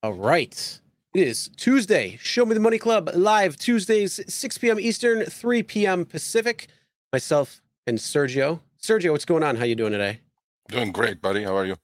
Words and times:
All 0.00 0.12
right. 0.12 0.80
It 1.12 1.26
is 1.26 1.50
Tuesday. 1.56 2.20
Show 2.22 2.46
Me 2.46 2.54
the 2.54 2.60
Money 2.60 2.78
Club 2.78 3.10
live 3.14 3.56
Tuesdays, 3.56 4.20
6 4.32 4.58
p.m. 4.58 4.78
Eastern, 4.78 5.24
3 5.24 5.64
p.m. 5.64 6.04
Pacific. 6.04 6.68
Myself 7.12 7.60
and 7.84 7.98
Sergio. 7.98 8.60
Sergio, 8.80 9.10
what's 9.10 9.24
going 9.24 9.42
on? 9.42 9.56
How 9.56 9.64
you 9.64 9.74
doing 9.74 9.90
today? 9.90 10.20
Doing 10.68 10.92
great, 10.92 11.20
buddy. 11.20 11.42
How 11.42 11.56
are 11.56 11.66
you? 11.66 11.74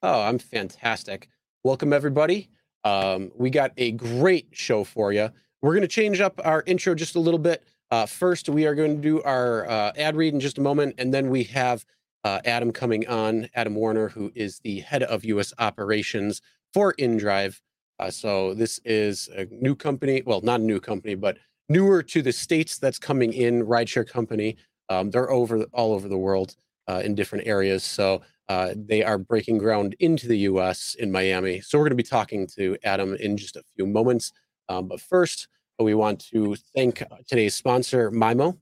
Oh, 0.00 0.22
I'm 0.22 0.38
fantastic. 0.38 1.28
Welcome 1.64 1.92
everybody. 1.92 2.50
Um, 2.84 3.32
we 3.34 3.50
got 3.50 3.72
a 3.76 3.90
great 3.90 4.46
show 4.52 4.84
for 4.84 5.12
you. 5.12 5.30
We're 5.60 5.72
going 5.72 5.82
to 5.82 5.88
change 5.88 6.20
up 6.20 6.40
our 6.44 6.62
intro 6.66 6.94
just 6.94 7.16
a 7.16 7.20
little 7.20 7.40
bit. 7.40 7.64
Uh, 7.90 8.06
first, 8.06 8.48
we 8.48 8.64
are 8.64 8.76
going 8.76 8.94
to 8.94 9.02
do 9.02 9.22
our 9.22 9.68
uh, 9.68 9.92
ad 9.96 10.14
read 10.14 10.34
in 10.34 10.38
just 10.38 10.58
a 10.58 10.60
moment, 10.60 10.94
and 10.98 11.12
then 11.12 11.30
we 11.30 11.42
have 11.44 11.84
uh, 12.22 12.38
Adam 12.44 12.70
coming 12.70 13.08
on, 13.08 13.48
Adam 13.56 13.74
Warner, 13.74 14.10
who 14.10 14.30
is 14.36 14.60
the 14.60 14.80
head 14.80 15.02
of 15.02 15.24
U.S. 15.24 15.52
operations 15.58 16.42
for 16.72 16.94
InDrive. 16.94 17.60
Uh, 17.98 18.10
so 18.10 18.54
this 18.54 18.80
is 18.84 19.28
a 19.36 19.46
new 19.50 19.74
company. 19.74 20.22
Well, 20.24 20.40
not 20.40 20.60
a 20.60 20.64
new 20.64 20.80
company, 20.80 21.14
but 21.14 21.36
newer 21.68 22.02
to 22.02 22.22
the 22.22 22.32
states 22.32 22.78
that's 22.78 22.98
coming 22.98 23.32
in. 23.32 23.64
Rideshare 23.64 24.08
company. 24.08 24.56
Um, 24.88 25.10
they're 25.10 25.30
over 25.30 25.64
all 25.72 25.92
over 25.92 26.08
the 26.08 26.18
world 26.18 26.56
uh, 26.88 27.02
in 27.04 27.14
different 27.14 27.46
areas. 27.46 27.84
So 27.84 28.22
uh, 28.48 28.74
they 28.74 29.04
are 29.04 29.18
breaking 29.18 29.58
ground 29.58 29.94
into 30.00 30.26
the 30.26 30.38
U.S. 30.38 30.96
in 30.98 31.12
Miami. 31.12 31.60
So 31.60 31.78
we're 31.78 31.84
going 31.84 31.90
to 31.90 31.96
be 31.96 32.02
talking 32.02 32.48
to 32.56 32.76
Adam 32.82 33.14
in 33.14 33.36
just 33.36 33.56
a 33.56 33.62
few 33.76 33.86
moments. 33.86 34.32
Um, 34.68 34.88
but 34.88 35.00
first, 35.00 35.48
we 35.78 35.94
want 35.94 36.20
to 36.32 36.56
thank 36.74 37.02
today's 37.28 37.54
sponsor, 37.54 38.10
Mymo. 38.10 38.58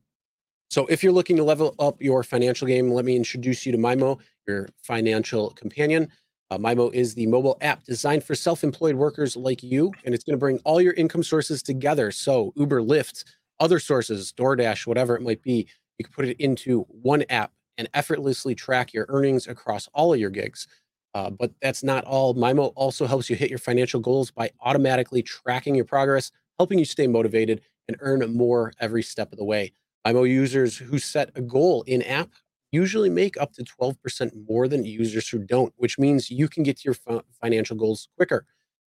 So 0.71 0.87
if 0.87 1.03
you're 1.03 1.13
looking 1.13 1.37
to 1.37 1.45
level 1.45 1.75
up 1.79 2.01
your 2.01 2.23
financial 2.23 2.69
game, 2.69 2.91
let 2.91 3.05
me 3.05 3.17
introduce 3.17 3.65
you 3.65 3.73
to 3.73 3.79
Mymo, 3.79 4.19
your 4.47 4.69
financial 4.83 5.51
companion. 5.51 6.09
Uh, 6.51 6.57
Mymo 6.57 6.93
is 6.95 7.15
the 7.15 7.27
mobile 7.27 7.59
app 7.61 7.85
designed 7.85 8.25
for 8.25 8.35
self 8.35 8.65
employed 8.65 8.97
workers 8.97 9.37
like 9.37 9.63
you, 9.63 9.93
and 10.05 10.15
it's 10.15 10.25
going 10.25 10.35
to 10.35 10.41
bring 10.41 10.59
all 10.65 10.81
your 10.81 10.95
income 10.95 11.23
sources 11.23 11.63
together. 11.63 12.11
So, 12.11 12.53
Uber, 12.57 12.81
Lyft, 12.81 13.25
other 13.61 13.79
sources, 13.79 14.33
DoorDash, 14.33 14.87
whatever 14.87 15.15
it 15.15 15.23
might 15.23 15.43
be, 15.43 15.69
you 15.99 16.05
can 16.05 16.13
put 16.13 16.27
it 16.27 16.41
into 16.41 16.83
one 16.89 17.25
app 17.29 17.53
and 17.77 17.89
effortlessly 17.95 18.55
track 18.55 18.93
your 18.93 19.07
earnings 19.09 19.47
across 19.47 19.89
all 19.93 20.13
of 20.15 20.21
your 20.21 20.31
gigs. 20.31 20.67
Uh, 21.15 21.31
but 21.31 21.53
that's 21.61 21.83
not 21.83 22.05
all. 22.05 22.35
Mymo 22.35 22.73
also 22.77 23.07
helps 23.07 23.29
you 23.29 23.37
hit 23.37 23.51
your 23.51 23.59
financial 23.59 24.01
goals 24.01 24.31
by 24.31 24.51
automatically 24.61 25.23
tracking 25.23 25.75
your 25.75 25.85
progress, 25.85 26.31
helping 26.59 26.79
you 26.79 26.85
stay 26.85 27.07
motivated 27.07 27.61
and 27.89 27.97
earn 28.01 28.21
more 28.35 28.73
every 28.81 29.03
step 29.03 29.33
of 29.33 29.39
the 29.39 29.45
way. 29.45 29.73
Mymo 30.07 30.29
users 30.29 30.77
who 30.77 30.99
set 30.99 31.31
a 31.35 31.41
goal 31.41 31.83
in 31.83 32.03
app 32.03 32.31
usually 32.73 33.11
make 33.11 33.41
up 33.41 33.53
to 33.55 33.65
12% 33.65 34.33
more 34.49 34.69
than 34.69 34.85
users 34.85 35.29
who 35.29 35.39
don't, 35.39 35.73
which 35.77 35.99
means 35.99 36.31
you 36.31 36.49
can 36.49 36.63
get 36.63 36.79
to 36.79 36.85
your 36.85 37.23
financial 37.41 37.77
goals 37.77 38.09
quicker. 38.17 38.45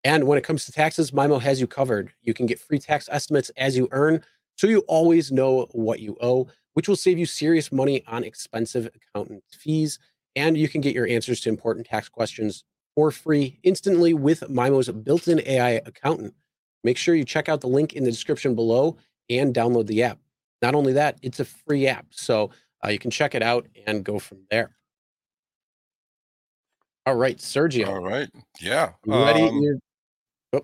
And 0.02 0.24
when 0.24 0.38
it 0.38 0.44
comes 0.44 0.64
to 0.64 0.72
taxes, 0.72 1.10
Mymo 1.10 1.40
has 1.40 1.60
you 1.60 1.66
covered. 1.66 2.12
You 2.22 2.34
can 2.34 2.46
get 2.46 2.58
free 2.58 2.78
tax 2.78 3.08
estimates 3.12 3.50
as 3.56 3.76
you 3.76 3.88
earn, 3.92 4.24
so 4.56 4.66
you 4.66 4.80
always 4.88 5.30
know 5.30 5.66
what 5.72 6.00
you 6.00 6.16
owe, 6.20 6.48
which 6.74 6.88
will 6.88 6.96
save 6.96 7.18
you 7.18 7.26
serious 7.26 7.70
money 7.70 8.02
on 8.06 8.24
expensive 8.24 8.88
accountant 8.94 9.44
fees. 9.50 9.98
And 10.36 10.56
you 10.56 10.68
can 10.68 10.80
get 10.80 10.94
your 10.94 11.08
answers 11.08 11.40
to 11.42 11.48
important 11.48 11.86
tax 11.86 12.08
questions 12.08 12.64
for 12.94 13.10
free 13.10 13.58
instantly 13.62 14.14
with 14.14 14.40
Mymo's 14.42 14.88
built 14.88 15.28
in 15.28 15.40
AI 15.46 15.80
accountant. 15.86 16.34
Make 16.82 16.96
sure 16.96 17.14
you 17.14 17.24
check 17.24 17.48
out 17.48 17.60
the 17.60 17.68
link 17.68 17.92
in 17.92 18.04
the 18.04 18.10
description 18.10 18.54
below 18.54 18.96
and 19.28 19.54
download 19.54 19.86
the 19.86 20.02
app. 20.02 20.18
Not 20.62 20.74
only 20.74 20.92
that, 20.94 21.18
it's 21.22 21.40
a 21.40 21.44
free 21.44 21.86
app. 21.86 22.06
So 22.10 22.50
you 22.88 22.98
can 22.98 23.10
check 23.10 23.34
it 23.34 23.42
out 23.42 23.66
and 23.86 24.04
go 24.04 24.18
from 24.18 24.38
there. 24.50 24.74
All 27.06 27.14
right, 27.14 27.36
Sergio. 27.38 27.88
All 27.88 28.00
right. 28.00 28.28
Yeah. 28.60 28.92
ready? 29.06 29.42
Um, 29.42 29.80
oh, 30.52 30.60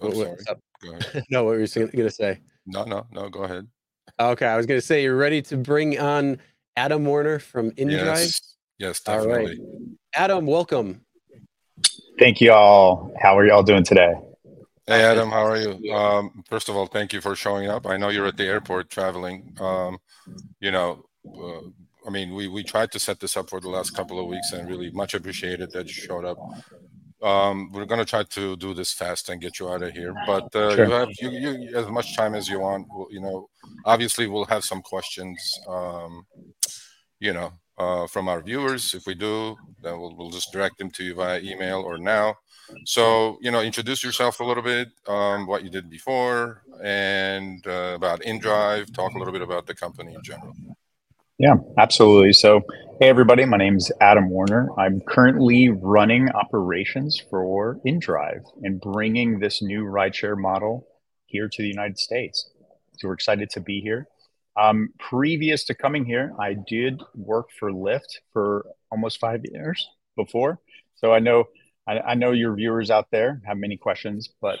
oh 0.00 0.12
sorry. 0.12 0.36
Go 0.82 0.92
ahead. 0.92 1.24
no, 1.30 1.44
what 1.44 1.56
were 1.56 1.60
you 1.60 1.68
going 1.68 1.90
to 1.90 2.10
say? 2.10 2.40
No, 2.66 2.84
no, 2.84 3.06
no. 3.10 3.28
Go 3.28 3.44
ahead. 3.44 3.66
Okay, 4.20 4.46
I 4.46 4.56
was 4.56 4.66
going 4.66 4.80
to 4.80 4.86
say 4.86 5.02
you're 5.02 5.16
ready 5.16 5.42
to 5.42 5.56
bring 5.56 5.98
on 5.98 6.38
Adam 6.76 7.04
Warner 7.04 7.38
from 7.38 7.70
InDrive. 7.72 8.04
Yes, 8.04 8.56
yes, 8.78 9.00
definitely. 9.00 9.34
All 9.34 9.46
right, 9.46 9.58
Adam, 10.14 10.46
welcome. 10.46 11.00
Thank 12.18 12.40
you 12.40 12.52
all. 12.52 13.14
How 13.20 13.38
are 13.38 13.46
y'all 13.46 13.62
doing 13.62 13.84
today? 13.84 14.14
Hey 14.88 15.02
Adam, 15.04 15.28
how 15.28 15.44
are 15.44 15.58
you? 15.58 15.92
Um, 15.92 16.42
first 16.48 16.70
of 16.70 16.76
all, 16.76 16.86
thank 16.86 17.12
you 17.12 17.20
for 17.20 17.36
showing 17.36 17.68
up. 17.68 17.86
I 17.86 17.98
know 17.98 18.08
you're 18.08 18.26
at 18.26 18.38
the 18.38 18.46
airport 18.46 18.88
traveling. 18.88 19.54
Um, 19.60 19.98
you 20.60 20.70
know, 20.70 21.04
uh, 21.36 21.68
I 22.06 22.10
mean, 22.10 22.34
we 22.34 22.48
we 22.48 22.62
tried 22.62 22.92
to 22.92 22.98
set 22.98 23.20
this 23.20 23.36
up 23.36 23.50
for 23.50 23.60
the 23.60 23.68
last 23.68 23.90
couple 23.94 24.18
of 24.20 24.26
weeks, 24.26 24.52
and 24.52 24.68
really 24.68 24.90
much 24.90 25.14
appreciated 25.14 25.70
that 25.72 25.86
you 25.86 25.92
showed 25.92 26.24
up. 26.24 26.38
Um, 27.20 27.70
we're 27.72 27.84
gonna 27.84 28.04
try 28.04 28.22
to 28.22 28.56
do 28.56 28.74
this 28.74 28.92
fast 28.92 29.28
and 29.28 29.40
get 29.40 29.58
you 29.58 29.68
out 29.68 29.82
of 29.82 29.92
here, 29.92 30.14
but 30.26 30.54
uh, 30.54 30.76
sure. 30.76 30.84
you 30.84 30.92
have 30.92 31.08
you, 31.20 31.30
you 31.30 31.76
as 31.76 31.88
much 31.88 32.16
time 32.16 32.34
as 32.34 32.48
you 32.48 32.60
want. 32.60 32.86
You 33.10 33.20
know, 33.20 33.48
obviously 33.84 34.26
we'll 34.28 34.44
have 34.46 34.64
some 34.64 34.82
questions. 34.82 35.38
Um, 35.66 36.26
you 37.20 37.32
know, 37.32 37.52
uh, 37.78 38.06
from 38.06 38.28
our 38.28 38.42
viewers. 38.42 38.94
If 38.94 39.06
we 39.06 39.14
do, 39.14 39.56
then 39.82 39.98
we'll, 39.98 40.14
we'll 40.16 40.30
just 40.30 40.52
direct 40.52 40.78
them 40.78 40.90
to 40.92 41.04
you 41.04 41.14
via 41.14 41.40
email 41.40 41.80
or 41.80 41.98
now. 41.98 42.36
So, 42.84 43.38
you 43.40 43.50
know, 43.50 43.62
introduce 43.62 44.04
yourself 44.04 44.40
a 44.40 44.44
little 44.44 44.62
bit, 44.62 44.88
um, 45.06 45.46
what 45.46 45.64
you 45.64 45.70
did 45.70 45.88
before, 45.88 46.62
and 46.82 47.66
uh, 47.66 47.92
about 47.94 48.20
InDrive. 48.22 48.92
Talk 48.92 49.14
a 49.14 49.18
little 49.18 49.32
bit 49.32 49.42
about 49.42 49.66
the 49.66 49.74
company 49.74 50.14
in 50.14 50.22
general. 50.22 50.54
Yeah, 51.38 51.54
absolutely. 51.78 52.32
So, 52.32 52.62
hey, 53.00 53.08
everybody, 53.08 53.44
my 53.44 53.58
name 53.58 53.76
is 53.76 53.92
Adam 54.00 54.28
Warner. 54.28 54.70
I'm 54.76 55.00
currently 55.00 55.68
running 55.68 56.28
operations 56.30 57.22
for 57.30 57.78
InDrive 57.86 58.42
and 58.62 58.80
bringing 58.80 59.38
this 59.38 59.62
new 59.62 59.84
rideshare 59.84 60.36
model 60.36 60.88
here 61.26 61.48
to 61.48 61.62
the 61.62 61.68
United 61.68 61.96
States. 61.98 62.50
So, 62.98 63.06
we're 63.06 63.14
excited 63.14 63.50
to 63.50 63.60
be 63.60 63.80
here. 63.80 64.08
Um, 64.56 64.88
previous 64.98 65.62
to 65.66 65.74
coming 65.74 66.04
here, 66.04 66.32
I 66.40 66.56
did 66.66 67.00
work 67.14 67.50
for 67.56 67.70
Lyft 67.70 68.18
for 68.32 68.66
almost 68.90 69.20
five 69.20 69.42
years 69.44 69.88
before. 70.16 70.58
So, 70.96 71.12
I 71.12 71.20
know. 71.20 71.44
I, 71.86 72.00
I 72.00 72.14
know 72.14 72.32
your 72.32 72.54
viewers 72.54 72.90
out 72.90 73.06
there 73.12 73.40
have 73.46 73.56
many 73.58 73.76
questions, 73.76 74.28
but 74.42 74.58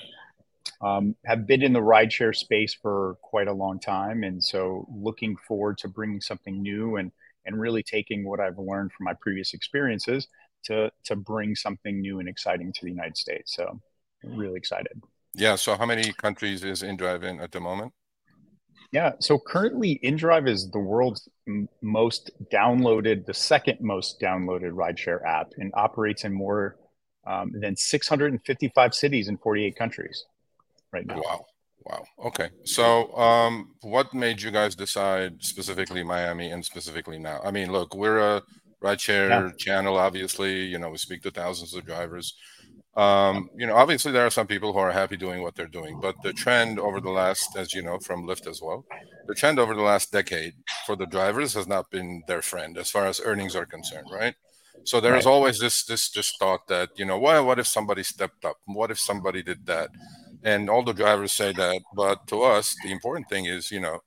um, 0.80 1.14
have 1.24 1.46
been 1.46 1.62
in 1.62 1.72
the 1.72 1.80
rideshare 1.80 2.34
space 2.34 2.74
for 2.74 3.16
quite 3.22 3.48
a 3.48 3.52
long 3.52 3.80
time, 3.80 4.22
and 4.22 4.42
so 4.42 4.86
looking 4.94 5.36
forward 5.36 5.78
to 5.78 5.88
bringing 5.88 6.20
something 6.20 6.62
new 6.62 6.96
and 6.96 7.12
and 7.44 7.58
really 7.58 7.82
taking 7.82 8.28
what 8.28 8.40
I've 8.40 8.58
learned 8.58 8.92
from 8.92 9.04
my 9.04 9.14
previous 9.20 9.54
experiences 9.54 10.28
to 10.64 10.90
to 11.04 11.16
bring 11.16 11.54
something 11.54 12.00
new 12.00 12.20
and 12.20 12.28
exciting 12.28 12.72
to 12.72 12.84
the 12.84 12.90
United 12.90 13.16
States. 13.16 13.54
So, 13.54 13.80
really 14.22 14.56
excited. 14.56 15.00
Yeah. 15.34 15.56
So, 15.56 15.76
how 15.76 15.86
many 15.86 16.12
countries 16.12 16.64
is 16.64 16.82
InDrive 16.82 17.22
in 17.22 17.40
at 17.40 17.52
the 17.52 17.60
moment? 17.60 17.92
Yeah. 18.92 19.12
So 19.20 19.38
currently, 19.38 20.00
InDrive 20.02 20.48
is 20.48 20.70
the 20.70 20.78
world's 20.78 21.28
m- 21.46 21.68
most 21.82 22.30
downloaded, 22.50 23.26
the 23.26 23.34
second 23.34 23.78
most 23.80 24.18
downloaded 24.20 24.72
rideshare 24.72 25.22
app, 25.26 25.52
and 25.58 25.72
operates 25.74 26.24
in 26.24 26.32
more 26.32 26.76
um, 27.26 27.52
than 27.60 27.76
655 27.76 28.94
cities 28.94 29.28
in 29.28 29.36
48 29.36 29.76
countries 29.76 30.24
right 30.92 31.06
now. 31.06 31.20
Wow. 31.20 31.44
Wow. 31.84 32.04
Okay. 32.26 32.50
So, 32.64 33.12
um, 33.16 33.70
what 33.80 34.12
made 34.12 34.42
you 34.42 34.50
guys 34.50 34.74
decide 34.74 35.42
specifically 35.42 36.02
Miami 36.02 36.50
and 36.50 36.64
specifically 36.64 37.18
now? 37.18 37.40
I 37.42 37.50
mean, 37.50 37.72
look, 37.72 37.94
we're 37.94 38.18
a 38.18 38.42
rideshare 38.82 39.28
yeah. 39.28 39.50
channel, 39.56 39.96
obviously. 39.96 40.64
You 40.64 40.78
know, 40.78 40.90
we 40.90 40.98
speak 40.98 41.22
to 41.22 41.30
thousands 41.30 41.74
of 41.74 41.86
drivers. 41.86 42.34
Um, 42.96 43.48
you 43.56 43.64
know, 43.64 43.76
obviously 43.76 44.10
there 44.10 44.26
are 44.26 44.30
some 44.30 44.48
people 44.48 44.72
who 44.72 44.80
are 44.80 44.90
happy 44.90 45.16
doing 45.16 45.42
what 45.42 45.54
they're 45.54 45.66
doing, 45.68 46.00
but 46.00 46.16
the 46.24 46.32
trend 46.32 46.80
over 46.80 47.00
the 47.00 47.10
last, 47.10 47.56
as 47.56 47.72
you 47.72 47.80
know, 47.80 47.98
from 48.00 48.26
Lyft 48.26 48.48
as 48.48 48.60
well, 48.60 48.84
the 49.28 49.36
trend 49.36 49.60
over 49.60 49.72
the 49.72 49.82
last 49.82 50.10
decade 50.10 50.54
for 50.84 50.96
the 50.96 51.06
drivers 51.06 51.54
has 51.54 51.68
not 51.68 51.88
been 51.92 52.24
their 52.26 52.42
friend 52.42 52.76
as 52.76 52.90
far 52.90 53.06
as 53.06 53.20
earnings 53.24 53.54
are 53.54 53.66
concerned, 53.66 54.08
right? 54.12 54.34
So 54.82 55.00
there 55.00 55.16
is 55.16 55.26
right. 55.26 55.32
always 55.32 55.60
this 55.60 55.84
this 55.84 56.08
just 56.10 56.38
thought 56.38 56.66
that 56.68 56.90
you 56.96 57.04
know, 57.04 57.18
well, 57.18 57.46
what 57.46 57.58
if 57.58 57.66
somebody 57.66 58.02
stepped 58.02 58.44
up? 58.44 58.56
What 58.66 58.90
if 58.90 58.98
somebody 58.98 59.42
did 59.42 59.66
that? 59.66 59.90
And 60.42 60.70
all 60.70 60.82
the 60.82 60.92
drivers 60.92 61.32
say 61.32 61.52
that 61.52 61.80
but 61.94 62.26
to 62.26 62.42
us 62.42 62.74
the 62.84 62.90
important 62.90 63.28
thing 63.28 63.46
is 63.46 63.70
you 63.70 63.80
know 63.80 64.00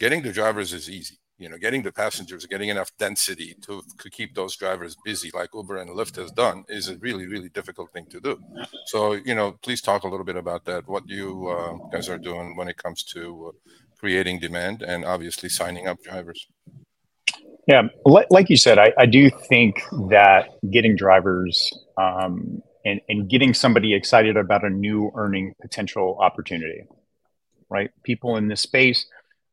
getting 0.00 0.22
the 0.22 0.32
drivers 0.32 0.72
is 0.72 0.90
easy. 0.90 1.16
You 1.38 1.48
know 1.48 1.56
getting 1.56 1.82
the 1.82 1.92
passengers 1.92 2.44
getting 2.44 2.68
enough 2.68 2.90
density 2.98 3.54
to, 3.62 3.82
to 3.98 4.10
keep 4.10 4.34
those 4.34 4.56
drivers 4.56 4.94
busy 5.06 5.30
like 5.32 5.48
uber 5.54 5.78
and 5.78 5.88
lyft 5.88 6.16
has 6.16 6.30
done 6.32 6.64
is 6.68 6.88
a 6.88 6.98
really 6.98 7.26
really 7.26 7.48
difficult 7.48 7.90
thing 7.94 8.06
to 8.10 8.20
do. 8.20 8.38
So 8.86 9.12
you 9.12 9.34
know 9.34 9.52
please 9.62 9.80
talk 9.80 10.02
a 10.02 10.08
little 10.08 10.26
bit 10.26 10.36
about 10.36 10.66
that 10.66 10.86
what 10.86 11.08
you 11.08 11.48
uh, 11.48 11.88
guys 11.90 12.10
are 12.10 12.18
doing 12.18 12.56
when 12.56 12.68
it 12.68 12.76
comes 12.76 13.02
to 13.14 13.20
uh, 13.48 13.70
creating 13.98 14.40
demand 14.40 14.82
and 14.82 15.04
obviously 15.06 15.48
signing 15.48 15.86
up 15.86 16.02
drivers. 16.02 16.46
Yeah 17.66 17.84
like 18.04 18.50
you 18.50 18.56
said 18.56 18.78
i, 18.78 18.92
I 18.98 19.06
do 19.06 19.30
think 19.48 19.80
that 20.10 20.58
getting 20.70 20.94
drivers 20.94 21.72
um, 21.96 22.62
and, 22.84 23.00
and 23.08 23.28
getting 23.28 23.54
somebody 23.54 23.94
excited 23.94 24.36
about 24.36 24.64
a 24.64 24.70
new 24.70 25.10
earning 25.14 25.54
potential 25.60 26.16
opportunity, 26.20 26.84
right? 27.68 27.90
People 28.02 28.36
in 28.36 28.48
this 28.48 28.62
space, 28.62 29.06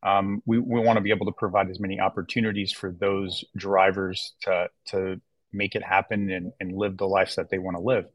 um, 0.04 0.42
we, 0.46 0.60
we 0.60 0.80
want 0.80 0.98
to 0.98 1.02
be 1.02 1.12
able 1.12 1.26
to 1.26 1.32
provide 1.32 1.70
as 1.70 1.80
many 1.80 2.00
opportunities 2.00 2.72
for 2.72 2.92
those 2.92 3.44
drivers 3.56 4.34
to, 4.42 4.70
to 4.86 5.20
make 5.52 5.76
it 5.76 5.84
happen 5.84 6.30
and, 6.30 6.54
and 6.60 6.78
live 6.78 6.98
the 6.98 7.08
lives 7.08 7.36
that 7.36 7.50
they 7.50 7.58
want 7.58 7.76
to 7.76 7.82
live. 7.82 8.06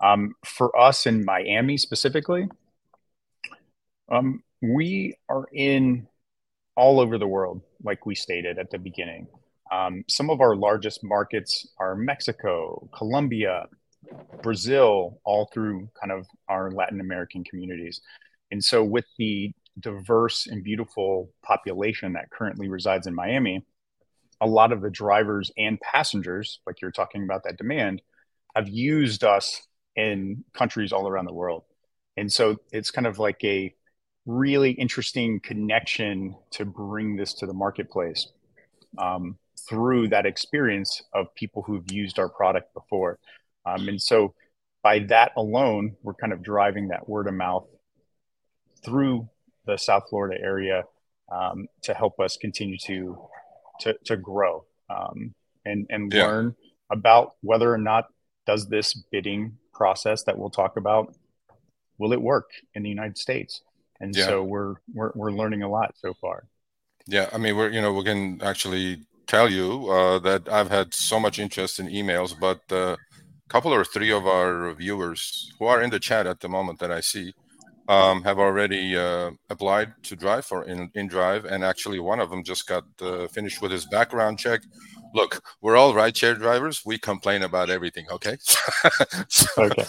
Um, 0.00 0.34
for 0.44 0.76
us 0.78 1.06
in 1.06 1.24
Miami 1.24 1.76
specifically, 1.76 2.48
um, 4.10 4.42
we 4.62 5.16
are 5.28 5.46
in 5.52 6.06
all 6.76 7.00
over 7.00 7.18
the 7.18 7.26
world, 7.26 7.62
like 7.82 8.06
we 8.06 8.14
stated 8.14 8.58
at 8.58 8.70
the 8.70 8.78
beginning. 8.78 9.26
Um, 9.70 10.04
some 10.08 10.30
of 10.30 10.40
our 10.40 10.56
largest 10.56 11.04
markets 11.04 11.68
are 11.78 11.94
Mexico, 11.94 12.88
Colombia, 12.96 13.66
Brazil, 14.42 15.20
all 15.24 15.50
through 15.52 15.88
kind 16.00 16.12
of 16.12 16.26
our 16.48 16.70
Latin 16.70 17.00
American 17.00 17.44
communities. 17.44 18.00
And 18.50 18.62
so, 18.62 18.82
with 18.84 19.04
the 19.18 19.52
diverse 19.78 20.46
and 20.46 20.64
beautiful 20.64 21.30
population 21.42 22.14
that 22.14 22.30
currently 22.30 22.68
resides 22.68 23.06
in 23.06 23.14
Miami, 23.14 23.64
a 24.40 24.46
lot 24.46 24.72
of 24.72 24.80
the 24.80 24.90
drivers 24.90 25.50
and 25.56 25.80
passengers, 25.80 26.60
like 26.66 26.80
you're 26.80 26.90
talking 26.90 27.22
about 27.22 27.44
that 27.44 27.58
demand, 27.58 28.02
have 28.54 28.68
used 28.68 29.24
us 29.24 29.62
in 29.96 30.44
countries 30.54 30.92
all 30.92 31.08
around 31.08 31.26
the 31.26 31.32
world. 31.32 31.64
And 32.16 32.32
so 32.32 32.56
it's 32.72 32.90
kind 32.90 33.06
of 33.06 33.18
like 33.18 33.42
a 33.44 33.74
really 34.26 34.72
interesting 34.72 35.40
connection 35.40 36.36
to 36.50 36.64
bring 36.64 37.16
this 37.16 37.34
to 37.34 37.46
the 37.46 37.52
marketplace 37.52 38.28
um, 38.98 39.38
through 39.68 40.08
that 40.08 40.26
experience 40.26 41.02
of 41.14 41.34
people 41.34 41.62
who've 41.62 41.90
used 41.90 42.18
our 42.18 42.28
product 42.28 42.72
before. 42.74 43.18
Um, 43.66 43.88
and 43.88 44.00
so 44.00 44.34
by 44.82 45.00
that 45.00 45.32
alone, 45.36 45.96
we're 46.02 46.14
kind 46.14 46.32
of 46.32 46.42
driving 46.42 46.88
that 46.88 47.08
word 47.08 47.26
of 47.26 47.34
mouth 47.34 47.66
through 48.84 49.28
the 49.66 49.76
South 49.76 50.04
Florida 50.08 50.40
area 50.42 50.84
um, 51.30 51.66
to 51.82 51.94
help 51.94 52.20
us 52.20 52.36
continue 52.36 52.78
to 52.78 53.18
to, 53.80 53.96
to 54.04 54.16
grow 54.16 54.64
um, 54.90 55.34
and 55.64 55.86
and 55.90 56.12
yeah. 56.12 56.26
learn 56.26 56.56
about 56.90 57.34
whether 57.42 57.72
or 57.72 57.78
not 57.78 58.06
does 58.46 58.68
this 58.68 58.94
bidding 59.12 59.58
process 59.72 60.24
that 60.24 60.38
we'll 60.38 60.50
talk 60.50 60.76
about 60.76 61.14
will 61.98 62.12
it 62.12 62.22
work 62.22 62.50
in 62.74 62.82
the 62.82 62.88
United 62.88 63.18
States? 63.18 63.62
And 64.00 64.14
yeah. 64.14 64.26
so 64.26 64.44
we're, 64.44 64.76
we're 64.94 65.12
we're 65.14 65.32
learning 65.32 65.62
a 65.62 65.68
lot 65.68 65.94
so 65.96 66.14
far. 66.14 66.44
Yeah, 67.06 67.28
I 67.32 67.38
mean 67.38 67.56
we're 67.56 67.70
you 67.70 67.80
know 67.80 67.92
we 67.92 68.04
can 68.04 68.40
actually 68.42 69.02
tell 69.26 69.50
you 69.50 69.90
uh, 69.90 70.18
that 70.20 70.48
I've 70.48 70.70
had 70.70 70.94
so 70.94 71.18
much 71.18 71.38
interest 71.38 71.80
in 71.80 71.88
emails, 71.88 72.38
but 72.38 72.60
uh, 72.72 72.96
couple 73.48 73.72
or 73.72 73.84
three 73.84 74.12
of 74.12 74.26
our 74.26 74.72
viewers 74.74 75.52
who 75.58 75.66
are 75.66 75.82
in 75.82 75.90
the 75.90 76.00
chat 76.00 76.26
at 76.26 76.40
the 76.40 76.48
moment 76.48 76.78
that 76.80 76.92
I 76.92 77.00
see 77.00 77.34
um, 77.88 78.22
have 78.22 78.38
already 78.38 78.96
uh, 78.96 79.30
applied 79.48 79.94
to 80.04 80.14
drive 80.14 80.44
for 80.44 80.64
in, 80.64 80.90
InDrive, 80.90 81.44
and 81.50 81.64
actually 81.64 81.98
one 81.98 82.20
of 82.20 82.28
them 82.28 82.44
just 82.44 82.66
got 82.66 82.84
uh, 83.00 83.26
finished 83.28 83.62
with 83.62 83.72
his 83.72 83.86
background 83.86 84.38
check. 84.38 84.60
Look, 85.14 85.42
we're 85.62 85.76
all 85.76 85.94
rideshare 85.94 86.36
drivers. 86.36 86.82
We 86.84 86.98
complain 86.98 87.42
about 87.42 87.70
everything, 87.70 88.06
okay? 88.10 88.36
so, 89.28 89.46
okay. 89.58 89.86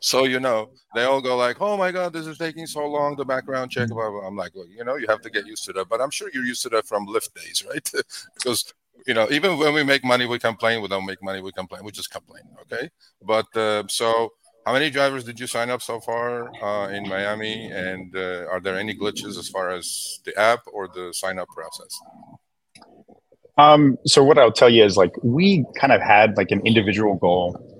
So, 0.00 0.24
you 0.24 0.40
know, 0.40 0.70
they 0.94 1.04
all 1.04 1.20
go 1.20 1.36
like, 1.36 1.60
"Oh 1.60 1.76
my 1.76 1.92
God, 1.92 2.14
this 2.14 2.26
is 2.26 2.38
taking 2.38 2.66
so 2.66 2.86
long." 2.86 3.14
The 3.14 3.26
background 3.26 3.70
check. 3.70 3.90
Blah, 3.90 4.10
blah. 4.10 4.26
I'm 4.26 4.36
like, 4.36 4.54
well, 4.54 4.66
you 4.66 4.82
know, 4.82 4.96
you 4.96 5.06
have 5.08 5.20
to 5.20 5.30
get 5.30 5.46
used 5.46 5.64
to 5.66 5.74
that. 5.74 5.90
But 5.90 6.00
I'm 6.00 6.10
sure 6.10 6.30
you're 6.32 6.46
used 6.46 6.62
to 6.62 6.70
that 6.70 6.86
from 6.86 7.06
Lyft 7.06 7.34
days, 7.34 7.62
right? 7.68 7.90
because 8.36 8.72
you 9.06 9.14
know, 9.14 9.26
even 9.30 9.58
when 9.58 9.74
we 9.74 9.82
make 9.82 10.04
money, 10.04 10.26
we 10.26 10.38
complain. 10.38 10.82
We 10.82 10.88
don't 10.88 11.06
make 11.06 11.22
money, 11.22 11.40
we 11.40 11.52
complain. 11.52 11.84
We 11.84 11.92
just 11.92 12.10
complain, 12.10 12.42
okay? 12.62 12.90
But 13.22 13.54
uh, 13.56 13.84
so 13.88 14.30
how 14.64 14.72
many 14.72 14.90
drivers 14.90 15.24
did 15.24 15.38
you 15.38 15.46
sign 15.46 15.68
up 15.68 15.82
so 15.82 16.00
far 16.00 16.50
uh, 16.62 16.88
in 16.88 17.06
Miami? 17.08 17.70
And 17.70 18.14
uh, 18.16 18.46
are 18.50 18.60
there 18.60 18.78
any 18.78 18.94
glitches 18.94 19.38
as 19.38 19.48
far 19.48 19.70
as 19.70 20.20
the 20.24 20.38
app 20.38 20.60
or 20.72 20.88
the 20.88 21.12
sign 21.12 21.38
up 21.38 21.48
process? 21.48 22.00
Um, 23.58 23.98
so 24.06 24.24
what 24.24 24.38
I'll 24.38 24.52
tell 24.52 24.70
you 24.70 24.84
is 24.84 24.96
like 24.96 25.12
we 25.22 25.64
kind 25.78 25.92
of 25.92 26.00
had 26.00 26.36
like 26.36 26.50
an 26.50 26.60
individual 26.64 27.14
goal 27.16 27.70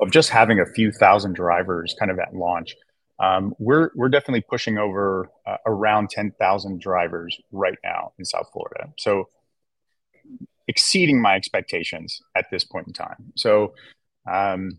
of 0.00 0.10
just 0.10 0.30
having 0.30 0.58
a 0.58 0.66
few 0.66 0.90
thousand 0.90 1.34
drivers 1.34 1.94
kind 1.98 2.10
of 2.10 2.18
at 2.18 2.34
launch. 2.34 2.74
Um, 3.20 3.54
we're 3.58 3.90
we're 3.94 4.08
definitely 4.08 4.40
pushing 4.40 4.78
over 4.78 5.28
uh, 5.46 5.58
around 5.66 6.10
ten 6.10 6.32
thousand 6.40 6.80
drivers 6.80 7.38
right 7.52 7.78
now 7.84 8.12
in 8.18 8.24
South 8.24 8.48
Florida. 8.52 8.92
So 8.98 9.28
exceeding 10.68 11.20
my 11.20 11.34
expectations 11.34 12.20
at 12.36 12.46
this 12.50 12.64
point 12.64 12.86
in 12.86 12.92
time. 12.92 13.32
So 13.36 13.74
um, 14.30 14.78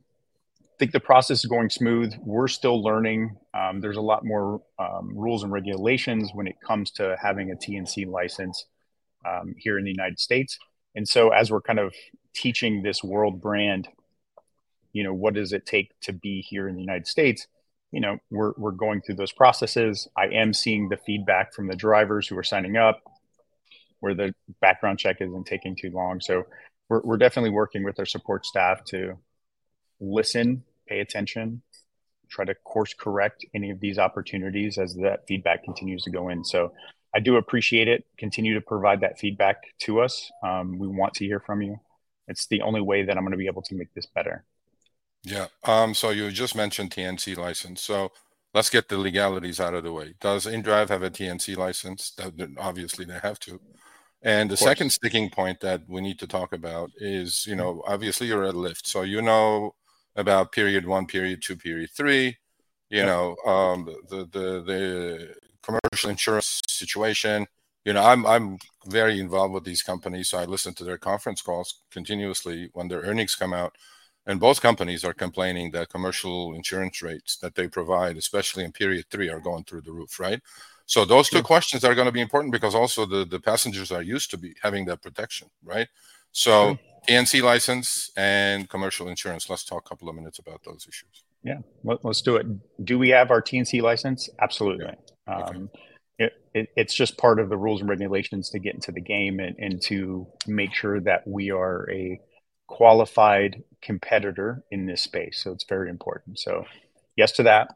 I 0.62 0.76
think 0.80 0.92
the 0.92 1.00
process 1.00 1.40
is 1.40 1.46
going 1.46 1.70
smooth. 1.70 2.14
We're 2.22 2.48
still 2.48 2.82
learning. 2.82 3.36
Um, 3.54 3.82
there's 3.82 3.98
a 3.98 4.02
lot 4.02 4.26
more 4.26 4.62
um, 4.80 5.12
rules 5.16 5.44
and 5.44 5.52
regulations 5.52 6.32
when 6.34 6.48
it 6.48 6.56
comes 6.66 6.92
to 6.92 7.16
having 7.22 7.52
a 7.52 7.56
TNC 7.56 8.08
license 8.08 8.66
um, 9.26 9.56
here 9.58 9.78
in 9.78 9.86
the 9.86 9.92
United 9.92 10.20
States. 10.20 10.58
And 10.96 11.08
so, 11.08 11.30
as 11.30 11.52
we're 11.52 11.62
kind 11.62 11.80
of 11.80 11.94
teaching 12.34 12.82
this 12.82 13.04
world 13.04 13.42
brand, 13.42 13.88
you 14.94 15.04
know, 15.04 15.14
what 15.14 15.34
does 15.34 15.54
it 15.54 15.66
take 15.66 15.92
to 16.02 16.14
be 16.14 16.42
here 16.42 16.68
in 16.68 16.76
the 16.76 16.82
United 16.82 17.08
States? 17.08 17.48
You 17.92 18.02
know, 18.02 18.18
we're, 18.32 18.54
we're 18.58 18.72
going 18.72 19.02
through 19.02 19.16
those 19.16 19.32
processes. 19.32 20.08
I 20.18 20.28
am 20.28 20.54
seeing 20.54 20.90
the 20.90 20.98
feedback 20.98 21.54
from 21.54 21.68
the 21.68 21.76
drivers 21.76 22.28
who 22.28 22.38
are 22.38 22.44
signing 22.44 22.78
up 22.78 23.02
where 24.04 24.14
the 24.14 24.36
background 24.60 25.00
check 25.00 25.18
isn't 25.22 25.46
taking 25.46 25.76
too 25.76 25.92
long. 25.92 26.20
So, 26.20 26.44
we're, 26.90 27.02
we're 27.04 27.18
definitely 27.18 27.52
working 27.52 27.84
with 27.84 27.98
our 28.00 28.06
support 28.06 28.46
staff 28.46 28.84
to 28.86 29.18
listen, 30.00 30.64
pay 30.88 31.00
attention, 31.00 31.62
try 32.30 32.46
to 32.46 32.56
course 32.56 32.94
correct 32.94 33.46
any 33.54 33.70
of 33.70 33.80
these 33.80 33.98
opportunities 33.98 34.78
as 34.78 34.96
that 34.96 35.26
feedback 35.28 35.64
continues 35.64 36.04
to 36.04 36.12
go 36.12 36.30
in. 36.30 36.44
So 36.44 36.74
I 37.16 37.20
do 37.20 37.38
appreciate 37.38 37.88
it. 37.88 38.06
Continue 38.18 38.56
to 38.56 38.62
provide 38.62 39.02
that 39.02 39.20
feedback 39.20 39.58
to 39.82 40.02
us. 40.02 40.32
Um, 40.44 40.80
we 40.80 40.88
want 40.88 41.14
to 41.16 41.26
hear 41.26 41.40
from 41.40 41.62
you. 41.62 41.80
It's 42.28 42.48
the 42.48 42.62
only 42.62 42.82
way 42.82 43.04
that 43.04 43.18
I'm 43.18 43.24
going 43.24 43.32
to 43.32 43.38
be 43.38 43.48
able 43.48 43.62
to 43.64 43.76
make 43.76 43.94
this 43.94 44.08
better. 44.08 44.44
Yeah. 45.24 45.48
Um, 45.64 45.94
so 45.94 46.10
you 46.10 46.32
just 46.32 46.56
mentioned 46.56 46.92
TNC 46.92 47.38
license. 47.38 47.82
So 47.82 48.12
let's 48.54 48.70
get 48.70 48.90
the 48.90 48.98
legalities 48.98 49.60
out 49.60 49.74
of 49.74 49.84
the 49.84 49.94
way. 49.94 50.16
Does 50.20 50.46
InDrive 50.46 50.90
have 50.90 51.04
a 51.04 51.10
TNC 51.10 51.56
license? 51.56 52.14
Obviously, 52.58 53.06
they 53.06 53.20
have 53.22 53.40
to. 53.42 53.60
And 54.24 54.50
the 54.50 54.58
second 54.58 54.90
sticking 54.92 55.30
point 55.30 55.60
that 55.60 55.82
we 55.88 56.00
need 56.02 56.18
to 56.20 56.28
talk 56.28 56.54
about 56.54 56.92
is, 56.98 57.46
you 57.46 57.56
know, 57.56 57.84
obviously 57.86 58.28
you're 58.28 58.46
at 58.46 58.56
Lyft, 58.56 58.88
so 58.88 59.02
you 59.02 59.22
know 59.22 59.76
about 60.16 60.54
period 60.54 60.86
one, 60.86 61.06
period 61.08 61.42
two, 61.42 61.58
period 61.58 61.90
three. 61.96 62.38
You 62.90 63.06
know, 63.06 63.36
um, 63.46 63.86
the 64.10 64.26
the 64.32 64.64
the 64.64 65.36
commercial 65.62 66.10
insurance 66.10 66.62
situation. 66.70 67.48
You 67.86 67.94
know, 67.94 68.04
I'm 68.04 68.26
I'm 68.26 68.60
very 68.88 69.20
involved 69.20 69.54
with 69.54 69.66
these 69.66 69.82
companies, 69.82 70.30
so 70.30 70.38
I 70.38 70.46
listen 70.46 70.74
to 70.76 70.84
their 70.86 70.98
conference 70.98 71.42
calls 71.42 71.82
continuously 71.92 72.70
when 72.74 72.88
their 72.88 73.02
earnings 73.02 73.36
come 73.36 73.54
out. 73.54 73.76
And 74.26 74.40
both 74.40 74.62
companies 74.62 75.04
are 75.04 75.14
complaining 75.14 75.72
that 75.72 75.90
commercial 75.90 76.54
insurance 76.54 77.02
rates 77.02 77.36
that 77.38 77.56
they 77.56 77.68
provide, 77.68 78.16
especially 78.16 78.64
in 78.64 78.72
period 78.72 79.06
three, 79.10 79.30
are 79.30 79.42
going 79.42 79.66
through 79.66 79.82
the 79.82 79.92
roof, 79.92 80.18
right? 80.20 80.42
So 80.86 81.06
those 81.06 81.30
two 81.30 81.42
questions 81.42 81.84
are 81.84 81.96
going 81.96 82.08
to 82.08 82.12
be 82.12 82.22
important 82.22 82.52
because 82.52 82.76
also 82.76 83.06
the, 83.06 83.26
the 83.26 83.40
passengers 83.40 83.92
are 83.92 84.02
used 84.02 84.30
to 84.32 84.38
be 84.38 84.54
having 84.62 84.86
that 84.86 85.02
protection, 85.02 85.50
right? 85.64 85.88
So 86.32 86.78
TNC 87.08 87.42
license 87.42 88.12
and 88.18 88.70
commercial 88.70 89.08
insurance. 89.08 89.50
Let's 89.50 89.64
talk 89.64 89.86
a 89.86 89.90
couple 89.90 90.10
of 90.10 90.16
minutes 90.16 90.40
about 90.40 90.64
those 90.64 90.86
issues. 90.88 91.24
Yeah, 91.44 91.60
let, 91.84 92.04
us 92.06 92.22
do 92.22 92.38
it. 92.38 92.46
Do 92.86 92.98
we 92.98 93.10
have 93.10 93.32
our 93.32 93.42
TNC 93.42 93.82
license? 93.82 94.30
Absolutely. 94.42 94.86
Yeah. 94.86 95.36
Okay. 95.36 95.56
Um, 95.56 95.70
it, 96.20 96.34
it, 96.54 96.70
it's 96.76 96.94
just 96.94 97.18
part 97.18 97.40
of 97.40 97.50
the 97.50 97.58
rules 97.58 97.82
and 97.82 97.90
regulations 97.90 98.50
to 98.52 98.60
get 98.60 98.76
into 98.76 98.92
the 98.92 99.02
game 99.02 99.40
and, 99.40 99.56
and 99.58 99.82
to 99.84 100.28
make 100.48 100.74
sure 100.74 101.00
that 101.02 101.28
we 101.28 101.52
are 101.52 101.90
a 101.92 102.20
qualified 102.68 103.64
competitor 103.82 104.64
in 104.72 104.86
this 104.86 105.02
space. 105.02 105.42
So 105.44 105.52
it's 105.52 105.66
very 105.68 105.90
important. 105.90 106.40
So, 106.40 106.66
yes 107.16 107.32
to 107.34 107.44
that. 107.44 107.76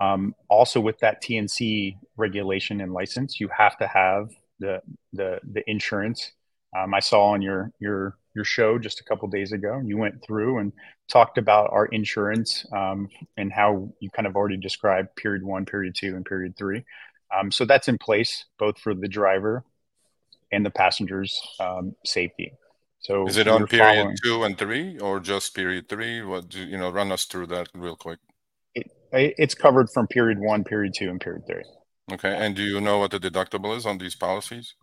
Um, 0.00 0.34
also, 0.48 0.80
with 0.80 0.98
that 1.00 1.22
TNC 1.22 1.96
regulation 2.16 2.80
and 2.80 2.92
license, 2.92 3.40
you 3.40 3.48
have 3.56 3.76
to 3.78 3.86
have 3.86 4.30
the 4.60 4.80
the 5.12 5.40
the 5.52 5.68
insurance 5.68 6.32
um, 6.76 6.94
I 6.94 7.00
saw 7.00 7.28
on 7.28 7.42
your 7.42 7.72
your 7.80 8.16
your 8.34 8.44
show 8.44 8.78
just 8.78 9.00
a 9.00 9.04
couple 9.04 9.28
days 9.28 9.52
ago. 9.52 9.80
You 9.84 9.96
went 9.96 10.22
through 10.24 10.58
and 10.58 10.72
talked 11.08 11.38
about 11.38 11.70
our 11.72 11.86
insurance 11.86 12.66
um, 12.72 13.08
and 13.36 13.52
how 13.52 13.92
you 14.00 14.10
kind 14.10 14.26
of 14.26 14.36
already 14.36 14.58
described 14.58 15.16
period 15.16 15.42
one, 15.42 15.64
period 15.64 15.94
two, 15.96 16.14
and 16.14 16.24
period 16.24 16.56
three. 16.56 16.84
Um, 17.34 17.50
so 17.50 17.64
that's 17.64 17.88
in 17.88 17.98
place 17.98 18.44
both 18.58 18.78
for 18.78 18.94
the 18.94 19.08
driver 19.08 19.64
and 20.52 20.64
the 20.64 20.70
passenger's 20.70 21.40
um, 21.60 21.94
safety. 22.04 22.52
So 23.00 23.26
is 23.26 23.36
it 23.36 23.48
on 23.48 23.66
period 23.66 23.96
following... 23.96 24.16
two 24.22 24.44
and 24.44 24.58
three, 24.58 24.98
or 24.98 25.20
just 25.20 25.54
period 25.54 25.88
three? 25.88 26.22
What 26.22 26.48
do 26.48 26.60
you 26.60 26.76
know? 26.76 26.90
Run 26.90 27.12
us 27.12 27.24
through 27.24 27.46
that 27.46 27.68
real 27.74 27.96
quick. 27.96 28.18
It, 29.12 29.34
it's 29.38 29.54
covered 29.54 29.90
from 29.90 30.06
period 30.06 30.38
one, 30.38 30.64
period 30.64 30.94
two, 30.96 31.10
and 31.10 31.20
period 31.20 31.42
three. 31.46 31.64
Okay, 32.12 32.34
and 32.34 32.56
do 32.56 32.62
you 32.62 32.80
know 32.80 32.98
what 32.98 33.10
the 33.10 33.20
deductible 33.20 33.76
is 33.76 33.84
on 33.84 33.98
these 33.98 34.14
policies? 34.14 34.74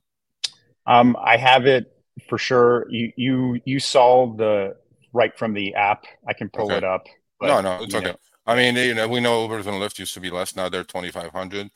Um, 0.85 1.17
I 1.19 1.37
have 1.37 1.65
it 1.65 1.91
for 2.29 2.37
sure. 2.37 2.85
You 2.89 3.11
you 3.15 3.61
you 3.65 3.79
saw 3.79 4.35
the 4.35 4.75
right 5.13 5.35
from 5.37 5.53
the 5.53 5.73
app. 5.75 6.05
I 6.27 6.33
can 6.33 6.49
pull 6.49 6.65
okay. 6.65 6.77
it 6.77 6.83
up. 6.83 7.05
But, 7.39 7.47
no, 7.47 7.61
no, 7.61 7.83
it's 7.83 7.95
okay. 7.95 8.07
Know. 8.07 8.17
I 8.45 8.55
mean, 8.55 8.75
you 8.75 8.93
know, 8.93 9.07
we 9.07 9.19
know 9.19 9.47
Ubers 9.47 9.65
and 9.65 9.81
Lyft 9.81 9.97
used 9.97 10.13
to 10.13 10.19
be 10.19 10.29
less. 10.29 10.55
Now 10.55 10.69
they're 10.69 10.83
twenty 10.83 11.11
five 11.11 11.31
hundred. 11.31 11.71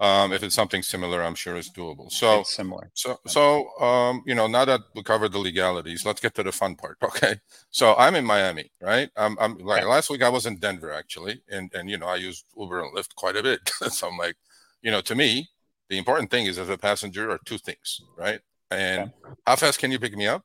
Um, 0.00 0.32
if 0.32 0.42
it's 0.42 0.54
something 0.54 0.82
similar, 0.82 1.22
I'm 1.22 1.36
sure 1.36 1.56
it's 1.56 1.70
doable. 1.70 2.10
So 2.10 2.40
it's 2.40 2.54
similar. 2.54 2.90
So 2.94 3.16
so 3.26 3.68
um, 3.80 4.22
you 4.26 4.34
know, 4.34 4.46
now 4.46 4.64
that 4.64 4.80
we 4.94 5.02
covered 5.02 5.32
the 5.32 5.38
legalities, 5.38 6.04
let's 6.04 6.20
get 6.20 6.34
to 6.34 6.42
the 6.42 6.52
fun 6.52 6.76
part. 6.76 6.98
Okay. 7.02 7.36
So 7.70 7.94
I'm 7.96 8.14
in 8.16 8.24
Miami, 8.24 8.70
right? 8.80 9.08
I'm, 9.16 9.36
I'm 9.40 9.56
like 9.58 9.82
Okay. 9.82 9.86
last 9.86 10.10
week 10.10 10.22
I 10.22 10.28
was 10.28 10.46
in 10.46 10.58
Denver 10.58 10.92
actually, 10.92 11.42
and 11.48 11.70
and 11.74 11.88
you 11.88 11.96
know 11.98 12.06
I 12.06 12.16
used 12.16 12.44
Uber 12.56 12.82
and 12.82 12.96
Lyft 12.96 13.14
quite 13.14 13.36
a 13.36 13.42
bit. 13.42 13.60
so 13.88 14.08
I'm 14.08 14.18
like, 14.18 14.36
you 14.82 14.90
know, 14.90 15.00
to 15.02 15.14
me, 15.14 15.48
the 15.88 15.98
important 15.98 16.30
thing 16.30 16.46
is 16.46 16.58
as 16.58 16.68
a 16.68 16.78
passenger 16.78 17.30
are 17.30 17.38
two 17.44 17.58
things, 17.58 18.00
right? 18.16 18.40
And 18.70 19.12
how 19.46 19.56
fast 19.56 19.78
can 19.78 19.92
you 19.92 19.98
pick 20.00 20.16
me 20.16 20.26
up? 20.26 20.42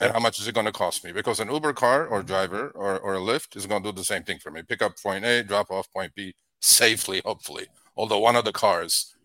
And 0.00 0.12
how 0.12 0.20
much 0.20 0.38
is 0.40 0.46
it 0.46 0.54
going 0.54 0.66
to 0.66 0.72
cost 0.72 1.04
me? 1.04 1.12
Because 1.12 1.40
an 1.40 1.50
Uber 1.50 1.72
car 1.72 2.06
or 2.06 2.22
driver 2.22 2.68
or, 2.74 2.98
or 3.00 3.14
a 3.16 3.18
Lyft 3.18 3.56
is 3.56 3.66
going 3.66 3.82
to 3.82 3.90
do 3.90 3.96
the 3.96 4.04
same 4.04 4.22
thing 4.22 4.38
for 4.38 4.50
me. 4.50 4.62
Pick 4.62 4.80
up 4.82 4.92
point 5.02 5.24
A, 5.24 5.42
drop 5.42 5.70
off 5.70 5.90
point 5.92 6.14
B 6.14 6.34
safely, 6.60 7.20
hopefully. 7.24 7.66
Although 7.98 8.20
one 8.20 8.36
of 8.36 8.44
the 8.44 8.52
cars 8.52 9.16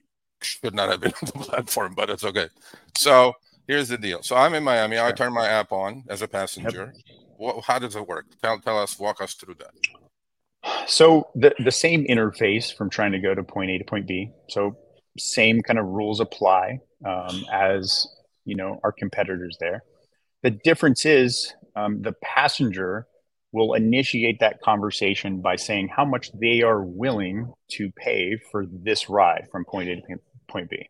should 0.41 0.73
not 0.73 0.89
have 0.89 0.99
been 0.99 1.13
on 1.21 1.27
the 1.27 1.45
platform, 1.45 1.93
but 1.95 2.09
it's 2.09 2.25
okay. 2.25 2.49
So 2.97 3.33
here's 3.67 3.87
the 3.87 3.97
deal. 3.97 4.23
So 4.23 4.35
I'm 4.35 4.55
in 4.55 4.63
Miami. 4.63 4.99
I 4.99 5.11
turn 5.11 5.31
my 5.31 5.47
app 5.47 5.71
on 5.71 6.03
as 6.09 6.21
a 6.23 6.27
passenger. 6.27 6.93
What, 7.37 7.63
how 7.63 7.79
does 7.79 7.95
it 7.95 8.07
work? 8.07 8.25
Tell, 8.41 8.59
tell 8.59 8.79
us, 8.79 8.99
walk 8.99 9.21
us 9.21 9.35
through 9.35 9.55
that. 9.59 9.71
So 10.87 11.29
the 11.35 11.53
the 11.59 11.71
same 11.71 12.05
interface 12.05 12.73
from 12.73 12.89
trying 12.89 13.11
to 13.11 13.19
go 13.19 13.35
to 13.35 13.43
point 13.43 13.69
A 13.71 13.77
to 13.77 13.83
point 13.83 14.07
B. 14.07 14.31
So 14.49 14.77
same 15.17 15.61
kind 15.61 15.77
of 15.77 15.85
rules 15.85 16.19
apply 16.19 16.79
um, 17.05 17.45
as 17.51 18.07
you 18.45 18.55
know 18.55 18.79
our 18.83 18.91
competitors 18.91 19.57
there. 19.59 19.83
The 20.41 20.51
difference 20.51 21.05
is 21.05 21.53
um, 21.75 22.01
the 22.01 22.13
passenger 22.23 23.07
will 23.53 23.75
initiate 23.75 24.39
that 24.39 24.61
conversation 24.61 25.39
by 25.39 25.55
saying 25.55 25.87
how 25.87 26.03
much 26.03 26.31
they 26.33 26.63
are 26.63 26.83
willing 26.83 27.53
to 27.69 27.91
pay 27.91 28.37
for 28.51 28.65
this 28.65 29.09
ride 29.09 29.47
from 29.51 29.63
point 29.63 29.87
A 29.87 29.95
to 29.95 30.01
point 30.49 30.69
B. 30.69 30.89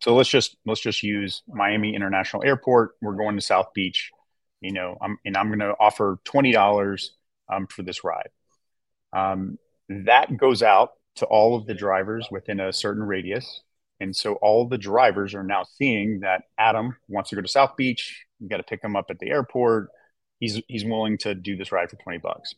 So 0.00 0.14
let's 0.14 0.28
just 0.28 0.56
let's 0.66 0.80
just 0.80 1.02
use 1.02 1.42
Miami 1.48 1.96
International 1.96 2.44
Airport. 2.44 2.92
We're 3.00 3.16
going 3.16 3.36
to 3.36 3.42
South 3.42 3.72
Beach, 3.74 4.10
you 4.60 4.72
know, 4.72 4.98
I'm, 5.00 5.18
and 5.24 5.36
I'm 5.36 5.48
going 5.48 5.60
to 5.60 5.74
offer 5.80 6.18
twenty 6.24 6.52
dollars 6.52 7.14
um, 7.52 7.66
for 7.66 7.82
this 7.82 8.04
ride. 8.04 8.28
Um, 9.12 9.58
that 9.88 10.36
goes 10.36 10.62
out 10.62 10.90
to 11.16 11.26
all 11.26 11.56
of 11.56 11.66
the 11.66 11.74
drivers 11.74 12.28
within 12.30 12.60
a 12.60 12.72
certain 12.72 13.02
radius. 13.02 13.62
And 14.00 14.14
so 14.16 14.34
all 14.34 14.66
the 14.66 14.78
drivers 14.78 15.34
are 15.34 15.44
now 15.44 15.64
seeing 15.78 16.20
that 16.20 16.42
Adam 16.58 16.96
wants 17.08 17.30
to 17.30 17.36
go 17.36 17.42
to 17.42 17.48
South 17.48 17.76
Beach. 17.76 18.24
You 18.40 18.48
got 18.48 18.56
to 18.56 18.62
pick 18.64 18.82
him 18.82 18.96
up 18.96 19.06
at 19.10 19.18
the 19.20 19.30
airport. 19.30 19.90
He's 20.42 20.60
he's 20.66 20.84
willing 20.84 21.18
to 21.18 21.34
do 21.34 21.56
this 21.56 21.70
ride 21.70 21.90
for 21.90 21.96
20 21.96 22.18
bucks. 22.18 22.54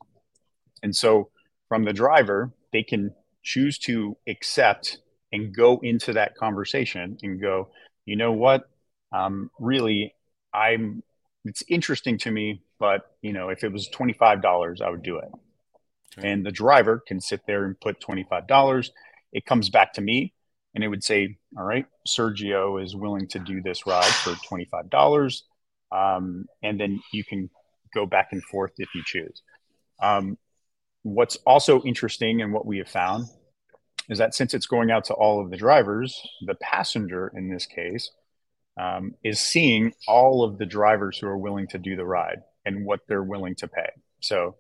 And 0.83 0.95
so 0.95 1.31
from 1.69 1.85
the 1.85 1.93
driver, 1.93 2.53
they 2.73 2.83
can 2.83 3.15
choose 3.43 3.79
to 3.81 4.17
accept 4.27 4.99
and 5.33 5.55
go 5.55 5.81
into 5.83 6.13
that 6.15 6.37
conversation 6.37 7.19
and 7.23 7.41
go, 7.41 7.69
you 8.07 8.17
know 8.17 8.33
what? 8.33 8.69
Um, 9.13 9.51
really, 9.59 10.15
I'm 10.53 11.03
it's 11.45 11.63
interesting 11.69 12.19
to 12.19 12.31
me, 12.31 12.63
but 12.79 13.03
you 13.21 13.33
know, 13.33 13.51
if 13.51 13.65
it 13.65 13.73
was 13.73 13.89
$25, 13.91 14.81
I 14.81 14.91
would 14.91 15.03
do 15.03 15.19
it 15.19 15.31
and 16.19 16.45
the 16.45 16.53
driver 16.53 17.03
can 17.07 17.21
sit 17.21 17.41
there 17.47 17.65
and 17.65 17.79
put 17.81 18.01
$25 18.01 18.91
it 19.33 19.45
comes 19.45 19.69
back 19.71 19.93
to 19.95 20.01
me 20.01 20.33
and 20.75 20.85
it 20.85 20.89
would 20.89 21.05
say 21.05 21.37
all 21.57 21.65
right 21.65 21.87
sergio 22.07 22.83
is 22.83 22.95
willing 22.95 23.27
to 23.29 23.39
do 23.39 23.61
this 23.63 23.87
ride 23.87 24.05
for 24.05 24.33
$25 24.33 25.43
um, 25.93 26.47
and 26.63 26.79
then 26.79 27.01
you 27.13 27.25
can 27.25 27.51
go 27.95 28.07
back 28.07 28.29
and 28.33 28.43
forth 28.45 28.73
if 28.79 28.89
you 28.95 29.03
choose. 29.05 29.43
Um, 30.03 30.37
what's 31.05 31.37
also 31.47 31.83
interesting 31.83 32.43
and 32.43 32.53
what 32.53 32.67
we 32.67 32.79
have 32.79 32.89
found 32.89 33.27
is 34.09 34.19
that 34.19 34.35
since 34.35 34.55
it's 34.55 34.67
going 34.67 34.91
out 34.91 35.05
to 35.05 35.15
all 35.15 35.41
of 35.41 35.51
the 35.51 35.57
drivers 35.57 36.21
the 36.47 36.55
passenger 36.57 37.31
in 37.37 37.49
this 37.49 37.67
case 37.67 38.11
um, 38.81 39.15
is 39.23 39.39
seeing 39.39 39.93
all 40.09 40.43
of 40.43 40.59
the 40.59 40.67
drivers 40.67 41.19
who 41.19 41.29
are 41.29 41.39
willing 41.39 41.69
to 41.69 41.79
do 41.79 41.95
the 41.95 42.05
ride 42.05 42.43
and 42.65 42.85
what 42.85 43.01
they're 43.07 43.23
willing 43.23 43.55
to 43.55 43.69
pay. 43.69 43.91
So 44.21 44.57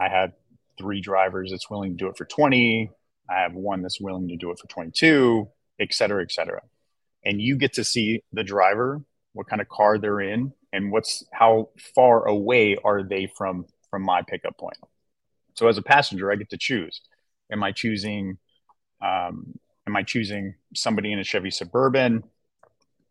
i 0.00 0.08
have 0.08 0.32
three 0.78 1.00
drivers 1.00 1.50
that's 1.50 1.68
willing 1.68 1.92
to 1.92 2.04
do 2.04 2.08
it 2.08 2.16
for 2.16 2.24
20 2.24 2.90
i 3.28 3.34
have 3.34 3.52
one 3.52 3.82
that's 3.82 4.00
willing 4.00 4.28
to 4.28 4.36
do 4.36 4.50
it 4.50 4.58
for 4.58 4.68
22 4.68 5.48
et 5.78 5.92
cetera 5.92 6.22
et 6.22 6.32
cetera. 6.32 6.60
And 7.24 7.40
you 7.40 7.56
get 7.56 7.74
to 7.74 7.84
see 7.84 8.22
the 8.32 8.44
driver 8.44 9.02
what 9.32 9.48
kind 9.48 9.60
of 9.60 9.68
car 9.68 9.98
they're 9.98 10.20
in 10.20 10.52
and 10.72 10.92
what's 10.92 11.24
how 11.32 11.70
far 11.94 12.26
away 12.26 12.76
are 12.84 13.02
they 13.02 13.30
from 13.36 13.66
from 13.90 14.02
my 14.02 14.22
pickup 14.22 14.56
point? 14.58 14.76
So 15.54 15.68
as 15.68 15.78
a 15.78 15.82
passenger 15.82 16.30
i 16.30 16.36
get 16.36 16.50
to 16.50 16.58
choose. 16.58 17.00
Am 17.52 17.62
i 17.62 17.72
choosing 17.72 18.38
um, 19.02 19.58
am 19.86 19.96
i 19.96 20.02
choosing 20.02 20.54
somebody 20.74 21.12
in 21.12 21.18
a 21.18 21.24
chevy 21.24 21.50
suburban? 21.50 22.24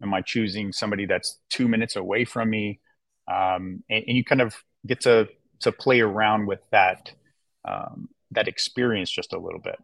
Am 0.02 0.14
i 0.14 0.22
choosing 0.22 0.72
somebody 0.72 1.06
that's 1.06 1.40
two 1.50 1.68
minutes 1.68 1.96
away 1.96 2.26
from 2.26 2.50
me? 2.50 2.80
Um, 3.30 3.84
and, 3.90 4.04
and 4.08 4.18
you 4.18 4.24
kind 4.24 4.42
of 4.42 4.56
get 4.88 5.02
to 5.02 5.28
to 5.62 5.72
play 5.72 6.00
around 6.00 6.48
with 6.48 6.62
that 6.72 7.12
um, 7.68 8.10
that 8.32 8.48
experience 8.48 9.12
just 9.12 9.34
a 9.34 9.40
little 9.40 9.60
bit. 9.60 9.78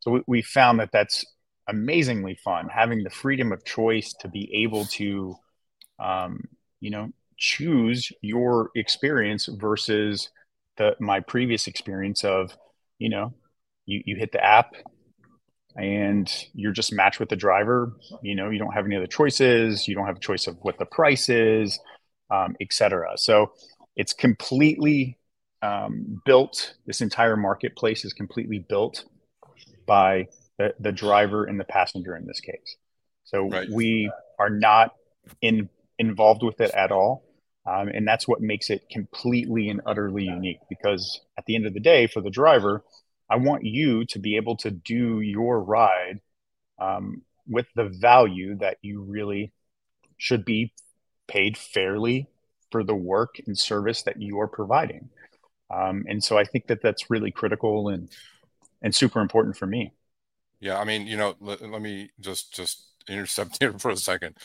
So 0.00 0.10
we, 0.10 0.22
we 0.26 0.42
found 0.42 0.80
that 0.80 0.90
that's 0.92 1.24
amazingly 1.68 2.38
fun, 2.44 2.68
having 2.68 3.02
the 3.02 3.10
freedom 3.10 3.52
of 3.52 3.64
choice 3.64 4.14
to 4.20 4.28
be 4.28 4.62
able 4.64 4.84
to, 4.86 5.36
um, 5.98 6.44
you 6.80 6.90
know, 6.90 7.10
choose 7.42 8.12
your 8.20 8.70
experience 8.76 9.46
versus 9.46 10.30
the 10.76 10.94
my 11.00 11.18
previous 11.18 11.66
experience 11.66 12.22
of, 12.22 12.56
you 13.00 13.08
know, 13.08 13.34
you, 13.84 14.00
you 14.06 14.16
hit 14.16 14.30
the 14.30 14.42
app 14.42 14.76
and 15.74 16.32
you're 16.54 16.72
just 16.72 16.92
matched 16.92 17.18
with 17.18 17.30
the 17.30 17.36
driver. 17.36 17.96
You 18.22 18.36
know, 18.36 18.50
you 18.50 18.60
don't 18.60 18.72
have 18.72 18.86
any 18.86 18.94
other 18.94 19.08
choices. 19.08 19.88
You 19.88 19.96
don't 19.96 20.06
have 20.06 20.18
a 20.18 20.20
choice 20.20 20.46
of 20.46 20.56
what 20.62 20.78
the 20.78 20.86
price 20.86 21.28
is, 21.28 21.80
um, 22.30 22.54
et 22.60 22.72
cetera. 22.72 23.10
So 23.16 23.50
it's 23.96 24.12
completely 24.12 25.18
um, 25.62 26.22
built. 26.24 26.74
This 26.86 27.00
entire 27.00 27.36
marketplace 27.36 28.04
is 28.04 28.12
completely 28.12 28.60
built 28.68 29.04
by 29.84 30.28
the, 30.58 30.74
the 30.78 30.92
driver 30.92 31.44
and 31.44 31.58
the 31.58 31.64
passenger 31.64 32.14
in 32.14 32.24
this 32.24 32.38
case. 32.38 32.76
So 33.24 33.48
Right. 33.48 33.68
we 33.68 34.12
are 34.38 34.50
not 34.50 34.94
in 35.40 35.68
involved 35.98 36.42
with 36.44 36.60
it 36.60 36.70
at 36.74 36.92
all. 36.92 37.24
Um, 37.64 37.88
and 37.88 38.06
that's 38.06 38.26
what 38.26 38.40
makes 38.40 38.70
it 38.70 38.88
completely 38.90 39.68
and 39.68 39.80
utterly 39.86 40.24
unique 40.24 40.58
because 40.68 41.20
at 41.38 41.44
the 41.46 41.54
end 41.54 41.66
of 41.66 41.74
the 41.74 41.80
day, 41.80 42.08
for 42.08 42.20
the 42.20 42.30
driver, 42.30 42.82
I 43.30 43.36
want 43.36 43.64
you 43.64 44.04
to 44.06 44.18
be 44.18 44.36
able 44.36 44.56
to 44.58 44.70
do 44.70 45.20
your 45.20 45.62
ride 45.62 46.20
um, 46.80 47.22
with 47.46 47.66
the 47.76 47.84
value 47.84 48.56
that 48.56 48.78
you 48.82 49.02
really 49.02 49.52
should 50.18 50.44
be 50.44 50.72
paid 51.28 51.56
fairly 51.56 52.28
for 52.70 52.82
the 52.82 52.94
work 52.94 53.36
and 53.46 53.56
service 53.56 54.02
that 54.02 54.20
you 54.20 54.40
are 54.40 54.48
providing. 54.48 55.10
Um, 55.70 56.04
and 56.08 56.22
so 56.22 56.36
I 56.36 56.44
think 56.44 56.66
that 56.66 56.82
that's 56.82 57.10
really 57.10 57.30
critical 57.30 57.88
and 57.88 58.10
and 58.82 58.94
super 58.94 59.20
important 59.20 59.56
for 59.56 59.66
me. 59.66 59.92
Yeah, 60.60 60.78
I 60.78 60.84
mean, 60.84 61.06
you 61.06 61.16
know, 61.16 61.36
let, 61.40 61.62
let 61.62 61.80
me 61.80 62.10
just 62.20 62.52
just 62.52 62.84
intercept 63.08 63.58
here 63.60 63.72
for 63.78 63.90
a 63.90 63.96
second. 63.96 64.36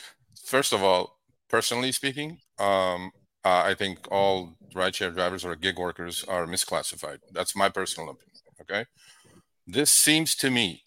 First 0.45 0.71
of 0.73 0.83
all, 0.83 1.16
personally 1.49 1.91
speaking, 1.91 2.39
um, 2.59 3.11
uh, 3.43 3.63
I 3.65 3.73
think 3.73 3.99
all 4.11 4.55
rideshare 4.75 5.13
drivers 5.13 5.45
or 5.45 5.55
gig 5.55 5.77
workers 5.77 6.23
are 6.27 6.45
misclassified. 6.45 7.19
That's 7.31 7.55
my 7.55 7.69
personal 7.69 8.09
opinion. 8.09 8.27
Okay, 8.61 8.85
this 9.65 9.91
seems 9.91 10.35
to 10.35 10.49
me 10.49 10.83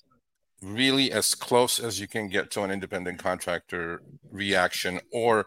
really 0.63 1.11
as 1.11 1.35
close 1.35 1.79
as 1.79 2.01
you 2.01 2.07
can 2.07 2.29
get 2.29 2.51
to 2.51 2.63
an 2.63 2.71
independent 2.71 3.19
contractor 3.19 4.03
reaction 4.31 5.01
or 5.13 5.47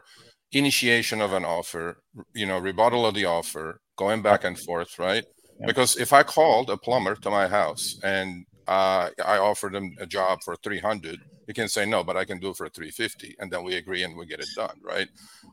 initiation 0.51 1.21
of 1.21 1.33
an 1.33 1.45
offer. 1.45 1.97
You 2.33 2.45
know, 2.45 2.57
rebuttal 2.57 3.05
of 3.05 3.13
the 3.13 3.25
offer, 3.25 3.79
going 3.95 4.21
back 4.21 4.43
and 4.43 4.57
forth, 4.57 4.97
right? 4.97 5.25
Yeah. 5.59 5.67
Because 5.67 5.97
if 5.97 6.13
I 6.13 6.23
called 6.23 6.69
a 6.69 6.77
plumber 6.77 7.15
to 7.15 7.29
my 7.29 7.47
house 7.47 7.99
and 8.03 8.45
uh, 8.67 9.09
I 9.23 9.37
offered 9.37 9.75
him 9.75 9.95
a 9.99 10.05
job 10.05 10.39
for 10.43 10.55
300, 10.63 11.19
he 11.47 11.53
can 11.53 11.67
say 11.67 11.85
no, 11.85 12.03
but 12.03 12.17
I 12.17 12.25
can 12.25 12.39
do 12.39 12.49
it 12.49 12.57
for 12.57 12.69
350, 12.69 13.35
and 13.39 13.51
then 13.51 13.63
we 13.63 13.75
agree 13.75 14.03
and 14.03 14.17
we 14.17 14.25
get 14.25 14.39
it 14.39 14.49
done, 14.55 14.79
right? 14.81 15.07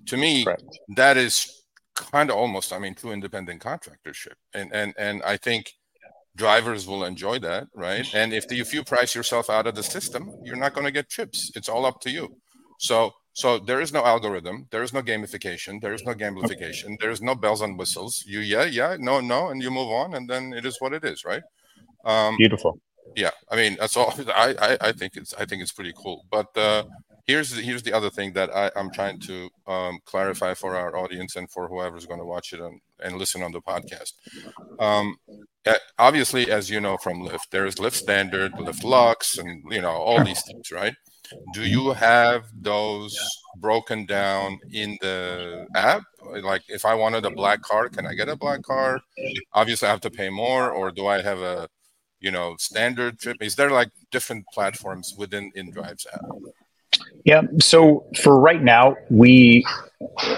To 0.06 0.16
me, 0.16 0.44
Correct. 0.44 0.62
that 0.96 1.16
is 1.16 1.64
kind 1.94 2.30
of 2.30 2.36
almost, 2.36 2.72
I 2.72 2.78
mean, 2.78 2.94
true 2.94 3.12
independent 3.12 3.62
contractorship, 3.62 4.34
and 4.54 4.72
and 4.72 4.94
and 4.98 5.22
I 5.22 5.36
think 5.36 5.72
drivers 6.36 6.86
will 6.86 7.04
enjoy 7.04 7.38
that, 7.40 7.68
right? 7.74 8.06
And 8.14 8.32
if 8.32 8.48
the, 8.48 8.60
if 8.60 8.72
you 8.72 8.84
price 8.84 9.14
yourself 9.14 9.50
out 9.50 9.66
of 9.66 9.74
the 9.74 9.82
system, 9.82 10.32
you're 10.44 10.56
not 10.56 10.74
going 10.74 10.86
to 10.86 10.92
get 10.92 11.08
chips. 11.08 11.50
It's 11.54 11.68
all 11.68 11.84
up 11.84 12.00
to 12.02 12.10
you. 12.10 12.28
So 12.78 13.12
so 13.32 13.58
there 13.58 13.80
is 13.80 13.92
no 13.92 14.04
algorithm, 14.04 14.66
there 14.70 14.82
is 14.82 14.92
no 14.92 15.02
gamification, 15.02 15.80
there 15.80 15.94
is 15.94 16.04
no 16.04 16.14
gamification, 16.14 16.98
there 17.00 17.10
is 17.10 17.22
no 17.22 17.34
bells 17.34 17.60
and 17.60 17.78
whistles. 17.78 18.24
You 18.26 18.40
yeah 18.40 18.64
yeah 18.64 18.96
no 18.98 19.20
no, 19.20 19.48
and 19.48 19.62
you 19.62 19.70
move 19.70 19.88
on, 19.88 20.14
and 20.14 20.28
then 20.28 20.52
it 20.52 20.64
is 20.66 20.80
what 20.80 20.92
it 20.92 21.04
is, 21.04 21.24
right? 21.24 21.42
Um, 22.04 22.36
Beautiful. 22.36 22.80
Yeah 23.16 23.30
i 23.50 23.56
mean 23.56 23.76
that's 23.80 23.96
all 23.96 24.12
I, 24.28 24.54
I 24.60 24.88
i 24.88 24.92
think 24.92 25.16
it's 25.16 25.34
i 25.34 25.44
think 25.44 25.62
it's 25.62 25.72
pretty 25.72 25.92
cool 25.96 26.24
but 26.30 26.56
uh 26.56 26.84
here's 27.26 27.50
the, 27.50 27.62
here's 27.62 27.82
the 27.82 27.92
other 27.92 28.10
thing 28.10 28.32
that 28.34 28.54
I, 28.54 28.70
i'm 28.76 28.90
trying 28.90 29.20
to 29.20 29.48
um, 29.66 29.98
clarify 30.04 30.54
for 30.54 30.76
our 30.76 30.96
audience 30.96 31.36
and 31.36 31.50
for 31.50 31.68
whoever's 31.68 32.06
going 32.06 32.20
to 32.20 32.26
watch 32.26 32.52
it 32.52 32.60
and, 32.60 32.80
and 33.00 33.16
listen 33.16 33.42
on 33.42 33.52
the 33.52 33.60
podcast 33.60 34.12
um 34.78 35.16
uh, 35.66 35.74
obviously, 35.98 36.50
as 36.50 36.70
you 36.70 36.80
know 36.80 36.96
from 36.96 37.20
Lyft, 37.20 37.50
there 37.50 37.66
is 37.66 37.74
Lyft 37.74 37.92
Standard, 37.92 38.52
Lyft 38.52 38.82
Lux, 38.82 39.36
and 39.36 39.62
you 39.70 39.82
know 39.82 39.90
all 39.90 40.24
these 40.24 40.42
things, 40.42 40.70
right? 40.70 40.94
Do 41.52 41.64
you 41.64 41.92
have 41.92 42.46
those 42.60 43.16
broken 43.58 44.06
down 44.06 44.58
in 44.72 44.96
the 45.00 45.66
app? 45.76 46.02
Like, 46.42 46.62
if 46.68 46.84
I 46.84 46.94
wanted 46.94 47.24
a 47.24 47.30
black 47.30 47.62
car, 47.62 47.88
can 47.88 48.06
I 48.06 48.14
get 48.14 48.28
a 48.28 48.36
black 48.36 48.62
car? 48.62 49.00
Obviously, 49.52 49.86
I 49.86 49.90
have 49.90 50.00
to 50.00 50.10
pay 50.10 50.30
more, 50.30 50.70
or 50.70 50.90
do 50.90 51.06
I 51.06 51.20
have 51.22 51.40
a, 51.40 51.68
you 52.20 52.30
know, 52.30 52.56
standard 52.58 53.18
trip? 53.18 53.38
Is 53.40 53.56
there 53.56 53.70
like 53.70 53.90
different 54.10 54.46
platforms 54.52 55.14
within 55.16 55.52
InDrive's 55.56 56.06
app? 56.12 56.24
Yeah. 57.24 57.42
So 57.60 58.06
for 58.22 58.38
right 58.38 58.62
now, 58.62 58.96
we 59.10 59.64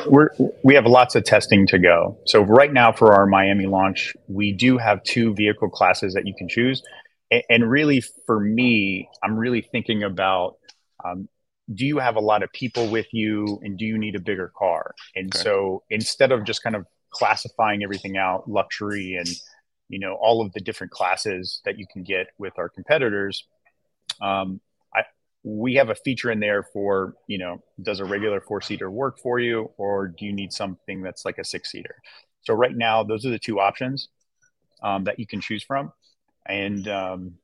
we're 0.07 0.31
we 0.63 0.75
have 0.75 0.87
lots 0.87 1.15
of 1.15 1.25
testing 1.25 1.67
to 1.69 1.79
go. 1.79 2.19
So 2.27 2.43
right 2.43 2.73
now 2.73 2.93
for 2.93 3.13
our 3.13 3.27
Miami 3.27 3.67
launch, 3.67 4.15
we 4.29 4.53
do 4.53 4.79
have 4.79 5.03
two 5.03 5.35
vehicle 5.35 5.71
classes 5.71 6.15
that 6.15 6.27
you 6.27 6.35
can 6.35 6.49
choose. 6.49 6.83
And, 7.31 7.43
and 7.49 7.71
really, 7.71 8.03
for 8.27 8.39
me, 8.39 9.09
I'm 9.23 9.37
really 9.37 9.63
thinking 9.63 10.03
about 10.03 10.57
um, 11.05 11.29
do 11.73 11.87
you 11.87 11.99
have 11.99 12.17
a 12.17 12.21
lot 12.21 12.43
of 12.43 12.53
people 12.53 12.89
with 12.89 13.07
you 13.13 13.61
and 13.63 13.79
do 13.79 13.85
you 13.85 13.99
need 13.99 14.15
a 14.17 14.21
bigger 14.21 14.53
car 14.57 14.95
and 15.15 15.35
okay. 15.35 15.45
so 15.45 15.83
instead 15.91 16.33
of 16.33 16.45
just 16.45 16.63
kind 16.63 16.75
of 16.75 16.87
classifying 17.11 17.83
everything 17.83 18.17
out 18.17 18.49
luxury 18.49 19.17
and 19.17 19.29
you 19.93 19.99
know 19.99 20.15
all 20.15 20.41
of 20.41 20.53
the 20.53 20.61
different 20.61 20.93
classes 20.93 21.61
that 21.65 21.79
you 21.79 21.87
can 21.87 22.03
get 22.03 22.29
with 22.39 22.53
our 22.59 22.69
competitors 22.69 23.45
um, 24.21 24.61
I, 24.95 25.03
we 25.45 25.75
have 25.75 25.91
a 25.91 25.95
feature 25.95 26.31
in 26.31 26.41
there 26.41 26.63
for 26.63 27.15
you 27.27 27.39
know 27.39 27.63
does 27.81 28.01
a 28.01 28.05
regular 28.05 28.41
four 28.41 28.61
seater 28.61 28.91
work 28.91 29.19
for 29.21 29.39
you 29.39 29.71
or 29.77 30.09
do 30.09 30.25
you 30.25 30.33
need 30.33 30.53
something 30.53 31.03
that's 31.03 31.25
like 31.25 31.39
a 31.39 31.45
six 31.45 31.71
seater 31.71 31.97
so 32.43 32.55
right 32.55 32.77
now 32.77 33.05
those 33.05 33.25
are 33.25 33.31
the 33.31 33.39
two 33.39 33.61
options 33.61 34.09
um, 34.83 35.05
that 35.05 35.19
you 35.19 35.27
can 35.27 35.41
choose 35.41 35.63
from 35.63 35.93
and 36.47 36.89
um, 36.89 37.35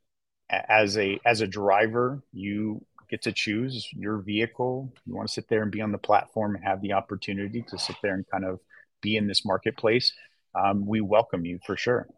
as 0.50 0.98
a 0.98 1.20
as 1.24 1.40
a 1.40 1.46
driver 1.46 2.22
you 2.32 2.84
get 3.08 3.22
to 3.22 3.32
choose 3.32 3.88
your 3.92 4.18
vehicle. 4.18 4.92
You 5.06 5.14
want 5.14 5.28
to 5.28 5.32
sit 5.32 5.48
there 5.48 5.62
and 5.62 5.72
be 5.72 5.80
on 5.80 5.92
the 5.92 5.98
platform 5.98 6.54
and 6.54 6.64
have 6.64 6.80
the 6.82 6.92
opportunity 6.92 7.64
to 7.68 7.78
sit 7.78 7.96
there 8.02 8.14
and 8.14 8.24
kind 8.30 8.44
of 8.44 8.60
be 9.00 9.16
in 9.16 9.26
this 9.26 9.44
marketplace. 9.44 10.12
Um, 10.54 10.86
we 10.86 11.00
welcome 11.00 11.44
you 11.44 11.58
for 11.64 11.76
sure. 11.76 12.08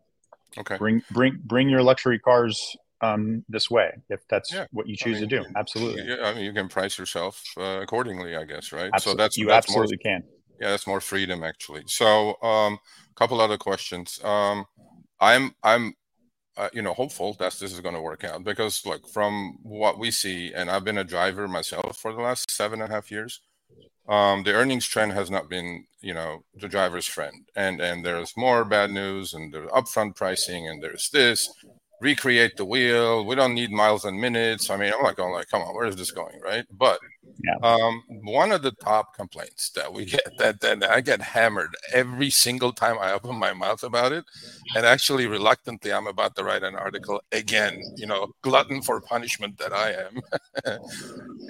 Okay. 0.59 0.76
Bring 0.76 1.02
bring 1.11 1.40
bring 1.45 1.69
your 1.69 1.83
luxury 1.83 2.19
cars 2.19 2.76
um, 3.02 3.45
this 3.49 3.71
way 3.71 3.92
if 4.09 4.21
that's 4.28 4.52
yeah. 4.52 4.66
what 4.73 4.87
you 4.87 4.97
choose 4.97 5.19
I 5.19 5.21
mean, 5.21 5.28
to 5.28 5.38
do. 5.40 5.45
Absolutely. 5.57 6.04
Yeah, 6.07 6.25
I 6.25 6.35
mean, 6.35 6.45
you 6.45 6.52
can 6.52 6.69
price 6.69 6.99
yourself 6.99 7.42
uh, 7.57 7.80
accordingly, 7.83 8.37
I 8.37 8.45
guess, 8.45 8.73
right? 8.73 8.90
Absolutely. 8.92 9.21
So 9.21 9.25
that's 9.25 9.38
you 9.38 9.47
that's 9.47 9.66
absolutely 9.69 9.99
more, 10.04 10.14
can. 10.21 10.25
Yeah, 10.61 10.71
that's 10.71 10.87
more 10.87 11.00
freedom 11.00 11.42
actually. 11.42 11.85
So, 11.87 12.37
a 12.42 12.47
um, 12.47 12.78
couple 13.14 13.40
other 13.40 13.57
questions. 13.57 14.21
Um, 14.23 14.66
I'm 15.21 15.54
I'm 15.62 15.95
uh, 16.57 16.69
you 16.73 16.83
know 16.83 16.92
hopeful 16.92 17.35
that 17.35 17.52
this 17.54 17.73
is 17.73 17.80
going 17.80 17.95
to 17.95 18.00
work 18.00 18.25
out 18.25 18.45
because 18.45 18.85
look 18.85 19.09
from 19.09 19.59
what 19.62 19.99
we 19.99 20.11
see 20.11 20.52
and 20.52 20.71
i've 20.71 20.85
been 20.85 20.99
a 20.99 21.04
driver 21.04 21.47
myself 21.47 21.97
for 21.97 22.12
the 22.12 22.21
last 22.21 22.50
seven 22.50 22.83
and 22.83 22.90
a 22.90 22.95
half 22.95 23.11
years 23.11 23.40
um, 24.10 24.42
the 24.42 24.52
earnings 24.52 24.86
trend 24.86 25.12
has 25.12 25.30
not 25.30 25.48
been 25.48 25.86
you 26.02 26.12
know 26.12 26.44
the 26.54 26.68
driver's 26.68 27.06
friend. 27.06 27.48
And 27.56 27.80
and 27.80 28.04
there's 28.04 28.36
more 28.36 28.64
bad 28.64 28.90
news 28.90 29.32
and 29.34 29.54
there's 29.54 29.70
upfront 29.70 30.16
pricing 30.16 30.68
and 30.68 30.82
there's 30.82 31.08
this 31.10 31.48
recreate 32.00 32.57
the 32.57 32.64
wheel. 32.64 33.25
We 33.26 33.35
don't 33.35 33.54
need 33.54 33.71
miles 33.71 34.04
and 34.04 34.21
minutes. 34.21 34.71
I 34.71 34.76
mean, 34.76 34.92
I'm 34.97 35.02
like 35.02 35.16
going 35.16 35.33
like, 35.33 35.49
come 35.49 35.62
on, 35.62 35.75
where 35.75 35.87
is 35.87 35.97
this 35.97 36.11
going, 36.11 36.40
right? 36.40 36.64
But 36.76 36.99
yeah. 37.45 37.57
um, 37.62 38.02
one 38.23 38.52
of 38.52 38.62
the 38.62 38.73
top 38.73 39.14
complaints 39.14 39.71
that 39.71 39.92
we 39.92 40.07
get 40.07 40.26
that 40.38 40.61
that 40.61 40.83
I 40.85 41.00
get 41.00 41.21
hammered 41.21 41.76
every 41.92 42.30
single 42.30 42.73
time 42.73 42.97
I 42.99 43.12
open 43.12 43.37
my 43.37 43.52
mouth 43.52 43.83
about 43.83 44.12
it, 44.12 44.25
and 44.75 44.87
actually 44.87 45.26
reluctantly 45.26 45.92
I'm 45.92 46.07
about 46.07 46.35
to 46.37 46.45
write 46.45 46.62
an 46.62 46.75
article 46.75 47.21
again. 47.33 47.80
You 47.97 48.07
know, 48.07 48.33
glutton 48.42 48.83
for 48.83 49.00
punishment 49.00 49.59
that 49.59 49.73
I 49.73 49.92
am. 49.92 50.21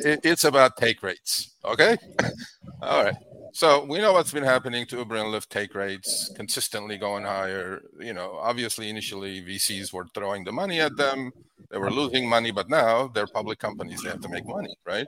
it, 0.04 0.20
it's 0.24 0.44
about 0.44 0.76
take 0.76 1.02
rates. 1.02 1.54
Okay, 1.64 1.96
all 2.82 3.04
right. 3.04 3.16
So 3.52 3.84
we 3.84 3.98
know 3.98 4.12
what's 4.12 4.32
been 4.32 4.44
happening 4.44 4.86
to 4.86 4.98
Uber 4.98 5.16
and 5.16 5.26
Lyft 5.26 5.48
take 5.48 5.74
rates 5.74 6.30
consistently 6.36 6.98
going 6.98 7.24
higher. 7.24 7.82
You 7.98 8.12
know, 8.12 8.38
obviously 8.40 8.88
initially 8.88 9.42
VCs 9.42 9.92
were 9.92 10.06
throwing 10.14 10.44
the 10.44 10.52
money 10.52 10.80
at 10.80 10.96
them. 10.96 11.32
They 11.70 11.78
were 11.78 11.90
losing 11.90 12.28
money, 12.28 12.50
but 12.50 12.68
now 12.68 13.08
they're 13.08 13.26
public 13.26 13.58
companies. 13.58 14.02
They 14.02 14.10
have 14.10 14.20
to 14.20 14.28
make 14.28 14.46
money, 14.46 14.74
right? 14.86 15.06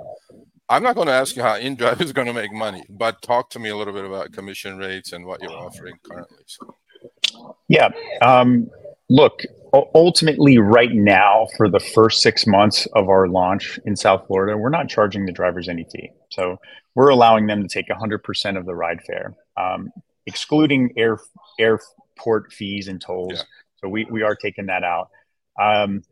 I'm 0.69 0.83
not 0.83 0.95
going 0.95 1.09
to 1.09 1.13
ask 1.13 1.37
you 1.37 1.43
how 1.43 1.59
InDrive 1.59 2.01
is 2.01 2.13
going 2.13 2.29
to 2.29 2.33
make 2.33 2.53
money, 2.53 2.85
but 2.89 3.21
talk 3.23 3.51
to 3.51 3.59
me 3.59 3.71
a 3.71 3.77
little 3.77 3.93
bit 3.93 4.05
about 4.05 4.33
commission 4.33 4.79
rates 4.79 5.13
and 5.13 5.27
what 5.27 5.43
you're 5.43 5.53
offering 5.53 5.97
currently. 6.03 6.45
So. 6.47 6.77
Yeah. 7.69 7.91
Um, 8.23 8.71
look, 9.09 9.43
ultimately, 9.73 10.59
right 10.59 10.93
now, 10.93 11.47
for 11.57 11.69
the 11.69 11.81
first 11.81 12.23
six 12.23 12.47
months 12.47 12.87
of 12.95 13.09
our 13.09 13.29
launch 13.29 13.79
in 13.85 13.97
South 13.97 14.27
Florida, 14.27 14.57
we're 14.57 14.71
not 14.71 14.89
charging 14.89 15.27
the 15.27 15.33
drivers 15.33 15.69
any 15.69 15.85
fee. 15.85 16.11
So 16.31 16.59
we're 16.95 17.09
allowing 17.09 17.47
them 17.47 17.63
to 17.63 17.69
take 17.69 17.89
100% 17.89 18.59
of 18.59 18.67
the 18.67 18.75
ride 18.75 19.01
fare, 19.03 19.35
um, 19.57 19.91
excluding 20.27 20.93
air 20.97 21.19
airport 21.59 22.53
fees 22.53 22.89
and 22.89 23.01
tolls. 23.01 23.33
Yeah. 23.35 23.43
So 23.77 23.89
we, 23.89 24.07
we 24.11 24.23
are 24.23 24.37
taking 24.37 24.67
that 24.67 24.85
out. 24.85 25.09
Um, 25.61 26.03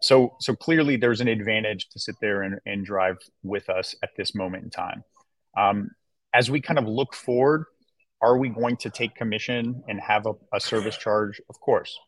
so 0.00 0.36
so 0.40 0.54
clearly 0.54 0.96
there's 0.96 1.20
an 1.20 1.28
advantage 1.28 1.88
to 1.90 1.98
sit 2.00 2.16
there 2.20 2.42
and, 2.42 2.58
and 2.66 2.84
drive 2.84 3.18
with 3.42 3.70
us 3.70 3.94
at 4.02 4.10
this 4.16 4.34
moment 4.34 4.64
in 4.64 4.70
time. 4.70 5.04
Um, 5.56 5.90
as 6.34 6.50
we 6.50 6.60
kind 6.60 6.78
of 6.78 6.86
look 6.86 7.14
forward, 7.14 7.66
are 8.20 8.38
we 8.38 8.48
going 8.48 8.76
to 8.78 8.90
take 8.90 9.14
commission 9.14 9.82
and 9.88 10.00
have 10.00 10.26
a, 10.26 10.32
a 10.52 10.60
service 10.60 10.96
charge? 10.96 11.40
Of 11.48 11.60
course. 11.60 11.98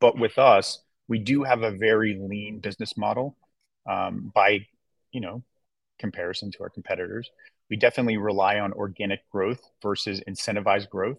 But 0.00 0.18
with 0.18 0.38
us, 0.38 0.80
we 1.08 1.18
do 1.18 1.42
have 1.42 1.62
a 1.62 1.70
very 1.70 2.18
lean 2.20 2.60
business 2.60 2.96
model 2.96 3.36
um, 3.88 4.30
by, 4.34 4.66
you 5.10 5.20
know, 5.20 5.42
comparison 5.98 6.50
to 6.52 6.62
our 6.62 6.70
competitors. 6.70 7.30
We 7.70 7.76
definitely 7.76 8.16
rely 8.16 8.58
on 8.58 8.72
organic 8.72 9.28
growth 9.30 9.60
versus 9.82 10.22
incentivized 10.28 10.88
growth. 10.88 11.18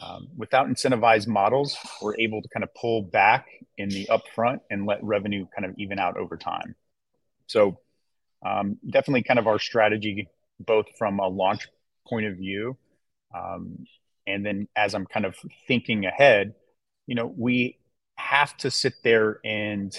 Um, 0.00 0.28
without 0.36 0.68
incentivized 0.68 1.26
models, 1.26 1.76
we're 2.00 2.16
able 2.18 2.40
to 2.42 2.48
kind 2.48 2.62
of 2.62 2.72
pull 2.74 3.02
back 3.02 3.46
in 3.76 3.88
the 3.88 4.08
upfront 4.10 4.60
and 4.70 4.86
let 4.86 5.02
revenue 5.02 5.46
kind 5.56 5.68
of 5.68 5.74
even 5.78 5.98
out 5.98 6.16
over 6.16 6.36
time. 6.36 6.76
So, 7.46 7.80
um, 8.46 8.78
definitely 8.88 9.24
kind 9.24 9.40
of 9.40 9.48
our 9.48 9.58
strategy, 9.58 10.28
both 10.60 10.86
from 10.96 11.18
a 11.18 11.26
launch 11.26 11.66
point 12.06 12.26
of 12.26 12.36
view, 12.36 12.76
um, 13.34 13.86
and 14.26 14.44
then 14.44 14.68
as 14.76 14.94
I'm 14.94 15.06
kind 15.06 15.26
of 15.26 15.36
thinking 15.66 16.04
ahead, 16.04 16.54
you 17.06 17.14
know, 17.14 17.32
we 17.36 17.78
have 18.16 18.56
to 18.58 18.70
sit 18.70 18.94
there 19.02 19.40
and 19.44 19.96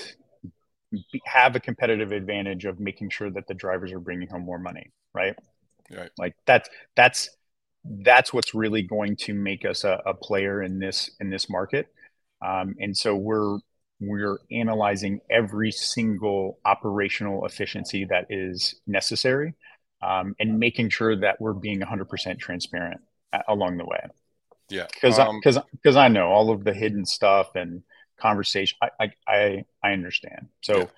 have 1.25 1.55
a 1.55 1.59
competitive 1.59 2.11
advantage 2.11 2.65
of 2.65 2.79
making 2.79 3.09
sure 3.09 3.29
that 3.31 3.47
the 3.47 3.53
drivers 3.53 3.91
are 3.91 3.99
bringing 3.99 4.27
home 4.27 4.41
more 4.41 4.59
money, 4.59 4.91
right? 5.13 5.35
Right. 5.91 6.09
Like 6.17 6.35
that's 6.45 6.69
that's 6.95 7.29
that's 7.83 8.33
what's 8.33 8.53
really 8.53 8.81
going 8.81 9.15
to 9.15 9.33
make 9.33 9.65
us 9.65 9.83
a, 9.83 10.01
a 10.05 10.13
player 10.13 10.61
in 10.61 10.79
this 10.79 11.11
in 11.19 11.29
this 11.29 11.49
market. 11.49 11.87
Um, 12.45 12.75
and 12.79 12.95
so 12.95 13.15
we're 13.15 13.59
we're 13.99 14.39
analyzing 14.51 15.19
every 15.29 15.71
single 15.71 16.59
operational 16.65 17.45
efficiency 17.45 18.05
that 18.05 18.27
is 18.29 18.75
necessary 18.87 19.53
um, 20.01 20.35
and 20.39 20.57
making 20.57 20.89
sure 20.89 21.15
that 21.17 21.41
we're 21.41 21.53
being 21.53 21.81
100% 21.81 22.39
transparent 22.39 23.01
along 23.47 23.77
the 23.77 23.85
way. 23.85 23.99
Yeah, 24.69 24.85
because 24.93 25.17
because 25.17 25.57
um, 25.57 25.63
because 25.71 25.95
I 25.95 26.07
know 26.07 26.27
all 26.27 26.51
of 26.51 26.63
the 26.63 26.73
hidden 26.73 27.05
stuff 27.05 27.55
and 27.55 27.83
conversation. 28.19 28.77
I 28.81 29.11
I 29.27 29.65
I, 29.83 29.91
understand. 29.91 30.47
So. 30.61 30.89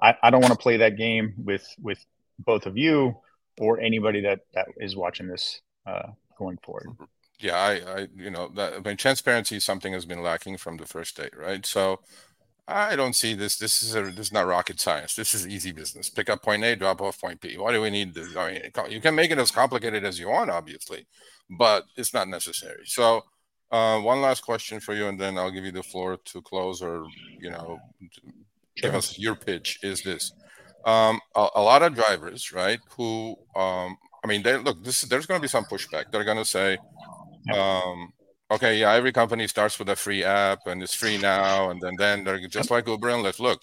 I, 0.00 0.14
I 0.22 0.30
don't 0.30 0.40
want 0.40 0.52
to 0.52 0.58
play 0.58 0.76
that 0.76 0.96
game 0.96 1.34
with 1.36 1.66
with 1.82 1.98
both 2.38 2.66
of 2.66 2.76
you 2.76 3.16
or 3.58 3.80
anybody 3.80 4.20
that 4.22 4.40
that 4.54 4.68
is 4.76 4.96
watching 4.96 5.26
this 5.26 5.60
uh, 5.86 6.08
going 6.38 6.58
forward. 6.58 6.96
Yeah, 7.40 7.56
I, 7.56 8.00
I 8.00 8.08
you 8.16 8.30
know 8.30 8.48
that 8.54 8.74
I 8.74 8.78
mean 8.80 8.96
transparency 8.96 9.56
is 9.56 9.64
something 9.64 9.92
has 9.92 10.04
been 10.04 10.22
lacking 10.22 10.58
from 10.58 10.76
the 10.76 10.86
first 10.86 11.16
date, 11.16 11.36
right? 11.36 11.64
So 11.64 12.00
I 12.66 12.96
don't 12.96 13.16
see 13.16 13.34
this. 13.34 13.56
This 13.56 13.82
is 13.82 13.94
a, 13.96 14.02
this 14.02 14.26
is 14.26 14.32
not 14.32 14.46
rocket 14.46 14.80
science. 14.80 15.14
This 15.14 15.34
is 15.34 15.46
easy 15.46 15.72
business. 15.72 16.10
Pick 16.10 16.28
up 16.28 16.42
point 16.42 16.64
A, 16.64 16.76
drop 16.76 17.00
off 17.00 17.20
point 17.20 17.40
B. 17.40 17.56
Why 17.56 17.72
do 17.72 17.80
we 17.80 17.90
need 17.90 18.14
this? 18.14 18.36
I 18.36 18.52
mean, 18.52 18.92
you 18.92 19.00
can 19.00 19.14
make 19.14 19.30
it 19.30 19.38
as 19.38 19.50
complicated 19.50 20.04
as 20.04 20.20
you 20.20 20.28
want, 20.28 20.50
obviously, 20.50 21.06
but 21.48 21.84
it's 21.96 22.12
not 22.12 22.28
necessary. 22.28 22.82
So 22.84 23.24
uh, 23.70 24.00
one 24.00 24.20
last 24.20 24.42
question 24.42 24.80
for 24.80 24.94
you, 24.94 25.08
and 25.08 25.20
then 25.20 25.36
I'll 25.36 25.50
give 25.50 25.64
you 25.64 25.72
the 25.72 25.82
floor 25.82 26.16
to 26.16 26.42
close 26.42 26.82
or, 26.82 27.06
you 27.38 27.50
know, 27.50 27.78
give 28.76 28.94
us 28.94 29.18
your 29.18 29.34
pitch. 29.34 29.78
Is 29.82 30.02
this 30.02 30.32
um, 30.84 31.20
a, 31.34 31.48
a, 31.56 31.62
lot 31.62 31.82
of 31.82 31.94
drivers, 31.94 32.52
right? 32.52 32.80
Who, 32.96 33.36
um, 33.54 33.96
I 34.24 34.26
mean, 34.26 34.42
they 34.42 34.56
look. 34.56 34.82
This 34.82 35.02
there's 35.02 35.26
going 35.26 35.38
to 35.38 35.42
be 35.42 35.48
some 35.48 35.64
pushback. 35.64 36.10
They're 36.10 36.24
going 36.24 36.38
to 36.38 36.44
say, 36.44 36.78
um, 37.54 38.12
okay, 38.50 38.78
yeah, 38.78 38.92
every 38.92 39.12
company 39.12 39.46
starts 39.46 39.78
with 39.78 39.90
a 39.90 39.96
free 39.96 40.24
app 40.24 40.60
and 40.66 40.82
it's 40.82 40.94
free 40.94 41.18
now, 41.18 41.70
and 41.70 41.80
then 41.80 41.94
then 41.98 42.24
they're 42.24 42.46
just 42.48 42.70
like 42.70 42.88
Uber 42.88 43.08
and 43.10 43.24
Lyft. 43.24 43.40
Look, 43.40 43.60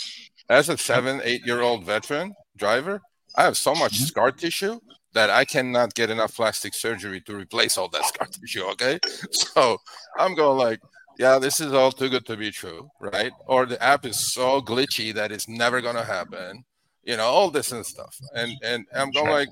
as 0.50 0.70
a 0.70 0.78
seven, 0.78 1.22
eight 1.24 1.46
year 1.46 1.62
old 1.62 1.84
veteran 1.84 2.36
driver, 2.58 3.02
I 3.36 3.44
have 3.44 3.58
so 3.58 3.74
much 3.74 3.94
mm-hmm. 3.94 4.06
scar 4.06 4.32
tissue 4.32 4.80
that 5.15 5.30
I 5.30 5.45
cannot 5.45 5.95
get 5.95 6.10
enough 6.12 6.36
plastic 6.36 6.73
surgery 6.73 7.21
to 7.21 7.36
replace 7.36 7.78
all 7.78 7.88
that 7.89 8.06
scar 8.12 8.28
tissue. 8.28 8.63
Okay, 8.73 8.99
so 9.32 9.78
I'm 10.19 10.36
going 10.36 10.60
like, 10.60 10.80
yeah, 11.17 11.39
this 11.39 11.60
is 11.60 11.73
all 11.73 11.91
too 11.91 12.10
good 12.10 12.25
to 12.28 12.38
be 12.38 12.51
true, 12.51 12.89
right? 12.99 13.32
Or 13.47 13.65
the 13.65 13.82
app 13.82 14.06
is 14.06 14.34
so 14.34 14.62
glitchy 14.62 15.13
that 15.15 15.32
it's 15.32 15.47
never 15.47 15.82
going 15.82 15.95
to 15.95 16.04
happen. 16.04 16.63
You 17.04 17.17
know, 17.17 17.25
all 17.25 17.49
this 17.49 17.71
and 17.71 17.86
stuff. 17.86 18.15
And 18.36 18.51
and 18.63 18.86
I'm 18.93 19.12
going 19.12 19.28
sure. 19.28 19.34
like, 19.34 19.49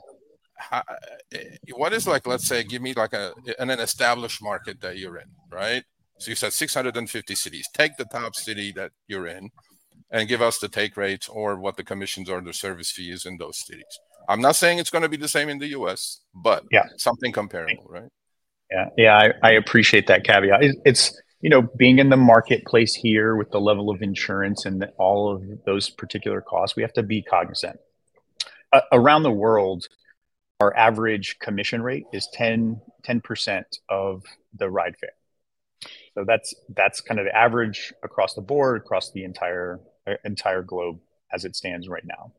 eh, 1.32 1.58
what 1.76 1.94
is 1.94 2.08
like? 2.08 2.28
Let's 2.28 2.48
say, 2.48 2.64
give 2.64 2.82
me 2.82 2.94
like 2.94 3.14
a 3.14 3.34
an, 3.58 3.70
an 3.70 3.80
established 3.80 4.44
market 4.44 4.82
that 4.82 4.98
you're 4.98 5.18
in, 5.18 5.30
right? 5.52 5.84
So 6.20 6.30
you 6.30 6.36
said 6.36 6.54
650 6.54 7.36
cities. 7.36 7.68
Take 7.74 7.98
the 7.98 8.06
top 8.06 8.36
city 8.36 8.72
that 8.74 8.92
you're 9.08 9.28
in, 9.28 9.50
and 10.12 10.28
give 10.28 10.42
us 10.42 10.60
the 10.60 10.68
take 10.68 10.98
rates 10.98 11.30
or 11.30 11.58
what 11.58 11.78
the 11.78 11.84
commissions 11.84 12.30
or 12.30 12.42
the 12.42 12.54
service 12.54 12.92
fees 12.92 13.26
in 13.26 13.38
those 13.38 13.60
cities. 13.66 14.00
I'm 14.28 14.42
not 14.42 14.56
saying 14.56 14.80
it's 14.80 14.90
going 14.90 15.02
to 15.04 15.10
be 15.10 15.18
the 15.18 15.28
same 15.28 15.50
in 15.50 15.60
the 15.60 15.68
U.S., 15.68 16.22
but 16.34 16.64
yeah, 16.72 16.84
something 16.98 17.32
comparable, 17.32 17.86
right? 17.90 18.10
Yeah, 18.72 18.90
yeah, 18.98 19.18
I, 19.18 19.50
I 19.50 19.52
appreciate 19.52 20.08
that 20.08 20.24
caveat. 20.24 20.62
It's 20.86 21.20
you 21.42 21.50
know 21.50 21.62
being 21.78 22.00
in 22.00 22.10
the 22.10 22.18
marketplace 22.18 22.96
here 22.96 23.36
with 23.36 23.52
the 23.52 23.60
level 23.60 23.90
of 23.90 24.02
insurance 24.02 24.66
and 24.66 24.86
all 24.98 25.34
of 25.34 25.44
those 25.66 25.90
particular 25.90 26.42
costs, 26.42 26.76
we 26.76 26.82
have 26.84 26.94
to 26.94 27.04
be 27.04 27.22
cognizant. 27.22 27.80
Uh, 28.72 28.82
around 28.92 29.24
the 29.24 29.32
world, 29.32 29.88
our 30.60 30.76
average 30.76 31.38
commission 31.40 31.82
rate 31.82 32.06
is 32.12 32.28
10 32.34 32.82
percent 33.24 33.80
of 33.90 34.24
the 34.56 34.70
ride 34.70 34.96
fare. 34.98 35.12
So 36.16 36.24
that's 36.26 36.54
that's 36.76 37.02
kind 37.02 37.20
of 37.20 37.26
the 37.26 37.36
average 37.36 37.94
across 38.04 38.34
the 38.34 38.42
board, 38.42 38.82
across 38.82 39.12
the 39.12 39.24
entire 39.24 39.80
entire 40.24 40.62
globe 40.62 41.00
as 41.32 41.46
it 41.46 41.56
stands 41.56 41.88
right 41.90 42.06
now. 42.06 42.32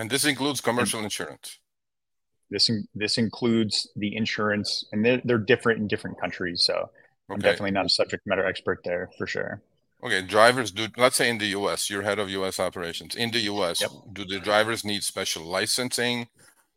And 0.00 0.08
this 0.08 0.24
includes 0.24 0.62
commercial 0.62 1.00
insurance. 1.04 1.58
This 2.50 2.70
this 2.94 3.18
includes 3.18 3.86
the 3.96 4.16
insurance, 4.16 4.86
and 4.92 5.04
they're, 5.04 5.20
they're 5.24 5.38
different 5.38 5.78
in 5.78 5.88
different 5.88 6.18
countries. 6.18 6.64
So 6.64 6.74
okay. 6.74 6.90
I'm 7.30 7.38
definitely 7.38 7.72
not 7.72 7.84
a 7.84 7.90
subject 7.90 8.26
matter 8.26 8.44
expert 8.46 8.80
there 8.82 9.10
for 9.18 9.26
sure. 9.26 9.60
Okay, 10.02 10.22
drivers 10.22 10.72
do. 10.72 10.88
Let's 10.96 11.16
say 11.16 11.28
in 11.28 11.36
the 11.36 11.48
U.S., 11.48 11.90
you're 11.90 12.00
head 12.00 12.18
of 12.18 12.30
U.S. 12.30 12.58
operations. 12.58 13.14
In 13.14 13.30
the 13.30 13.40
U.S., 13.40 13.82
yep. 13.82 13.90
do 14.14 14.24
the 14.24 14.40
drivers 14.40 14.86
need 14.86 15.02
special 15.02 15.44
licensing? 15.44 16.28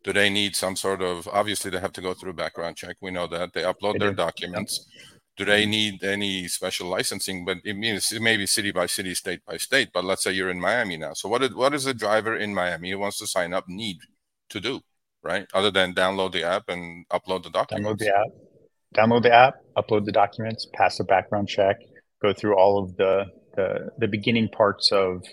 Do 0.04 0.12
they 0.12 0.28
need 0.28 0.54
some 0.54 0.76
sort 0.76 1.00
of? 1.00 1.26
Obviously, 1.32 1.70
they 1.70 1.80
have 1.80 1.94
to 1.94 2.02
go 2.02 2.12
through 2.12 2.32
a 2.32 2.34
background 2.34 2.76
check. 2.76 2.98
We 3.00 3.10
know 3.10 3.26
that 3.28 3.54
they 3.54 3.62
upload 3.62 3.94
they 3.94 4.00
their 4.00 4.10
do. 4.10 4.16
documents. 4.16 4.86
Yep 4.86 5.13
do 5.36 5.44
they 5.44 5.66
need 5.66 6.02
any 6.04 6.46
special 6.48 6.88
licensing? 6.88 7.44
But 7.44 7.58
it 7.64 7.74
means 7.76 8.12
it 8.12 8.22
may 8.22 8.36
be 8.36 8.46
city 8.46 8.70
by 8.70 8.86
city, 8.86 9.14
state 9.14 9.44
by 9.44 9.56
state. 9.56 9.90
But 9.92 10.04
let's 10.04 10.22
say 10.22 10.32
you're 10.32 10.50
in 10.50 10.60
Miami 10.60 10.96
now. 10.96 11.14
So 11.14 11.28
what 11.28 11.42
is, 11.42 11.54
what 11.54 11.72
does 11.72 11.86
a 11.86 11.94
driver 11.94 12.36
in 12.36 12.54
Miami 12.54 12.90
who 12.90 12.98
wants 12.98 13.18
to 13.18 13.26
sign 13.26 13.52
up 13.52 13.68
need 13.68 13.98
to 14.50 14.60
do, 14.60 14.80
right? 15.22 15.46
Other 15.52 15.70
than 15.70 15.94
download 15.94 16.32
the 16.32 16.44
app 16.44 16.68
and 16.68 17.06
upload 17.08 17.42
the 17.42 17.50
documents. 17.50 17.88
Download 17.88 17.98
the 17.98 18.16
app. 18.16 18.26
Download 18.94 19.22
the 19.22 19.34
app, 19.34 19.54
upload 19.76 20.04
the 20.04 20.12
documents, 20.12 20.68
pass 20.72 21.00
a 21.00 21.04
background 21.04 21.48
check, 21.48 21.76
go 22.22 22.32
through 22.32 22.56
all 22.56 22.82
of 22.82 22.96
the 22.96 23.26
the, 23.56 23.90
the 23.98 24.08
beginning 24.08 24.48
parts 24.48 24.92
of 24.92 25.24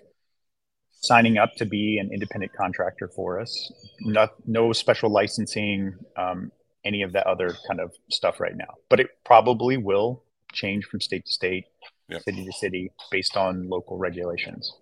signing 0.92 1.38
up 1.38 1.54
to 1.58 1.66
be 1.66 1.98
an 1.98 2.10
independent 2.14 2.54
contractor 2.54 3.08
for 3.08 3.40
us. 3.40 3.72
No, 4.02 4.28
no 4.46 4.74
special 4.74 5.12
licensing, 5.12 5.96
um, 6.16 6.52
any 6.84 7.02
of 7.02 7.12
that 7.14 7.28
other 7.28 7.56
kind 7.68 7.80
of 7.80 7.94
stuff 8.10 8.40
right 8.40 8.56
now. 8.56 8.76
But 8.90 9.00
it 9.00 9.10
probably 9.26 9.78
will 9.78 10.24
change 10.54 10.86
from 10.86 11.02
state 11.02 11.26
to 11.26 11.32
state, 11.32 11.66
yep. 12.10 12.24
city 12.24 12.46
to 12.46 12.52
city, 12.52 12.92
based 13.12 13.38
on 13.38 13.70
local 13.70 13.98
regulations. 13.98 14.74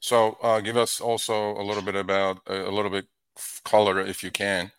So, 0.00 0.36
uh, 0.42 0.60
give 0.60 0.76
us 0.76 1.00
also 1.00 1.56
a 1.56 1.62
little 1.62 1.82
bit 1.82 1.96
about 1.96 2.40
a 2.46 2.70
little 2.70 2.90
bit 2.90 3.06
color, 3.64 4.00
if 4.00 4.22
you 4.22 4.30
can, 4.30 4.70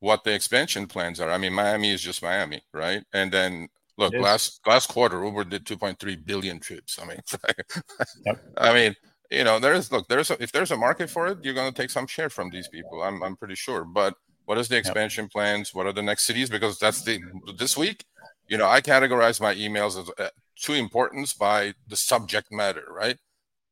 what 0.00 0.24
the 0.24 0.34
expansion 0.34 0.86
plans 0.86 1.20
are. 1.20 1.30
I 1.30 1.38
mean, 1.38 1.52
Miami 1.52 1.90
is 1.90 2.02
just 2.02 2.22
Miami, 2.22 2.62
right? 2.72 3.04
And 3.12 3.32
then 3.32 3.68
look, 3.96 4.14
last 4.14 4.60
last 4.66 4.88
quarter, 4.88 5.24
Uber 5.24 5.44
did 5.44 5.64
2.3 5.64 6.24
billion 6.24 6.60
trips. 6.60 6.98
I 7.00 7.06
mean, 7.06 7.20
yep. 8.26 8.44
I 8.56 8.74
mean, 8.74 8.96
you 9.30 9.44
know, 9.44 9.58
there's 9.58 9.90
look, 9.90 10.08
there's 10.08 10.30
a, 10.30 10.42
if 10.42 10.52
there's 10.52 10.70
a 10.70 10.76
market 10.76 11.10
for 11.10 11.26
it, 11.28 11.38
you're 11.42 11.54
going 11.54 11.72
to 11.72 11.82
take 11.82 11.90
some 11.90 12.06
share 12.06 12.30
from 12.30 12.50
these 12.50 12.68
people. 12.68 13.02
I'm 13.02 13.22
I'm 13.22 13.36
pretty 13.36 13.56
sure, 13.56 13.84
but 13.84 14.14
what 14.46 14.58
is 14.58 14.68
the 14.68 14.76
expansion 14.76 15.24
yep. 15.24 15.32
plans? 15.32 15.74
What 15.74 15.86
are 15.86 15.92
the 15.92 16.02
next 16.02 16.24
cities? 16.24 16.50
Because 16.50 16.78
that's 16.78 17.02
the 17.02 17.20
this 17.58 17.76
week. 17.76 18.04
You 18.48 18.58
know, 18.58 18.66
I 18.66 18.80
categorize 18.80 19.40
my 19.40 19.54
emails 19.54 20.00
as 20.00 20.10
uh, 20.18 20.28
to 20.62 20.72
importance 20.74 21.32
by 21.32 21.74
the 21.88 21.96
subject 21.96 22.52
matter, 22.52 22.84
right? 22.90 23.16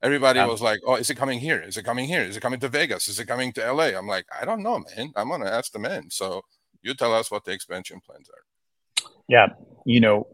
Everybody 0.03 0.39
yeah. 0.39 0.47
was 0.47 0.63
like, 0.63 0.81
"Oh, 0.87 0.97
is 0.97 1.11
it 1.11 1.17
coming 1.17 1.39
here? 1.39 1.61
Is 1.61 1.77
it 1.77 1.85
coming 1.85 2.07
here? 2.07 2.23
Is 2.23 2.37
it 2.37 2.41
coming 2.41 2.61
to 2.61 2.69
Vegas? 2.69 3.07
Is 3.07 3.21
it 3.21 3.27
coming 3.27 3.53
to 3.53 3.73
LA?" 3.73 3.97
I'm 3.97 4.09
like, 4.09 4.27
"I 4.41 4.45
don't 4.45 4.63
know, 4.63 4.83
man. 4.97 5.13
I'm 5.15 5.29
gonna 5.29 5.51
ask 5.51 5.73
the 5.73 5.79
men." 5.79 6.11
So 6.11 6.43
you 6.83 6.95
tell 6.95 7.15
us 7.15 7.31
what 7.31 7.45
the 7.45 7.53
expansion 7.53 8.01
plans 8.05 8.29
are. 8.31 9.11
Yeah, 9.29 9.49
you 9.85 10.01
know, 10.01 10.27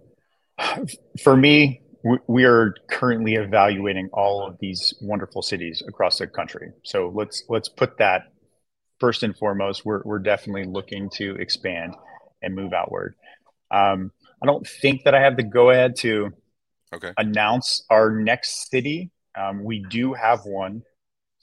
for 1.22 1.36
me, 1.36 1.82
we 2.26 2.44
are 2.44 2.74
currently 2.88 3.34
evaluating 3.34 4.08
all 4.12 4.46
of 4.46 4.56
these 4.60 4.94
wonderful 5.00 5.42
cities 5.42 5.82
across 5.86 6.18
the 6.18 6.26
country. 6.26 6.70
So 6.84 7.12
let's 7.14 7.44
let's 7.48 7.68
put 7.68 7.98
that 7.98 8.32
first 9.00 9.22
and 9.22 9.36
foremost, 9.36 9.84
we're, 9.84 10.02
we're 10.04 10.18
definitely 10.18 10.64
looking 10.64 11.10
to 11.10 11.36
expand 11.36 11.94
and 12.42 12.54
move 12.54 12.72
outward. 12.72 13.14
Um, 13.70 14.12
I 14.42 14.46
don't 14.46 14.66
think 14.66 15.04
that 15.04 15.14
I 15.14 15.20
have 15.20 15.36
the 15.36 15.42
go 15.42 15.70
ahead 15.70 15.96
to 15.96 16.30
okay. 16.92 17.12
announce 17.16 17.84
our 17.90 18.10
next 18.10 18.70
city. 18.70 19.10
Um, 19.36 19.62
we 19.62 19.84
do 19.90 20.14
have 20.14 20.44
one, 20.44 20.82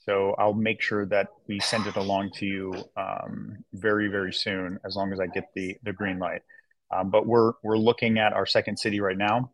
so 0.06 0.36
I'll 0.38 0.54
make 0.54 0.82
sure 0.82 1.06
that 1.08 1.28
we 1.48 1.60
send 1.60 1.88
it 1.88 1.96
along 1.96 2.32
to 2.36 2.46
you 2.46 2.74
um, 2.98 3.58
very 3.74 4.08
very 4.08 4.34
soon, 4.34 4.80
as 4.86 4.96
long 4.96 5.14
as 5.14 5.20
I 5.20 5.28
get 5.28 5.50
the 5.56 5.78
the 5.84 5.94
green 5.94 6.20
light. 6.20 6.42
Um, 6.92 7.10
but 7.10 7.26
we're 7.26 7.54
we're 7.64 7.78
looking 7.78 8.18
at 8.18 8.34
our 8.34 8.46
second 8.46 8.78
city 8.78 9.00
right 9.00 9.18
now, 9.18 9.52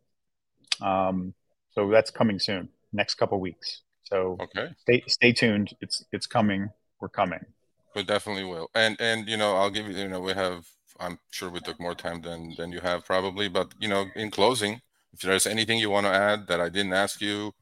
um, 0.82 1.34
so 1.72 1.90
that's 1.90 2.12
coming 2.12 2.40
soon, 2.40 2.70
next 2.94 3.16
couple 3.16 3.40
weeks. 3.40 3.82
So 4.04 4.38
okay. 4.40 4.70
stay 4.80 5.04
stay 5.08 5.32
tuned. 5.34 5.76
It's 5.82 6.04
it's 6.12 6.28
coming. 6.28 6.70
We're 7.00 7.10
coming. 7.10 7.40
We 7.96 8.04
definitely 8.04 8.46
will. 8.46 8.70
And 8.74 8.96
and 9.00 9.28
you 9.28 9.38
know, 9.38 9.56
I'll 9.56 9.70
give 9.70 9.88
you. 9.88 9.96
You 9.96 10.08
know, 10.08 10.22
we 10.22 10.34
have. 10.34 10.66
I'm 11.00 11.18
sure 11.32 11.50
we 11.50 11.60
took 11.60 11.80
more 11.80 11.96
time 11.96 12.22
than 12.22 12.54
than 12.58 12.72
you 12.72 12.80
have 12.80 13.06
probably. 13.06 13.48
But 13.50 13.74
you 13.80 13.90
know, 13.90 14.06
in 14.16 14.32
closing, 14.32 14.82
if 15.14 15.22
there's 15.22 15.48
anything 15.48 15.80
you 15.80 15.90
want 15.90 16.06
to 16.06 16.14
add 16.14 16.48
that 16.48 16.62
I 16.62 16.70
didn't 16.70 16.94
ask 16.94 17.22
you, 17.22 17.54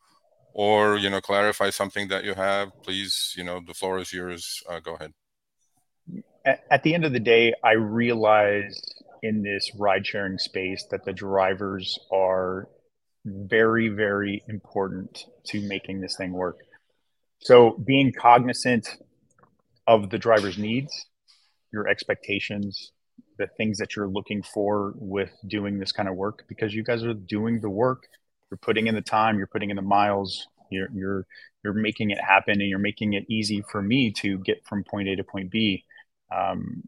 or 0.54 0.98
you 0.98 1.10
know, 1.10 1.22
clarify 1.22 1.70
something 1.70 2.08
that 2.10 2.24
you 2.24 2.34
have, 2.34 2.70
please. 2.84 3.34
You 3.36 3.44
know, 3.44 3.62
the 3.66 3.74
floor 3.74 4.00
is 4.00 4.14
yours. 4.14 4.62
Uh, 4.70 4.80
go 4.80 4.96
ahead. 4.96 5.14
At, 6.46 6.64
at 6.70 6.84
the 6.84 6.94
end 6.94 7.06
of 7.06 7.14
the 7.14 7.20
day, 7.20 7.54
I 7.64 7.74
realize 7.74 8.80
in 9.22 9.42
this 9.42 9.72
ride 9.78 10.06
sharing 10.06 10.38
space 10.38 10.86
that 10.92 11.04
the 11.06 11.14
drivers 11.14 12.00
are 12.12 12.68
very 13.26 13.90
very 13.90 14.42
important 14.48 15.26
to 15.46 15.62
making 15.62 16.02
this 16.02 16.16
thing 16.16 16.32
work. 16.32 16.58
So 17.40 17.72
being 17.72 18.14
cognizant 18.14 18.98
of 19.90 20.12
the 20.12 20.20
driver's 20.20 20.60
needs, 20.60 21.08
your 21.74 21.88
expectations, 21.88 22.92
the 23.40 23.48
things 23.58 23.80
that 23.80 23.96
you're 23.96 24.08
looking 24.08 24.44
for 24.44 24.94
with 24.96 25.32
doing 25.48 25.80
this 25.80 25.92
kind 25.92 26.08
of 26.08 26.16
work 26.16 26.46
because 26.48 26.76
you 26.76 26.84
guys 26.84 27.04
are 27.04 27.16
doing 27.16 27.60
the 27.60 27.70
work. 27.70 28.04
You're 28.52 28.60
putting 28.60 28.86
in 28.86 28.94
the 28.94 29.02
time, 29.02 29.40
you're 29.40 29.48
putting 29.48 29.72
in 29.72 29.76
the 29.76 29.82
miles, 29.82 30.48
you're 30.70 30.90
you're 30.94 31.26
you're 31.64 31.74
making 31.74 32.12
it 32.12 32.22
happen 32.22 32.62
and 32.62 32.70
you're 32.70 32.78
making 32.78 33.14
it 33.14 33.26
easy 33.28 33.64
for 33.72 33.82
me 33.82 34.12
to 34.12 34.38
get 34.38 34.64
from 34.64 34.84
point 34.84 35.10
A 35.10 35.16
to 35.16 35.24
point 35.24 35.50
B 35.50 35.84
um, 36.32 36.84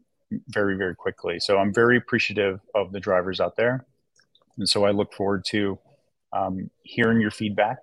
very, 0.46 0.76
very 0.76 0.94
quickly. 0.94 1.40
So 1.40 1.58
I'm 1.58 1.74
very 1.74 1.96
appreciative 1.96 2.60
of 2.72 2.92
the 2.92 3.00
drivers 3.00 3.40
out 3.40 3.56
there. 3.56 3.84
And 4.58 4.68
so 4.68 4.84
I 4.84 4.92
look 4.92 5.12
forward 5.12 5.44
to 5.50 5.78
um, 6.32 6.70
hearing 6.82 7.20
your 7.20 7.32
feedback, 7.32 7.78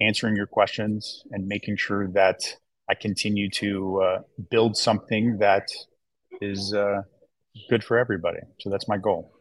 answering 0.00 0.36
your 0.36 0.46
questions, 0.46 1.22
and 1.30 1.46
making 1.46 1.76
sure 1.76 2.08
that 2.08 2.40
I 2.88 2.94
continue 2.94 3.50
to 3.50 4.00
uh, 4.02 4.18
build 4.50 4.76
something 4.76 5.38
that 5.38 5.68
is 6.40 6.72
uh, 6.72 7.02
good 7.68 7.82
for 7.82 7.98
everybody. 7.98 8.38
So 8.60 8.70
that's 8.70 8.88
my 8.88 8.98
goal. 8.98 9.32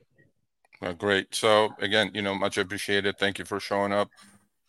Well, 0.82 0.94
great. 0.94 1.34
So 1.34 1.70
again, 1.80 2.12
you 2.14 2.22
know, 2.22 2.36
much 2.36 2.58
appreciated. 2.58 3.18
Thank 3.18 3.40
you 3.40 3.46
for 3.46 3.60
showing 3.60 3.94
up. 3.94 4.10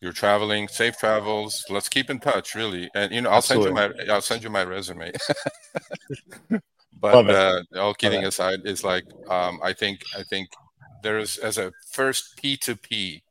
You're 0.00 0.12
traveling, 0.12 0.68
safe 0.68 0.98
travels. 0.98 1.64
Let's 1.70 1.88
keep 1.88 2.10
in 2.10 2.20
touch, 2.20 2.54
really. 2.54 2.90
And 2.94 3.12
you 3.12 3.22
know, 3.22 3.30
I'll 3.30 3.38
Absolutely. 3.38 3.74
send 3.74 3.94
you 3.94 4.06
my 4.06 4.14
I'll 4.14 4.20
send 4.20 4.42
you 4.42 4.50
my 4.50 4.64
resume. 4.64 5.12
but 7.00 7.30
uh, 7.30 7.62
all 7.76 7.94
kidding 7.94 8.24
aside, 8.24 8.60
is 8.64 8.84
like 8.84 9.04
um, 9.28 9.58
I 9.62 9.72
think 9.72 10.02
I 10.16 10.22
think 10.22 10.48
there 11.02 11.18
is 11.18 11.38
as 11.38 11.56
a 11.56 11.72
first 11.92 12.38
P2P 12.42 13.22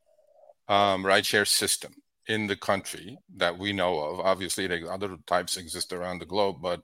um, 0.68 1.04
rideshare 1.04 1.48
system 1.48 1.94
in 2.28 2.48
the 2.48 2.56
country 2.56 3.18
that 3.38 3.58
we 3.58 3.74
know 3.74 4.00
of. 4.00 4.20
Obviously, 4.20 4.66
other 4.88 5.18
types 5.28 5.58
exist 5.58 5.94
around 5.94 6.20
the 6.20 6.26
globe, 6.26 6.58
but 6.62 6.82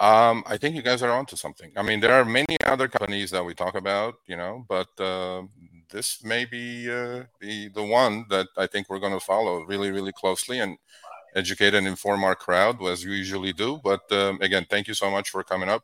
um, 0.00 0.42
I 0.46 0.56
think 0.56 0.74
you 0.74 0.82
guys 0.82 1.02
are 1.02 1.10
onto 1.10 1.36
something. 1.36 1.72
I 1.76 1.82
mean, 1.82 2.00
there 2.00 2.14
are 2.14 2.24
many 2.24 2.56
other 2.64 2.88
companies 2.88 3.30
that 3.30 3.44
we 3.44 3.54
talk 3.54 3.74
about, 3.74 4.14
you 4.26 4.36
know, 4.36 4.64
but 4.68 4.88
uh, 4.98 5.42
this 5.90 6.24
may 6.24 6.44
be 6.44 6.90
uh, 6.90 7.24
the 7.40 7.68
the 7.68 7.84
one 7.84 8.26
that 8.30 8.48
I 8.56 8.66
think 8.66 8.88
we're 8.88 8.98
going 8.98 9.12
to 9.12 9.24
follow 9.24 9.62
really, 9.64 9.90
really 9.90 10.12
closely 10.12 10.58
and 10.60 10.76
educate 11.36 11.74
and 11.74 11.86
inform 11.86 12.24
our 12.24 12.34
crowd 12.34 12.82
as 12.84 13.04
we 13.04 13.12
usually 13.12 13.52
do. 13.52 13.80
But 13.82 14.10
um, 14.12 14.38
again, 14.40 14.66
thank 14.68 14.88
you 14.88 14.94
so 14.94 15.10
much 15.10 15.30
for 15.30 15.44
coming 15.44 15.68
up. 15.68 15.82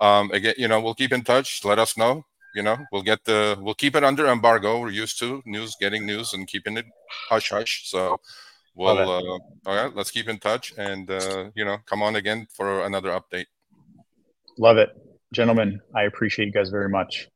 Um, 0.00 0.30
again, 0.32 0.54
you 0.58 0.68
know, 0.68 0.80
we'll 0.80 0.94
keep 0.94 1.12
in 1.12 1.22
touch. 1.22 1.64
Let 1.64 1.78
us 1.78 1.96
know 1.96 2.24
you 2.56 2.62
know, 2.62 2.78
we'll 2.90 3.02
get 3.02 3.22
the 3.24 3.56
we'll 3.60 3.74
keep 3.74 3.94
it 3.94 4.02
under 4.02 4.26
embargo. 4.26 4.80
We're 4.80 4.90
used 4.90 5.18
to 5.18 5.42
news, 5.44 5.76
getting 5.78 6.06
news, 6.06 6.32
and 6.32 6.48
keeping 6.48 6.78
it 6.78 6.86
hush 7.28 7.50
hush. 7.50 7.82
So 7.84 8.18
we'll 8.74 8.98
uh, 8.98 9.38
all 9.66 9.76
right. 9.76 9.94
Let's 9.94 10.10
keep 10.10 10.26
in 10.26 10.38
touch, 10.38 10.72
and 10.78 11.08
uh, 11.10 11.50
you 11.54 11.66
know, 11.66 11.76
come 11.84 12.02
on 12.02 12.16
again 12.16 12.46
for 12.56 12.86
another 12.86 13.10
update. 13.10 13.44
Love 14.58 14.78
it, 14.78 14.88
gentlemen. 15.34 15.80
I 15.94 16.04
appreciate 16.04 16.46
you 16.46 16.52
guys 16.52 16.70
very 16.70 16.88
much. 16.88 17.28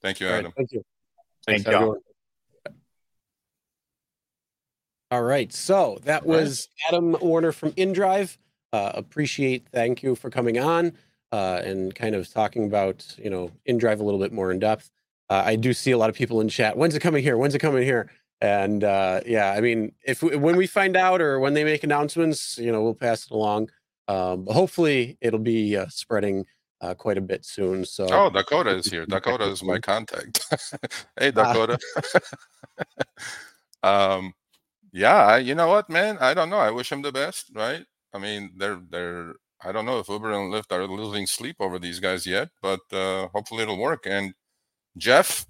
Thank 0.00 0.20
you, 0.20 0.28
Adam. 0.28 0.46
Right, 0.46 0.54
thank 0.56 0.72
you. 0.72 0.82
Thank 1.46 1.66
you. 1.68 2.00
All 5.10 5.22
right. 5.22 5.52
So 5.52 5.98
that 6.04 6.24
was 6.24 6.68
Adam 6.88 7.14
Warner 7.20 7.52
from 7.52 7.72
InDrive. 7.72 8.38
Uh, 8.72 8.92
appreciate, 8.94 9.66
thank 9.70 10.02
you 10.02 10.14
for 10.14 10.30
coming 10.30 10.58
on 10.58 10.96
uh, 11.32 11.62
and 11.64 11.94
kind 11.94 12.14
of 12.14 12.32
talking 12.32 12.66
about, 12.66 13.04
you 13.18 13.30
know, 13.30 13.50
InDrive 13.68 14.00
a 14.00 14.04
little 14.04 14.20
bit 14.20 14.32
more 14.32 14.52
in 14.52 14.58
depth. 14.58 14.90
Uh, 15.30 15.42
I 15.44 15.56
do 15.56 15.72
see 15.72 15.90
a 15.92 15.98
lot 15.98 16.10
of 16.10 16.16
people 16.16 16.40
in 16.40 16.48
chat. 16.48 16.76
When's 16.76 16.94
it 16.94 17.00
coming 17.00 17.22
here? 17.22 17.38
When's 17.38 17.54
it 17.54 17.60
coming 17.60 17.82
here? 17.82 18.10
And 18.42 18.84
uh, 18.84 19.20
yeah, 19.24 19.52
I 19.52 19.60
mean, 19.60 19.92
if 20.04 20.22
when 20.22 20.56
we 20.56 20.66
find 20.66 20.96
out 20.96 21.20
or 21.20 21.38
when 21.38 21.54
they 21.54 21.64
make 21.64 21.84
announcements, 21.84 22.58
you 22.58 22.72
know, 22.72 22.82
we'll 22.82 22.94
pass 22.94 23.24
it 23.24 23.30
along. 23.30 23.70
Um, 24.08 24.44
but 24.44 24.54
hopefully, 24.54 25.16
it'll 25.20 25.38
be 25.38 25.76
uh, 25.76 25.86
spreading 25.88 26.44
uh, 26.82 26.94
quite 26.94 27.16
a 27.16 27.22
bit 27.22 27.44
soon. 27.46 27.84
So 27.84 28.08
Oh, 28.10 28.30
Dakota 28.30 28.70
is 28.70 28.90
here. 28.90 29.06
Dakota 29.06 29.44
is 29.44 29.62
my 29.62 29.78
contact. 29.78 30.44
hey, 31.18 31.30
Dakota. 31.30 31.78
um, 33.82 34.34
yeah, 34.92 35.36
you 35.36 35.54
know 35.54 35.68
what, 35.68 35.88
man? 35.88 36.18
I 36.20 36.34
don't 36.34 36.50
know. 36.50 36.58
I 36.58 36.70
wish 36.72 36.90
him 36.90 37.02
the 37.02 37.12
best, 37.12 37.50
right? 37.54 37.84
I 38.12 38.18
mean, 38.18 38.50
they're 38.56 38.80
they're. 38.90 39.34
I 39.64 39.72
don't 39.72 39.86
know 39.86 39.98
if 39.98 40.08
Uber 40.08 40.32
and 40.32 40.52
Lyft 40.52 40.72
are 40.72 40.86
losing 40.86 41.26
sleep 41.26 41.56
over 41.60 41.78
these 41.78 42.00
guys 42.00 42.26
yet, 42.26 42.48
but 42.60 42.80
uh, 42.92 43.28
hopefully 43.28 43.62
it'll 43.62 43.78
work. 43.78 44.06
And 44.06 44.34
Jeff, 44.96 45.46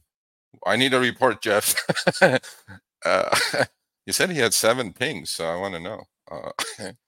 I 0.66 0.76
need 0.76 0.94
a 0.94 1.00
report, 1.00 1.42
Jeff. 1.42 1.74
uh, 3.04 3.36
you 4.06 4.12
said 4.12 4.30
he 4.30 4.38
had 4.38 4.54
seven 4.54 4.92
pings, 4.92 5.30
so 5.30 5.46
I 5.46 5.56
want 5.56 5.74
to 5.74 5.80
know. 5.80 6.04
Uh, 6.30 6.52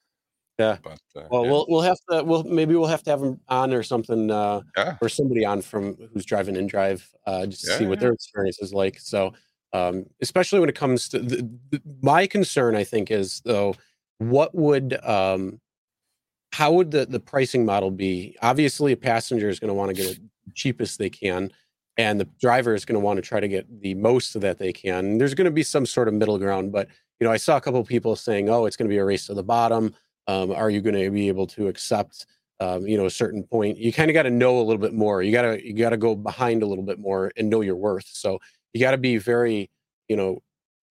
Yeah. 0.58 0.78
But 0.82 1.00
uh, 1.16 1.22
Well, 1.30 1.44
yeah. 1.44 1.50
we'll 1.50 1.66
we'll 1.68 1.80
have 1.82 1.98
to 2.10 2.22
we'll 2.22 2.44
maybe 2.44 2.76
we'll 2.76 2.86
have 2.86 3.02
to 3.04 3.10
have 3.10 3.22
him 3.22 3.40
on 3.48 3.74
or 3.74 3.82
something 3.82 4.30
uh 4.30 4.60
Yeah. 4.76 4.96
or 5.00 5.08
somebody 5.08 5.44
on 5.44 5.62
from 5.62 5.96
who's 6.12 6.24
driving 6.24 6.54
InDrive 6.54 7.02
uh 7.26 7.46
just 7.46 7.64
to 7.64 7.70
Yeah, 7.72 7.78
see 7.78 7.86
what 7.86 8.00
their 8.00 8.12
experience 8.12 8.60
is 8.62 8.72
like. 8.72 9.00
So 9.00 9.34
um 9.72 10.06
especially 10.20 10.60
when 10.60 10.68
it 10.68 10.76
comes 10.76 11.08
to 11.08 11.18
the, 11.18 11.50
the, 11.70 11.82
my 12.02 12.26
concern 12.28 12.76
I 12.76 12.84
think 12.84 13.10
is 13.10 13.40
though 13.44 13.74
what 14.18 14.54
would 14.54 14.96
um 15.04 15.60
how 16.54 16.72
would 16.72 16.90
the 16.90 17.06
the 17.06 17.20
pricing 17.20 17.64
model 17.64 17.90
be? 17.90 18.36
Obviously 18.42 18.92
a 18.92 18.96
passenger 18.96 19.48
is 19.48 19.58
going 19.58 19.68
to 19.68 19.74
want 19.74 19.88
to 19.88 19.94
get 19.94 20.12
it 20.12 20.20
cheapest 20.54 20.98
they 20.98 21.10
can 21.10 21.50
and 21.96 22.20
the 22.20 22.28
driver 22.40 22.74
is 22.74 22.84
going 22.84 22.94
to 22.94 23.04
want 23.04 23.16
to 23.16 23.22
try 23.22 23.40
to 23.40 23.48
get 23.48 23.66
the 23.80 23.94
most 23.94 24.40
that 24.40 24.58
they 24.58 24.72
can. 24.72 25.18
There's 25.18 25.34
going 25.34 25.44
to 25.46 25.50
be 25.50 25.62
some 25.62 25.86
sort 25.86 26.08
of 26.08 26.14
middle 26.14 26.38
ground, 26.38 26.72
but 26.72 26.88
you 27.20 27.26
know, 27.26 27.32
I 27.32 27.36
saw 27.36 27.56
a 27.56 27.60
couple 27.60 27.82
people 27.84 28.16
saying, 28.16 28.48
"Oh, 28.48 28.66
it's 28.66 28.76
going 28.76 28.88
to 28.88 28.92
be 28.92 28.98
a 28.98 29.04
race 29.04 29.26
to 29.26 29.34
the 29.34 29.44
bottom." 29.44 29.94
um, 30.26 30.50
are 30.52 30.70
you 30.70 30.80
going 30.80 30.94
to 30.94 31.10
be 31.10 31.28
able 31.28 31.46
to 31.48 31.68
accept 31.68 32.26
um, 32.60 32.86
you 32.86 32.96
know 32.96 33.06
a 33.06 33.10
certain 33.10 33.42
point 33.42 33.78
you 33.78 33.92
kind 33.92 34.10
of 34.10 34.14
got 34.14 34.22
to 34.22 34.30
know 34.30 34.58
a 34.58 34.62
little 34.62 34.80
bit 34.80 34.94
more 34.94 35.22
you 35.22 35.32
got 35.32 35.42
to 35.42 35.66
you 35.66 35.74
got 35.74 35.90
to 35.90 35.96
go 35.96 36.14
behind 36.14 36.62
a 36.62 36.66
little 36.66 36.84
bit 36.84 36.98
more 36.98 37.32
and 37.36 37.50
know 37.50 37.60
your 37.60 37.76
worth 37.76 38.06
so 38.06 38.38
you 38.72 38.80
got 38.80 38.92
to 38.92 38.98
be 38.98 39.16
very 39.16 39.68
you 40.08 40.16
know 40.16 40.40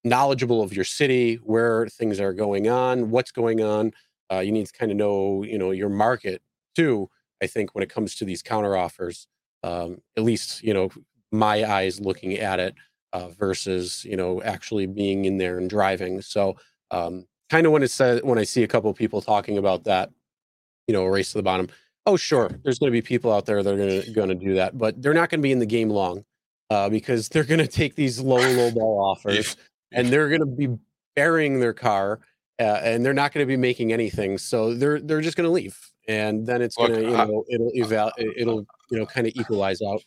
knowledgeable 0.04 0.62
of 0.62 0.73
your 0.73 0.84
city 0.84 1.36
where 1.36 1.88
things 1.88 2.19
are 2.19 2.34
going 2.34 2.67
on 2.67 3.10
what's 3.10 3.32
going 3.32 3.62
on 3.62 3.91
uh, 4.34 4.39
you 4.39 4.52
need 4.52 4.65
to 4.65 4.74
kind 4.74 4.91
of 4.91 4.98
know 4.98 5.43
you 5.43 5.58
know 5.58 5.72
your 5.72 5.89
market 5.89 6.41
too 6.76 7.10
i 7.41 7.48
think 7.48 7.76
when 7.76 7.84
it 7.84 7.89
comes 7.89 8.15
to 8.15 8.26
these 8.26 8.41
counter 8.41 8.76
offers 8.76 9.28
um, 9.63 10.02
at 10.17 10.24
least 10.24 10.63
you 10.63 10.74
know 10.74 10.89
my 11.32 11.63
eyes 11.63 12.00
looking 12.00 12.34
at 12.38 12.60
it 12.60 12.76
uh, 13.13 13.28
versus 13.30 14.06
you 14.06 14.15
know 14.15 14.41
actually 14.43 14.86
being 14.86 15.26
in 15.26 15.38
there 15.38 15.58
and 15.58 15.69
driving 15.69 16.22
so 16.22 16.56
um, 16.91 17.26
kind 17.54 17.67
of 17.67 17.72
when 17.72 17.84
it 17.84 17.91
says 17.91 18.22
when 18.24 18.39
I 18.39 18.43
see 18.43 18.63
a 18.63 18.67
couple 18.67 18.89
of 18.89 18.98
people 18.98 19.22
talking 19.22 19.60
about 19.60 19.84
that, 19.84 20.10
you 20.88 20.93
know, 20.93 21.06
race 21.06 21.32
to 21.32 21.38
the 21.38 21.43
bottom. 21.43 21.67
Oh, 22.06 22.17
sure, 22.17 22.50
there's 22.63 22.80
going 22.80 22.91
to 22.91 22.96
be 22.96 23.02
people 23.02 23.32
out 23.32 23.46
there 23.46 23.62
that 23.62 23.74
are 23.74 23.78
going 23.78 24.02
to 24.02 24.12
going 24.12 24.30
to 24.30 24.36
do 24.36 24.56
that, 24.56 24.78
but 24.78 25.00
they're 25.02 25.13
not 25.13 25.30
going 25.30 25.39
to 25.39 25.43
be 25.43 25.52
in 25.52 25.60
the 25.60 25.65
game 25.65 25.89
long 25.89 26.26
uh, 26.72 26.89
because 26.89 27.30
they're 27.30 27.43
going 27.43 27.60
to 27.67 27.67
take 27.67 27.96
these 27.96 28.19
low 28.19 28.41
low 28.54 28.72
ball 28.72 29.00
offers 29.00 29.56
and 29.91 30.08
they're 30.08 30.30
going 30.30 30.41
to 30.41 30.46
be 30.48 30.76
burying 31.15 31.60
their 31.60 31.74
car 31.74 32.19
uh, 32.60 32.82
and 32.84 33.06
they're 33.06 33.13
not 33.13 33.34
going 33.34 33.46
to 33.46 33.48
be 33.52 33.58
making 33.58 33.94
anything. 33.94 34.38
So 34.38 34.74
they're 34.76 35.00
they're 35.02 35.22
just 35.22 35.38
going 35.38 35.48
to 35.48 35.52
leave, 35.54 35.78
and 36.08 36.46
then 36.48 36.62
it's 36.62 36.78
going 36.78 36.94
to 36.94 37.06
you 37.06 37.18
know 37.18 37.46
it'll 37.50 37.72
eval 37.76 38.12
it'll 38.18 38.68
you 38.89 39.00
know 39.00 39.06
kind 39.06 39.28
of 39.28 39.34
equalize 39.36 39.82
out. 39.82 40.02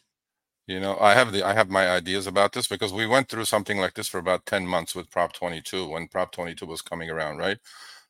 You 0.68 0.80
know, 0.80 0.98
I 0.98 1.14
have 1.14 1.32
the 1.32 1.44
I 1.44 1.54
have 1.54 1.70
my 1.70 1.88
ideas 1.90 2.26
about 2.26 2.52
this 2.52 2.66
because 2.66 2.92
we 2.92 3.06
went 3.06 3.28
through 3.28 3.44
something 3.44 3.78
like 3.78 3.94
this 3.94 4.08
for 4.08 4.18
about 4.18 4.46
10 4.46 4.66
months 4.66 4.94
with 4.96 5.10
Prop 5.10 5.32
22 5.32 5.88
when 5.88 6.08
Prop 6.08 6.32
22 6.32 6.66
was 6.66 6.82
coming 6.82 7.08
around, 7.08 7.36
right? 7.38 7.58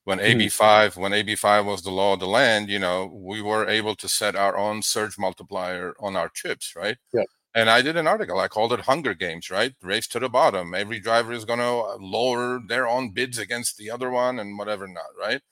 When 0.05 0.19
Mhm. 0.19 0.49
AB5 0.49 0.97
when 0.97 1.13
AB5 1.13 1.67
was 1.67 1.83
the 1.83 1.91
law 1.91 2.15
of 2.15 2.21
the 2.21 2.27
land, 2.29 2.71
you 2.71 2.79
know, 2.79 3.07
we 3.07 3.43
were 3.43 3.69
able 3.69 3.95
to 3.97 4.09
set 4.09 4.37
our 4.37 4.57
own 4.57 4.83
surge 4.83 5.19
multiplier 5.19 5.95
on 6.01 6.17
our 6.17 6.29
chips, 6.31 6.75
right? 6.77 6.97
Yeah. 7.13 7.25
And 7.57 7.71
I 7.71 7.83
did 7.83 7.97
an 7.97 8.07
article. 8.07 8.39
I 8.39 8.49
called 8.49 8.73
it 8.75 8.83
Hunger 8.83 9.15
Games, 9.15 9.51
right? 9.51 9.75
Race 9.83 10.07
to 10.09 10.21
the 10.21 10.29
bottom. 10.29 10.75
Every 10.75 11.01
driver 11.01 11.33
is 11.33 11.47
going 11.47 11.61
to 11.61 11.97
lower 12.05 12.61
their 12.61 12.87
own 12.87 13.13
bids 13.13 13.39
against 13.39 13.79
the 13.79 13.91
other 13.91 14.11
one 14.11 14.39
and 14.41 14.59
whatever 14.59 14.87
not, 14.87 15.07
right? 15.19 15.43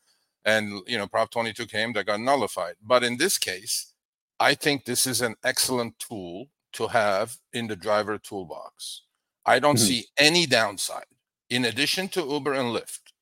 And 0.44 0.82
you 0.86 0.98
know, 0.98 1.08
Prop 1.08 1.30
22 1.30 1.66
came 1.66 1.94
that 1.94 2.06
got 2.06 2.20
nullified. 2.20 2.76
But 2.82 3.04
in 3.04 3.18
this 3.18 3.38
case, 3.38 3.94
I 4.40 4.54
think 4.54 4.84
this 4.86 5.06
is 5.06 5.22
an 5.22 5.36
excellent 5.44 5.98
tool 5.98 6.48
to 6.74 6.88
have 6.88 7.38
in 7.54 7.68
the 7.68 7.76
driver 7.76 8.18
toolbox. 8.18 9.02
I 9.46 9.58
don't 9.60 9.78
Mhm. 9.78 9.86
see 9.88 10.08
any 10.18 10.46
downside, 10.46 11.06
in 11.50 11.64
addition 11.66 12.08
to 12.10 12.20
Uber 12.22 12.54
and 12.54 12.74
Lyft, 12.74 13.12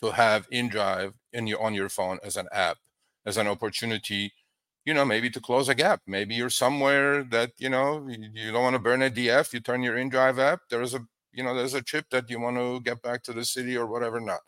to 0.00 0.12
have 0.12 0.48
InDrive 0.50 1.14
in 1.32 1.46
your 1.48 1.62
on 1.62 1.74
your 1.74 1.90
phone 1.90 2.20
as 2.24 2.36
an 2.36 2.48
app, 2.52 2.78
as 3.26 3.36
an 3.38 3.48
opportunity, 3.48 4.34
you 4.84 4.94
know, 4.94 5.04
maybe 5.04 5.30
to 5.30 5.40
close 5.40 5.68
a 5.68 5.74
gap. 5.74 6.00
Maybe 6.06 6.34
you're 6.34 6.50
somewhere 6.50 7.22
that 7.24 7.52
you 7.58 7.68
know 7.68 8.06
you, 8.08 8.28
you 8.34 8.52
don't 8.52 8.62
want 8.62 8.74
to 8.74 8.80
burn 8.80 9.02
a 9.02 9.10
DF. 9.10 9.52
You 9.52 9.60
turn 9.60 9.82
your 9.82 9.96
InDrive 9.96 10.38
app. 10.38 10.60
There's 10.70 10.94
a 10.94 11.00
you 11.32 11.42
know 11.42 11.54
there's 11.54 11.74
a 11.74 11.82
trip 11.82 12.06
that 12.10 12.28
you 12.30 12.40
want 12.40 12.56
to 12.56 12.80
get 12.80 13.02
back 13.02 13.22
to 13.24 13.32
the 13.32 13.44
city 13.44 13.76
or 13.76 13.86
whatever 13.86 14.20
not. 14.20 14.40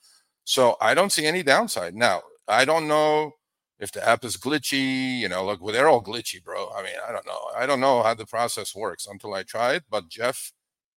So 0.44 0.76
I 0.80 0.94
don't 0.94 1.12
see 1.12 1.26
any 1.26 1.42
downside. 1.42 1.94
Now 1.94 2.22
I 2.48 2.64
don't 2.64 2.88
know 2.88 3.32
if 3.78 3.92
the 3.92 4.06
app 4.06 4.24
is 4.24 4.36
glitchy, 4.36 5.18
you 5.18 5.28
know, 5.28 5.44
look, 5.44 5.60
well, 5.60 5.72
they're 5.72 5.88
all 5.88 6.02
glitchy, 6.02 6.42
bro. 6.42 6.70
I 6.74 6.82
mean, 6.82 6.94
I 7.06 7.12
don't 7.12 7.26
know. 7.26 7.40
I 7.56 7.66
don't 7.66 7.80
know 7.80 8.02
how 8.02 8.14
the 8.14 8.26
process 8.26 8.74
works 8.74 9.06
until 9.06 9.34
I 9.34 9.42
try 9.42 9.74
it. 9.74 9.84
But 9.90 10.08
Jeff 10.08 10.52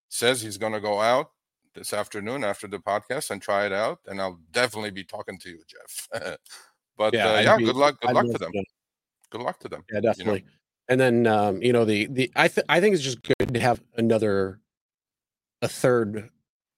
says 0.10 0.42
he's 0.42 0.58
going 0.58 0.74
to 0.74 0.82
go 0.82 1.00
out 1.02 1.28
this 1.74 1.94
afternoon 1.94 2.44
after 2.44 2.68
the 2.68 2.80
podcast 2.80 3.32
and 3.32 3.42
try 3.42 3.66
it 3.66 3.74
out, 3.74 4.00
and 4.08 4.22
I'll 4.22 4.40
definitely 4.52 4.92
be 4.92 5.04
talking 5.04 5.38
to 5.40 5.50
you, 5.50 5.62
Jeff. 5.68 6.38
but 6.98 7.14
yeah, 7.14 7.30
uh, 7.30 7.40
yeah 7.40 7.58
be- 7.58 7.66
good 7.66 7.76
luck. 7.76 8.00
Good 8.02 8.10
I'd 8.10 8.16
luck 8.16 8.26
to 8.32 8.38
them. 8.38 8.52
Good 9.36 9.44
luck 9.44 9.60
to 9.60 9.68
them. 9.68 9.84
Yeah, 9.92 10.00
definitely. 10.00 10.46
And 10.88 10.98
then 10.98 11.28
um, 11.28 11.62
you 11.62 11.74
know 11.74 11.84
the 11.84 12.06
the 12.06 12.32
I 12.38 12.48
th- 12.48 12.66
I 12.70 12.80
think 12.80 12.94
it's 12.96 13.04
just 13.04 13.22
good 13.22 13.54
to 13.54 13.60
have 13.60 13.82
another 13.98 14.62
a 15.62 15.68
third 15.68 16.30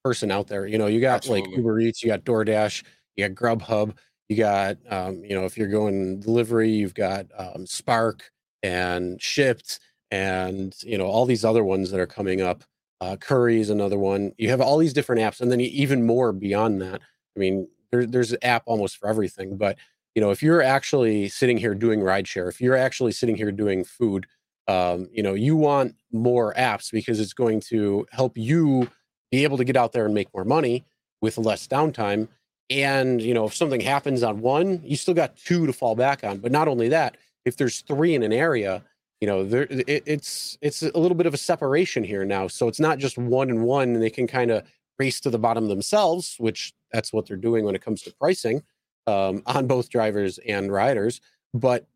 person 0.03 0.31
out 0.31 0.47
there. 0.47 0.65
You 0.65 0.79
know, 0.79 0.87
you 0.87 0.99
got 0.99 1.27
like 1.27 1.45
Uber 1.55 1.79
Eats, 1.81 2.01
you 2.01 2.09
got 2.09 2.23
DoorDash, 2.23 2.83
you 3.15 3.29
got 3.29 3.35
Grubhub, 3.35 3.95
you 4.27 4.37
got 4.37 4.77
um, 4.89 5.23
you 5.23 5.35
know 5.35 5.45
if 5.45 5.55
you're 5.55 5.67
going 5.67 6.19
delivery, 6.19 6.71
you've 6.71 6.95
got 6.95 7.27
um, 7.37 7.67
Spark 7.67 8.31
and 8.63 9.19
Shipt, 9.19 9.77
and 10.09 10.73
you 10.81 10.97
know 10.97 11.05
all 11.05 11.27
these 11.27 11.45
other 11.45 11.63
ones 11.63 11.91
that 11.91 11.99
are 11.99 12.07
coming 12.07 12.41
up. 12.41 12.63
Uh, 13.01 13.17
Curri 13.17 13.59
is 13.59 13.69
another 13.69 13.99
one. 13.99 14.31
You 14.39 14.49
have 14.49 14.61
all 14.61 14.79
these 14.79 14.93
different 14.93 15.21
apps, 15.21 15.41
and 15.41 15.51
then 15.51 15.61
even 15.61 16.07
more 16.07 16.31
beyond 16.31 16.81
that. 16.81 17.01
I 17.35 17.39
mean, 17.39 17.67
there, 17.91 18.07
there's 18.07 18.31
an 18.31 18.39
app 18.41 18.63
almost 18.65 18.97
for 18.97 19.07
everything. 19.07 19.57
But 19.57 19.77
you 20.17 20.21
know, 20.21 20.31
if 20.31 20.41
you're 20.41 20.63
actually 20.63 21.29
sitting 21.29 21.57
here 21.57 21.75
doing 21.75 21.99
rideshare, 21.99 22.49
if 22.49 22.59
you're 22.59 22.75
actually 22.75 23.11
sitting 23.11 23.35
here 23.35 23.51
doing 23.51 23.83
food, 23.83 24.25
um, 24.67 25.07
you 25.11 25.21
know, 25.21 25.35
you 25.35 25.55
want 25.55 25.93
more 26.11 26.55
apps 26.55 26.91
because 26.91 27.19
it's 27.19 27.33
going 27.33 27.59
to 27.69 28.03
help 28.09 28.35
you 28.35 28.89
be 29.29 29.43
able 29.43 29.57
to 29.57 29.63
get 29.63 29.77
out 29.77 29.91
there 29.91 30.05
and 30.05 30.15
make 30.15 30.33
more 30.33 30.43
money 30.43 30.83
with 31.21 31.37
less 31.37 31.67
downtime. 31.67 32.29
And 32.71 33.21
you 33.21 33.35
know, 33.35 33.45
if 33.45 33.53
something 33.53 33.79
happens 33.79 34.23
on 34.23 34.41
one, 34.41 34.81
you 34.83 34.95
still 34.97 35.13
got 35.13 35.37
two 35.37 35.67
to 35.67 35.71
fall 35.71 35.93
back 35.93 36.23
on. 36.23 36.39
But 36.39 36.51
not 36.51 36.67
only 36.67 36.89
that, 36.89 37.15
if 37.45 37.57
there's 37.57 37.81
three 37.81 38.15
in 38.15 38.23
an 38.23 38.33
area, 38.33 38.83
you 39.21 39.27
know, 39.27 39.43
there 39.43 39.67
it, 39.69 40.01
it's 40.07 40.57
it's 40.61 40.81
a 40.81 40.97
little 40.97 41.13
bit 41.13 41.27
of 41.27 41.35
a 41.35 41.37
separation 41.37 42.03
here 42.03 42.25
now. 42.25 42.47
So 42.47 42.67
it's 42.67 42.79
not 42.79 42.97
just 42.97 43.19
one 43.19 43.51
and 43.51 43.61
one, 43.61 43.89
and 43.89 44.01
they 44.01 44.09
can 44.09 44.25
kind 44.25 44.49
of 44.49 44.63
race 44.97 45.19
to 45.19 45.29
the 45.29 45.37
bottom 45.37 45.67
themselves, 45.67 46.37
which 46.39 46.73
that's 46.91 47.13
what 47.13 47.27
they're 47.27 47.37
doing 47.37 47.65
when 47.65 47.75
it 47.75 47.83
comes 47.83 48.01
to 48.01 48.13
pricing 48.19 48.63
um, 49.07 49.41
on 49.45 49.67
both 49.67 49.89
drivers 49.89 50.37
and 50.39 50.71
riders. 50.71 51.21
But 51.53 51.87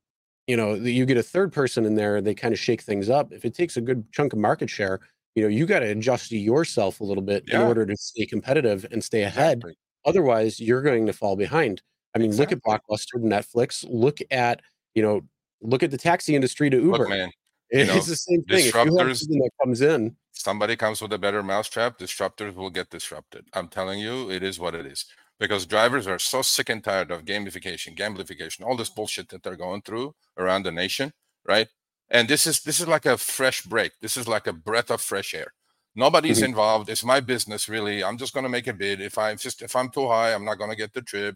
you 0.47 0.57
know, 0.57 0.73
you 0.73 1.05
get 1.05 1.17
a 1.17 1.23
third 1.23 1.53
person 1.53 1.85
in 1.85 1.95
there, 1.95 2.19
they 2.19 2.33
kind 2.33 2.53
of 2.53 2.59
shake 2.59 2.81
things 2.81 3.09
up. 3.09 3.31
If 3.31 3.45
it 3.45 3.53
takes 3.53 3.77
a 3.77 3.81
good 3.81 4.11
chunk 4.11 4.33
of 4.33 4.39
market 4.39 4.69
share, 4.69 4.99
you 5.35 5.43
know, 5.43 5.47
you 5.47 5.65
got 5.65 5.79
to 5.79 5.85
adjust 5.85 6.31
yourself 6.31 6.99
a 6.99 7.03
little 7.03 7.23
bit 7.23 7.47
in 7.47 7.61
order 7.61 7.85
to 7.85 7.95
stay 7.95 8.25
competitive 8.25 8.85
and 8.91 9.03
stay 9.03 9.23
ahead. 9.23 9.59
Exactly. 9.59 9.77
Otherwise, 10.03 10.59
you're 10.59 10.81
going 10.81 11.05
to 11.05 11.13
fall 11.13 11.35
behind. 11.35 11.81
I 12.15 12.19
mean, 12.19 12.35
look 12.35 12.51
at 12.51 12.61
Blockbuster, 12.63 13.15
Netflix. 13.17 13.85
Look 13.87 14.19
at 14.31 14.61
you 14.95 15.03
know, 15.03 15.21
look 15.61 15.83
at 15.83 15.91
the 15.91 15.97
taxi 15.97 16.35
industry 16.35 16.69
to 16.69 16.77
Uber. 16.77 16.97
Look, 16.97 17.09
man. 17.09 17.31
it's 17.69 17.87
know, 17.87 17.99
the 18.01 18.15
same 18.15 18.43
thing. 18.43 18.71
Disruptors 18.71 19.27
that 19.27 19.49
comes 19.63 19.81
in. 19.81 20.15
Somebody 20.33 20.75
comes 20.75 21.01
with 21.01 21.13
a 21.13 21.19
better 21.19 21.43
mousetrap, 21.43 21.99
disruptors 21.99 22.55
will 22.55 22.69
get 22.69 22.89
disrupted. 22.89 23.45
I'm 23.53 23.67
telling 23.67 23.99
you, 23.99 24.29
it 24.31 24.43
is 24.43 24.59
what 24.59 24.73
it 24.75 24.85
is. 24.85 25.05
Because 25.41 25.65
drivers 25.65 26.05
are 26.05 26.19
so 26.19 26.43
sick 26.43 26.69
and 26.69 26.83
tired 26.83 27.09
of 27.09 27.25
gamification, 27.25 27.97
gamification, 27.97 28.61
all 28.63 28.77
this 28.77 28.91
bullshit 28.91 29.27
that 29.29 29.41
they're 29.41 29.55
going 29.55 29.81
through 29.81 30.13
around 30.37 30.61
the 30.61 30.71
nation, 30.71 31.11
right? 31.47 31.67
And 32.11 32.27
this 32.27 32.45
is 32.45 32.61
this 32.61 32.79
is 32.79 32.87
like 32.87 33.07
a 33.07 33.17
fresh 33.17 33.63
break. 33.63 33.93
This 34.01 34.17
is 34.17 34.27
like 34.27 34.45
a 34.45 34.53
breath 34.53 34.91
of 34.91 35.01
fresh 35.01 35.33
air. 35.33 35.51
Nobody's 35.95 36.37
mm-hmm. 36.37 36.51
involved. 36.51 36.89
It's 36.91 37.03
my 37.03 37.21
business, 37.21 37.67
really. 37.67 38.03
I'm 38.03 38.19
just 38.19 38.35
going 38.35 38.43
to 38.43 38.49
make 38.49 38.67
a 38.67 38.73
bid. 38.73 39.01
If 39.01 39.17
I'm 39.17 39.35
just 39.35 39.63
if 39.63 39.75
I'm 39.75 39.89
too 39.89 40.07
high, 40.07 40.31
I'm 40.35 40.45
not 40.45 40.59
going 40.59 40.69
to 40.69 40.75
get 40.75 40.93
the 40.93 41.01
trip. 41.01 41.35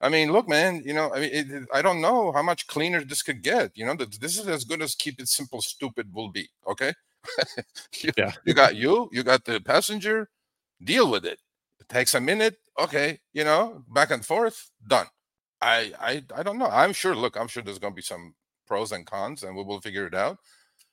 I 0.00 0.08
mean, 0.08 0.32
look, 0.32 0.48
man. 0.48 0.82
You 0.84 0.94
know, 0.94 1.14
I 1.14 1.20
mean, 1.20 1.30
it, 1.32 1.68
I 1.72 1.82
don't 1.82 2.00
know 2.00 2.32
how 2.32 2.42
much 2.42 2.66
cleaner 2.66 3.04
this 3.04 3.22
could 3.22 3.44
get. 3.44 3.70
You 3.76 3.86
know, 3.86 3.94
this 3.94 4.40
is 4.40 4.48
as 4.48 4.64
good 4.64 4.82
as 4.82 4.96
keep 4.96 5.20
it 5.20 5.28
simple, 5.28 5.62
stupid 5.62 6.12
will 6.12 6.30
be. 6.30 6.48
Okay. 6.66 6.92
you, 8.02 8.10
yeah. 8.18 8.32
You 8.44 8.54
got 8.54 8.74
you. 8.74 9.08
You 9.12 9.22
got 9.22 9.44
the 9.44 9.60
passenger. 9.60 10.28
Deal 10.82 11.08
with 11.08 11.24
it. 11.24 11.38
It 11.88 11.92
takes 11.92 12.14
a 12.14 12.20
minute. 12.20 12.56
Okay. 12.78 13.20
You 13.32 13.44
know, 13.44 13.82
back 13.92 14.10
and 14.10 14.24
forth. 14.24 14.70
Done. 14.86 15.06
I 15.60 15.92
I 16.00 16.22
I 16.34 16.42
don't 16.42 16.58
know. 16.58 16.66
I'm 16.66 16.92
sure. 16.92 17.14
Look, 17.14 17.36
I'm 17.36 17.48
sure 17.48 17.62
there's 17.62 17.78
going 17.78 17.94
to 17.94 17.96
be 17.96 18.02
some 18.02 18.34
pros 18.66 18.92
and 18.92 19.06
cons, 19.06 19.42
and 19.42 19.56
we 19.56 19.64
will 19.64 19.80
figure 19.80 20.06
it 20.06 20.14
out 20.14 20.38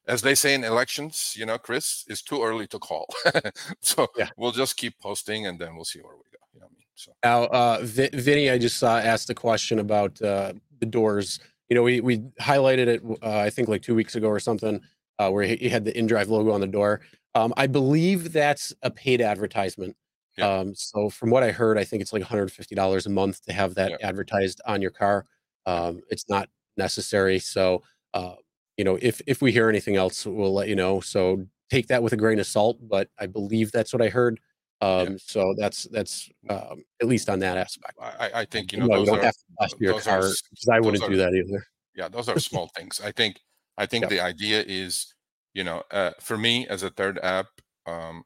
as 0.07 0.21
they 0.21 0.35
say 0.35 0.53
in 0.53 0.63
elections, 0.63 1.33
you 1.37 1.45
know, 1.45 1.57
Chris, 1.57 2.03
it's 2.07 2.21
too 2.21 2.43
early 2.43 2.67
to 2.67 2.79
call. 2.79 3.07
so 3.81 4.07
yeah. 4.17 4.29
we'll 4.37 4.51
just 4.51 4.75
keep 4.75 4.99
posting 4.99 5.47
and 5.47 5.59
then 5.59 5.75
we'll 5.75 5.85
see 5.85 5.99
where 5.99 6.15
we 6.15 6.23
go. 6.31 6.39
You 6.53 6.59
know 6.59 6.65
I 6.65 6.69
mean? 6.69 6.85
So 6.95 7.11
now, 7.23 7.43
uh, 7.45 7.79
v- 7.83 8.09
Vinny, 8.13 8.49
I 8.49 8.57
just 8.57 8.83
uh, 8.83 9.01
asked 9.03 9.29
a 9.29 9.35
question 9.35 9.79
about 9.79 10.21
uh, 10.21 10.53
the 10.79 10.85
doors. 10.85 11.39
You 11.69 11.75
know, 11.75 11.83
we 11.83 12.01
we 12.01 12.19
highlighted 12.41 12.87
it, 12.87 13.01
uh, 13.23 13.39
I 13.39 13.49
think, 13.49 13.69
like 13.69 13.81
two 13.81 13.95
weeks 13.95 14.15
ago 14.15 14.27
or 14.27 14.39
something, 14.39 14.81
uh, 15.19 15.29
where 15.29 15.43
he, 15.43 15.69
had 15.69 15.85
the 15.85 15.93
InDrive 15.93 16.27
logo 16.27 16.51
on 16.51 16.61
the 16.61 16.67
door. 16.67 17.01
Um, 17.35 17.53
I 17.57 17.67
believe 17.67 18.33
that's 18.33 18.73
a 18.83 18.91
paid 18.91 19.21
advertisement. 19.21 19.95
Yeah. 20.37 20.47
Um, 20.47 20.73
so 20.73 21.09
from 21.09 21.29
what 21.29 21.43
I 21.43 21.51
heard, 21.51 21.77
I 21.77 21.83
think 21.83 22.01
it's 22.01 22.11
like 22.13 22.23
$150 22.23 23.05
a 23.05 23.09
month 23.09 23.43
to 23.45 23.53
have 23.53 23.75
that 23.75 23.91
yeah. 23.91 24.07
advertised 24.07 24.61
on 24.65 24.81
your 24.81 24.91
car. 24.91 25.25
Um, 25.65 26.01
it's 26.09 26.27
not 26.27 26.49
necessary. 26.75 27.39
So 27.39 27.83
uh, 28.13 28.35
you 28.77 28.83
know, 28.83 28.97
if 29.01 29.21
if 29.27 29.41
we 29.41 29.51
hear 29.51 29.69
anything 29.69 29.95
else, 29.95 30.25
we'll 30.25 30.53
let 30.53 30.67
you 30.67 30.75
know. 30.75 30.99
So 30.99 31.45
take 31.69 31.87
that 31.87 32.01
with 32.01 32.13
a 32.13 32.17
grain 32.17 32.39
of 32.39 32.47
salt, 32.47 32.77
but 32.81 33.09
I 33.19 33.27
believe 33.27 33.71
that's 33.71 33.93
what 33.93 34.01
I 34.01 34.09
heard. 34.09 34.39
Um, 34.81 35.11
yeah. 35.11 35.17
So 35.19 35.55
that's 35.57 35.83
that's 35.91 36.29
um, 36.49 36.83
at 37.01 37.07
least 37.07 37.29
on 37.29 37.39
that 37.39 37.57
aspect. 37.57 37.97
I, 38.01 38.31
I 38.33 38.45
think 38.45 38.73
you 38.73 38.79
know 38.79 38.87
no, 38.87 38.99
you 38.99 39.05
don't 39.05 39.19
are, 39.19 39.23
have 39.23 39.33
to 39.33 39.45
blast 39.57 39.75
your 39.79 39.99
car 39.99 40.21
because 40.21 40.69
I 40.71 40.79
wouldn't 40.79 41.03
are, 41.03 41.09
do 41.09 41.17
that 41.17 41.33
either. 41.33 41.65
Yeah, 41.95 42.07
those 42.07 42.29
are 42.29 42.39
small 42.39 42.69
things. 42.75 43.01
I 43.03 43.11
think 43.11 43.39
I 43.77 43.85
think 43.85 44.03
yep. 44.03 44.09
the 44.09 44.19
idea 44.19 44.63
is, 44.67 45.13
you 45.53 45.63
know, 45.63 45.83
uh, 45.91 46.11
for 46.19 46.37
me 46.37 46.67
as 46.67 46.83
a 46.83 46.89
third 46.89 47.19
app, 47.21 47.47
um, 47.85 48.23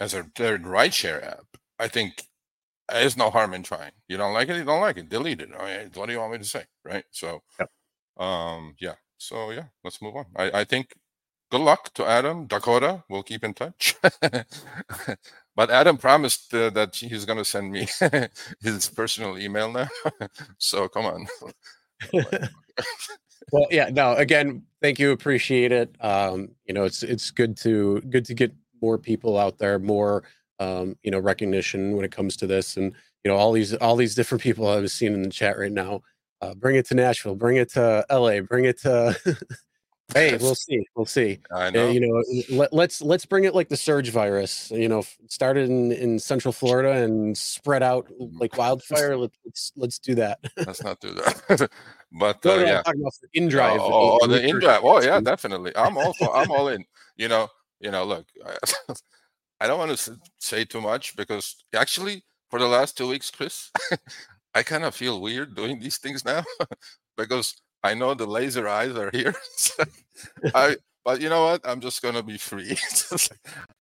as 0.00 0.14
a 0.14 0.24
third 0.34 0.64
rideshare 0.64 1.24
app, 1.24 1.46
I 1.78 1.88
think 1.88 2.24
there's 2.90 3.16
no 3.16 3.30
harm 3.30 3.54
in 3.54 3.62
trying. 3.62 3.92
You 4.08 4.16
don't 4.16 4.32
like 4.32 4.48
it, 4.48 4.56
you 4.56 4.64
don't 4.64 4.80
like 4.80 4.96
it, 4.96 5.08
delete 5.08 5.40
it. 5.40 5.50
I 5.58 5.78
mean, 5.78 5.90
what 5.94 6.06
do 6.06 6.12
you 6.12 6.18
want 6.18 6.32
me 6.32 6.38
to 6.38 6.44
say, 6.44 6.64
right? 6.84 7.04
So, 7.10 7.42
yep. 7.58 7.70
um, 8.16 8.74
yeah, 8.80 8.94
so 9.18 9.50
yeah, 9.50 9.66
let's 9.84 10.02
move 10.02 10.16
on. 10.16 10.26
I, 10.34 10.60
I 10.60 10.64
think 10.64 10.94
good 11.50 11.60
luck 11.60 11.92
to 11.94 12.06
Adam 12.06 12.46
Dakota. 12.46 13.04
We'll 13.08 13.22
keep 13.22 13.44
in 13.44 13.54
touch. 13.54 13.94
but 15.56 15.70
Adam 15.70 15.98
promised 15.98 16.54
uh, 16.54 16.70
that 16.70 16.96
he's 16.96 17.24
going 17.24 17.38
to 17.38 17.44
send 17.44 17.70
me 17.70 17.86
his 18.62 18.88
personal 18.88 19.38
email 19.38 19.70
now. 19.70 19.88
so 20.58 20.88
come 20.88 21.06
on. 21.06 21.26
well, 23.52 23.66
yeah. 23.70 23.90
No. 23.90 24.14
Again, 24.14 24.62
thank 24.80 24.98
you. 24.98 25.10
Appreciate 25.10 25.70
it. 25.72 25.94
Um, 26.00 26.48
you 26.64 26.72
know, 26.72 26.84
it's 26.84 27.02
it's 27.02 27.30
good 27.30 27.56
to 27.58 28.00
good 28.02 28.24
to 28.24 28.34
get 28.34 28.54
more 28.80 28.98
people 28.98 29.38
out 29.38 29.58
there, 29.58 29.78
more 29.78 30.24
um, 30.58 30.96
you 31.02 31.10
know 31.10 31.18
recognition 31.18 31.96
when 31.96 32.04
it 32.04 32.12
comes 32.12 32.36
to 32.38 32.46
this, 32.46 32.76
and 32.76 32.94
you 33.24 33.30
know 33.30 33.36
all 33.36 33.52
these 33.52 33.74
all 33.74 33.96
these 33.96 34.14
different 34.14 34.42
people 34.42 34.68
I 34.68 34.76
was 34.76 34.92
seeing 34.92 35.14
in 35.14 35.22
the 35.22 35.30
chat 35.30 35.58
right 35.58 35.72
now 35.72 36.02
uh, 36.40 36.54
bring 36.54 36.76
it 36.76 36.86
to 36.86 36.94
Nashville, 36.94 37.34
bring 37.34 37.56
it 37.56 37.70
to 37.72 38.04
LA, 38.10 38.40
bring 38.40 38.64
it 38.64 38.80
to. 38.80 39.16
hey, 40.14 40.36
we'll 40.38 40.54
see, 40.54 40.86
we'll 40.96 41.06
see. 41.06 41.40
I 41.52 41.70
know. 41.70 41.88
Uh, 41.88 41.90
you 41.90 42.00
know, 42.00 42.56
let, 42.56 42.72
let's 42.72 43.02
let's 43.02 43.26
bring 43.26 43.44
it 43.44 43.54
like 43.54 43.68
the 43.68 43.76
surge 43.76 44.10
virus. 44.10 44.70
You 44.70 44.88
know, 44.88 45.02
started 45.28 45.68
in 45.68 45.92
in 45.92 46.18
Central 46.18 46.52
Florida 46.52 46.92
and 47.02 47.36
spread 47.36 47.82
out 47.82 48.10
like 48.18 48.56
wildfire. 48.56 49.16
Let, 49.16 49.30
us 49.46 49.72
let's 49.76 49.98
do 49.98 50.14
that. 50.16 50.38
let's 50.56 50.82
not 50.82 51.00
do 51.00 51.12
that. 51.14 51.70
but 52.12 52.44
uh, 52.46 52.54
yeah, 52.54 52.82
talking 52.82 53.02
about 53.02 53.14
the 53.20 53.40
InDrive. 53.40 53.78
Oh, 53.78 54.18
oh 54.22 54.26
the 54.26 54.38
InDrive. 54.38 54.80
Oh 54.82 55.02
yeah, 55.02 55.20
definitely. 55.20 55.72
I'm 55.76 55.96
all 55.98 56.14
for, 56.14 56.34
I'm 56.34 56.50
all 56.50 56.68
in. 56.68 56.84
You 57.16 57.28
know, 57.28 57.48
you 57.80 57.90
know. 57.90 58.04
Look, 58.04 58.26
I, 58.44 58.92
I 59.60 59.66
don't 59.66 59.78
want 59.78 59.96
to 59.96 60.18
say 60.38 60.64
too 60.64 60.80
much 60.80 61.16
because 61.16 61.64
actually, 61.74 62.22
for 62.48 62.58
the 62.58 62.68
last 62.68 62.96
two 62.96 63.08
weeks, 63.08 63.30
Chris, 63.30 63.70
I 64.54 64.62
kind 64.62 64.84
of 64.84 64.94
feel 64.94 65.20
weird 65.20 65.54
doing 65.54 65.78
these 65.80 65.98
things 65.98 66.24
now 66.24 66.44
because 67.16 67.60
I 67.82 67.94
know 67.94 68.14
the 68.14 68.26
laser 68.26 68.68
eyes 68.68 68.96
are 68.96 69.10
here. 69.12 69.34
I, 70.54 70.76
but 71.04 71.20
you 71.20 71.28
know 71.28 71.44
what? 71.44 71.60
I'm 71.64 71.80
just 71.80 72.02
gonna 72.02 72.22
be 72.22 72.38
free. 72.38 72.76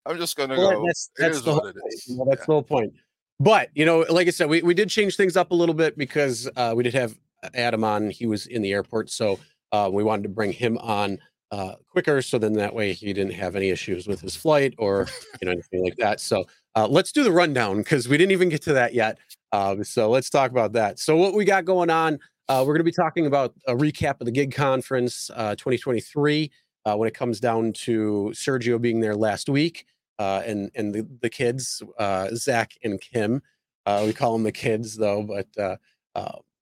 I'm 0.06 0.18
just 0.18 0.38
gonna 0.38 0.58
well, 0.58 0.72
go. 0.72 0.86
That's, 0.86 1.12
that's 1.18 1.42
the 1.42 1.54
whole, 1.54 1.64
well, 1.64 1.74
that's 1.74 2.08
yeah. 2.08 2.46
the 2.46 2.54
whole 2.54 2.64
point. 2.64 2.94
But 3.40 3.70
you 3.74 3.86
know, 3.86 4.06
like 4.10 4.28
I 4.28 4.32
said, 4.32 4.50
we, 4.50 4.62
we 4.62 4.74
did 4.74 4.90
change 4.90 5.16
things 5.16 5.38
up 5.38 5.52
a 5.52 5.56
little 5.56 5.76
bit 5.76 5.98
because 5.98 6.50
uh, 6.56 6.74
we 6.76 6.84
did 6.84 6.94
have 6.94 7.16
Adam 7.54 7.84
on. 7.84 8.10
He 8.10 8.26
was 8.26 8.48
in 8.48 8.62
the 8.62 8.74
airport, 8.74 9.10
so 9.10 9.40
uh, 9.72 9.90
we 9.92 10.04
wanted 10.04 10.24
to 10.24 10.30
bring 10.30 10.52
him 10.52 10.78
on 10.80 11.20
uh, 11.52 11.74
quicker, 11.90 12.22
so 12.22 12.38
then 12.38 12.54
that 12.54 12.74
way 12.74 12.94
he 12.94 13.14
didn't 13.14 13.34
have 13.34 13.56
any 13.56 13.70
issues 13.70 14.08
with 14.08 14.22
his 14.22 14.36
flight 14.36 14.74
or 14.78 15.08
you 15.42 15.46
know 15.46 15.52
anything 15.52 15.84
like 15.84 15.98
that. 15.98 16.20
So 16.20 16.46
uh, 16.76 16.88
let's 16.88 17.12
do 17.12 17.24
the 17.24 17.32
rundown 17.32 17.78
because 17.78 18.08
we 18.08 18.18
didn't 18.18 18.32
even 18.32 18.50
get 18.50 18.62
to 18.64 18.74
that 18.74 18.94
yet. 18.94 19.18
Um, 19.52 19.84
so 19.84 20.10
let's 20.10 20.30
talk 20.30 20.52
about 20.52 20.74
that. 20.74 21.00
So 21.00 21.16
what 21.18 21.34
we 21.34 21.46
got 21.46 21.66
going 21.66 21.90
on? 21.90 22.20
Uh, 22.48 22.64
we're 22.66 22.74
going 22.74 22.80
to 22.80 22.84
be 22.84 22.92
talking 22.92 23.26
about 23.26 23.54
a 23.68 23.76
recap 23.76 24.20
of 24.22 24.26
the 24.26 24.32
gig 24.32 24.54
conference 24.54 25.30
uh, 25.36 25.56
2023 25.56 26.52
uh, 26.86 26.96
when 26.96 27.08
it 27.08 27.14
comes 27.14 27.40
down 27.40 27.74
to 27.74 28.32
Sergio 28.34 28.82
being 28.82 29.00
there 29.00 29.16
last 29.16 29.50
week 29.50 29.86
uh, 30.20 30.42
and 30.46 30.70
and 30.76 30.94
the, 30.94 31.08
the 31.22 31.30
kids 31.30 31.82
uh, 31.98 32.30
Zach 32.34 32.74
and 32.84 33.00
Kim. 33.02 33.42
Uh, 33.86 34.04
we 34.06 34.14
call 34.14 34.34
them 34.34 34.44
the 34.44 34.52
kids 34.52 34.96
though, 34.96 35.24
but 35.24 35.48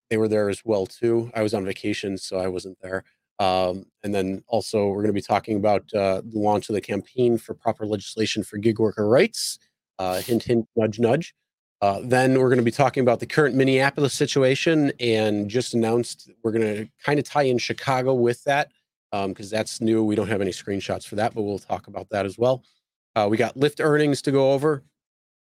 they 0.10 0.16
were 0.16 0.30
there 0.30 0.50
as 0.50 0.62
well 0.64 0.86
too. 0.86 1.30
I 1.36 1.42
was 1.42 1.54
on 1.54 1.66
vacation, 1.66 2.18
so 2.18 2.38
I 2.38 2.48
wasn't 2.48 2.78
there. 2.82 3.04
Um, 3.40 3.86
and 4.04 4.16
then 4.16 4.44
also 4.48 4.88
we're 4.88 5.04
going 5.04 5.08
to 5.08 5.14
be 5.14 5.22
talking 5.22 5.58
about 5.58 5.88
the 5.90 6.24
launch 6.34 6.70
of 6.70 6.76
the 6.76 6.82
campaign 6.82 7.38
for 7.38 7.54
proper 7.54 7.86
legislation 7.86 8.44
for 8.44 8.58
gig 8.58 8.80
worker 8.80 9.08
rights. 9.08 9.60
hint, 10.00 10.44
hint, 10.44 10.68
nudge, 10.76 11.00
nudge. 11.00 11.36
Uh, 11.82 12.00
then 12.04 12.40
we're 12.40 12.50
going 12.50 12.58
to 12.58 12.64
be 12.64 12.72
talking 12.72 13.02
about 13.02 13.20
the 13.20 13.26
current 13.26 13.56
Minneapolis 13.56 14.14
situation 14.14 14.92
and 15.00 15.48
just 15.48 15.76
announced 15.76 16.30
we're 16.44 16.52
going 16.52 16.66
to 16.76 16.90
kind 17.04 17.20
of 17.20 17.26
tie 17.26 17.44
in 17.44 17.60
Chicago 17.60 18.16
with 18.16 18.44
that 18.46 18.72
because 19.12 19.54
um, 19.54 19.58
that's 19.58 19.80
new. 19.80 20.04
We 20.04 20.16
don't 20.16 20.28
have 20.28 20.42
any 20.42 20.52
screenshots 20.52 21.06
for 21.06 21.16
that, 21.16 21.36
but 21.36 21.44
we'll 21.44 21.60
talk 21.60 21.88
about 21.88 22.10
that 22.10 22.26
as 22.26 22.38
well. 22.38 22.64
Uh, 23.16 23.28
we 23.30 23.38
got 23.38 23.56
Lyft 23.56 23.84
earnings 23.84 24.22
to 24.24 24.32
go 24.32 24.54
over. 24.54 24.84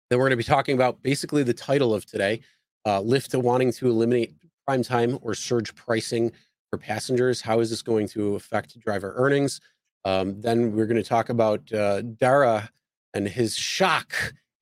Then 0.09 0.19
we're 0.19 0.27
going 0.27 0.31
to 0.31 0.37
be 0.37 0.45
talking 0.45 0.75
about 0.75 1.03
basically 1.03 1.43
the 1.43 1.55
title 1.55 1.95
of 1.95 2.07
today 2.07 2.43
uh, 2.85 3.01
Lyft 3.01 3.41
wanting 3.41 3.73
to 3.73 3.89
eliminate 3.89 4.35
prime 4.67 4.83
time 4.83 5.19
or 5.23 5.35
surge 5.35 5.75
pricing 5.75 6.33
for 6.71 6.79
passengers. 6.79 7.41
How 7.41 7.61
is 7.61 7.69
this 7.71 7.83
going 7.83 8.09
to 8.09 8.37
affect 8.37 8.79
driver 8.81 9.13
earnings? 9.17 9.61
Um, 10.05 10.41
then 10.41 10.73
we're 10.73 10.87
going 10.87 11.03
to 11.03 11.09
talk 11.09 11.29
about 11.29 11.71
uh, 11.73 12.03
Dara 12.03 12.71
and 13.13 13.29
his 13.29 13.57
shock, 13.57 14.15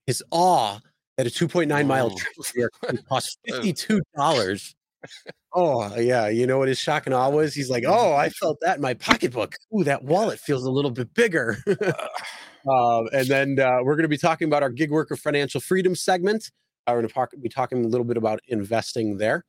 his 0.06 0.22
awe 0.30 0.80
at 1.18 1.26
a 1.26 1.30
2.9 1.30 1.86
mile 1.86 2.10
trip 2.10 2.70
it 2.88 3.06
cost 3.08 3.38
$52. 3.48 4.74
oh, 5.52 5.96
yeah. 5.96 6.28
You 6.28 6.46
know 6.46 6.58
what 6.58 6.68
his 6.68 6.78
shock 6.78 7.06
and 7.06 7.14
awe 7.14 7.28
was? 7.28 7.54
He's 7.54 7.70
like, 7.70 7.84
oh, 7.86 8.14
I 8.14 8.30
felt 8.30 8.58
that 8.62 8.76
in 8.76 8.82
my 8.82 8.94
pocketbook. 8.94 9.54
Ooh, 9.76 9.84
that 9.84 10.02
wallet 10.02 10.40
feels 10.40 10.64
a 10.64 10.70
little 10.70 10.90
bit 10.90 11.12
bigger. 11.14 11.58
um, 11.68 13.08
and 13.12 13.28
then 13.28 13.60
uh, 13.60 13.78
we're 13.82 13.94
going 13.94 14.02
to 14.02 14.08
be 14.08 14.18
talking 14.18 14.48
about 14.48 14.62
our 14.62 14.70
gig 14.70 14.90
worker 14.90 15.16
financial 15.16 15.60
freedom 15.60 15.94
segment. 15.94 16.50
Uh, 16.86 16.92
we're 16.94 17.02
going 17.02 17.28
to 17.30 17.36
be 17.38 17.48
talking 17.48 17.84
a 17.84 17.88
little 17.88 18.06
bit 18.06 18.16
about 18.16 18.40
investing 18.48 19.18
there. 19.18 19.44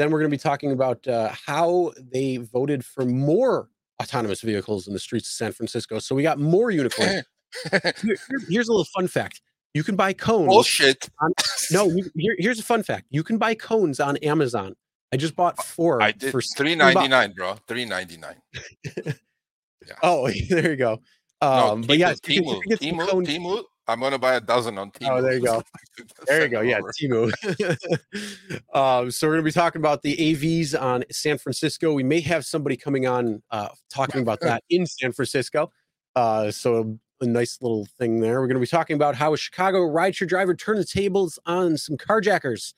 Then 0.00 0.10
we're 0.10 0.20
going 0.20 0.30
to 0.30 0.34
be 0.34 0.40
talking 0.40 0.72
about 0.72 1.06
uh, 1.06 1.30
how 1.46 1.92
they 2.10 2.38
voted 2.38 2.86
for 2.86 3.04
more 3.04 3.68
autonomous 4.02 4.40
vehicles 4.40 4.88
in 4.88 4.94
the 4.94 4.98
streets 4.98 5.28
of 5.28 5.34
San 5.34 5.52
Francisco. 5.52 5.98
So 5.98 6.14
we 6.14 6.22
got 6.22 6.38
more 6.38 6.70
unicorns. 6.70 7.22
Here, 8.00 8.16
here's 8.48 8.68
a 8.68 8.72
little 8.72 8.86
fun 8.96 9.08
fact 9.08 9.42
you 9.74 9.84
can 9.84 9.96
buy 9.96 10.14
cones. 10.14 10.48
Bullshit. 10.48 11.06
On, 11.20 11.32
no, 11.70 11.90
here, 12.16 12.34
here's 12.38 12.58
a 12.58 12.62
fun 12.62 12.82
fact. 12.82 13.08
You 13.10 13.22
can 13.22 13.36
buy 13.36 13.54
cones 13.54 14.00
on 14.00 14.16
Amazon. 14.18 14.74
I 15.12 15.18
just 15.18 15.36
bought 15.36 15.58
uh, 15.58 15.62
four. 15.64 16.02
I 16.02 16.12
did 16.12 16.32
for 16.32 16.40
three 16.40 16.74
ninety 16.74 17.06
nine, 17.06 17.32
bro. 17.32 17.56
Three 17.68 17.84
ninety 17.84 18.16
nine. 18.16 18.36
yeah. 19.06 19.12
Oh, 20.02 20.30
there 20.48 20.70
you 20.70 20.76
go. 20.76 20.92
Um, 21.42 21.82
no, 21.82 21.86
but 21.88 21.98
yeah, 21.98 22.14
Temu, 22.14 22.62
Temu, 22.70 23.26
Temu. 23.26 23.64
I'm 23.90 24.00
gonna 24.00 24.18
buy 24.18 24.34
a 24.34 24.40
dozen 24.40 24.78
on 24.78 24.92
Temu. 24.92 25.10
Oh, 25.10 25.22
there 25.22 25.34
you 25.34 25.44
go. 25.44 25.62
there 26.26 26.42
you 26.44 26.48
go. 26.48 26.60
Yeah, 26.60 26.80
Temu. 27.00 27.32
um, 28.74 29.10
so 29.10 29.26
we're 29.26 29.34
gonna 29.34 29.42
be 29.42 29.50
talking 29.50 29.80
about 29.80 30.02
the 30.02 30.16
AVs 30.16 30.80
on 30.80 31.04
San 31.10 31.38
Francisco. 31.38 31.92
We 31.92 32.04
may 32.04 32.20
have 32.20 32.46
somebody 32.46 32.76
coming 32.76 33.06
on 33.06 33.42
uh, 33.50 33.68
talking 33.92 34.22
about 34.22 34.40
that 34.40 34.62
in 34.70 34.86
San 34.86 35.12
Francisco. 35.12 35.72
Uh, 36.14 36.50
so 36.52 36.98
a 37.20 37.26
nice 37.26 37.58
little 37.60 37.86
thing 37.98 38.20
there. 38.20 38.40
We're 38.40 38.46
gonna 38.46 38.60
be 38.60 38.66
talking 38.66 38.94
about 38.94 39.16
how 39.16 39.34
a 39.34 39.36
Chicago 39.36 39.80
rideshare 39.80 40.28
driver 40.28 40.54
turned 40.54 40.78
the 40.78 40.84
tables 40.84 41.38
on 41.46 41.76
some 41.76 41.96
carjackers. 41.96 42.74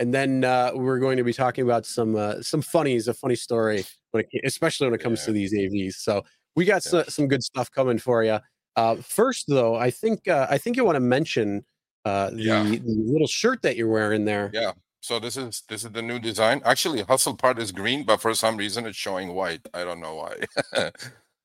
And 0.00 0.12
then 0.14 0.44
uh, 0.44 0.70
we're 0.74 1.00
going 1.00 1.16
to 1.16 1.24
be 1.24 1.32
talking 1.32 1.64
about 1.64 1.84
some 1.84 2.14
uh, 2.14 2.40
some 2.40 2.62
funnies, 2.62 3.08
a 3.08 3.14
funny 3.14 3.34
story, 3.34 3.84
when 4.12 4.24
it, 4.30 4.42
especially 4.44 4.86
when 4.86 4.94
it 4.94 5.02
comes 5.02 5.20
yeah. 5.20 5.26
to 5.26 5.32
these 5.32 5.54
AVs. 5.54 5.94
So 5.94 6.24
we 6.54 6.64
got 6.64 6.84
yeah. 6.84 6.90
some, 6.90 7.04
some 7.04 7.28
good 7.28 7.42
stuff 7.42 7.70
coming 7.70 7.98
for 7.98 8.22
you. 8.22 8.38
Uh, 8.78 8.94
first, 9.02 9.46
though, 9.48 9.74
I 9.74 9.90
think 9.90 10.28
uh, 10.28 10.46
I 10.48 10.56
think 10.56 10.76
you 10.76 10.84
want 10.84 10.94
to 10.94 11.00
mention 11.00 11.64
uh, 12.04 12.30
the, 12.30 12.42
yeah. 12.42 12.62
the 12.62 12.80
little 12.84 13.26
shirt 13.26 13.60
that 13.62 13.74
you're 13.74 13.88
wearing 13.88 14.24
there. 14.24 14.52
Yeah. 14.54 14.70
So 15.00 15.18
this 15.18 15.36
is 15.36 15.64
this 15.68 15.84
is 15.84 15.90
the 15.90 16.00
new 16.00 16.20
design. 16.20 16.62
Actually, 16.64 17.02
hustle 17.02 17.34
part 17.34 17.58
is 17.58 17.72
green, 17.72 18.04
but 18.04 18.20
for 18.20 18.32
some 18.34 18.56
reason 18.56 18.86
it's 18.86 18.96
showing 18.96 19.34
white. 19.34 19.66
I 19.74 19.82
don't 19.82 20.00
know 20.00 20.14
why. 20.14 20.34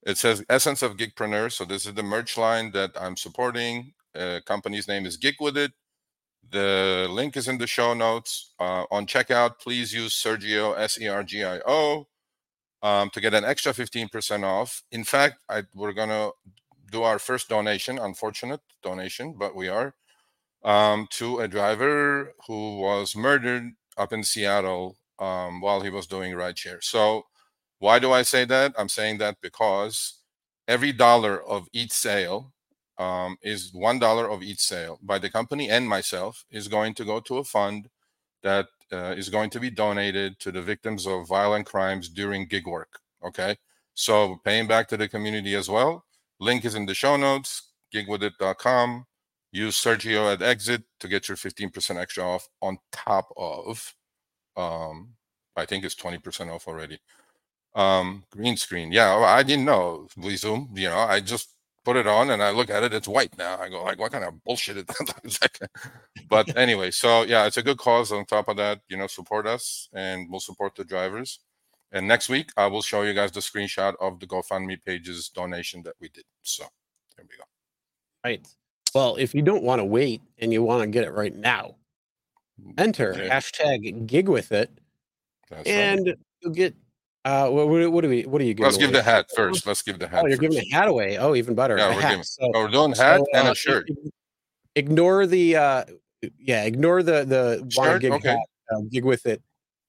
it 0.03 0.19
says 0.19 0.45
essence 0.47 0.84
of 0.84 0.95
gigpreneur. 0.95 1.51
So 1.51 1.65
this 1.65 1.88
is 1.88 1.95
the 1.95 2.03
merch 2.03 2.38
line 2.38 2.71
that 2.73 2.91
I'm 3.01 3.17
supporting. 3.17 3.93
Uh, 4.13 4.39
company's 4.45 4.88
name 4.88 5.07
is 5.07 5.17
Gig 5.17 5.36
with 5.39 5.57
it. 5.57 5.71
The 6.51 7.07
link 7.09 7.36
is 7.36 7.47
in 7.47 7.57
the 7.57 7.65
show 7.65 7.95
notes. 7.95 8.51
Uh, 8.59 8.84
on 8.91 9.07
checkout, 9.07 9.57
please 9.59 9.91
use 9.91 10.13
Sergio 10.13 10.77
S 10.77 11.01
E 11.01 11.07
R 11.07 11.23
G 11.23 11.43
I 11.43 11.61
O 11.65 12.05
um, 12.84 13.09
to 13.09 13.19
get 13.19 13.34
an 13.34 13.43
extra 13.43 13.73
15% 13.73 14.43
off. 14.43 14.84
In 14.91 15.03
fact, 15.03 15.39
I, 15.49 15.63
we're 15.73 15.93
gonna 15.93 16.29
do 16.94 17.04
our 17.04 17.20
first 17.20 17.50
donation, 17.50 18.00
unfortunate 18.00 18.62
donation, 18.84 19.36
but 19.38 19.56
we 19.56 19.68
are, 19.70 19.96
um, 20.64 21.08
to 21.12 21.39
a 21.39 21.48
driver 21.48 22.34
who 22.48 22.78
was 22.80 23.16
murdered 23.16 23.66
up 23.98 24.14
in 24.14 24.24
Seattle 24.24 24.98
um, 25.20 25.62
while 25.62 25.82
he 25.82 25.89
was 25.89 26.08
doing 26.08 26.34
rideshare. 26.34 26.84
So, 26.84 27.24
why 27.80 28.00
do 28.00 28.12
I 28.12 28.24
say 28.24 28.46
that? 28.46 28.74
I'm 28.78 28.89
saying 28.89 29.18
that 29.20 29.38
because 29.41 30.20
every 30.68 30.94
dollar 30.94 31.44
of 31.44 31.68
each 31.74 31.91
sale 31.91 32.54
um, 32.98 33.38
is 33.41 33.72
one 33.74 34.00
dollar 34.00 34.30
of 34.30 34.41
each 34.44 34.60
sale 34.62 35.00
by 35.04 35.20
the 35.20 35.30
company 35.30 35.70
and 35.70 35.88
myself 35.89 36.46
is 36.52 36.68
going 36.68 36.94
to 36.96 37.06
go 37.06 37.20
to 37.22 37.39
a 37.39 37.44
fund 37.44 37.89
that 38.44 38.68
uh, 38.91 39.16
is 39.18 39.30
going 39.30 39.50
to 39.52 39.60
be 39.60 39.70
donated 39.70 40.39
to 40.39 40.52
the 40.52 40.62
victims 40.62 41.08
of 41.08 41.28
violent 41.28 41.66
crimes 41.66 42.10
during 42.10 42.48
gig 42.48 42.68
work. 42.68 43.00
Okay, 43.26 43.58
so 43.94 44.38
paying 44.46 44.68
back 44.68 44.88
to 44.89 44.98
the 44.98 45.08
community 45.10 45.56
as 45.56 45.70
well. 45.70 46.06
Link 46.44 46.66
is 46.66 46.76
in 46.76 46.86
the 46.86 46.94
show 46.94 47.16
notes, 47.16 47.72
gigwithit.com. 47.94 49.06
Use 49.52 49.76
Sergio 49.82 50.34
at 50.34 50.41
exit 50.41 50.84
to 51.00 51.08
get 51.08 51.28
your 51.28 51.38
15% 51.38 51.98
extra 51.98 52.24
off 52.24 52.50
on 52.62 52.78
top 52.91 53.32
of, 53.38 53.94
um, 54.58 55.14
I 55.56 55.66
think 55.66 55.86
it's 55.86 55.96
20% 55.96 56.52
off 56.52 56.68
already. 56.68 57.00
Um, 57.76 58.24
green 58.32 58.58
screen. 58.58 58.91
Yeah, 58.91 59.16
I 59.16 59.44
didn't 59.44 59.66
know. 59.66 60.08
We 60.18 60.36
Zoom, 60.36 60.72
you 60.76 60.89
know, 60.89 60.98
I 60.98 61.20
just 61.20 61.50
put 61.86 61.98
it 61.98 62.08
on 62.08 62.30
and 62.32 62.41
I 62.41 62.52
look 62.52 62.70
at 62.70 62.84
it, 62.84 62.94
it's 62.94 63.08
white 63.08 63.38
now. 63.38 63.60
I 63.60 63.70
go, 63.70 63.84
like, 63.84 64.00
what 64.00 64.12
kind 64.12 64.24
of 64.24 64.44
bullshit 64.44 64.78
is 64.78 64.86
that? 65.39 65.70
but 66.30 66.56
anyway, 66.58 66.91
so 66.91 67.24
yeah, 67.24 67.46
it's 67.46 67.58
a 67.58 67.64
good 67.64 67.78
cause. 67.78 68.12
On 68.12 68.26
top 68.26 68.48
of 68.48 68.58
that, 68.58 68.82
you 68.89 68.98
know, 68.98 69.08
support 69.08 69.46
us 69.48 69.88
and 69.94 70.30
we'll 70.30 70.39
support 70.39 70.76
the 70.76 70.84
drivers. 70.84 71.39
And 71.94 72.08
next 72.08 72.28
week, 72.28 72.50
I 72.58 72.66
will 72.66 72.82
show 72.82 73.04
you 73.04 73.14
guys 73.14 73.32
the 73.32 73.39
screenshot 73.39 73.94
of 74.02 74.20
the 74.20 74.26
GoFundMe 74.26 74.84
pages 74.84 75.30
donation 75.30 75.84
that 75.84 75.94
we 76.02 76.10
did. 76.10 76.24
So 76.41 76.66
there 77.16 77.26
we 77.30 77.38
go. 77.38 77.44
Right. 78.26 78.46
Well, 78.96 79.16
if 79.18 79.36
you 79.36 79.44
don't 79.44 79.64
want 79.64 79.80
to 79.80 79.86
wait 79.86 80.22
and 80.39 80.52
you 80.52 80.64
want 80.64 80.82
to 80.82 80.88
get 80.88 81.04
it 81.04 81.14
right 81.14 81.36
now, 81.36 81.76
enter 82.80 83.16
yeah. 83.16 83.39
hashtag 83.39 84.08
gig 84.08 84.28
with 84.28 84.52
it, 84.52 84.72
That's 85.50 85.70
and 85.70 86.08
right. 86.08 86.20
you'll 86.41 86.54
get. 86.54 86.76
Uh, 87.26 87.48
what, 87.48 87.91
what, 87.91 88.02
do 88.02 88.10
we? 88.10 88.24
What 88.24 88.41
are 88.41 88.44
you 88.44 88.54
giving? 88.54 88.66
Let's 88.66 88.78
give 88.78 88.91
the 88.91 89.02
hat 89.02 89.28
first. 89.36 89.66
Let's 89.66 89.82
give 89.82 89.98
the 89.98 90.08
hat. 90.08 90.24
Oh, 90.24 90.28
you're 90.28 90.32
first. 90.32 90.41
giving 90.41 90.58
the 90.58 90.76
hat 90.76 90.89
away. 90.89 91.18
Oh, 91.18 91.36
even 91.36 91.56
better. 91.56 91.78
Yeah, 91.78 91.96
we're 91.96 92.02
hat. 92.02 92.10
giving. 92.10 92.24
So, 92.24 92.52
oh, 92.54 92.64
we're 92.64 92.68
doing 92.68 92.91
hat 92.91 93.20
so, 93.20 93.26
and 93.34 93.48
uh, 93.48 93.52
a 93.52 93.56
shirt. 93.56 93.88
Ignore 94.76 95.28
the. 95.28 95.56
uh 95.56 95.86
Yeah, 96.39 96.64
ignore 96.64 97.04
the 97.04 97.24
the 97.24 97.68
shirt? 97.70 98.02
gig 98.02 98.12
okay. 98.14 98.30
hat, 98.30 98.39
uh, 98.74 98.82
gig 98.91 99.06
with 99.06 99.26
it 99.26 99.41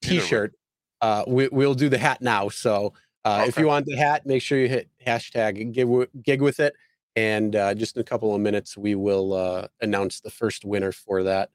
T-shirt 0.03 0.55
uh, 1.05 1.23
we, 1.27 1.49
will 1.49 1.75
do 1.75 1.91
the 1.91 1.99
hat 1.99 2.23
now. 2.23 2.49
So 2.49 2.95
uh, 3.27 3.41
okay. 3.41 3.49
if 3.49 3.59
you 3.59 3.67
want 3.67 3.85
the 3.85 3.95
hat, 3.95 4.25
make 4.25 4.41
sure 4.41 4.59
you 4.59 4.69
hit 4.69 4.89
hashtag 5.07 5.73
gig, 5.73 6.09
gig 6.23 6.41
with 6.41 6.61
it. 6.61 6.75
And 7.15 7.55
uh, 7.55 7.75
just 7.75 7.97
in 7.97 8.01
a 8.01 8.05
couple 8.05 8.35
of 8.35 8.41
minutes, 8.41 8.75
we 8.75 8.95
will 8.95 9.35
uh, 9.35 9.69
announce 9.83 10.21
the 10.21 10.31
first 10.31 10.65
winner 10.65 10.93
for 10.93 11.25
that. 11.25 11.51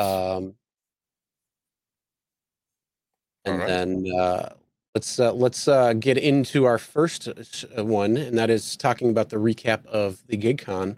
Um, 0.00 0.54
and 3.44 3.58
right. 3.60 3.68
then 3.68 4.04
uh, 4.18 4.54
let's 4.94 5.18
uh, 5.18 5.32
let's 5.32 5.68
uh, 5.68 5.92
get 5.94 6.18
into 6.18 6.66
our 6.66 6.76
first 6.76 7.28
one, 7.76 8.16
and 8.16 8.36
that 8.36 8.50
is 8.50 8.76
talking 8.76 9.10
about 9.10 9.30
the 9.30 9.36
recap 9.36 9.86
of 9.86 10.20
the 10.26 10.36
GigCon. 10.36 10.96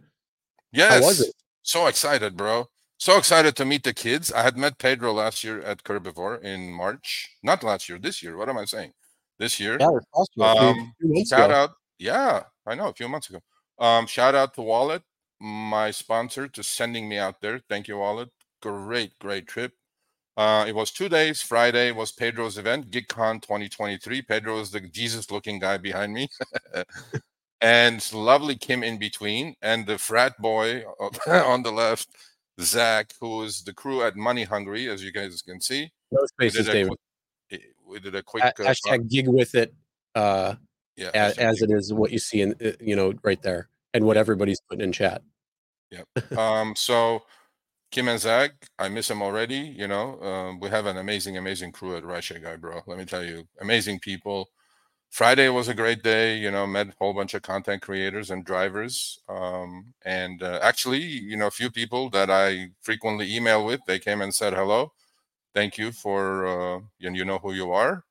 Yes, 0.73 1.01
How 1.01 1.07
was 1.07 1.21
it? 1.21 1.35
So 1.63 1.87
excited, 1.87 2.37
bro 2.37 2.69
so 3.01 3.17
excited 3.17 3.57
to 3.57 3.65
meet 3.65 3.83
the 3.83 3.95
kids. 3.95 4.31
I 4.31 4.43
had 4.43 4.59
met 4.59 4.77
Pedro 4.77 5.15
last 5.15 5.43
year 5.43 5.63
at 5.63 5.83
Curbivore 5.85 6.43
in 6.43 6.71
March. 6.71 7.35
Not 7.43 7.63
last 7.63 7.89
year, 7.89 7.99
this 7.99 8.23
year. 8.23 8.37
What 8.37 8.51
am 8.51 8.59
I 8.59 8.67
saying? 8.67 8.93
This 9.39 9.59
year. 9.59 9.79
Yeah, 9.81 9.89
um, 10.45 10.93
shout 11.27 11.49
ago. 11.49 11.55
out. 11.55 11.71
Yeah, 11.99 12.43
I 12.67 12.75
know, 12.75 12.89
a 12.89 12.93
few 12.93 13.09
months 13.09 13.31
ago. 13.31 13.41
Um, 13.79 14.07
shout 14.07 14.35
out 14.35 14.53
to 14.55 14.61
Wallet, 14.61 15.03
my 15.41 15.91
sponsor, 15.91 16.47
to 16.49 16.63
sending 16.63 17.09
me 17.09 17.17
out 17.17 17.41
there. 17.41 17.63
Thank 17.71 17.89
you, 17.89 17.97
Wallet. 17.97 18.29
Great, 18.61 19.19
great 19.19 19.47
trip. 19.47 19.73
Uh, 20.37 20.67
it 20.69 20.75
was 20.75 20.91
two 20.91 21.09
days. 21.09 21.41
Friday 21.41 21.93
was 21.93 22.13
Pedro's 22.13 22.59
event, 22.59 22.91
GigCon 22.91 23.41
2023. 23.41 24.21
Pedro 24.21 24.61
is 24.61 24.71
the 24.71 24.81
Jesus-looking 24.81 25.59
guy 25.59 25.79
behind 25.79 26.13
me. 26.13 26.29
and 27.63 28.13
lovely 28.13 28.57
Kim 28.57 28.83
in 28.83 28.99
between, 28.99 29.55
and 29.63 29.87
the 29.87 29.97
frat 29.97 30.37
boy 30.39 30.85
on 31.27 31.63
the 31.63 31.73
left 31.73 32.09
Zach, 32.61 33.13
who 33.21 33.43
is 33.43 33.63
the 33.63 33.73
crew 33.73 34.03
at 34.03 34.17
Money 34.17 34.45
Hungry, 34.45 34.89
as 34.89 35.05
you 35.05 35.13
guys 35.13 35.43
can 35.43 35.61
see. 35.61 35.91
No 36.11 36.25
spaces, 36.27 36.67
we 36.67 36.73
David. 36.73 36.97
Quick, 37.49 37.63
we 37.87 38.01
did 38.01 38.15
a 38.15 38.23
quick 38.23 38.45
uh, 38.45 38.53
hashtag 38.59 39.09
gig 39.11 39.29
with 39.29 39.55
it. 39.55 39.75
Uh, 40.15 40.55
yeah, 40.97 41.11
as, 41.15 41.39
as 41.39 41.63
it 41.63 41.71
is 41.71 41.93
what 41.93 42.11
you 42.11 42.19
see 42.19 42.41
in 42.43 42.55
uh, 42.65 42.73
you 42.81 42.97
know 42.97 43.15
right 43.23 43.41
there, 43.43 43.69
and 43.95 44.05
what 44.05 44.17
everybody's 44.17 44.61
putting 44.69 44.85
in 44.85 44.93
chat. 44.93 45.23
Yeah. 45.91 46.03
um. 46.37 46.75
So. 46.77 47.23
Kim 47.93 48.07
and 48.07 48.21
Zach, 48.21 48.53
I 48.79 48.89
miss 48.89 49.09
them 49.09 49.21
already. 49.21 49.57
You 49.57 49.89
know, 49.89 50.23
um, 50.23 50.61
we 50.61 50.69
have 50.69 50.87
an 50.87 50.97
amazing, 50.97 51.37
amazing 51.39 51.73
crew 51.73 51.97
at 51.97 52.05
Rideshare 52.05 52.41
Guy, 52.41 52.55
bro. 52.55 52.83
Let 52.87 52.99
me 52.99 53.05
tell 53.05 53.25
you, 53.25 53.49
amazing 53.61 53.99
people 53.99 54.49
Friday 55.11 55.49
was 55.49 55.69
a 55.69 55.75
great 55.75 56.03
day. 56.03 56.37
You 56.37 56.51
know, 56.51 56.67
met 56.67 56.89
a 56.89 56.95
whole 56.99 57.13
bunch 57.13 57.35
of 57.35 57.43
content 57.43 57.83
creators 57.83 58.31
and 58.31 58.45
drivers, 58.45 59.19
um, 59.29 59.93
and 60.05 60.43
uh, 60.43 60.61
actually, 60.63 61.03
you 61.03 61.37
know, 61.37 61.49
a 61.49 61.51
few 61.51 61.71
people 61.71 62.09
that 62.11 62.31
I 62.31 62.71
frequently 62.81 63.35
email 63.35 63.65
with. 63.65 63.81
They 63.87 63.99
came 63.99 64.23
and 64.23 64.35
said 64.35 64.55
hello. 64.55 64.93
Thank 65.55 65.79
you 65.79 65.91
for, 65.93 66.47
uh, 66.47 66.81
and 67.03 67.17
you 67.17 67.25
know 67.25 67.39
who 67.39 67.53
you 67.53 67.73
are. 67.73 68.05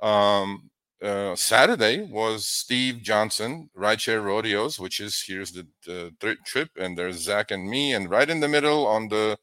Um, 0.00 0.70
uh, 1.00 1.34
Saturday 1.36 2.02
was 2.02 2.44
Steve 2.46 3.02
Johnson 3.02 3.70
Rideshare 3.76 4.22
Rodeos, 4.22 4.78
which 4.78 5.00
is 5.00 5.22
here's 5.26 5.52
the, 5.52 5.66
the 5.86 6.36
trip, 6.44 6.70
and 6.76 6.96
there's 6.98 7.16
Zach 7.16 7.50
and 7.50 7.68
me, 7.68 7.94
and 7.94 8.10
right 8.10 8.28
in 8.28 8.40
the 8.40 8.48
middle 8.48 8.86
on 8.86 9.08
the 9.08 9.38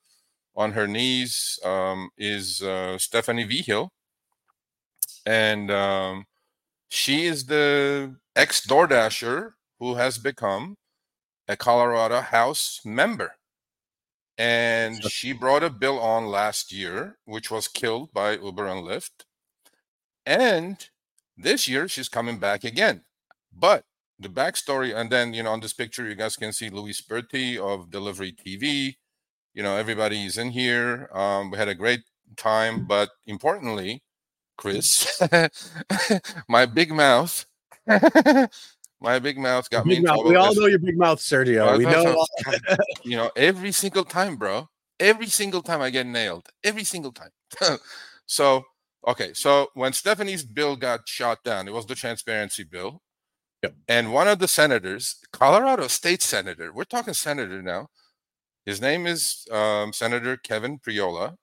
on 0.55 0.73
her 0.73 0.87
knees 0.87 1.59
um, 1.63 2.09
is 2.17 2.61
uh, 2.61 2.97
Stephanie 2.97 3.45
Vigil, 3.45 3.91
and 5.25 5.71
um, 5.71 6.25
she 6.89 7.25
is 7.25 7.45
the 7.45 8.15
ex 8.35 8.65
DoorDasher 8.65 9.53
who 9.79 9.95
has 9.95 10.17
become 10.17 10.75
a 11.47 11.55
Colorado 11.55 12.21
House 12.21 12.81
member. 12.83 13.35
And 14.37 15.03
she 15.03 15.33
brought 15.33 15.63
a 15.63 15.69
bill 15.69 15.99
on 15.99 16.27
last 16.27 16.71
year, 16.71 17.17
which 17.25 17.51
was 17.51 17.67
killed 17.67 18.13
by 18.13 18.37
Uber 18.37 18.67
and 18.67 18.85
Lyft. 18.85 19.25
And 20.25 20.87
this 21.37 21.67
year, 21.67 21.87
she's 21.87 22.07
coming 22.07 22.39
back 22.39 22.63
again. 22.63 23.01
But 23.53 23.83
the 24.17 24.29
backstory, 24.29 24.95
and 24.95 25.09
then, 25.09 25.33
you 25.33 25.43
know, 25.43 25.51
on 25.51 25.59
this 25.59 25.73
picture, 25.73 26.07
you 26.07 26.15
guys 26.15 26.35
can 26.35 26.53
see 26.53 26.69
Luis 26.69 27.01
Berti 27.01 27.57
of 27.57 27.91
Delivery 27.91 28.33
TV. 28.33 28.95
You 29.53 29.63
know, 29.63 29.75
everybody 29.75 30.25
is 30.25 30.37
in 30.37 30.51
here. 30.51 31.09
Um, 31.13 31.51
we 31.51 31.57
had 31.57 31.67
a 31.67 31.75
great 31.75 32.01
time. 32.37 32.85
But 32.85 33.09
importantly, 33.27 34.03
Chris. 34.59 35.21
my 36.49 36.65
big 36.65 36.91
mouth. 36.91 37.45
my 37.87 39.17
big 39.19 39.37
mouth 39.37 39.69
got 39.69 39.85
big 39.85 39.99
me. 39.99 40.05
Mouth. 40.05 40.25
We 40.25 40.35
all 40.35 40.53
know 40.53 40.65
your 40.65 40.79
big 40.79 40.97
mouth, 40.97 41.19
Sergio. 41.19 41.77
We 41.77 41.85
know. 41.85 42.25
you 43.03 43.15
know, 43.15 43.31
every 43.37 43.71
single 43.71 44.03
time, 44.03 44.35
bro. 44.35 44.67
Every 44.99 45.27
single 45.27 45.61
time 45.61 45.81
I 45.81 45.89
get 45.89 46.05
nailed. 46.05 46.49
Every 46.61 46.83
single 46.83 47.13
time. 47.13 47.29
so, 48.25 48.65
okay. 49.07 49.33
So 49.33 49.69
when 49.75 49.93
Stephanie's 49.93 50.43
bill 50.43 50.75
got 50.75 51.07
shot 51.07 51.41
down, 51.45 51.69
it 51.69 51.73
was 51.73 51.85
the 51.85 51.95
transparency 51.95 52.65
bill. 52.65 53.01
Yep. 53.63 53.75
And 53.87 54.13
one 54.13 54.27
of 54.27 54.39
the 54.39 54.47
senators, 54.49 55.15
Colorado 55.31 55.87
state 55.87 56.21
senator, 56.21 56.73
we're 56.73 56.83
talking 56.83 57.13
senator 57.13 57.61
now, 57.61 57.87
His 58.65 58.81
name 58.81 59.07
is 59.07 59.47
um, 59.51 59.93
Senator 59.93 60.35
Kevin 60.35 60.79
Priola. 60.79 61.37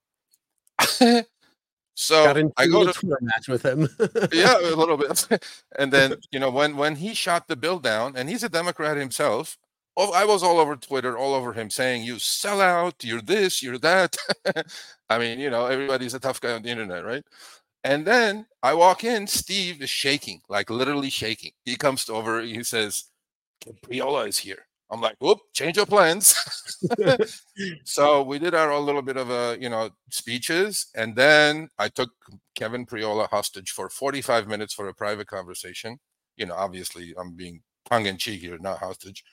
So 1.98 2.50
I 2.58 2.64
a 2.64 2.68
go 2.68 2.84
to 2.84 2.92
Twitter 2.92 3.18
match 3.22 3.48
with 3.48 3.64
him. 3.64 3.88
yeah, 4.30 4.58
a 4.58 4.76
little 4.76 4.98
bit. 4.98 5.26
and 5.78 5.90
then 5.90 6.16
you 6.30 6.38
know 6.38 6.50
when 6.50 6.76
when 6.76 6.96
he 6.96 7.14
shot 7.14 7.48
the 7.48 7.56
bill 7.56 7.78
down, 7.78 8.16
and 8.16 8.28
he's 8.28 8.44
a 8.44 8.48
Democrat 8.48 8.96
himself. 8.96 9.58
Oh, 9.98 10.12
I 10.12 10.26
was 10.26 10.42
all 10.42 10.58
over 10.58 10.76
Twitter, 10.76 11.16
all 11.16 11.32
over 11.32 11.54
him, 11.54 11.70
saying 11.70 12.04
you 12.04 12.18
sell 12.18 12.60
out, 12.60 13.02
you're 13.02 13.22
this, 13.22 13.62
you're 13.62 13.78
that. 13.78 14.14
I 15.08 15.18
mean, 15.18 15.40
you 15.40 15.48
know, 15.48 15.64
everybody's 15.64 16.12
a 16.12 16.20
tough 16.20 16.38
guy 16.38 16.52
on 16.52 16.60
the 16.60 16.68
internet, 16.68 17.02
right? 17.02 17.24
And 17.82 18.06
then 18.06 18.44
I 18.62 18.74
walk 18.74 19.04
in, 19.04 19.26
Steve 19.26 19.80
is 19.80 19.88
shaking, 19.88 20.42
like 20.50 20.68
literally 20.68 21.08
shaking. 21.08 21.52
He 21.64 21.76
comes 21.76 22.10
over, 22.10 22.42
he 22.42 22.62
says, 22.62 23.04
Priola 23.82 24.28
is 24.28 24.40
here. 24.40 24.66
I'm 24.90 25.00
like, 25.00 25.16
whoop, 25.18 25.38
change 25.52 25.78
of 25.78 25.88
plans. 25.88 26.36
so 27.84 28.22
we 28.22 28.38
did 28.38 28.54
our 28.54 28.78
little 28.78 29.02
bit 29.02 29.16
of 29.16 29.30
a, 29.30 29.58
you 29.60 29.68
know, 29.68 29.90
speeches. 30.10 30.86
And 30.94 31.16
then 31.16 31.68
I 31.78 31.88
took 31.88 32.10
Kevin 32.54 32.86
Priola 32.86 33.26
hostage 33.28 33.70
for 33.70 33.88
45 33.90 34.46
minutes 34.46 34.74
for 34.74 34.88
a 34.88 34.94
private 34.94 35.26
conversation. 35.26 35.98
You 36.36 36.46
know, 36.46 36.54
obviously 36.54 37.14
I'm 37.18 37.34
being 37.34 37.62
tongue 37.88 38.06
in 38.06 38.16
cheek 38.16 38.40
here, 38.40 38.58
not 38.58 38.78
hostage. 38.78 39.24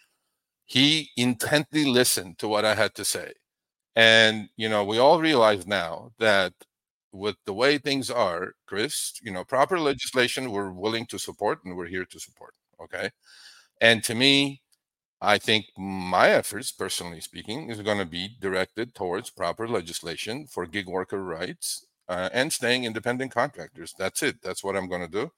He 0.66 1.10
intently 1.18 1.86
listened 1.86 2.40
to 2.40 2.48
what 2.48 2.66
I 2.66 2.74
had 2.74 2.96
to 2.96 3.06
say. 3.06 3.34
And, 3.96 4.50
you 4.58 4.70
know, 4.70 4.84
we 4.84 4.98
all 4.98 5.20
realize 5.20 5.68
now 5.68 6.14
that 6.18 6.54
with 7.12 7.36
the 7.46 7.54
way 7.54 7.78
things 7.78 8.10
are, 8.10 8.54
Chris, 8.66 9.20
you 9.22 9.32
know, 9.32 9.44
proper 9.44 9.80
legislation 9.80 10.52
we're 10.52 10.72
willing 10.72 11.06
to 11.08 11.20
support 11.20 11.60
and 11.64 11.78
we're 11.78 11.86
here 11.86 12.06
to 12.06 12.20
support. 12.20 12.56
Okay. 12.82 13.12
And 13.82 14.04
to 14.06 14.16
me, 14.16 14.63
I 15.24 15.40
think 15.40 15.68
my 15.78 16.30
efforts, 16.30 16.72
personally 16.72 17.22
speaking, 17.22 17.70
is 17.72 17.82
going 17.82 18.00
to 18.00 18.06
be 18.06 18.38
directed 18.42 18.94
towards 18.96 19.32
proper 19.32 19.68
legislation 19.68 20.48
for 20.48 20.66
gig 20.68 20.88
worker 20.88 21.24
rights 21.24 21.88
uh, 22.10 22.30
and 22.34 22.54
staying 22.54 22.84
independent 22.86 23.32
contractors. 23.34 23.96
That's 23.98 24.22
it. 24.24 24.42
That's 24.44 24.64
what 24.64 24.76
I'm 24.76 24.90
going 24.90 25.02
to 25.02 25.08
do. 25.22 25.32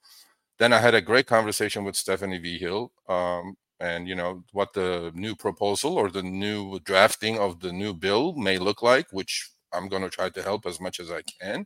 Then 0.60 0.74
I 0.74 0.80
had 0.80 0.96
a 0.96 1.02
great 1.02 1.28
conversation 1.28 1.84
with 1.86 1.96
Stephanie 1.98 2.40
Vigil, 2.40 2.92
um, 3.10 3.58
and 3.80 4.08
you 4.08 4.16
know 4.16 4.44
what 4.54 4.74
the 4.74 5.12
new 5.16 5.36
proposal 5.36 5.96
or 5.98 6.10
the 6.10 6.24
new 6.24 6.80
drafting 6.82 7.40
of 7.40 7.60
the 7.62 7.72
new 7.74 7.94
bill 7.94 8.34
may 8.36 8.58
look 8.60 8.82
like, 8.84 9.08
which 9.12 9.50
I'm 9.74 9.90
going 9.90 10.04
to 10.04 10.10
try 10.10 10.30
to 10.30 10.44
help 10.44 10.66
as 10.68 10.80
much 10.82 11.00
as 11.00 11.12
I 11.12 11.24
can. 11.42 11.66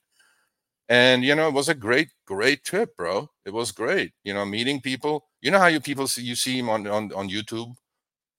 And 0.89 1.24
you 1.24 1.36
know, 1.36 1.47
it 1.49 1.53
was 1.53 1.70
a 1.70 1.76
great, 1.76 2.09
great 2.26 2.63
trip, 2.65 2.97
bro. 2.97 3.30
It 3.45 3.53
was 3.53 3.72
great. 3.72 4.13
You 4.24 4.34
know, 4.34 4.45
meeting 4.45 4.82
people. 4.82 5.28
You 5.41 5.51
know 5.51 5.59
how 5.59 5.67
you 5.67 5.80
people 5.82 6.07
see 6.07 6.24
you 6.24 6.36
see 6.36 6.59
him 6.59 6.70
on 6.70 6.88
on 6.88 7.13
on 7.13 7.30
YouTube. 7.30 7.76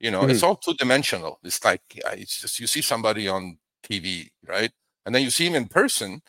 You 0.00 0.10
know, 0.10 0.22
mm-hmm. 0.22 0.30
it's 0.30 0.42
all 0.42 0.56
two 0.56 0.74
dimensional. 0.74 1.38
It's 1.44 1.62
like 1.64 1.82
it's 1.94 2.40
just 2.40 2.58
you 2.58 2.66
see 2.66 2.80
somebody 2.80 3.28
on 3.28 3.58
TV, 3.84 4.30
right? 4.46 4.72
And 5.04 5.14
then 5.14 5.22
you 5.22 5.30
see 5.30 5.46
him 5.46 5.54
in 5.54 5.68
person. 5.68 6.22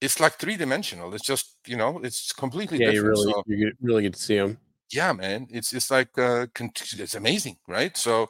It's 0.00 0.18
like 0.18 0.34
three 0.38 0.56
dimensional. 0.56 1.14
It's 1.14 1.24
just 1.24 1.56
you 1.66 1.76
know, 1.76 2.00
it's 2.02 2.32
completely 2.32 2.78
yeah. 2.78 2.90
different. 2.90 3.18
You 3.18 3.24
really, 3.24 3.32
so, 3.32 3.42
you 3.46 3.72
really 3.82 4.02
get 4.02 4.14
to 4.14 4.20
see 4.20 4.36
him. 4.36 4.58
Yeah, 4.90 5.12
man. 5.12 5.46
It's 5.50 5.72
it's 5.74 5.90
like 5.90 6.16
uh, 6.18 6.46
it's 6.58 7.14
amazing, 7.14 7.58
right? 7.68 7.94
So, 7.96 8.28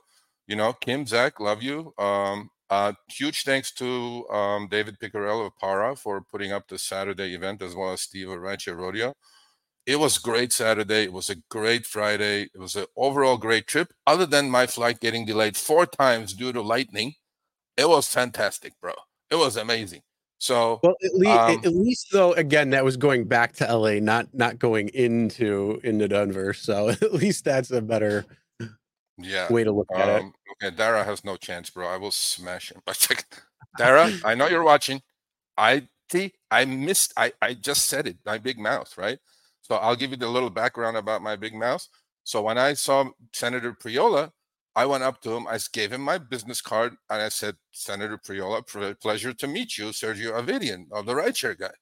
you 0.49 0.57
know, 0.57 0.72
Kim, 0.72 1.07
Zach, 1.07 1.38
love 1.38 1.62
you. 1.62 1.94
Um, 1.96 2.51
uh, 2.70 2.92
huge 3.09 3.44
thanks 3.44 3.72
to 3.72 4.28
um, 4.28 4.68
David 4.68 4.99
Picarello 4.99 5.46
of 5.46 5.57
Para 5.59 5.94
for 5.96 6.20
putting 6.20 6.53
up 6.53 6.68
the 6.68 6.78
Saturday 6.78 7.34
event, 7.34 7.62
as 7.62 7.74
well 7.74 7.92
as 7.92 8.03
Steve 8.03 8.28
of 8.28 8.40
Rancho 8.40 8.72
Rodeo. 8.72 9.14
It 9.89 9.99
was 9.99 10.18
great 10.18 10.53
Saturday. 10.53 11.05
It 11.05 11.14
was 11.14 11.30
a 11.30 11.36
great 11.49 11.86
Friday. 11.86 12.51
It 12.55 12.61
was 12.61 12.76
an 12.76 12.84
overall 12.95 13.39
great 13.39 13.66
trip. 13.66 13.91
Other 14.07 14.26
than 14.26 14.51
my 14.51 14.66
flight 14.66 15.01
getting 15.01 15.24
delayed 15.24 15.57
four 15.57 15.86
times 15.86 16.34
due 16.34 16.53
to 16.53 16.61
lightning, 16.61 17.14
it 17.74 17.89
was 17.89 18.07
fantastic, 18.07 18.74
bro. 18.82 18.93
It 19.30 19.36
was 19.36 19.57
amazing. 19.57 20.03
So, 20.36 20.80
well, 20.82 20.95
at 21.03 21.14
least, 21.14 21.39
um, 21.39 21.61
at 21.64 21.74
least 21.74 22.09
though, 22.12 22.34
again, 22.34 22.68
that 22.70 22.84
was 22.84 22.99
going 22.99 23.24
back 23.24 23.55
to 23.55 23.76
LA, 23.76 23.95
not 23.95 24.28
not 24.34 24.59
going 24.59 24.89
into 24.91 25.80
into 25.82 26.07
Denver. 26.07 26.53
So 26.53 26.89
at 26.91 27.14
least 27.14 27.47
that's 27.47 27.70
a 27.70 27.80
better 27.80 28.26
yeah 29.16 29.51
way 29.51 29.64
to 29.64 29.72
look 29.72 29.89
at 29.95 30.07
um, 30.07 30.34
it. 30.61 30.66
Okay, 30.66 30.76
Dara 30.76 31.03
has 31.03 31.24
no 31.24 31.36
chance, 31.36 31.70
bro. 31.70 31.89
I 31.89 31.97
will 31.97 32.11
smash 32.11 32.70
him. 32.72 32.82
But 32.86 33.24
Dara, 33.78 34.12
I 34.22 34.34
know 34.34 34.49
you're 34.49 34.64
watching. 34.64 35.01
I 35.57 35.89
see. 36.12 36.34
I 36.51 36.66
missed. 36.66 37.14
I 37.16 37.32
I 37.41 37.55
just 37.55 37.86
said 37.86 38.07
it. 38.07 38.18
My 38.26 38.36
big 38.36 38.59
mouth, 38.59 38.99
right? 38.99 39.18
So 39.71 39.77
I'll 39.77 39.97
give 39.97 40.11
you 40.11 40.16
the 40.16 40.29
little 40.29 40.51
background 40.51 40.97
about 40.97 41.23
my 41.23 41.37
big 41.37 41.55
mouth. 41.55 41.87
So 42.25 42.43
when 42.43 42.59
I 42.59 42.75
saw 42.75 43.09
Senator 43.33 43.73
Priola, 43.73 44.33
I 44.77 44.87
went 44.87 45.03
up 45.03 45.21
to 45.23 45.31
him. 45.31 45.47
I 45.47 45.59
gave 45.73 45.93
him 45.93 46.03
my 46.03 46.19
business 46.19 46.61
card, 46.61 46.95
and 47.11 47.23
I 47.23 47.31
said, 47.31 47.57
"Senator 47.73 48.19
Priola, 48.19 48.62
pleasure 48.62 49.33
to 49.33 49.47
meet 49.47 49.77
you, 49.77 49.87
Sergio 49.87 50.33
Avidian 50.41 50.87
of 50.93 51.07
the 51.07 51.14
rideshare 51.14 51.59
guy." 51.59 51.73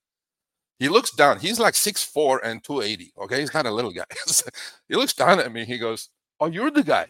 He 0.79 0.89
looks 0.89 1.11
down. 1.11 1.41
He's 1.41 1.59
like 1.59 1.75
6'4 1.75 2.41
and 2.43 2.63
280. 2.63 3.13
Okay, 3.19 3.41
he's 3.41 3.51
kind 3.51 3.67
of 3.67 3.75
little 3.75 3.93
guy. 3.93 4.05
he 4.89 4.95
looks 4.95 5.15
down 5.15 5.41
at 5.41 5.53
me. 5.53 5.65
He 5.65 5.79
goes, 5.79 6.11
"Oh, 6.41 6.47
you're 6.47 6.71
the 6.71 6.83
guy." 6.83 7.09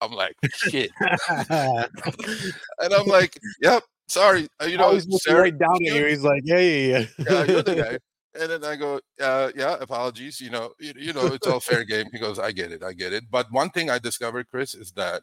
I'm 0.00 0.12
like, 0.12 0.36
shit. 0.52 0.90
and 1.48 2.94
I'm 2.94 3.06
like, 3.06 3.38
yep, 3.60 3.82
sorry. 4.08 4.48
Uh, 4.62 4.66
you 4.66 4.76
know, 4.76 4.92
he's 4.92 5.06
looking 5.06 5.18
Sarah, 5.18 5.42
right 5.42 5.58
down 5.58 5.74
at 5.74 5.94
you. 5.94 6.06
He's 6.06 6.22
like, 6.22 6.42
yeah, 6.44 6.58
yeah, 6.58 6.98
yeah. 6.98 7.06
yeah 7.18 7.44
you're 7.44 7.62
the 7.62 7.74
guy. 7.74 7.98
And 8.38 8.50
then 8.50 8.64
I 8.64 8.76
go, 8.76 9.00
uh, 9.20 9.50
yeah, 9.56 9.76
apologies. 9.80 10.40
You 10.40 10.50
know, 10.50 10.72
you, 10.78 10.92
you 10.96 11.12
know, 11.12 11.26
it's 11.26 11.46
all 11.46 11.60
fair 11.70 11.84
game. 11.84 12.06
He 12.12 12.18
goes, 12.18 12.38
I 12.38 12.52
get 12.52 12.72
it, 12.72 12.82
I 12.82 12.92
get 12.92 13.12
it. 13.12 13.24
But 13.30 13.50
one 13.50 13.70
thing 13.70 13.90
I 13.90 13.98
discovered, 13.98 14.48
Chris, 14.50 14.74
is 14.74 14.92
that 14.92 15.22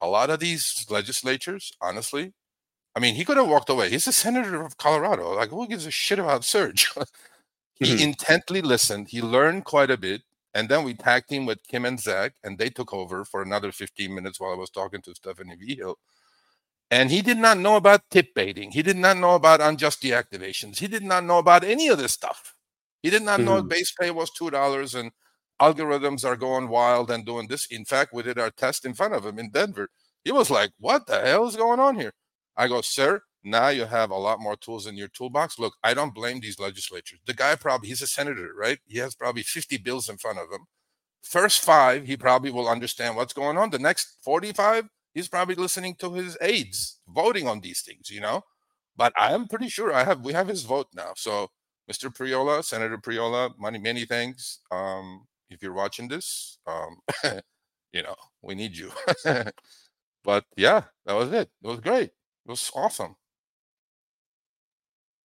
a 0.00 0.06
lot 0.06 0.30
of 0.30 0.40
these 0.40 0.86
legislatures, 0.88 1.72
honestly, 1.80 2.32
I 2.96 3.00
mean, 3.00 3.14
he 3.14 3.24
could 3.24 3.36
have 3.36 3.48
walked 3.48 3.70
away. 3.70 3.90
He's 3.90 4.06
a 4.06 4.12
senator 4.12 4.62
of 4.62 4.76
Colorado. 4.76 5.34
Like, 5.34 5.50
who 5.50 5.66
gives 5.68 5.86
a 5.86 5.90
shit 5.90 6.18
about 6.18 6.44
Serge? 6.44 6.90
he 7.74 7.86
mm-hmm. 7.86 8.02
intently 8.02 8.62
listened. 8.62 9.08
He 9.08 9.22
learned 9.22 9.64
quite 9.64 9.90
a 9.90 9.96
bit. 9.96 10.22
And 10.52 10.68
then 10.68 10.82
we 10.82 10.94
tagged 10.94 11.30
him 11.30 11.46
with 11.46 11.62
Kim 11.68 11.84
and 11.84 12.00
Zach, 12.00 12.32
and 12.42 12.58
they 12.58 12.70
took 12.70 12.92
over 12.92 13.24
for 13.24 13.40
another 13.40 13.70
15 13.70 14.12
minutes 14.12 14.40
while 14.40 14.50
I 14.50 14.56
was 14.56 14.70
talking 14.70 15.00
to 15.02 15.14
Stephanie 15.14 15.54
Vigil. 15.54 15.96
And 16.90 17.10
he 17.10 17.22
did 17.22 17.38
not 17.38 17.58
know 17.58 17.76
about 17.76 18.02
tip 18.10 18.34
baiting. 18.34 18.72
He 18.72 18.82
did 18.82 18.96
not 18.96 19.16
know 19.16 19.34
about 19.34 19.60
unjust 19.60 20.02
deactivations. 20.02 20.78
He 20.78 20.88
did 20.88 21.04
not 21.04 21.24
know 21.24 21.38
about 21.38 21.62
any 21.62 21.88
of 21.88 21.98
this 21.98 22.12
stuff. 22.12 22.54
He 23.02 23.10
did 23.10 23.22
not 23.22 23.40
mm-hmm. 23.40 23.46
know 23.46 23.62
base 23.62 23.92
pay 23.92 24.10
was 24.10 24.30
two 24.30 24.50
dollars 24.50 24.94
and 24.94 25.12
algorithms 25.60 26.24
are 26.24 26.36
going 26.36 26.68
wild 26.68 27.10
and 27.10 27.24
doing 27.24 27.46
this. 27.46 27.66
In 27.66 27.84
fact, 27.84 28.12
we 28.12 28.22
did 28.22 28.38
our 28.38 28.50
test 28.50 28.84
in 28.84 28.94
front 28.94 29.14
of 29.14 29.24
him 29.24 29.38
in 29.38 29.50
Denver. 29.50 29.88
He 30.24 30.32
was 30.32 30.50
like, 30.50 30.70
"What 30.78 31.06
the 31.06 31.20
hell 31.20 31.46
is 31.46 31.56
going 31.56 31.80
on 31.80 31.96
here?" 31.96 32.12
I 32.56 32.68
go, 32.68 32.80
"Sir, 32.80 33.22
now 33.42 33.68
you 33.68 33.86
have 33.86 34.10
a 34.10 34.16
lot 34.16 34.40
more 34.40 34.56
tools 34.56 34.86
in 34.86 34.96
your 34.96 35.08
toolbox. 35.08 35.58
Look, 35.58 35.74
I 35.82 35.94
don't 35.94 36.14
blame 36.14 36.40
these 36.40 36.58
legislatures. 36.58 37.20
The 37.24 37.34
guy 37.34 37.54
probably, 37.54 37.88
he's 37.88 38.02
a 38.02 38.06
senator, 38.06 38.52
right? 38.54 38.78
He 38.86 38.98
has 38.98 39.14
probably 39.14 39.42
50 39.42 39.78
bills 39.78 40.08
in 40.08 40.18
front 40.18 40.38
of 40.38 40.50
him. 40.52 40.66
First 41.22 41.60
five, 41.60 42.06
he 42.06 42.16
probably 42.16 42.50
will 42.50 42.68
understand 42.68 43.16
what's 43.16 43.32
going 43.32 43.56
on. 43.56 43.70
The 43.70 43.78
next 43.78 44.18
45, 44.22 44.88
he's 45.14 45.28
probably 45.28 45.54
listening 45.54 45.94
to 45.96 46.12
his 46.14 46.36
aides 46.40 46.98
voting 47.08 47.48
on 47.48 47.60
these 47.60 47.82
things, 47.82 48.10
you 48.10 48.20
know? 48.20 48.42
But 48.96 49.12
I 49.18 49.32
am 49.32 49.48
pretty 49.48 49.68
sure 49.68 49.92
I 49.92 50.04
have, 50.04 50.24
we 50.24 50.32
have 50.32 50.48
his 50.48 50.62
vote 50.62 50.88
now. 50.94 51.12
So, 51.16 51.50
Mr. 51.90 52.14
Priola, 52.14 52.62
Senator 52.62 52.98
Priola, 52.98 53.50
many, 53.58 53.78
many 53.78 54.04
thanks. 54.04 54.60
Um, 54.70 55.26
if 55.48 55.62
you're 55.62 55.72
watching 55.72 56.08
this, 56.08 56.58
um, 56.66 56.98
you 57.92 58.02
know, 58.02 58.14
we 58.42 58.54
need 58.54 58.76
you. 58.76 58.92
but 60.24 60.44
yeah, 60.56 60.82
that 61.06 61.14
was 61.14 61.32
it. 61.32 61.50
It 61.62 61.66
was 61.66 61.80
great. 61.80 62.10
It 62.10 62.50
was 62.50 62.70
awesome. 62.74 63.16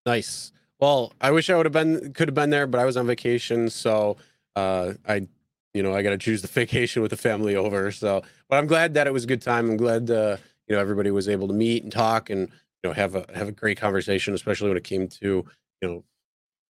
Nice. 0.06 0.52
Well, 0.80 1.14
I 1.22 1.32
wish 1.32 1.50
I 1.50 1.56
would 1.56 1.66
have 1.66 1.74
been 1.74 2.14
could 2.14 2.28
have 2.28 2.36
been 2.36 2.50
there, 2.50 2.68
but 2.68 2.80
I 2.80 2.86
was 2.86 2.98
on 2.98 3.08
vacation, 3.08 3.70
so 3.70 4.18
uh, 4.56 4.94
I, 5.08 5.28
you 5.76 5.84
know, 5.84 5.94
I 5.94 6.02
got 6.02 6.12
to 6.12 6.18
choose 6.18 6.42
the 6.42 6.48
vacation 6.62 7.02
with 7.02 7.12
the 7.12 7.18
family 7.18 7.56
over. 7.56 7.92
So, 7.92 8.24
but 8.50 8.58
I'm 8.58 8.66
glad 8.66 8.94
that 8.94 9.08
it 9.08 9.14
was 9.14 9.26
a 9.26 9.28
good 9.28 9.42
time. 9.42 9.70
I'm 9.70 9.78
glad 9.78 10.10
uh, 10.10 10.38
you 10.68 10.76
know 10.76 10.82
everybody 10.82 11.12
was 11.12 11.28
able 11.28 11.48
to 11.50 11.54
meet 11.54 11.84
and 11.84 11.92
talk 11.92 12.30
and 12.30 12.48
you 12.50 12.90
know 12.90 12.94
have 12.94 13.16
a 13.16 13.26
have 13.36 13.50
a 13.50 13.52
great 13.52 13.80
conversation, 13.80 14.34
especially 14.34 14.70
when 14.70 14.78
it 14.78 14.86
came 14.86 15.08
to 15.10 15.46
you 15.82 15.88
know 15.88 16.04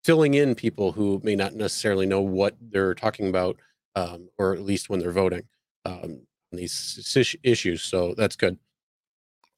filling 0.05 0.35
in 0.35 0.55
people 0.55 0.93
who 0.93 1.21
may 1.23 1.37
not 1.37 1.55
necessarily 1.55 2.07
know 2.07 2.21
what 2.21 2.57
they're 2.61 2.95
talking 2.95 3.29
about, 3.29 3.57
um, 3.95 4.29
or 4.37 4.53
at 4.53 4.63
least 4.63 4.91
when 4.91 5.01
they're 5.01 5.13
voting 5.13 5.45
um, 5.85 6.27
on 6.53 6.57
these 6.59 7.17
issues. 7.43 7.83
So 7.83 8.15
that's 8.17 8.37
good. 8.37 8.59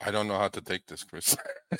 I 0.05 0.11
don't 0.11 0.29
know 0.29 0.39
how 0.39 0.49
to 0.49 0.61
take 0.61 0.87
this, 0.87 1.05
Chris. 1.05 1.37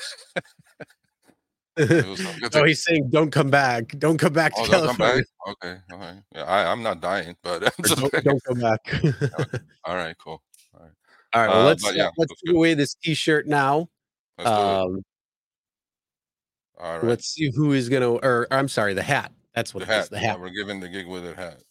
oh, 1.79 2.63
he's 2.65 2.83
saying, 2.83 3.09
"Don't 3.09 3.31
come 3.31 3.49
back. 3.49 3.97
Don't 3.97 4.17
come 4.17 4.33
back 4.33 4.53
to 4.55 4.61
oh, 4.61 4.65
California." 4.65 5.23
Come 5.45 5.55
back? 5.57 5.63
Okay, 5.63 5.77
okay. 5.93 6.19
Yeah, 6.35 6.43
I, 6.43 6.71
am 6.71 6.83
not 6.83 7.01
dying, 7.01 7.35
but 7.43 7.61
don't, 7.81 8.23
don't, 8.23 8.43
come 8.43 8.59
back. 8.59 8.79
okay. 8.93 9.59
All 9.85 9.95
right, 9.95 10.15
cool. 10.17 10.41
All 10.73 10.81
right. 10.81 10.91
All 11.33 11.41
right. 11.41 11.49
Well, 11.49 11.61
uh, 11.61 11.65
let's 11.65 11.87
uh, 11.87 11.91
yeah, 11.95 12.09
let's 12.17 12.33
give 12.45 12.55
away 12.55 12.73
this 12.73 12.95
T-shirt 12.95 13.47
now. 13.47 13.87
Um, 14.37 15.01
all 16.77 16.95
right. 16.95 17.03
Let's 17.03 17.27
see 17.27 17.51
who 17.55 17.71
is 17.71 17.87
gonna, 17.87 18.11
or 18.11 18.47
I'm 18.51 18.67
sorry, 18.67 18.93
the 18.93 19.03
hat. 19.03 19.31
That's 19.55 19.73
what 19.73 19.85
the 19.85 19.93
hat. 19.93 20.03
Is, 20.03 20.09
the 20.09 20.19
hat. 20.19 20.37
Yeah, 20.37 20.41
we're 20.41 20.49
giving 20.49 20.81
the 20.81 20.89
gig 20.89 21.07
with 21.07 21.25
a 21.25 21.35
hat. 21.35 21.61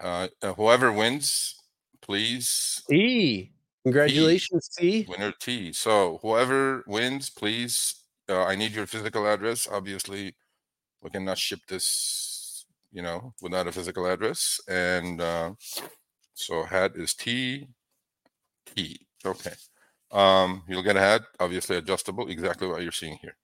Uh, 0.00 0.28
uh, 0.42 0.54
whoever 0.54 0.92
wins, 0.92 1.54
please. 2.00 2.82
E. 2.90 3.50
Congratulations, 3.84 4.68
T. 4.68 5.06
Winner 5.08 5.32
T. 5.40 5.72
So 5.72 6.18
whoever 6.22 6.82
wins, 6.86 7.30
please. 7.30 7.94
Uh, 8.28 8.44
I 8.44 8.56
need 8.56 8.72
your 8.72 8.86
physical 8.86 9.26
address. 9.26 9.66
Obviously, 9.70 10.34
we 11.02 11.10
cannot 11.10 11.38
ship 11.38 11.60
this, 11.68 12.66
you 12.92 13.02
know, 13.02 13.32
without 13.40 13.66
a 13.66 13.72
physical 13.72 14.06
address. 14.06 14.60
And 14.68 15.20
uh, 15.20 15.52
so 16.34 16.64
hat 16.64 16.92
is 16.96 17.14
T. 17.14 17.68
T. 18.74 19.00
Okay. 19.24 19.52
Um, 20.10 20.62
you'll 20.68 20.82
get 20.82 20.96
a 20.96 21.00
hat, 21.00 21.22
obviously 21.40 21.76
adjustable, 21.76 22.28
exactly 22.28 22.66
what 22.68 22.82
you're 22.82 22.92
seeing 22.92 23.18
here. 23.20 23.36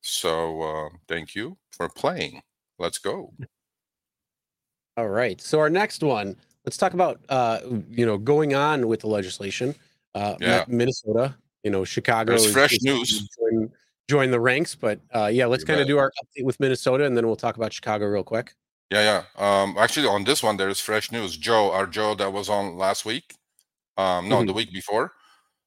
So 0.00 0.62
uh, 0.62 0.88
thank 1.08 1.34
you 1.34 1.56
for 1.70 1.88
playing. 1.88 2.42
Let's 2.78 2.98
go. 2.98 3.32
All 4.96 5.08
right. 5.08 5.40
So 5.40 5.58
our 5.60 5.70
next 5.70 6.02
one, 6.02 6.36
let's 6.64 6.76
talk 6.76 6.94
about 6.94 7.20
uh, 7.28 7.60
you 7.90 8.06
know 8.06 8.16
going 8.18 8.54
on 8.54 8.86
with 8.86 9.00
the 9.00 9.08
legislation. 9.08 9.74
Uh, 10.14 10.34
Yeah. 10.40 10.64
Minnesota, 10.66 11.36
you 11.62 11.70
know, 11.70 11.84
Chicago. 11.84 12.32
There's 12.32 12.46
is- 12.46 12.52
fresh 12.52 12.72
is 12.72 12.82
news. 12.82 13.28
Join 14.10 14.30
the 14.30 14.40
ranks, 14.40 14.74
but 14.74 15.00
uh, 15.14 15.30
yeah, 15.32 15.46
let's 15.46 15.64
kind 15.64 15.80
of 15.80 15.86
do 15.86 15.98
our 15.98 16.12
update 16.20 16.44
with 16.44 16.58
Minnesota, 16.58 17.04
and 17.06 17.16
then 17.16 17.26
we'll 17.26 17.36
talk 17.36 17.56
about 17.56 17.72
Chicago 17.72 18.06
real 18.06 18.24
quick. 18.24 18.54
Yeah, 18.90 19.22
yeah. 19.38 19.62
Um, 19.62 19.76
actually, 19.78 20.08
on 20.08 20.24
this 20.24 20.42
one, 20.42 20.56
there's 20.56 20.80
fresh 20.80 21.12
news. 21.12 21.36
Joe, 21.36 21.70
our 21.70 21.86
Joe 21.86 22.14
that 22.16 22.32
was 22.32 22.48
on 22.48 22.76
last 22.76 23.04
week, 23.04 23.34
um, 23.96 24.28
no, 24.28 24.44
the 24.44 24.52
week 24.52 24.72
before, 24.72 25.12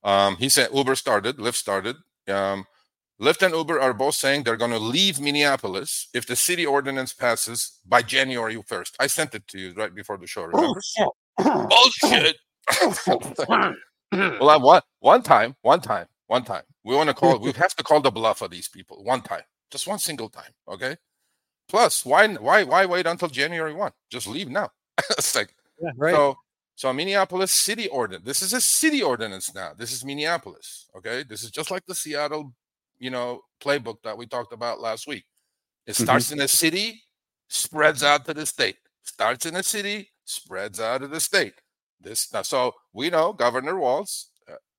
um, 0.03 0.35
he 0.35 0.49
said 0.49 0.69
Uber 0.73 0.95
started, 0.95 1.37
Lyft 1.37 1.55
started. 1.55 1.95
Um, 2.27 2.65
Lyft 3.21 3.41
and 3.45 3.55
Uber 3.55 3.79
are 3.79 3.93
both 3.93 4.15
saying 4.15 4.43
they're 4.43 4.57
going 4.57 4.71
to 4.71 4.79
leave 4.79 5.21
Minneapolis 5.21 6.09
if 6.13 6.25
the 6.27 6.35
city 6.35 6.65
ordinance 6.65 7.13
passes 7.13 7.79
by 7.87 8.01
January 8.01 8.55
1st. 8.55 8.91
I 8.99 9.07
sent 9.07 9.33
it 9.35 9.47
to 9.49 9.59
you 9.59 9.73
right 9.73 9.95
before 9.95 10.17
the 10.17 10.27
show. 10.27 10.43
Remember? 10.43 10.81
Bullshit. 11.37 12.37
well, 14.11 14.49
I, 14.49 14.57
one 14.57 14.81
one 14.99 15.21
time, 15.21 15.55
one 15.61 15.79
time, 15.79 16.07
one 16.36 16.43
time. 16.43 16.63
We 16.84 16.95
want 16.95 17.09
to 17.09 17.13
call. 17.21 17.39
we 17.39 17.51
have 17.63 17.75
to 17.79 17.84
call 17.84 18.01
the 18.01 18.11
bluff 18.19 18.41
of 18.41 18.49
these 18.51 18.67
people. 18.77 19.03
One 19.13 19.21
time, 19.21 19.45
just 19.71 19.88
one 19.88 19.99
single 19.99 20.29
time. 20.29 20.53
Okay. 20.67 20.95
Plus, 21.71 22.05
why 22.05 22.21
why 22.47 22.63
why 22.71 22.86
wait 22.93 23.05
until 23.07 23.29
January 23.41 23.73
one? 23.73 23.93
Just 24.15 24.27
leave 24.27 24.49
now. 24.49 24.69
it's 25.17 25.36
like 25.36 25.51
Yeah, 25.81 25.91
right. 25.97 26.13
so. 26.15 26.36
So 26.75 26.91
Minneapolis 26.91 27.51
city 27.67 27.88
ordinance. 27.88 28.25
This 28.25 28.41
is 28.41 28.51
a 28.53 28.59
city 28.59 29.01
ordinance 29.03 29.53
now. 29.53 29.69
This 29.77 29.91
is 29.95 30.03
Minneapolis. 30.03 30.89
Okay. 30.97 31.23
This 31.29 31.43
is 31.43 31.51
just 31.51 31.69
like 31.69 31.86
the 31.86 31.93
Seattle, 31.93 32.51
you 32.97 33.11
know, 33.11 33.41
playbook 33.63 33.97
that 34.03 34.17
we 34.17 34.25
talked 34.25 34.53
about 34.53 34.81
last 34.81 35.05
week. 35.05 35.23
It 35.86 35.93
Mhm. 35.95 36.03
starts 36.03 36.31
in 36.31 36.41
a 36.41 36.47
city, 36.47 36.88
spreads 37.47 38.01
out 38.01 38.25
to 38.25 38.34
the 38.34 38.45
state. 38.47 38.77
Starts 39.03 39.45
in 39.45 39.55
a 39.55 39.61
city, 39.61 39.97
spreads 40.25 40.79
out 40.79 41.01
to 41.01 41.07
the 41.07 41.19
state. 41.19 41.53
This 42.05 42.34
now, 42.34 42.41
so 42.41 42.73
we 42.91 43.11
know 43.11 43.34
Governor 43.34 43.75
Walz. 43.77 44.32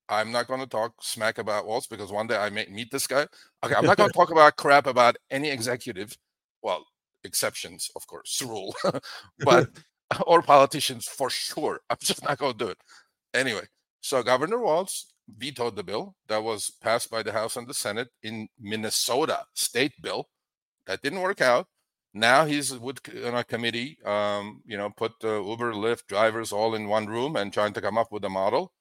Uh, 0.09 0.15
I'm 0.15 0.33
not 0.33 0.47
going 0.47 0.61
to 0.61 0.67
talk 0.67 0.95
smack 1.01 1.39
about 1.39 1.67
Walz 1.67 1.87
because 1.87 2.13
one 2.13 2.27
day 2.27 2.37
I 2.37 2.51
may 2.51 2.67
meet 2.71 2.91
this 2.91 3.07
guy. 3.07 3.27
Okay, 3.65 3.75
I'm 3.75 3.87
not 3.87 3.97
going 3.97 4.09
to 4.13 4.15
talk 4.15 4.31
about 4.31 4.57
crap 4.57 4.87
about 4.87 5.17
any 5.31 5.51
executive. 5.51 6.17
Well, 6.63 6.85
exceptions, 7.25 7.91
of 7.97 8.07
course, 8.07 8.43
rule, 8.43 8.75
but 9.41 9.69
or 10.27 10.43
politicians 10.43 11.07
for 11.07 11.31
sure. 11.31 11.81
I'm 11.91 11.97
just 12.01 12.23
not 12.25 12.39
going 12.39 12.53
to 12.53 12.65
do 12.65 12.71
it. 12.71 12.79
Anyway, 13.33 13.67
so 14.01 14.23
Governor 14.23 14.59
Walz 14.59 15.13
vetoed 15.39 15.77
the 15.77 15.83
bill 15.83 16.15
that 16.29 16.43
was 16.43 16.71
passed 16.83 17.11
by 17.11 17.23
the 17.23 17.33
House 17.33 17.57
and 17.57 17.67
the 17.67 17.75
Senate 17.75 18.09
in 18.23 18.49
Minnesota 18.61 19.45
state 19.55 19.93
bill. 20.01 20.29
That 20.87 21.03
didn't 21.03 21.23
work 21.23 21.41
out. 21.41 21.67
Now 22.13 22.45
he's 22.45 22.79
with 22.79 23.01
on 23.25 23.35
a 23.35 23.43
committee, 23.43 23.99
um, 24.05 24.63
you 24.65 24.77
know, 24.77 24.91
put 24.91 25.19
the 25.21 25.43
Uber, 25.43 25.73
Lyft 25.73 26.07
drivers 26.07 26.53
all 26.53 26.77
in 26.77 26.87
one 26.87 27.07
room 27.07 27.35
and 27.35 27.53
trying 27.53 27.73
to 27.73 27.81
come 27.81 27.99
up 27.99 28.13
with 28.13 28.25
a 28.25 28.29
model. 28.29 28.73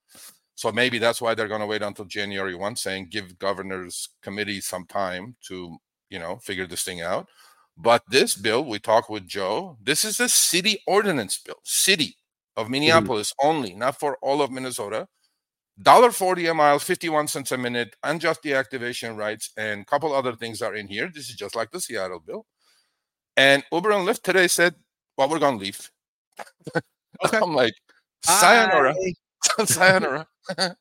So 0.55 0.71
maybe 0.71 0.99
that's 0.99 1.21
why 1.21 1.33
they're 1.33 1.47
going 1.47 1.61
to 1.61 1.67
wait 1.67 1.81
until 1.81 2.05
January 2.05 2.55
1, 2.55 2.75
saying 2.75 3.07
give 3.09 3.39
governors 3.39 4.09
committee 4.21 4.61
some 4.61 4.85
time 4.85 5.35
to, 5.47 5.77
you 6.09 6.19
know, 6.19 6.37
figure 6.37 6.67
this 6.67 6.83
thing 6.83 7.01
out. 7.01 7.27
But 7.75 8.03
this 8.07 8.35
bill, 8.35 8.63
we 8.63 8.79
talked 8.79 9.09
with 9.09 9.27
Joe, 9.27 9.77
this 9.81 10.05
is 10.05 10.19
a 10.19 10.29
city 10.29 10.79
ordinance 10.85 11.39
bill, 11.39 11.59
city 11.63 12.17
of 12.55 12.65
mm-hmm. 12.65 12.73
Minneapolis 12.73 13.33
only, 13.41 13.73
not 13.73 13.99
for 13.99 14.17
all 14.21 14.41
of 14.41 14.51
Minnesota. 14.51 15.07
Dollar 15.81 16.11
forty 16.11 16.45
a 16.45 16.53
mile, 16.53 16.77
fifty-one 16.77 17.27
cents 17.27 17.51
a 17.51 17.57
minute, 17.57 17.95
unjust 18.03 18.43
deactivation 18.43 19.17
rights, 19.17 19.51
and 19.57 19.81
a 19.81 19.85
couple 19.85 20.13
other 20.13 20.35
things 20.35 20.61
are 20.61 20.75
in 20.75 20.87
here. 20.87 21.09
This 21.11 21.29
is 21.29 21.35
just 21.35 21.55
like 21.55 21.71
the 21.71 21.81
Seattle 21.81 22.19
bill. 22.19 22.45
And 23.35 23.63
Uber 23.71 23.89
and 23.89 24.07
Lyft 24.07 24.21
today 24.21 24.47
said, 24.47 24.75
"Well, 25.17 25.29
we're 25.29 25.39
gonna 25.39 25.57
leave." 25.57 25.89
Okay. 27.25 27.39
I'm 27.41 27.55
like, 27.55 27.73
sayonara, 28.23 28.93
Bye. 28.93 29.13
sayonara. 29.65 30.27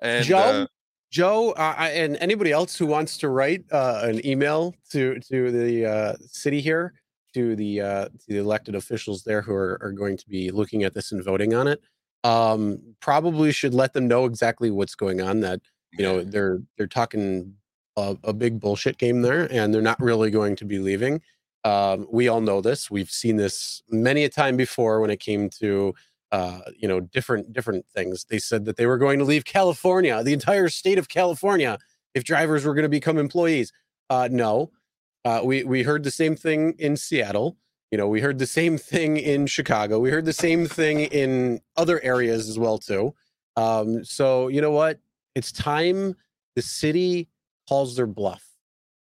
and 0.00 0.24
Joe, 0.24 0.36
uh, 0.36 0.66
Joe, 1.10 1.50
uh, 1.52 1.74
and 1.78 2.16
anybody 2.20 2.52
else 2.52 2.76
who 2.76 2.86
wants 2.86 3.18
to 3.18 3.28
write 3.28 3.64
uh, 3.72 4.00
an 4.04 4.24
email 4.26 4.74
to 4.90 5.18
to 5.20 5.50
the 5.50 5.86
uh, 5.86 6.14
city 6.26 6.60
here, 6.60 6.94
to 7.34 7.56
the 7.56 7.80
uh, 7.80 8.04
to 8.06 8.26
the 8.28 8.38
elected 8.38 8.74
officials 8.74 9.22
there 9.22 9.42
who 9.42 9.52
are, 9.52 9.78
are 9.80 9.92
going 9.92 10.16
to 10.16 10.28
be 10.28 10.50
looking 10.50 10.84
at 10.84 10.94
this 10.94 11.12
and 11.12 11.22
voting 11.24 11.54
on 11.54 11.68
it, 11.68 11.80
um, 12.24 12.80
probably 13.00 13.52
should 13.52 13.74
let 13.74 13.92
them 13.92 14.08
know 14.08 14.24
exactly 14.24 14.70
what's 14.70 14.94
going 14.94 15.20
on. 15.20 15.40
That 15.40 15.60
you 15.92 16.04
know 16.04 16.22
they're 16.22 16.60
they're 16.76 16.86
talking 16.86 17.54
a, 17.96 18.16
a 18.24 18.32
big 18.32 18.60
bullshit 18.60 18.98
game 18.98 19.22
there, 19.22 19.52
and 19.52 19.72
they're 19.72 19.82
not 19.82 20.00
really 20.00 20.30
going 20.30 20.56
to 20.56 20.64
be 20.64 20.78
leaving. 20.78 21.20
Um, 21.64 22.06
we 22.10 22.28
all 22.28 22.40
know 22.40 22.60
this. 22.60 22.90
We've 22.90 23.10
seen 23.10 23.36
this 23.36 23.82
many 23.88 24.24
a 24.24 24.28
time 24.28 24.56
before 24.56 25.00
when 25.00 25.10
it 25.10 25.20
came 25.20 25.48
to 25.60 25.94
uh, 26.34 26.58
you 26.76 26.88
know 26.88 26.98
different 26.98 27.52
different 27.52 27.86
things. 27.86 28.26
They 28.28 28.40
said 28.40 28.64
that 28.64 28.76
they 28.76 28.86
were 28.86 28.98
going 28.98 29.20
to 29.20 29.24
leave 29.24 29.44
California, 29.44 30.20
the 30.24 30.32
entire 30.32 30.68
state 30.68 30.98
of 30.98 31.08
California, 31.08 31.78
if 32.12 32.24
drivers 32.24 32.64
were 32.64 32.74
going 32.74 32.82
to 32.82 32.88
become 32.88 33.18
employees. 33.18 33.72
Uh, 34.10 34.28
no, 34.32 34.72
uh, 35.24 35.42
we 35.44 35.62
we 35.62 35.84
heard 35.84 36.02
the 36.02 36.10
same 36.10 36.34
thing 36.34 36.74
in 36.76 36.96
Seattle. 36.96 37.56
You 37.92 37.98
know, 37.98 38.08
we 38.08 38.20
heard 38.20 38.40
the 38.40 38.48
same 38.48 38.78
thing 38.78 39.16
in 39.16 39.46
Chicago. 39.46 40.00
We 40.00 40.10
heard 40.10 40.24
the 40.24 40.32
same 40.32 40.66
thing 40.66 41.02
in 41.02 41.60
other 41.76 42.02
areas 42.02 42.48
as 42.48 42.58
well 42.58 42.78
too. 42.78 43.14
Um, 43.54 44.04
so 44.04 44.48
you 44.48 44.60
know 44.60 44.72
what? 44.72 44.98
It's 45.36 45.52
time 45.52 46.16
the 46.56 46.62
city 46.62 47.28
calls 47.68 47.94
their 47.94 48.08
bluff 48.08 48.44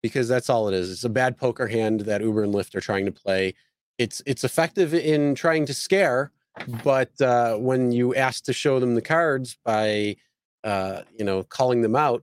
because 0.02 0.28
that's 0.28 0.50
all 0.50 0.68
it 0.68 0.74
is. 0.74 0.92
It's 0.92 1.04
a 1.04 1.08
bad 1.08 1.38
poker 1.38 1.66
hand 1.66 2.00
that 2.00 2.20
Uber 2.20 2.42
and 2.42 2.52
Lyft 2.52 2.74
are 2.74 2.80
trying 2.82 3.06
to 3.06 3.12
play. 3.12 3.54
It's 3.96 4.20
it's 4.26 4.44
effective 4.44 4.92
in 4.92 5.34
trying 5.34 5.64
to 5.64 5.72
scare, 5.72 6.30
but 6.84 7.18
uh, 7.20 7.56
when 7.56 7.92
you 7.92 8.14
ask 8.14 8.44
to 8.44 8.52
show 8.52 8.78
them 8.80 8.94
the 8.94 9.02
cards 9.02 9.56
by 9.64 10.16
uh, 10.64 11.02
you 11.18 11.24
know 11.24 11.42
calling 11.44 11.82
them 11.82 11.96
out, 11.96 12.22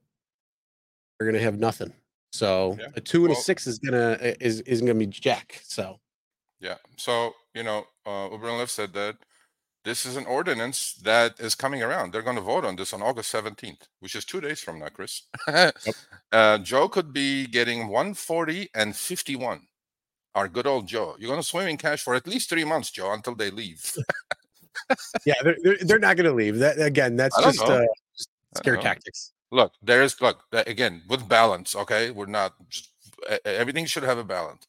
they're 1.20 1.28
gonna 1.28 1.44
have 1.44 1.60
nothing. 1.60 1.94
So 2.32 2.78
Yeah. 2.80 2.88
a 2.96 3.02
two 3.02 3.22
and 3.26 3.30
Well- 3.30 3.40
a 3.40 3.44
six 3.44 3.68
is 3.68 3.80
gonna 3.80 4.18
is 4.40 4.62
isn't 4.62 4.86
gonna 4.86 5.00
be 5.00 5.08
jack. 5.08 5.62
So 5.64 6.00
yeah. 6.60 6.76
So 6.98 7.34
you 7.54 7.64
know, 7.64 7.86
uh, 8.06 8.30
Uber 8.32 8.50
and 8.50 8.60
Lyft 8.62 8.70
said 8.70 8.94
that 8.94 9.18
this 9.86 10.06
is 10.06 10.18
an 10.18 10.26
ordinance 10.26 10.94
that 11.04 11.40
is 11.40 11.56
coming 11.56 11.82
around. 11.82 12.12
They're 12.12 12.22
going 12.22 12.36
to 12.36 12.42
vote 12.42 12.66
on 12.66 12.76
this 12.76 12.92
on 12.94 13.02
August 13.02 13.32
17th, 13.34 13.88
which 14.02 14.14
is 14.14 14.26
two 14.26 14.42
days 14.42 14.60
from 14.60 14.78
now, 14.80 14.90
Chris. 14.90 15.24
uh, 16.32 16.58
Joe 16.60 16.90
could 16.90 17.14
be 17.14 17.48
getting 17.48 17.88
140 17.88 18.70
and 18.76 18.96
51. 18.96 19.62
Our 20.36 20.48
good 20.48 20.68
old 20.68 20.88
Joe. 20.88 21.16
You're 21.20 21.30
going 21.30 21.42
to 21.42 21.48
swim 21.48 21.68
in 21.68 21.78
cash 21.78 22.04
for 22.04 22.16
at 22.16 22.28
least 22.28 22.50
three 22.50 22.64
months, 22.64 22.92
Joe, 22.92 23.12
until 23.14 23.36
they 23.36 23.50
leave. 23.50 23.94
yeah, 25.26 25.34
they're 25.44 25.58
they're, 25.64 25.78
they're 25.82 26.00
not 26.00 26.18
gonna 26.18 26.32
leave. 26.32 26.60
That 26.60 26.80
again, 26.80 27.16
that's 27.16 27.36
just 27.42 27.62
uh, 27.62 27.86
just 28.16 28.30
scare 28.56 28.78
tactics. 28.78 29.34
look 29.52 29.74
there's 29.82 30.20
look 30.22 30.44
again 30.54 31.02
with 31.08 31.28
balance 31.28 31.76
okay 31.76 32.12
we're 32.12 32.26
not 32.26 32.54
just, 32.70 32.92
everything 33.46 33.86
should 33.86 34.04
have 34.04 34.18
a 34.18 34.24
balance 34.24 34.68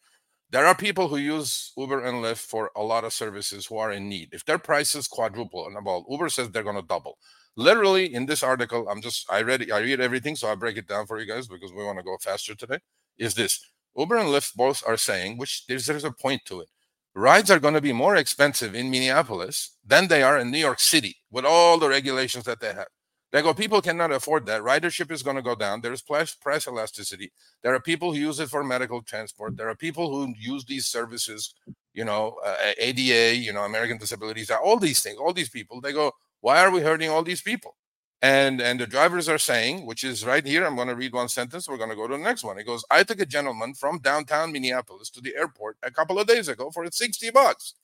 there 0.51 0.67
are 0.67 0.75
people 0.75 1.09
who 1.09 1.17
use 1.17 1.73
uber 1.77 2.05
and 2.05 2.19
lyft 2.25 2.45
for 2.45 2.71
a 2.77 2.83
lot 2.83 3.05
of 3.05 3.13
services 3.13 3.67
who 3.67 3.77
are 3.77 3.93
in 3.93 4.09
need 4.09 4.29
if 4.33 4.45
their 4.45 4.59
prices 4.59 5.07
quadruple 5.07 5.67
and 5.67 5.85
well 5.85 6.05
uber 6.11 6.29
says 6.29 6.51
they're 6.51 6.63
going 6.63 6.77
to 6.77 6.83
double 6.83 7.19
literally 7.57 8.13
in 8.13 8.27
this 8.27 8.43
article 8.43 8.89
i'm 8.89 9.03
just 9.03 9.31
i 9.31 9.41
read 9.43 9.71
i 9.71 9.79
read 9.79 10.01
everything 10.01 10.37
so 10.37 10.49
i 10.51 10.55
break 10.55 10.77
it 10.77 10.89
down 10.89 11.07
for 11.07 11.21
you 11.21 11.27
guys 11.27 11.47
because 11.47 11.73
we 11.73 11.85
want 11.85 11.99
to 11.99 12.05
go 12.05 12.17
faster 12.21 12.55
today 12.55 12.79
is 13.19 13.35
this 13.35 13.65
uber 13.97 14.17
and 14.17 14.29
lyft 14.29 14.55
both 14.55 14.83
are 14.87 14.97
saying 14.97 15.37
which 15.37 15.67
there's, 15.67 15.87
there's 15.87 16.05
a 16.05 16.13
point 16.13 16.43
to 16.45 16.61
it 16.61 16.69
rides 17.15 17.51
are 17.51 17.59
going 17.61 17.75
to 17.75 17.81
be 17.81 17.93
more 17.93 18.17
expensive 18.17 18.75
in 18.75 18.91
minneapolis 18.91 19.77
than 19.85 20.09
they 20.09 20.23
are 20.23 20.39
in 20.39 20.51
new 20.51 20.59
york 20.59 20.81
city 20.81 21.17
with 21.31 21.45
all 21.45 21.79
the 21.79 21.89
regulations 21.89 22.45
that 22.45 22.61
they 22.61 22.73
have 22.73 22.89
they 23.33 23.43
go, 23.43 23.55
people 23.55 23.81
cannot 23.81 24.11
afford 24.11 24.47
that. 24.47 24.63
Ridership 24.63 25.13
is 25.13 25.23
going 25.23 25.37
to 25.37 25.43
go 25.43 25.55
down. 25.55 25.81
There's 25.81 26.03
price, 26.03 26.35
price 26.35 26.67
elasticity. 26.67 27.31
There 27.63 27.73
are 27.75 27.81
people 27.81 28.13
who 28.13 28.19
use 28.19 28.41
it 28.41 28.49
for 28.49 28.65
medical 28.65 29.03
transport. 29.03 29.57
There 29.57 29.69
are 29.69 29.77
people 29.77 30.11
who 30.11 30.35
use 30.37 30.65
these 30.65 30.87
services, 30.87 31.55
you 31.95 32.05
know, 32.05 32.37
uh, 32.45 32.57
ADA, 32.79 33.37
you 33.37 33.53
know, 33.53 33.63
American 33.63 33.99
Disabilities, 33.99 34.51
all 34.51 34.79
these 34.79 35.01
things, 35.01 35.19
all 35.19 35.33
these 35.33 35.49
people. 35.49 35.81
They 35.81 35.93
go, 35.93 36.11
why 36.41 36.61
are 36.61 36.73
we 36.73 36.81
hurting 36.81 37.11
all 37.11 37.23
these 37.23 37.43
people? 37.43 37.77
And 38.23 38.61
and 38.61 38.79
the 38.79 38.87
drivers 38.87 39.29
are 39.31 39.39
saying, 39.39 39.87
which 39.87 40.05
is 40.05 40.27
right 40.27 40.45
here. 40.45 40.65
I'm 40.67 40.77
going 40.77 40.89
to 40.89 40.95
read 40.97 41.15
one 41.15 41.29
sentence. 41.29 41.69
We're 41.69 41.79
going 41.79 41.89
to 41.91 41.97
go 41.97 42.07
to 42.07 42.17
the 42.17 42.23
next 42.23 42.45
one. 42.45 42.59
It 42.59 42.67
goes, 42.67 42.85
I 42.91 43.03
took 43.03 43.21
a 43.21 43.27
gentleman 43.27 43.73
from 43.75 43.99
downtown 43.99 44.53
Minneapolis 44.53 45.09
to 45.11 45.21
the 45.23 45.35
airport 45.37 45.79
a 45.83 45.91
couple 45.91 46.19
of 46.19 46.27
days 46.27 46.49
ago 46.49 46.71
for 46.71 46.87
60 46.91 47.31
bucks, 47.31 47.75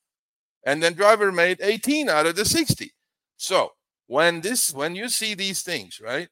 and 0.64 0.82
then 0.82 0.92
driver 0.94 1.32
made 1.32 1.60
18 1.62 2.08
out 2.10 2.26
of 2.26 2.36
the 2.36 2.44
60. 2.44 2.92
So 3.38 3.72
when 4.08 4.42
this 4.42 4.72
when 4.74 4.94
you 4.94 5.08
see 5.08 5.34
these 5.34 5.62
things, 5.62 6.00
right? 6.00 6.28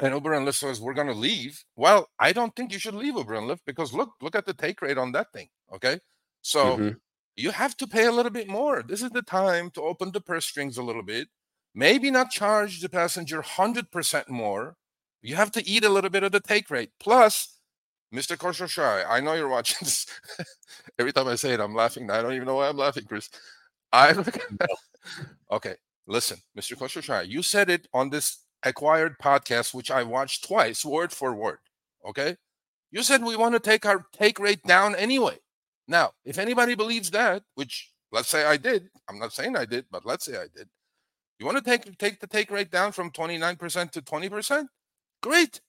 And 0.00 0.14
Uber 0.14 0.32
and 0.32 0.46
Lyft 0.48 0.54
says 0.56 0.80
we're 0.80 0.94
going 0.94 1.06
to 1.08 1.12
leave. 1.14 1.64
Well, 1.76 2.08
I 2.18 2.32
don't 2.32 2.54
think 2.56 2.72
you 2.72 2.78
should 2.78 2.94
leave 2.94 3.16
Uber 3.16 3.34
and 3.34 3.48
Lyft 3.48 3.60
because 3.66 3.92
look, 3.92 4.14
look 4.22 4.34
at 4.34 4.46
the 4.46 4.54
take 4.54 4.82
rate 4.82 4.98
on 4.98 5.12
that 5.12 5.32
thing. 5.32 5.48
Okay, 5.72 6.00
so 6.42 6.78
Mhm. 6.78 7.00
you 7.36 7.50
have 7.52 7.76
to 7.78 7.86
pay 7.86 8.06
a 8.06 8.12
little 8.12 8.32
bit 8.32 8.48
more. 8.48 8.82
This 8.82 9.02
is 9.02 9.10
the 9.10 9.22
time 9.22 9.70
to 9.72 9.82
open 9.82 10.10
the 10.12 10.20
purse 10.20 10.46
strings 10.46 10.76
a 10.78 10.82
little 10.82 11.02
bit. 11.02 11.28
Maybe 11.74 12.10
not 12.10 12.30
charge 12.30 12.80
the 12.80 12.88
passenger 12.88 13.42
hundred 13.42 13.90
percent 13.90 14.28
more. 14.28 14.76
You 15.22 15.36
have 15.36 15.52
to 15.52 15.66
eat 15.66 15.84
a 15.84 15.88
little 15.88 16.10
bit 16.10 16.22
of 16.24 16.32
the 16.32 16.40
take 16.40 16.70
rate. 16.70 16.90
Plus, 17.00 17.58
Mr. 18.14 18.36
Khosrowshahi, 18.36 19.06
I 19.08 19.20
know 19.20 19.34
you're 19.34 19.48
watching 19.48 19.78
this. 19.82 20.06
Every 20.98 21.12
time 21.12 21.28
I 21.28 21.36
say 21.36 21.54
it, 21.54 21.60
I'm 21.60 21.74
laughing. 21.74 22.10
I 22.10 22.20
don't 22.20 22.34
even 22.34 22.46
know 22.46 22.56
why 22.56 22.68
I'm 22.68 22.76
laughing, 22.76 23.04
Chris. 23.04 23.30
I 23.92 24.12
okay. 25.50 25.76
Listen, 26.06 26.38
Mr. 26.58 26.76
Khosrowshahi, 26.76 27.28
you 27.28 27.42
said 27.42 27.70
it 27.70 27.86
on 27.94 28.10
this 28.10 28.38
acquired 28.64 29.18
podcast, 29.18 29.72
which 29.72 29.90
I 29.90 30.02
watched 30.02 30.46
twice, 30.46 30.84
word 30.84 31.12
for 31.12 31.34
word. 31.34 31.58
Okay. 32.06 32.36
You 32.90 33.02
said 33.02 33.22
we 33.22 33.36
want 33.36 33.54
to 33.54 33.60
take 33.60 33.86
our 33.86 34.04
take 34.12 34.38
rate 34.38 34.62
down 34.64 34.94
anyway. 34.96 35.38
Now, 35.88 36.12
if 36.24 36.38
anybody 36.38 36.74
believes 36.74 37.10
that, 37.12 37.44
which 37.54 37.90
let's 38.10 38.28
say 38.28 38.44
I 38.44 38.56
did, 38.56 38.90
I'm 39.08 39.18
not 39.18 39.32
saying 39.32 39.56
I 39.56 39.64
did, 39.64 39.86
but 39.90 40.04
let's 40.04 40.24
say 40.26 40.36
I 40.36 40.46
did. 40.54 40.68
You 41.38 41.46
want 41.46 41.58
to 41.58 41.64
take 41.64 41.98
take 41.98 42.20
the 42.20 42.26
take 42.26 42.50
rate 42.50 42.70
down 42.70 42.92
from 42.92 43.10
29% 43.10 43.90
to 43.92 44.02
20%? 44.02 44.66
Great. 45.22 45.60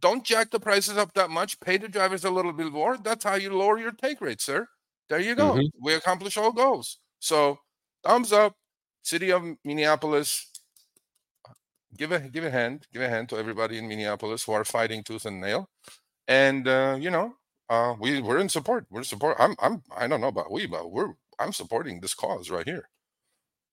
Don't 0.00 0.24
jack 0.24 0.50
the 0.50 0.60
prices 0.60 0.96
up 0.96 1.14
that 1.14 1.30
much. 1.30 1.60
Pay 1.60 1.78
the 1.78 1.88
drivers 1.88 2.24
a 2.24 2.30
little 2.30 2.52
bit 2.52 2.72
more. 2.72 2.96
That's 2.98 3.24
how 3.24 3.34
you 3.36 3.54
lower 3.54 3.78
your 3.78 3.92
take 3.92 4.20
rate, 4.20 4.40
sir. 4.40 4.68
There 5.08 5.20
you 5.20 5.34
go. 5.34 5.54
Mhm. 5.54 5.70
We 5.80 5.94
accomplish 5.94 6.36
all 6.36 6.52
goals. 6.52 6.98
So, 7.20 7.60
thumbs 8.04 8.32
up, 8.32 8.56
City 9.02 9.30
of 9.32 9.42
Minneapolis. 9.64 10.50
Give 11.96 12.12
a 12.12 12.20
give 12.20 12.44
a 12.44 12.50
hand, 12.50 12.86
give 12.92 13.02
a 13.02 13.08
hand 13.08 13.28
to 13.30 13.36
everybody 13.38 13.78
in 13.78 13.88
Minneapolis 13.88 14.44
who 14.44 14.52
are 14.52 14.64
fighting 14.64 15.02
tooth 15.02 15.24
and 15.24 15.40
nail. 15.40 15.70
And 16.28 16.68
uh, 16.68 16.98
you 17.00 17.10
know, 17.10 17.34
uh, 17.70 17.94
we 18.00 18.20
we're 18.22 18.38
in 18.38 18.48
support. 18.50 18.86
We're 18.90 19.04
support. 19.04 19.36
I'm 19.40 19.56
I'm 19.60 19.82
I 19.96 20.06
don't 20.08 20.20
know 20.20 20.28
about 20.28 20.52
we, 20.52 20.66
but 20.66 20.90
we're 20.92 21.14
I'm 21.38 21.52
supporting 21.52 22.00
this 22.00 22.14
cause 22.14 22.50
right 22.50 22.66
here. 22.66 22.88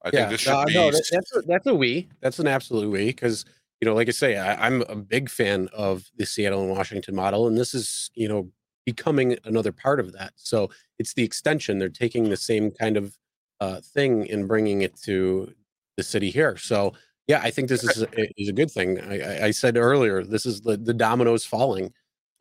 I 0.04 0.12
think 0.12 0.30
this 0.30 0.42
should 0.42 0.52
no, 0.52 0.66
be 0.66 0.74
no, 0.74 0.92
that- 0.92 1.08
that's 1.12 1.36
a, 1.36 1.42
that's 1.42 1.68
a 1.68 1.74
we. 1.74 2.10
That's 2.22 2.40
an 2.40 2.48
absolute 2.48 2.90
we 2.90 3.08
because 3.08 3.46
you 3.82 3.88
know, 3.88 3.96
like 3.96 4.08
I 4.08 4.12
say, 4.12 4.38
I, 4.38 4.66
I'm 4.66 4.84
a 4.84 4.96
big 4.96 5.30
fan 5.30 5.68
of 5.74 6.06
the 6.18 6.26
Seattle 6.26 6.62
and 6.62 6.72
Washington 6.72 7.16
model, 7.16 7.48
and 7.48 7.58
this 7.58 7.74
is 7.74 8.10
you 8.16 8.28
know 8.28 8.50
becoming 8.86 9.38
another 9.46 9.72
part 9.72 10.00
of 10.00 10.14
that. 10.14 10.34
So 10.36 10.70
it's 11.00 11.14
the 11.14 11.24
extension. 11.24 11.80
They're 11.80 11.90
taking 11.90 12.30
the 12.30 12.38
same 12.38 12.72
kind 12.72 12.98
of 12.98 13.18
uh, 13.60 13.82
thing 13.82 14.30
and 14.30 14.48
bringing 14.48 14.82
it 14.82 14.96
to 15.04 15.52
the 15.98 16.04
city 16.04 16.30
here. 16.30 16.58
So 16.58 16.94
yeah, 17.28 17.42
I 17.44 17.50
think 17.50 17.70
this 17.70 17.84
is 17.84 18.04
a, 18.04 18.08
is 18.38 18.50
a 18.50 18.54
good 18.54 18.70
thing. 18.70 19.00
I, 19.02 19.46
I, 19.46 19.52
said 19.52 19.78
earlier, 19.78 20.24
this 20.24 20.46
is 20.46 20.62
the 20.62 20.78
the 20.78 20.94
dominoes 20.94 21.46
falling. 21.46 21.92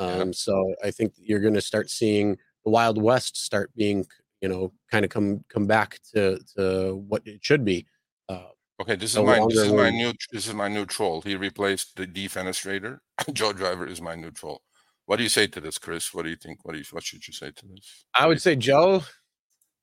Yeah. 0.01 0.07
Um, 0.07 0.33
So 0.33 0.75
I 0.85 0.91
think 0.91 1.15
you're 1.17 1.41
going 1.41 1.55
to 1.55 1.61
start 1.63 1.89
seeing 1.89 2.37
the 2.65 2.71
Wild 2.71 3.01
West 3.01 3.37
start 3.43 3.71
being 3.77 4.05
you 4.45 4.51
know 4.51 4.73
kind 4.91 5.07
of 5.07 5.11
come 5.11 5.43
come 5.49 5.67
back 5.67 5.99
to 6.13 6.39
to 6.55 6.97
what 7.09 7.23
it 7.25 7.41
should 7.43 7.65
be. 7.65 7.87
Uh, 8.29 8.53
Okay, 8.81 8.97
this 8.97 9.13
is 9.15 9.23
my 9.23 9.39
this 9.49 9.59
is 9.59 9.73
my 9.73 9.91
new 9.91 10.13
this 10.33 10.49
is 10.49 10.55
my 10.55 10.69
new 10.69 10.85
troll. 10.85 11.23
He 11.23 11.37
replaced 11.37 11.97
the 11.97 12.07
defenestrator. 12.07 12.99
Joe 13.33 13.53
Driver 13.53 13.87
is 13.87 14.01
my 14.03 14.17
new 14.17 14.33
troll. 14.33 14.61
What 15.07 15.17
do 15.17 15.23
you 15.23 15.29
say 15.29 15.47
to 15.47 15.61
this, 15.61 15.79
Chris? 15.79 16.13
What 16.13 16.25
do 16.25 16.31
you 16.31 16.37
think? 16.37 16.65
What 16.65 16.73
do 16.73 16.79
you 16.79 16.85
what 16.91 17.05
should 17.05 17.27
you 17.27 17.33
say 17.33 17.53
to 17.53 17.67
this? 17.69 18.05
I 18.19 18.23
What 18.23 18.31
would 18.31 18.43
say, 18.43 18.57
Joe, 18.57 19.03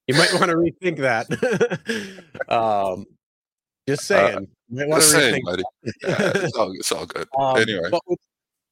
you 0.08 0.16
might 0.16 0.34
want 0.34 0.52
to 0.52 0.58
rethink 0.58 0.98
that. 0.98 1.26
um, 2.50 3.06
just 3.88 4.06
saying, 4.06 4.48
you 4.70 4.88
might 4.88 4.98
Just 4.98 5.12
saying, 5.12 5.42
buddy. 5.46 5.64
Yeah, 6.04 6.32
it's 6.36 6.58
all 6.58 6.72
it's 6.74 6.92
all 6.92 7.06
good. 7.06 7.28
Um, 7.40 7.58
anyway, 7.58 7.88
but 7.90 8.02
with, 8.06 8.20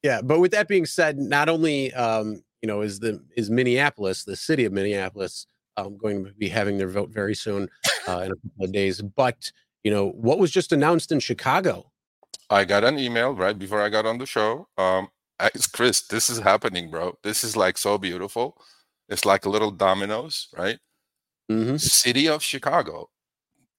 yeah, 0.02 0.20
but 0.22 0.38
with 0.38 0.52
that 0.52 0.68
being 0.68 0.84
said, 0.84 1.16
not 1.16 1.48
only 1.48 1.94
um, 1.94 2.42
you 2.60 2.66
know 2.66 2.82
is 2.82 3.00
the 3.00 3.24
is 3.38 3.48
Minneapolis, 3.48 4.24
the 4.24 4.36
city 4.36 4.66
of 4.66 4.72
Minneapolis, 4.72 5.46
um, 5.86 5.96
going 5.96 6.24
to 6.24 6.32
be 6.32 6.48
having 6.48 6.78
their 6.78 6.88
vote 6.88 7.10
very 7.10 7.34
soon 7.34 7.68
uh, 8.08 8.20
in 8.20 8.32
a 8.32 8.36
couple 8.36 8.64
of 8.64 8.72
days, 8.72 9.00
but 9.02 9.50
you 9.84 9.90
know 9.90 10.10
what 10.10 10.38
was 10.38 10.50
just 10.50 10.72
announced 10.72 11.12
in 11.12 11.20
Chicago. 11.20 11.90
I 12.50 12.64
got 12.64 12.84
an 12.84 12.98
email 12.98 13.32
right 13.34 13.58
before 13.58 13.80
I 13.82 13.88
got 13.88 14.06
on 14.06 14.18
the 14.18 14.26
show. 14.26 14.68
Um, 14.76 15.08
it's 15.54 15.66
Chris. 15.66 16.02
This 16.02 16.28
is 16.30 16.38
happening, 16.38 16.90
bro. 16.90 17.16
This 17.22 17.44
is 17.44 17.56
like 17.56 17.78
so 17.78 17.98
beautiful. 17.98 18.56
It's 19.08 19.24
like 19.24 19.46
little 19.46 19.70
dominoes, 19.70 20.48
right? 20.56 20.78
hmm 21.48 21.76
City 21.76 22.28
of 22.28 22.42
Chicago 22.42 23.08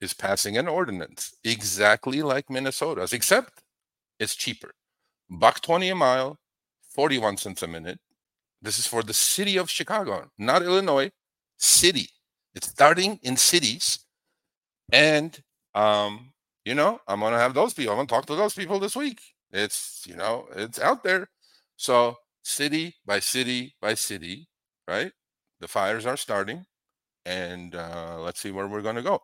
is 0.02 0.14
passing 0.14 0.58
an 0.58 0.68
ordinance 0.68 1.34
exactly 1.43 2.22
like 2.22 2.49
Minnesota's, 2.49 3.14
except 3.14 3.64
it's 4.20 4.36
cheaper. 4.36 4.72
Buck 5.30 5.62
20 5.62 5.89
a 5.89 5.95
mile, 5.95 6.39
41 6.89 7.38
cents 7.38 7.64
a 7.64 7.68
minute. 7.68 7.99
This 8.62 8.80
is 8.80 8.88
for 8.88 9.04
the 9.04 9.14
city 9.14 9.58
of 9.58 9.70
Chicago, 9.70 10.32
not 10.38 10.64
Illinois, 10.64 11.12
city. 11.62 12.09
It's 12.55 12.70
starting 12.70 13.20
in 13.24 13.38
cities. 13.38 14.01
And 14.91 15.38
um, 15.76 16.34
you 16.66 16.76
know, 16.76 16.99
I'm 17.07 17.20
gonna 17.22 17.38
have 17.39 17.53
those 17.53 17.74
people. 17.74 17.93
I'm 17.93 17.97
gonna 17.99 18.07
talk 18.07 18.26
to 18.28 18.36
those 18.36 18.53
people 18.53 18.80
this 18.80 18.95
week. 18.95 19.22
It's 19.51 20.03
you 20.07 20.16
know, 20.16 20.47
it's 20.55 20.80
out 20.80 21.03
there. 21.03 21.30
So 21.78 22.18
city 22.43 22.95
by 23.05 23.20
city 23.20 23.76
by 23.82 23.95
city, 23.95 24.47
right? 24.88 25.12
The 25.59 25.68
fires 25.68 26.05
are 26.05 26.18
starting 26.18 26.66
and 27.26 27.76
uh, 27.76 28.18
let's 28.22 28.39
see 28.39 28.51
where 28.51 28.68
we're 28.68 28.82
to 28.95 29.01
go. 29.01 29.22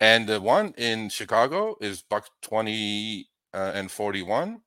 And 0.00 0.28
the 0.28 0.40
one 0.40 0.74
in 0.78 1.08
Chicago 1.10 1.76
is 1.80 2.02
buck 2.02 2.28
20 2.42 3.28
uh, 3.54 3.72
and 3.74 3.90
41. 3.90 4.60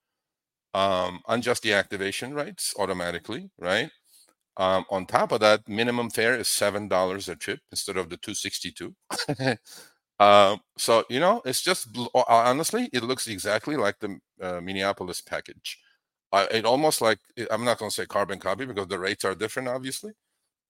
Um, 0.73 1.21
unjust 1.27 1.63
deactivation 1.63 2.35
rights 2.35 2.73
automatically, 2.79 3.51
right? 3.59 3.91
Um, 4.57 4.85
on 4.89 5.05
top 5.05 5.31
of 5.31 5.39
that, 5.39 5.67
minimum 5.67 6.09
fare 6.09 6.35
is 6.35 6.47
seven 6.47 6.87
dollars 6.87 7.29
a 7.29 7.35
trip 7.35 7.59
instead 7.71 7.97
of 7.97 8.09
the 8.09 8.17
262. 8.17 8.95
um, 10.19 10.59
so 10.77 11.03
you 11.09 11.19
know, 11.19 11.41
it's 11.45 11.61
just 11.61 11.87
honestly, 12.27 12.89
it 12.93 13.03
looks 13.03 13.27
exactly 13.27 13.77
like 13.77 13.99
the 13.99 14.19
uh, 14.41 14.61
Minneapolis 14.61 15.21
package. 15.21 15.79
Uh, 16.33 16.47
it 16.51 16.65
almost 16.65 17.01
like 17.01 17.19
I'm 17.49 17.65
not 17.65 17.77
going 17.77 17.89
to 17.89 17.95
say 17.95 18.05
carbon 18.05 18.39
copy 18.39 18.65
because 18.65 18.87
the 18.87 18.99
rates 18.99 19.25
are 19.25 19.35
different, 19.35 19.67
obviously, 19.69 20.13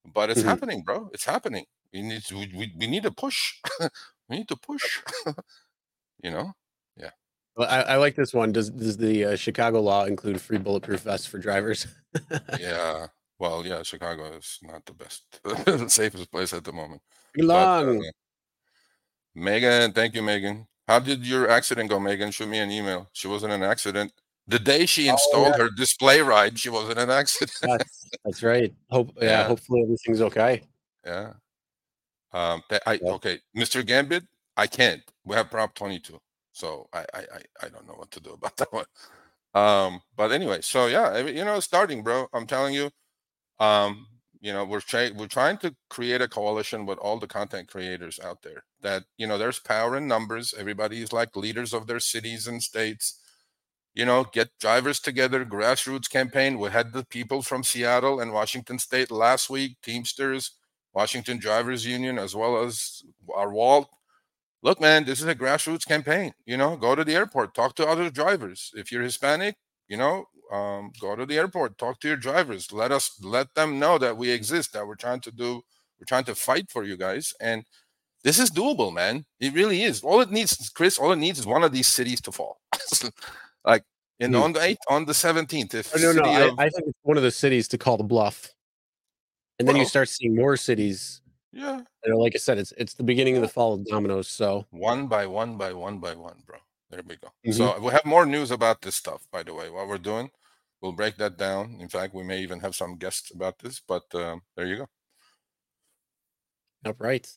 but 0.05 0.29
it's 0.29 0.41
Mhm. 0.41 0.45
happening, 0.45 0.83
bro. 0.83 1.09
It's 1.13 1.25
happening. 1.25 1.65
We 1.93 2.01
need 2.01 2.23
to. 2.25 2.35
We, 2.35 2.71
we, 2.77 2.87
need 2.87 3.03
to 3.03 3.11
push. 3.11 3.55
we 4.29 4.37
need 4.37 4.47
to 4.47 4.55
push. 4.55 5.01
you 6.23 6.31
know. 6.31 6.53
Well, 7.55 7.67
I, 7.69 7.81
I 7.81 7.95
like 7.97 8.15
this 8.15 8.33
one. 8.33 8.51
Does 8.51 8.69
does 8.69 8.97
the 8.97 9.25
uh, 9.25 9.35
Chicago 9.35 9.81
law 9.81 10.05
include 10.05 10.39
free 10.39 10.57
bulletproof 10.57 11.01
vests 11.01 11.27
for 11.27 11.37
drivers? 11.37 11.85
Yeah. 12.59 13.07
Well, 13.41 13.65
yeah. 13.65 13.81
Chicago 13.81 14.25
is 14.37 14.59
not 14.61 14.85
the 14.85 14.93
best, 14.93 15.23
safest 15.91 16.31
place 16.31 16.53
at 16.53 16.63
the 16.63 16.71
moment. 16.71 17.01
Too 17.35 17.47
But, 17.47 17.87
uh. 17.87 17.99
Megan, 19.33 19.93
thank 19.93 20.13
you, 20.13 20.21
Megan. 20.21 20.67
How 20.87 20.99
did 20.99 21.25
your 21.25 21.49
accident 21.49 21.89
go, 21.89 21.99
Megan? 21.99 22.29
Shoot 22.29 22.49
me 22.49 22.59
an 22.59 22.69
email. 22.69 23.09
She 23.13 23.27
wasn't 23.27 23.53
an 23.53 23.63
accident. 23.63 24.13
The 24.45 24.59
day 24.59 24.85
she 24.85 25.09
Oh, 25.09 25.13
installed 25.13 25.55
yeah. 25.57 25.63
her 25.63 25.69
DisplayRide, 25.69 26.55
she 26.59 26.69
wasn't 26.69 26.99
an 26.99 27.09
accident. 27.09 27.57
That's, 27.63 28.09
that's 28.23 28.43
right. 28.43 28.71
Hope 28.91 29.11
yeah, 29.17 29.23
Yeah. 29.29 29.43
Hopefully 29.47 29.81
everything's 29.83 30.21
okay. 30.21 30.61
yeah. 31.03 31.33
Um. 32.33 32.61
th- 32.69 32.81
I 32.85 32.99
Yeah. 33.01 33.13
okay, 33.13 33.39
Mr. 33.57 33.83
Gambit. 33.85 34.23
I 34.55 34.67
can't. 34.67 35.01
We 35.25 35.35
have 35.35 35.49
Prop 35.49 35.73
22, 35.73 36.19
so 36.51 36.87
I 36.93 36.99
I 37.13 37.19
I, 37.37 37.41
I 37.65 37.69
don't 37.69 37.87
know 37.87 37.95
what 37.95 38.11
to 38.11 38.19
do 38.19 38.31
about 38.33 38.55
that 38.61 38.71
one. 38.71 38.85
Um. 39.55 40.01
But 40.15 40.31
anyway, 40.31 40.61
so 40.61 40.85
yeah, 40.87 41.17
you 41.25 41.43
know, 41.45 41.59
starting, 41.59 42.03
bro. 42.03 42.27
I'm 42.33 42.45
telling 42.45 42.73
you. 42.75 42.91
Um. 43.61 44.07
You 44.43 44.53
know, 44.53 44.65
we're 44.65 44.81
trying 44.81 45.17
we're 45.17 45.27
trying 45.27 45.57
to 45.59 45.75
create 45.89 46.21
a 46.21 46.27
coalition 46.27 46.85
with 46.87 46.99
all 46.99 47.19
the 47.19 47.27
content 47.27 47.69
creators 47.69 48.19
out 48.19 48.43
there. 48.43 48.63
That 48.81 49.05
you 49.17 49.27
know, 49.27 49.37
there's 49.39 49.59
power 49.59 49.97
in 49.97 50.07
numbers. 50.07 50.53
Everybody 50.57 51.01
is 51.03 51.13
like 51.13 51.35
leaders 51.37 51.73
of 51.73 51.87
their 51.87 52.01
cities 52.01 52.47
and 52.47 52.63
states. 52.63 53.19
you 53.95 54.05
know, 54.05 54.25
get 54.25 54.49
drivers 54.59 54.99
together, 55.01 55.45
grassroots 55.45 56.09
campaign. 56.09 56.59
We 56.59 56.71
had 56.71 56.93
the 56.93 57.05
people 57.05 57.41
from 57.43 57.63
Seattle 57.63 58.19
and 58.21 58.33
Washington 58.33 58.79
State 58.79 59.11
last 59.11 59.49
week, 59.49 59.77
Teamsters, 59.83 60.51
Washington 60.93 61.39
Drivers 61.39 61.85
Union, 61.85 62.19
as 62.19 62.35
well 62.35 62.63
as 62.63 63.03
our 63.35 63.51
Walt. 63.53 63.89
Look, 64.63 64.79
man, 64.81 65.05
this 65.05 65.21
is 65.21 65.27
a 65.27 65.35
grassroots 65.35 65.87
campaign. 65.87 66.33
You 66.45 66.57
know, 66.57 66.77
go 66.77 66.95
to 66.95 67.03
the 67.03 67.15
airport, 67.15 67.55
talk 67.55 67.75
to 67.75 67.87
other 67.87 68.09
drivers. 68.09 68.71
If 68.75 68.91
you're 68.91 69.03
Hispanic, 69.03 69.55
you 69.87 69.97
know, 69.97 70.25
um, 70.51 70.91
go 70.99 71.15
to 71.15 71.25
the 71.25 71.37
airport, 71.37 71.77
talk 71.77 71.99
to 72.01 72.07
your 72.07 72.17
drivers. 72.17 72.71
Let 72.71 72.91
us 72.91 73.17
let 73.21 73.53
them 73.55 73.79
know 73.79 73.97
that 73.97 74.17
we 74.17 74.29
exist, 74.31 74.73
that 74.73 74.85
we're 74.85 74.95
trying 74.95 75.21
to 75.21 75.31
do, 75.31 75.61
we're 75.99 76.05
trying 76.07 76.25
to 76.25 76.35
fight 76.35 76.69
for 76.69 76.83
you 76.83 76.97
guys. 76.97 77.33
And 77.39 77.63
this 78.23 78.37
is 78.37 78.51
doable, 78.51 78.93
man. 78.93 79.25
It 79.39 79.53
really 79.53 79.83
is. 79.83 80.03
All 80.03 80.21
it 80.21 80.29
needs, 80.29 80.69
Chris, 80.69 80.99
all 80.99 81.11
it 81.11 81.15
needs 81.17 81.39
is 81.39 81.45
one 81.45 81.63
of 81.63 81.71
these 81.71 81.87
cities 81.87 82.21
to 82.21 82.31
fall. 82.31 82.59
like 83.65 83.83
in 84.19 84.33
Hmm. 84.33 84.41
on 84.41 84.53
the 84.53 84.61
eighth, 84.61 84.79
on 84.89 85.05
the 85.05 85.13
seventeenth. 85.13 85.73
If 85.73 85.95
Oh, 85.95 85.99
no, 85.99 86.11
no. 86.11 86.23
city 86.23 86.29
I, 86.29 86.65
I 86.65 86.69
think 86.69 86.87
it's 86.87 86.99
one 87.03 87.17
of 87.17 87.23
the 87.23 87.31
cities 87.31 87.67
to 87.69 87.77
call 87.77 87.97
the 87.97 88.03
bluff, 88.03 88.49
and 89.57 89.67
then 89.67 89.75
you 89.75 89.85
start 89.85 90.09
seeing 90.09 90.35
more 90.35 90.57
cities. 90.57 91.21
yeah, 91.51 91.81
know, 92.05 92.17
like 92.17 92.33
I 92.35 92.37
said, 92.37 92.57
it's 92.57 92.73
it's 92.77 92.93
the 92.93 93.03
beginning 93.03 93.35
of 93.35 93.41
the 93.41 93.47
fall 93.47 93.73
of 93.73 93.85
dominoes. 93.85 94.27
So 94.27 94.65
one 94.69 95.07
by 95.07 95.25
one 95.25 95.57
by 95.57 95.73
one 95.73 95.97
by 95.99 96.13
one, 96.15 96.43
bro. 96.45 96.57
There 96.91 97.01
we 97.07 97.15
go. 97.15 97.29
Mhm. 97.47 97.53
So 97.53 97.79
we 97.79 97.91
have 97.91 98.05
more 98.05 98.25
news 98.25 98.51
about 98.51 98.81
this 98.81 98.95
stuff, 98.95 99.25
by 99.31 99.43
the 99.43 99.53
way. 99.53 99.69
What 99.69 99.87
we're 99.87 99.97
doing, 99.97 100.29
we'll 100.81 100.91
break 100.91 101.17
that 101.17 101.37
down. 101.37 101.77
In 101.79 101.87
fact, 101.87 102.13
we 102.13 102.23
may 102.23 102.41
even 102.41 102.59
have 102.59 102.75
some 102.75 102.97
guests 102.97 103.31
about 103.31 103.59
this. 103.59 103.81
But 103.85 104.03
um, 104.15 104.41
there 104.55 104.65
you 104.65 104.77
go. 104.77 104.87
Yep, 106.85 106.95
right. 106.99 107.27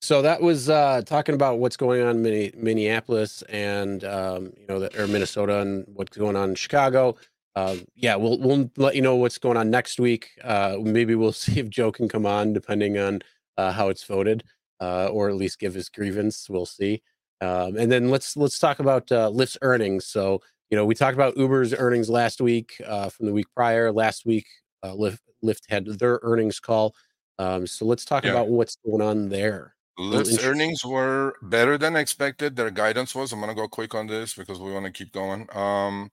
So 0.00 0.20
that 0.22 0.42
was 0.42 0.68
uh, 0.68 1.02
talking 1.06 1.34
about 1.34 1.58
what's 1.58 1.76
going 1.76 2.02
on 2.02 2.24
in 2.26 2.52
Minneapolis 2.56 3.42
and 3.42 4.04
um, 4.04 4.52
you 4.58 4.66
know, 4.68 4.80
the, 4.80 5.02
or 5.02 5.06
Minnesota 5.06 5.60
and 5.60 5.86
what's 5.94 6.16
going 6.16 6.36
on 6.36 6.50
in 6.50 6.54
Chicago. 6.54 7.16
Uh, 7.56 7.76
yeah, 7.94 8.16
we'll 8.16 8.38
we'll 8.38 8.70
let 8.76 8.96
you 8.96 9.02
know 9.02 9.16
what's 9.16 9.38
going 9.38 9.56
on 9.56 9.70
next 9.70 10.00
week. 10.00 10.30
Uh, 10.42 10.76
maybe 10.82 11.14
we'll 11.14 11.32
see 11.44 11.58
if 11.58 11.68
Joe 11.70 11.92
can 11.92 12.08
come 12.08 12.26
on, 12.26 12.52
depending 12.52 12.98
on 12.98 13.22
uh, 13.56 13.72
how 13.72 13.88
it's 13.88 14.04
voted, 14.04 14.44
uh, 14.80 15.06
or 15.06 15.28
at 15.28 15.36
least 15.36 15.58
give 15.58 15.74
his 15.74 15.88
grievance. 15.88 16.50
We'll 16.50 16.66
see. 16.66 17.02
Um, 17.40 17.76
and 17.76 17.90
then 17.90 18.10
let's 18.10 18.36
let's 18.36 18.58
talk 18.58 18.80
about 18.80 19.10
uh, 19.10 19.30
Lyft's 19.30 19.58
earnings. 19.62 20.06
So 20.06 20.42
you 20.70 20.76
know, 20.76 20.84
we 20.84 20.94
talked 20.94 21.14
about 21.14 21.36
Uber's 21.36 21.74
earnings 21.74 22.08
last 22.08 22.40
week 22.40 22.80
uh, 22.86 23.08
from 23.08 23.26
the 23.26 23.32
week 23.32 23.46
prior. 23.54 23.92
Last 23.92 24.26
week, 24.26 24.46
uh, 24.82 24.92
Lyft, 24.92 25.20
Lyft 25.44 25.62
had 25.68 25.86
their 25.86 26.20
earnings 26.22 26.60
call. 26.60 26.94
Um, 27.38 27.66
so 27.66 27.84
let's 27.84 28.04
talk 28.04 28.24
Yeah. 28.24 28.30
about 28.30 28.48
what's 28.48 28.76
going 28.84 29.02
on 29.02 29.28
there. 29.28 29.74
Lyft's 29.98 30.44
earnings 30.44 30.84
were 30.84 31.36
better 31.42 31.78
than 31.78 31.94
expected. 31.94 32.56
Their 32.56 32.70
guidance 32.70 33.14
was. 33.14 33.32
I'm 33.32 33.40
gonna 33.40 33.54
go 33.54 33.68
quick 33.68 33.94
on 33.94 34.08
this 34.08 34.34
because 34.34 34.58
we 34.58 34.72
want 34.72 34.86
to 34.86 34.92
keep 34.92 35.12
going. 35.12 35.46
Um, 35.56 36.10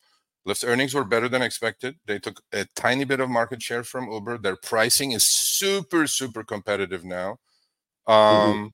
Lyft's 0.48 0.64
earnings 0.64 0.94
were 0.94 1.04
better 1.04 1.28
than 1.28 1.42
expected. 1.42 1.96
They 2.06 2.20
took 2.20 2.42
a 2.54 2.66
tiny 2.76 3.06
bit 3.06 3.20
of 3.20 3.30
market 3.30 3.62
share 3.62 3.84
from 3.84 4.12
Uber. 4.12 4.38
Their 4.40 4.56
pricing 4.56 5.12
is 5.12 5.24
super, 5.24 6.06
super 6.08 6.44
competitive 6.44 7.04
now. 7.04 7.38
Um, 8.08 8.72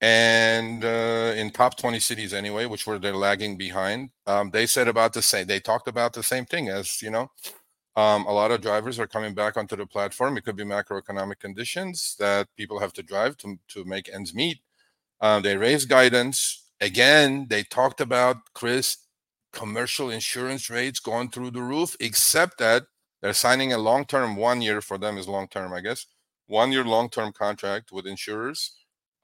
and 0.00 0.84
uh, 0.84 1.32
in 1.36 1.50
top 1.50 1.76
20 1.76 2.00
cities 2.00 2.34
anyway, 2.34 2.66
which 2.66 2.86
were 2.86 2.98
they're 2.98 3.16
lagging 3.16 3.56
behind. 3.56 4.10
Um, 4.26 4.50
they 4.50 4.66
said 4.66 4.88
about 4.88 5.12
the 5.12 5.22
same. 5.22 5.46
They 5.46 5.60
talked 5.60 5.88
about 5.88 6.12
the 6.12 6.22
same 6.22 6.44
thing 6.44 6.68
as 6.68 7.00
you 7.02 7.10
know. 7.10 7.30
Um, 7.96 8.26
a 8.26 8.32
lot 8.32 8.50
of 8.50 8.60
drivers 8.60 8.98
are 8.98 9.06
coming 9.06 9.34
back 9.34 9.56
onto 9.56 9.74
the 9.74 9.86
platform. 9.86 10.36
It 10.36 10.44
could 10.44 10.56
be 10.56 10.64
macroeconomic 10.64 11.38
conditions 11.38 12.14
that 12.18 12.48
people 12.56 12.78
have 12.78 12.92
to 12.94 13.02
drive 13.02 13.38
to, 13.38 13.58
to 13.68 13.84
make 13.84 14.10
ends 14.12 14.34
meet. 14.34 14.58
Uh, 15.18 15.40
they 15.40 15.56
raised 15.56 15.88
guidance. 15.88 16.68
Again, 16.78 17.46
they 17.48 17.62
talked 17.62 18.02
about, 18.02 18.36
Chris, 18.52 18.98
commercial 19.54 20.10
insurance 20.10 20.68
rates 20.68 21.00
going 21.00 21.30
through 21.30 21.52
the 21.52 21.62
roof, 21.62 21.96
except 21.98 22.58
that 22.58 22.82
they're 23.22 23.32
signing 23.32 23.72
a 23.72 23.78
long 23.78 24.04
term, 24.04 24.36
one 24.36 24.60
year 24.60 24.82
for 24.82 24.98
them 24.98 25.16
is 25.16 25.26
long 25.26 25.48
term, 25.48 25.72
I 25.72 25.80
guess, 25.80 26.04
one 26.46 26.72
year 26.72 26.84
long 26.84 27.08
term 27.08 27.32
contract 27.32 27.92
with 27.92 28.06
insurers 28.06 28.76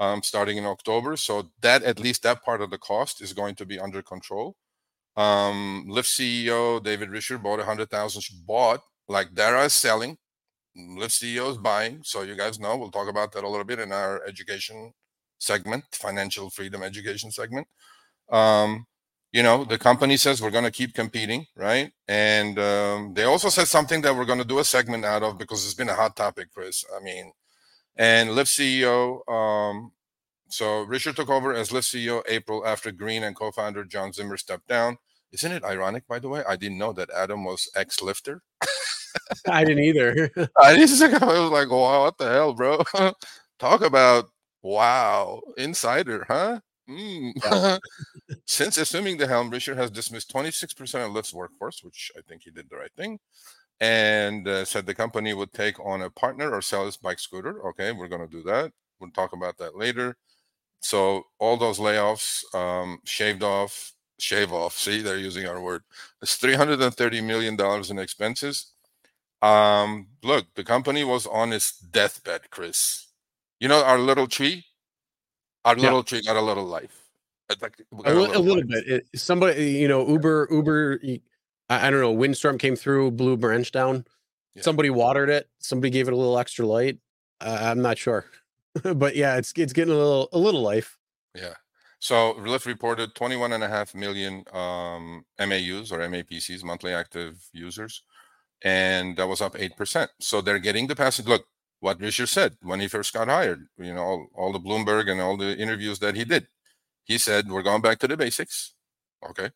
um, 0.03 0.23
starting 0.23 0.57
in 0.57 0.67
October. 0.67 1.17
So 1.17 1.33
that, 1.61 1.81
at 1.85 2.01
least 2.01 2.23
that 2.25 2.43
part 2.43 2.61
of 2.61 2.71
the 2.71 2.79
cost 2.79 3.23
is 3.23 3.33
going 3.33 3.55
to 3.57 3.67
be 3.73 3.79
under 3.87 4.03
control. 4.03 4.57
Um 5.17 5.85
lyft 5.95 6.11
ceo 6.17 6.83
david 6.83 7.11
Risher 7.11 7.39
bought 7.45 7.61
a 7.61 7.65
hundred 7.71 7.91
thousand 7.91 8.23
bought 8.47 8.81
like 9.09 9.29
dara 9.35 9.65
is 9.67 9.75
selling 9.75 10.17
lyft 11.01 11.17
ceo 11.21 11.51
is 11.51 11.59
buying. 11.59 12.01
So 12.03 12.23
you 12.23 12.35
guys 12.43 12.59
know 12.59 12.75
we'll 12.79 12.91
talk 12.99 13.09
about 13.11 13.31
that 13.33 13.45
a 13.45 13.49
little 13.53 13.69
bit 13.73 13.79
in 13.79 13.93
our 13.93 14.25
education 14.27 14.79
segment 15.39 15.85
financial 15.93 16.49
freedom 16.57 16.83
education 16.83 17.31
segment. 17.31 17.67
Um 18.31 18.87
you 19.33 19.43
know 19.43 19.65
the 19.73 19.79
company 19.89 20.17
says 20.17 20.41
we're 20.41 20.59
going 20.59 20.71
to 20.71 20.79
keep 20.81 20.95
competing 21.03 21.45
right? 21.57 21.89
And 22.09 22.59
um, 22.59 23.13
they 23.15 23.25
also 23.25 23.51
said 23.51 23.69
something 23.69 24.01
that 24.03 24.15
we're 24.17 24.31
going 24.33 24.45
to 24.47 24.53
do 24.55 24.61
a 24.61 24.65
segment 24.65 25.05
out 25.05 25.23
of 25.23 25.37
because 25.43 25.61
it's 25.67 25.81
been 25.81 25.91
a 25.91 26.01
hot 26.03 26.17
topic 26.17 26.49
chris. 26.55 26.85
I 26.97 27.01
mean 27.05 27.33
and 27.97 28.31
lyft 28.31 28.49
ceo 28.57 29.29
um 29.29 29.93
so 30.53 30.85
Risher 30.85 31.15
took 31.15 31.31
over 31.31 31.55
as 31.55 31.71
Lyft 31.71 31.97
CEO 31.97 32.23
April 32.29 32.67
after 32.67 32.93
Green 32.93 33.23
and 33.23 33.35
co-founder 33.35 33.85
John 33.85 34.13
Zimmer 34.13 34.37
stepped 34.37 34.69
down. 34.69 34.99
Isn't 35.33 35.51
it 35.51 35.65
ironic, 35.65 36.07
by 36.07 36.19
the 36.19 36.29
way? 36.29 36.45
I 36.47 36.57
didn't 36.57 36.77
know 36.77 36.93
that 36.93 37.09
Adam 37.09 37.45
was 37.45 37.71
ex-lifter. 37.75 38.43
I 39.49 39.65
didn't 39.65 39.83
either. 39.83 40.31
I 40.63 40.77
just 40.77 41.03
I 41.03 41.09
was 41.09 41.51
like, 41.51 41.71
wow, 41.71 42.03
what 42.03 42.19
the 42.19 42.29
hell, 42.29 42.53
bro? 42.53 42.83
Talk 43.59 43.81
about 43.81 44.27
wow, 44.61 45.41
insider, 45.57 46.27
huh? 46.29 46.61
Mm. 46.89 47.79
Since 48.45 48.77
assuming 48.77 49.17
the 49.17 49.27
helm, 49.27 49.51
Risher 49.51 49.77
has 49.77 49.91
dismissed 49.91 50.33
26% 50.35 50.81
of 51.07 51.13
Lyft's 51.13 51.33
workforce, 51.33 51.83
which 51.83 52.13
I 52.17 52.21
think 52.29 52.43
he 52.43 52.51
did 52.51 52.69
the 52.69 52.77
right 52.77 52.93
thing, 52.95 53.19
and 53.81 54.47
uh, 54.47 54.65
said 54.65 54.87
the 54.87 54.95
company 54.95 55.35
would 55.35 55.53
take 55.53 55.79
on 55.81 56.03
a 56.03 56.11
partner 56.11 56.51
or 56.51 56.63
sell 56.63 56.87
its 56.87 56.97
bike 56.97 57.19
scooter. 57.19 57.67
Okay, 57.69 57.93
we're 57.93 58.09
going 58.09 58.21
to 58.23 58.29
do 58.29 58.43
that. 58.45 58.73
We'll 59.01 59.11
talk 59.11 59.33
about 59.33 59.59
that 59.59 59.77
later. 59.77 60.17
So 60.81 61.25
all 61.39 61.57
those 61.57 61.79
layoffs 61.79 62.43
um, 62.55 62.99
shaved 63.05 63.43
off, 63.43 63.93
shave 64.19 64.53
off. 64.53 64.77
See, 64.77 65.01
they're 65.01 65.19
using 65.19 65.47
our 65.47 65.61
word. 65.61 65.83
It's 66.21 66.37
three 66.37 66.55
hundred 66.55 66.81
and 66.81 66.95
thirty 66.95 67.21
million 67.21 67.57
dollars 67.57 67.91
in 67.91 67.99
expenses. 67.99 68.73
Um, 69.43 70.09
look, 70.23 70.47
the 70.55 70.65
company 70.65 71.03
was 71.05 71.27
on 71.27 71.53
its 71.53 71.79
deathbed, 71.79 72.51
Chris. 72.51 73.09
You 73.59 73.69
know 73.69 73.83
our 73.83 73.99
little 73.99 74.27
tree. 74.27 74.65
Our 75.65 75.77
Yeah. 75.77 75.83
little 75.83 76.03
tree 76.03 76.23
got 76.23 76.37
a 76.37 76.41
little 76.41 76.65
life. 76.65 76.99
Like 77.61 77.75
a, 77.93 78.03
got 78.03 78.37
a 78.37 78.39
little 78.39 78.65
bit. 78.65 78.89
It, 78.89 79.07
somebody, 79.15 79.73
you 79.73 79.87
know, 79.87 80.09
Uber, 80.09 80.49
Uber. 80.51 81.01
I, 81.73 81.87
I 81.87 81.91
don't 81.91 82.01
know. 82.01 82.13
Windstorm 82.13 82.59
came 82.59 82.77
through, 82.77 83.13
blew 83.13 83.33
a 83.33 83.37
branch 83.37 83.73
down. 83.73 84.05
Yeah. 84.55 84.63
Somebody 84.63 84.91
watered 84.91 85.31
it. 85.31 85.49
Somebody 85.59 85.91
gave 85.91 86.09
it 86.09 86.13
a 86.13 86.17
little 86.17 86.39
extra 86.39 86.67
light. 86.67 86.99
Uh, 87.41 87.59
I'm 87.63 87.83
not 87.83 87.99
sure, 87.99 88.27
but 88.95 89.17
yeah, 89.17 89.37
it's 89.37 89.53
it's 89.57 89.73
getting 89.73 89.95
a 89.95 89.97
little 89.97 90.29
a 90.33 90.39
little 90.39 90.63
life. 90.63 90.99
Yeah. 91.35 91.55
So 91.99 92.35
Lyft 92.35 92.67
reported 92.67 93.15
21 93.15 93.53
and 93.53 93.63
a 93.63 93.69
half 93.69 93.95
million 93.95 94.45
um, 94.53 95.25
MAUs 95.39 95.93
or 95.93 96.01
MAPCs, 96.01 96.65
monthly 96.65 96.93
active 96.93 97.49
users, 97.53 98.03
and 98.63 99.17
that 99.17 99.29
was 99.29 99.41
up 99.41 99.55
8%. 99.55 100.09
So 100.21 100.41
they're 100.41 100.59
getting 100.59 100.89
the 100.89 100.97
passage. 100.97 101.27
Look, 101.27 101.47
what 101.79 102.01
Risher 102.01 102.29
said 102.29 102.57
when 102.63 102.81
he 102.81 102.89
first 102.89 103.13
got 103.13 103.29
hired, 103.29 103.67
you 103.79 103.95
know, 103.95 104.03
all, 104.03 104.27
all 104.35 104.53
the 104.53 104.59
Bloomberg 104.59 105.11
and 105.11 105.21
all 105.21 105.37
the 105.37 105.57
interviews 105.57 106.01
that 106.01 106.17
he 106.17 106.25
did. 106.25 106.49
He 107.05 107.19
said, 107.19 107.49
We're 107.49 107.63
going 107.63 107.83
back 107.83 107.99
to 108.01 108.09
the 108.09 108.17
basics. 108.17 108.75
Okay. 109.31 109.51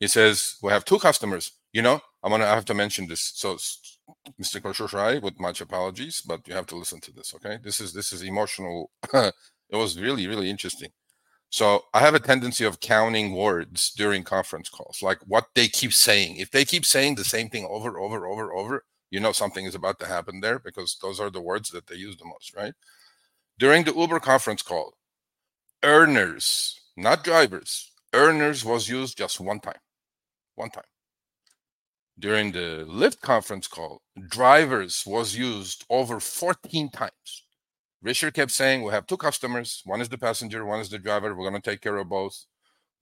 He 0.00 0.06
says, 0.08 0.56
We 0.62 0.72
have 0.72 0.84
two 0.84 0.98
customers. 0.98 1.52
You 1.72 1.82
know, 1.82 2.00
I'm 2.22 2.30
going 2.30 2.40
to 2.40 2.46
have 2.46 2.64
to 2.66 2.74
mention 2.74 3.06
this. 3.06 3.32
So, 3.34 3.56
Mr. 4.40 4.60
Khosrowshahi, 4.60 5.20
with 5.20 5.38
much 5.38 5.60
apologies, 5.60 6.22
but 6.22 6.46
you 6.48 6.54
have 6.54 6.66
to 6.66 6.76
listen 6.76 7.00
to 7.00 7.12
this. 7.12 7.34
Okay. 7.34 7.58
This 7.62 7.80
is, 7.80 7.92
this 7.92 8.12
is 8.12 8.22
emotional. 8.22 8.90
it 9.12 9.32
was 9.72 9.98
really, 10.00 10.26
really 10.26 10.48
interesting. 10.48 10.90
So 11.50 11.84
I 11.94 12.00
have 12.00 12.14
a 12.14 12.20
tendency 12.20 12.64
of 12.64 12.80
counting 12.80 13.34
words 13.34 13.92
during 13.92 14.24
conference 14.24 14.68
calls, 14.68 15.00
like 15.00 15.18
what 15.26 15.46
they 15.54 15.68
keep 15.68 15.92
saying. 15.92 16.36
If 16.36 16.50
they 16.50 16.64
keep 16.64 16.84
saying 16.84 17.14
the 17.14 17.24
same 17.24 17.48
thing 17.48 17.66
over, 17.70 17.98
over, 17.98 18.26
over, 18.26 18.52
over, 18.52 18.84
you 19.10 19.20
know 19.20 19.32
something 19.32 19.64
is 19.64 19.74
about 19.74 19.98
to 20.00 20.06
happen 20.06 20.40
there 20.40 20.58
because 20.58 20.98
those 21.00 21.20
are 21.20 21.30
the 21.30 21.40
words 21.40 21.70
that 21.70 21.86
they 21.86 21.94
use 21.94 22.16
the 22.16 22.24
most, 22.24 22.54
right? 22.56 22.74
During 23.58 23.84
the 23.84 23.94
Uber 23.94 24.20
conference 24.20 24.62
call, 24.62 24.94
earners, 25.82 26.78
not 26.96 27.22
drivers, 27.24 27.92
earners 28.12 28.64
was 28.64 28.88
used 28.88 29.16
just 29.16 29.40
one 29.40 29.60
time. 29.60 29.78
One 30.56 30.70
time. 30.70 30.84
During 32.18 32.52
the 32.52 32.84
Lyft 32.88 33.20
conference 33.20 33.66
call, 33.68 34.00
drivers 34.28 35.04
was 35.06 35.36
used 35.36 35.84
over 35.90 36.18
14 36.20 36.90
times. 36.90 37.44
Risher 38.04 38.32
kept 38.34 38.52
saying, 38.52 38.82
We 38.82 38.92
have 38.92 39.06
two 39.06 39.16
customers. 39.18 39.82
One 39.84 40.00
is 40.00 40.08
the 40.10 40.18
passenger, 40.18 40.64
one 40.66 40.80
is 40.80 40.90
the 40.90 40.98
driver. 40.98 41.34
We're 41.34 41.50
going 41.50 41.60
to 41.62 41.70
take 41.70 41.80
care 41.82 41.96
of 41.98 42.08
both. 42.08 42.46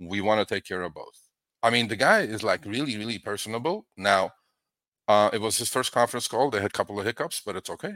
We 0.00 0.20
want 0.22 0.46
to 0.46 0.54
take 0.54 0.64
care 0.66 0.82
of 0.82 0.94
both. 0.94 1.18
I 1.62 1.70
mean, 1.70 1.88
the 1.88 1.96
guy 1.96 2.20
is 2.22 2.42
like 2.44 2.64
really, 2.66 2.96
really 2.98 3.18
personable. 3.18 3.86
Now, 3.96 4.32
uh, 5.08 5.30
it 5.32 5.40
was 5.40 5.58
his 5.58 5.68
first 5.70 5.92
conference 5.92 6.28
call. 6.28 6.50
They 6.50 6.60
had 6.60 6.70
a 6.72 6.78
couple 6.78 6.98
of 7.00 7.06
hiccups, 7.06 7.42
but 7.44 7.56
it's 7.56 7.70
okay. 7.70 7.94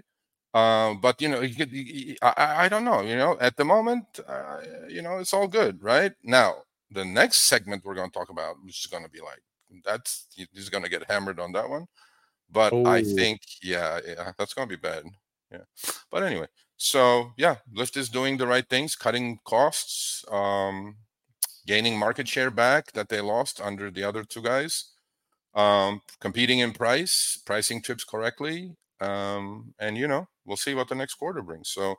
Uh, 0.55 0.95
but 0.95 1.21
you 1.23 1.29
know, 1.29 1.41
he 1.43 1.49
he- 1.55 1.65
he- 1.85 2.19
I, 2.23 2.67
I- 2.67 2.69
don't 2.71 2.85
know. 2.85 3.03
You 3.03 3.17
know, 3.17 3.37
at 3.41 3.57
the 3.57 3.65
moment, 3.65 4.07
uh, 4.29 4.59
you 4.89 5.03
know, 5.03 5.19
it's 5.19 5.35
all 5.35 5.49
good, 5.49 5.83
right? 5.83 6.13
Now, 6.25 6.65
the 6.91 7.05
next 7.05 7.49
segment 7.49 7.85
we're 7.85 7.95
going 7.97 8.11
to 8.11 8.19
talk 8.19 8.31
about, 8.31 8.57
which 8.65 8.81
is 8.85 8.87
going 8.91 9.05
to 9.05 9.11
be 9.11 9.21
like 9.21 9.43
that's 9.85 10.27
he's 10.35 10.69
going 10.71 10.85
to 10.85 10.91
get 10.91 11.05
hammered 11.11 11.41
on 11.41 11.53
that 11.53 11.69
one. 11.69 11.87
But 12.51 12.73
I 12.85 13.01
Oh. 13.01 13.05
think, 13.05 13.41
yeah, 13.63 14.01
yeah, 14.07 14.33
that's 14.39 14.55
going 14.55 14.69
to 14.69 14.77
be 14.77 14.81
bad. 14.81 15.05
Yeah. 15.53 15.65
But 16.11 16.23
anyway, 16.25 16.49
so 16.77 17.33
yeah, 17.37 17.57
Lyft 17.75 17.97
is 17.97 18.09
doing 18.09 18.37
the 18.39 18.47
right 18.47 18.69
things, 18.69 18.97
cutting 18.97 19.39
costs, 19.45 20.25
um, 20.31 20.97
gaining 21.67 21.99
market 21.99 22.29
share 22.29 22.51
back 22.51 22.93
that 22.93 23.09
they 23.09 23.21
lost 23.21 23.61
under 23.61 23.91
the 23.91 24.05
other 24.05 24.25
two 24.25 24.43
guys, 24.43 24.93
um, 25.55 26.03
competing 26.21 26.61
in 26.61 26.73
price, 26.73 27.39
pricing 27.47 27.83
trips 27.83 28.05
correctly, 28.05 28.77
um, 29.01 29.75
and 29.79 29.97
you 29.99 30.09
know 30.09 30.29
we'll 30.45 30.57
see 30.57 30.75
what 30.75 30.89
the 30.89 30.95
next 30.95 31.15
quarter 31.15 31.43
brings. 31.43 31.71
So, 31.71 31.97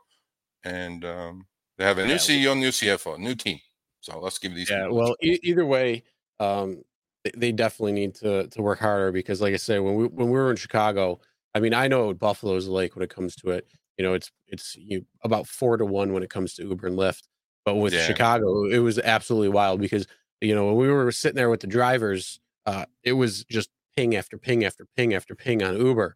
and 0.64 1.04
um, 1.06 1.48
they 1.78 1.86
have 1.86 1.98
a 1.98 2.06
new 2.06 2.16
CEO, 2.16 2.58
new 2.58 2.70
CFO, 2.72 3.18
new 3.18 3.36
team. 3.36 3.60
So 4.02 4.20
let's 4.20 4.40
give 4.40 4.56
these. 4.56 4.70
Yeah. 4.70 4.88
Well, 4.88 5.16
e- 5.22 5.40
either 5.44 5.66
way, 5.66 6.04
um, 6.40 6.84
they, 7.24 7.32
they 7.36 7.52
definitely 7.52 7.94
need 7.94 8.16
to 8.16 8.48
to 8.48 8.62
work 8.62 8.80
harder 8.80 9.12
because, 9.12 9.42
like 9.42 9.54
I 9.54 9.58
said, 9.58 9.82
when 9.82 9.96
we 9.96 10.06
when 10.08 10.28
we 10.28 10.34
were 10.34 10.52
in 10.52 10.58
Chicago, 10.58 11.20
I 11.56 11.60
mean, 11.60 11.74
I 11.74 11.88
know 11.88 12.08
what 12.08 12.20
Buffalo's 12.20 12.68
like 12.68 12.96
when 12.96 13.04
it 13.04 13.10
comes 13.10 13.36
to 13.38 13.52
it. 13.52 13.68
You 13.98 14.04
know, 14.06 14.14
it's 14.14 14.32
it's 14.48 14.76
you 14.76 15.06
about 15.24 15.48
four 15.48 15.78
to 15.78 15.86
one 15.86 16.14
when 16.14 16.24
it 16.24 16.30
comes 16.30 16.54
to 16.56 16.64
Uber 16.64 16.88
and 16.88 16.98
Lyft. 16.98 17.24
But 17.66 17.76
with 17.76 17.94
Yeah. 17.94 18.06
Chicago, 18.06 18.66
it 18.66 18.80
was 18.80 18.98
absolutely 19.00 19.50
wild 19.50 19.82
because 19.82 20.08
you 20.42 20.56
know, 20.56 20.68
when 20.68 20.76
we 20.78 20.88
were 20.88 21.12
sitting 21.12 21.36
there 21.36 21.50
with 21.50 21.60
the 21.60 21.68
drivers, 21.68 22.40
uh, 22.66 22.86
it 23.04 23.14
was 23.14 23.44
just 23.46 23.70
ping 23.98 24.16
after 24.16 24.38
ping 24.38 24.64
after 24.64 24.86
ping 24.96 25.14
after 25.14 25.36
ping 25.36 25.62
on 25.62 25.78
Uber, 25.78 26.16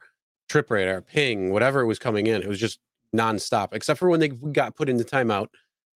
Trip 0.50 0.70
Radar, 0.72 1.02
ping, 1.02 1.52
whatever 1.52 1.82
it 1.82 1.88
was 1.88 2.00
coming 2.00 2.28
in. 2.28 2.42
It 2.42 2.48
was 2.48 2.60
just 2.60 2.80
nonstop, 3.16 3.74
except 3.74 4.00
for 4.00 4.10
when 4.10 4.20
they 4.22 4.30
got 4.30 4.76
put 4.76 4.88
into 4.90 5.04
timeout. 5.04 5.50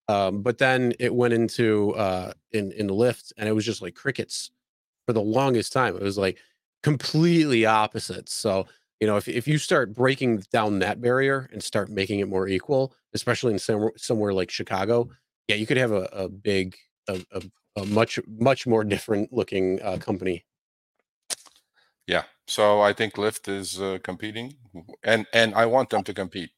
Um, 0.09 0.41
but 0.41 0.57
then 0.57 0.93
it 0.99 1.13
went 1.15 1.33
into 1.33 1.93
uh, 1.95 2.33
in 2.51 2.71
in 2.73 2.87
the 2.87 2.93
Lyft, 2.93 3.31
and 3.37 3.47
it 3.47 3.53
was 3.53 3.65
just 3.65 3.81
like 3.81 3.95
crickets 3.95 4.51
for 5.07 5.13
the 5.13 5.21
longest 5.21 5.73
time. 5.73 5.95
It 5.95 6.03
was 6.03 6.17
like 6.17 6.37
completely 6.83 7.65
opposite. 7.65 8.29
So 8.29 8.67
you 8.99 9.07
know, 9.07 9.17
if 9.17 9.27
if 9.27 9.47
you 9.47 9.57
start 9.57 9.93
breaking 9.93 10.43
down 10.51 10.79
that 10.79 11.01
barrier 11.01 11.49
and 11.51 11.63
start 11.63 11.89
making 11.89 12.19
it 12.19 12.27
more 12.27 12.47
equal, 12.47 12.93
especially 13.13 13.53
in 13.53 13.59
somewhere, 13.59 13.93
somewhere 13.95 14.33
like 14.33 14.51
Chicago, 14.51 15.09
yeah, 15.47 15.55
you 15.55 15.65
could 15.65 15.77
have 15.77 15.91
a, 15.91 16.09
a 16.11 16.27
big, 16.27 16.75
a, 17.07 17.23
a, 17.31 17.41
a 17.81 17.85
much 17.85 18.19
much 18.27 18.65
more 18.65 18.83
different 18.83 19.31
looking 19.31 19.81
uh, 19.81 19.97
company. 19.97 20.45
Yeah, 22.07 22.23
so 22.47 22.81
I 22.81 22.93
think 22.93 23.15
Lyft 23.15 23.47
is 23.49 23.79
uh, 23.79 23.99
competing, 24.03 24.55
and 25.03 25.27
and 25.31 25.53
I 25.53 25.67
want 25.67 25.91
them 25.91 26.03
to 26.03 26.13
compete 26.13 26.49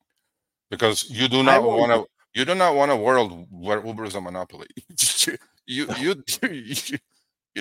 because 0.70 1.10
you 1.10 1.28
do 1.28 1.44
not 1.44 1.64
want 1.64 1.92
to. 1.92 2.06
You 2.36 2.46
do 2.46 2.56
not 2.56 2.76
want 2.76 2.92
a 2.92 2.96
world 2.96 3.48
where 3.50 3.86
Uber 3.86 4.06
is 4.06 4.16
a 4.16 4.22
monopoly. 4.22 4.68
you, 5.66 5.88
you, 5.98 6.24
you 6.44 6.48
you 6.50 6.98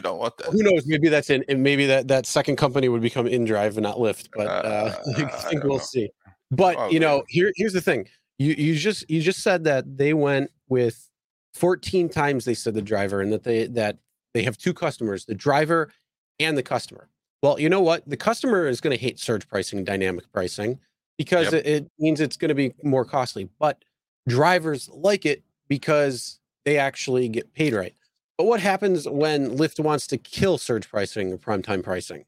don't 0.01 0.19
want 0.19 0.37
that. 0.39 0.47
Who 0.47 0.63
knows? 0.63 0.87
Maybe 0.87 1.09
that's 1.09 1.31
in, 1.31 1.45
and 1.49 1.63
maybe 1.63 1.87
that 1.87 2.09
that 2.09 2.27
second 2.27 2.57
company 2.57 2.89
would 2.89 3.03
become 3.03 3.27
InDrive 3.27 3.75
and 3.75 3.83
not 3.83 3.97
Lyft. 3.97 4.29
But 4.35 4.47
uh, 4.47 4.51
uh, 4.51 4.95
I 5.17 5.49
think 5.49 5.65
we'll 5.65 5.79
know. 5.79 5.83
see. 5.85 6.11
But 6.51 6.77
oh, 6.79 6.91
you 6.91 7.01
know, 7.01 7.25
here 7.29 7.53
here's 7.57 7.73
the 7.73 7.81
thing. 7.81 8.09
You 8.39 8.55
you 8.55 8.75
just 8.77 9.09
you 9.11 9.21
just 9.21 9.43
said 9.43 9.65
that 9.65 9.99
they 9.99 10.15
went 10.15 10.51
with 10.69 11.09
14 11.55 12.09
times 12.09 12.45
they 12.45 12.55
said 12.55 12.75
the 12.75 12.83
driver 12.83 13.21
and 13.21 13.33
that 13.33 13.43
they 13.43 13.67
that 13.69 13.99
they 14.35 14.43
have 14.43 14.57
two 14.57 14.75
customers, 14.75 15.25
the 15.25 15.35
driver 15.35 15.91
and 16.39 16.57
the 16.57 16.63
customer. 16.63 17.09
Well, 17.43 17.59
you 17.59 17.69
know 17.69 17.81
what? 17.81 18.09
The 18.09 18.17
customer 18.17 18.67
is 18.67 18.81
going 18.81 18.97
to 18.97 19.03
hate 19.03 19.19
surge 19.19 19.49
pricing, 19.49 19.85
dynamic 19.85 20.31
pricing, 20.33 20.79
because 21.17 21.53
yep. 21.53 21.65
it, 21.65 21.67
it 21.67 21.91
means 21.99 22.21
it's 22.21 22.37
going 22.37 22.49
to 22.49 22.55
be 22.55 22.75
more 22.83 23.05
costly. 23.05 23.49
But 23.59 23.85
drivers 24.29 24.89
like 24.93 25.25
it 25.25 25.43
because 25.69 26.41
they 26.65 26.79
actually 26.79 27.29
get 27.29 27.53
paid 27.55 27.73
right. 27.75 27.95
But 28.39 28.47
what 28.47 28.61
happens 28.61 29.09
when 29.09 29.59
Lyft 29.59 29.81
wants 29.81 30.07
to 30.07 30.17
kill 30.17 30.59
surge 30.59 30.89
pricing 30.89 31.33
or 31.33 31.39
prime 31.39 31.61
time 31.61 31.83
pricing? 31.83 32.25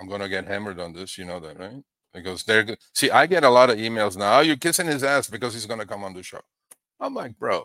I'm 0.00 0.08
gonna 0.08 0.30
get 0.30 0.46
hammered 0.46 0.80
on 0.80 0.94
this. 0.94 1.18
You 1.18 1.26
know 1.26 1.38
that, 1.40 1.58
right? 1.58 1.82
Because 2.14 2.42
they're 2.42 2.64
good. 2.64 2.78
see, 2.94 3.10
I 3.10 3.26
get 3.26 3.44
a 3.44 3.50
lot 3.50 3.68
of 3.68 3.76
emails 3.76 4.16
now. 4.16 4.38
Oh, 4.38 4.40
you're 4.40 4.56
kissing 4.56 4.86
his 4.86 5.04
ass 5.04 5.28
because 5.28 5.52
he's 5.52 5.66
gonna 5.66 5.84
come 5.84 6.02
on 6.04 6.14
the 6.14 6.22
show. 6.22 6.40
I'm 6.98 7.14
like, 7.14 7.38
bro, 7.38 7.64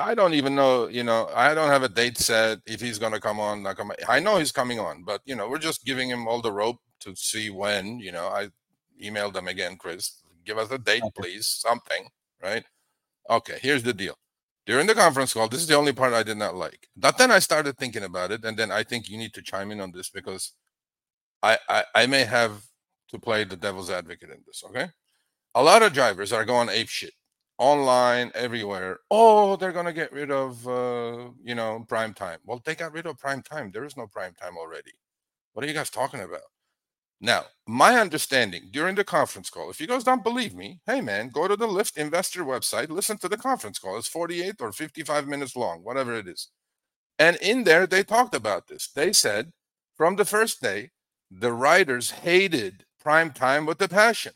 I 0.00 0.14
don't 0.14 0.32
even 0.32 0.54
know. 0.54 0.88
You 0.88 1.04
know, 1.04 1.28
I 1.34 1.54
don't 1.54 1.68
have 1.68 1.82
a 1.82 1.90
date 1.90 2.16
set 2.16 2.60
if 2.66 2.80
he's 2.80 2.98
gonna 2.98 3.20
come 3.20 3.38
on. 3.38 3.62
Like, 3.62 3.78
I 4.08 4.18
know 4.20 4.38
he's 4.38 4.52
coming 4.52 4.80
on, 4.80 5.04
but 5.04 5.20
you 5.26 5.36
know, 5.36 5.46
we're 5.50 5.58
just 5.58 5.84
giving 5.84 6.08
him 6.08 6.26
all 6.26 6.40
the 6.40 6.52
rope 6.52 6.78
to 7.00 7.14
see 7.14 7.50
when. 7.50 7.98
You 8.00 8.12
know, 8.12 8.28
I 8.28 8.48
emailed 9.02 9.34
them 9.34 9.48
again, 9.48 9.76
Chris. 9.76 10.22
Give 10.46 10.56
us 10.56 10.70
a 10.70 10.78
date, 10.78 11.02
please. 11.14 11.46
Something, 11.46 12.08
right? 12.42 12.64
Okay, 13.28 13.58
here's 13.60 13.82
the 13.82 13.92
deal 13.92 14.16
during 14.66 14.86
the 14.86 14.94
conference 14.94 15.34
call, 15.34 15.48
this 15.48 15.60
is 15.60 15.66
the 15.66 15.76
only 15.76 15.92
part 15.92 16.12
I 16.12 16.22
did 16.22 16.36
not 16.36 16.54
like. 16.54 16.88
But 16.96 17.18
then 17.18 17.30
I 17.30 17.38
started 17.38 17.76
thinking 17.76 18.04
about 18.04 18.30
it, 18.30 18.44
and 18.44 18.56
then 18.56 18.70
I 18.70 18.82
think 18.82 19.08
you 19.08 19.18
need 19.18 19.34
to 19.34 19.42
chime 19.42 19.70
in 19.70 19.80
on 19.80 19.92
this 19.92 20.10
because 20.10 20.52
I, 21.42 21.58
I, 21.68 21.84
I 21.94 22.06
may 22.06 22.24
have 22.24 22.62
to 23.10 23.18
play 23.18 23.44
the 23.44 23.56
devil's 23.56 23.90
advocate 23.90 24.30
in 24.30 24.42
this. 24.46 24.62
Okay, 24.66 24.88
a 25.54 25.62
lot 25.62 25.82
of 25.82 25.92
drivers 25.92 26.32
are 26.32 26.44
going 26.44 26.68
ape 26.68 26.88
shit 26.88 27.12
online 27.58 28.32
everywhere. 28.34 29.00
Oh, 29.10 29.56
they're 29.56 29.72
gonna 29.72 29.92
get 29.92 30.12
rid 30.12 30.30
of 30.30 30.66
uh, 30.66 31.30
you 31.42 31.54
know 31.54 31.84
prime 31.88 32.14
time. 32.14 32.38
Well, 32.44 32.62
they 32.64 32.74
got 32.74 32.92
rid 32.92 33.06
of 33.06 33.18
prime 33.18 33.42
time. 33.42 33.70
There 33.72 33.84
is 33.84 33.96
no 33.96 34.06
prime 34.06 34.34
time 34.34 34.56
already. 34.56 34.92
What 35.52 35.64
are 35.64 35.68
you 35.68 35.74
guys 35.74 35.90
talking 35.90 36.20
about? 36.20 36.40
Now, 37.20 37.44
my 37.66 37.98
understanding 37.98 38.68
during 38.70 38.96
the 38.96 39.04
conference 39.04 39.48
call, 39.48 39.70
if 39.70 39.80
you 39.80 39.86
guys 39.86 40.04
don't 40.04 40.24
believe 40.24 40.54
me, 40.54 40.80
hey 40.86 41.00
man, 41.00 41.30
go 41.30 41.48
to 41.48 41.56
the 41.56 41.66
Lyft 41.66 41.96
Investor 41.96 42.44
website, 42.44 42.90
listen 42.90 43.18
to 43.18 43.28
the 43.28 43.36
conference 43.36 43.78
call. 43.78 43.96
It's 43.96 44.08
48 44.08 44.56
or 44.60 44.72
55 44.72 45.26
minutes 45.26 45.56
long, 45.56 45.82
whatever 45.82 46.14
it 46.14 46.28
is. 46.28 46.48
And 47.18 47.36
in 47.36 47.64
there, 47.64 47.86
they 47.86 48.02
talked 48.02 48.34
about 48.34 48.66
this. 48.66 48.88
They 48.88 49.12
said 49.12 49.52
from 49.96 50.16
the 50.16 50.24
first 50.24 50.60
day, 50.60 50.90
the 51.30 51.52
riders 51.52 52.10
hated 52.10 52.84
prime 53.00 53.30
time 53.32 53.66
with 53.66 53.80
a 53.80 53.88
passion. 53.88 54.32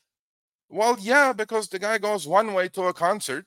Well, 0.69 0.97
yeah, 1.01 1.33
because 1.33 1.69
the 1.69 1.79
guy 1.79 1.99
goes 1.99 2.27
one 2.27 2.53
way 2.55 2.69
to 2.69 2.85
a 2.85 2.93
concert, 2.95 3.47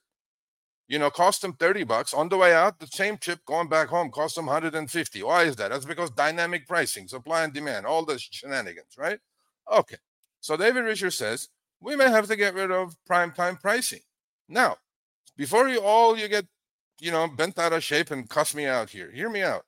you 0.92 1.00
know, 1.00 1.10
cost 1.10 1.42
him 1.42 1.54
30 1.54 1.86
bucks. 1.86 2.14
On 2.14 2.28
the 2.28 2.36
way 2.36 2.54
out, 2.54 2.78
the 2.78 2.88
same 2.88 3.16
trip 3.16 3.40
going 3.46 3.70
back 3.70 3.88
home 3.88 4.12
cost 4.12 4.38
him 4.38 4.48
150. 4.48 5.24
Why 5.24 5.44
is 5.44 5.56
that? 5.56 5.72
That's 5.72 5.86
because 5.86 6.12
dynamic 6.12 6.68
pricing, 6.68 7.08
supply 7.08 7.46
and 7.46 7.54
demand, 7.54 7.86
all 7.86 8.04
the 8.04 8.20
shenanigans, 8.20 8.98
right? 8.98 9.18
Okay. 9.72 9.96
So 10.42 10.58
David 10.58 10.84
Risher 10.84 11.14
says 11.14 11.48
we 11.80 11.96
may 11.96 12.10
have 12.10 12.28
to 12.28 12.36
get 12.36 12.56
rid 12.56 12.72
of 12.72 12.98
prime 13.06 13.32
time 13.32 13.56
pricing. 13.56 14.02
Now, 14.50 14.76
before 15.38 15.70
you 15.70 15.80
all 15.80 16.18
you 16.18 16.28
get, 16.28 16.46
you 17.00 17.12
know, 17.12 17.26
bent 17.26 17.58
out 17.58 17.72
of 17.72 17.86
shape 17.86 18.12
and 18.12 18.30
cuss 18.30 18.54
me 18.54 18.66
out 18.66 18.90
here, 18.90 19.10
hear 19.12 19.30
me 19.30 19.42
out. 19.42 19.64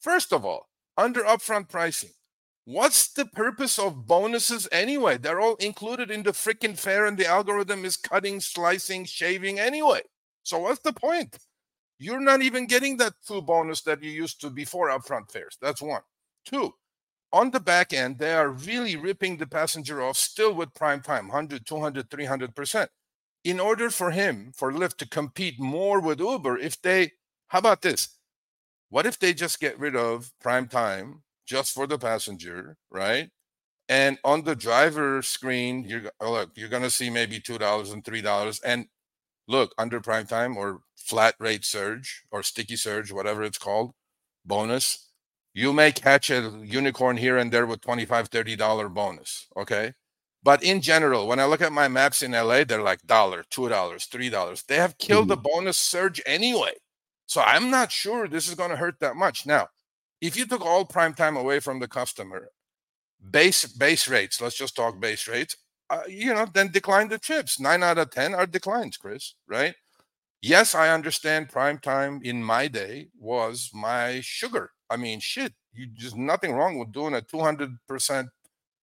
First 0.00 0.32
of 0.32 0.44
all, 0.44 0.66
under 0.96 1.22
upfront 1.22 1.68
pricing, 1.68 2.10
what's 2.64 3.12
the 3.12 3.26
purpose 3.26 3.78
of 3.78 4.08
bonuses 4.08 4.66
anyway? 4.72 5.18
They're 5.18 5.40
all 5.40 5.54
included 5.56 6.10
in 6.10 6.24
the 6.24 6.32
freaking 6.32 6.76
fare, 6.76 7.06
and 7.06 7.16
the 7.16 7.28
algorithm 7.28 7.84
is 7.84 7.96
cutting, 7.96 8.40
slicing, 8.40 9.04
shaving 9.04 9.60
anyway. 9.60 10.02
So 10.44 10.60
what's 10.60 10.80
the 10.80 10.94
point? 10.94 11.38
You're 11.98 12.20
not 12.20 12.42
even 12.42 12.66
getting 12.66 12.98
that 12.98 13.14
full 13.22 13.42
bonus 13.42 13.82
that 13.82 14.02
you 14.02 14.10
used 14.10 14.40
to 14.42 14.50
before 14.50 14.88
upfront 14.88 15.30
fares. 15.32 15.58
That's 15.62 15.82
one. 15.82 16.02
Two, 16.46 16.74
on 17.32 17.50
the 17.50 17.60
back 17.60 17.92
end, 17.92 18.18
they 18.18 18.34
are 18.34 18.50
really 18.50 18.96
ripping 18.96 19.38
the 19.38 19.46
passenger 19.46 20.02
off 20.02 20.16
still 20.16 20.54
with 20.54 20.74
prime 20.74 21.02
time 21.02 21.28
100, 21.28 21.66
200, 21.66 22.10
300%. 22.10 22.88
In 23.44 23.60
order 23.60 23.90
for 23.90 24.10
him, 24.12 24.52
for 24.56 24.72
Lyft 24.72 24.98
to 24.98 25.08
compete 25.08 25.60
more 25.60 26.00
with 26.00 26.20
Uber, 26.20 26.58
if 26.58 26.80
they, 26.82 27.12
how 27.48 27.58
about 27.60 27.82
this? 27.82 28.10
What 28.88 29.06
if 29.06 29.18
they 29.18 29.34
just 29.34 29.60
get 29.60 29.78
rid 29.78 29.96
of 29.96 30.32
prime 30.40 30.68
time 30.68 31.22
just 31.46 31.74
for 31.74 31.86
the 31.86 31.98
passenger, 31.98 32.76
right? 32.90 33.30
And 33.88 34.18
on 34.24 34.44
the 34.44 34.56
driver 34.56 35.22
screen, 35.22 35.84
you're 35.84 36.10
oh, 36.20 36.32
look, 36.32 36.52
you're 36.56 36.68
gonna 36.70 36.90
see 36.90 37.10
maybe 37.10 37.40
two 37.40 37.58
dollars 37.58 37.92
and 37.92 38.04
three 38.04 38.22
dollars. 38.22 38.60
And 38.60 38.86
look, 39.48 39.74
under 39.78 40.00
prime 40.00 40.26
time 40.26 40.56
or 40.56 40.80
flat 40.96 41.34
rate 41.38 41.64
surge 41.64 42.24
or 42.30 42.42
sticky 42.42 42.76
surge, 42.76 43.12
whatever 43.12 43.42
it's 43.42 43.58
called, 43.58 43.92
bonus 44.44 45.04
you 45.54 45.72
may 45.72 45.92
catch 45.92 46.30
a 46.30 46.60
unicorn 46.64 47.16
here 47.16 47.38
and 47.38 47.52
there 47.52 47.64
with 47.64 47.80
25 47.80 48.28
30 48.28 48.56
dollar 48.56 48.88
bonus 48.88 49.46
okay? 49.56 49.94
But 50.42 50.62
in 50.62 50.82
general 50.82 51.26
when 51.26 51.40
i 51.40 51.46
look 51.46 51.62
at 51.62 51.72
my 51.72 51.88
maps 51.88 52.22
in 52.22 52.32
la 52.32 52.64
they're 52.64 52.82
like 52.82 53.00
dollar 53.06 53.44
two 53.48 53.68
dollars 53.68 54.04
three 54.06 54.28
dollars. 54.28 54.64
They 54.64 54.76
have 54.76 54.98
killed 54.98 55.28
mm-hmm. 55.28 55.42
the 55.42 55.48
bonus 55.48 55.78
surge 55.78 56.20
anyway. 56.26 56.72
So 57.26 57.40
i'm 57.40 57.70
not 57.70 57.92
sure 57.92 58.28
this 58.28 58.48
is 58.48 58.54
going 58.54 58.70
to 58.70 58.76
hurt 58.76 59.00
that 59.00 59.16
much. 59.16 59.46
Now 59.46 59.68
if 60.20 60.36
you 60.36 60.44
took 60.44 60.60
all 60.60 60.84
prime 60.84 61.14
time 61.14 61.36
away 61.36 61.60
from 61.60 61.78
the 61.78 61.88
customer 61.88 62.50
base 63.30 63.64
base 63.64 64.06
rates 64.06 64.40
let's 64.40 64.56
just 64.56 64.76
talk 64.76 65.00
base 65.00 65.26
rates 65.28 65.56
uh, 65.90 66.02
you 66.08 66.32
know 66.32 66.46
then 66.52 66.70
decline 66.70 67.08
the 67.08 67.18
trips 67.18 67.60
nine 67.60 67.82
out 67.82 67.98
of 67.98 68.10
ten 68.10 68.34
are 68.34 68.46
declines 68.46 68.96
chris 68.96 69.34
right 69.46 69.74
yes 70.40 70.74
i 70.74 70.88
understand 70.88 71.48
prime 71.48 71.78
time 71.78 72.20
in 72.24 72.42
my 72.42 72.68
day 72.68 73.08
was 73.18 73.70
my 73.74 74.20
sugar 74.22 74.70
I 74.90 74.96
mean, 74.96 75.20
shit, 75.20 75.52
you 75.72 75.86
just 75.86 76.16
nothing 76.16 76.52
wrong 76.52 76.78
with 76.78 76.92
doing 76.92 77.14
a 77.14 77.20
200% 77.20 78.28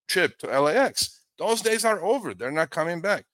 trip 0.08 0.38
to 0.40 0.60
LAX. 0.60 1.22
Those 1.38 1.62
days 1.62 1.86
are 1.86 2.04
over. 2.04 2.34
They're 2.34 2.52
not 2.52 2.70
coming 2.70 3.02
back. 3.02 3.26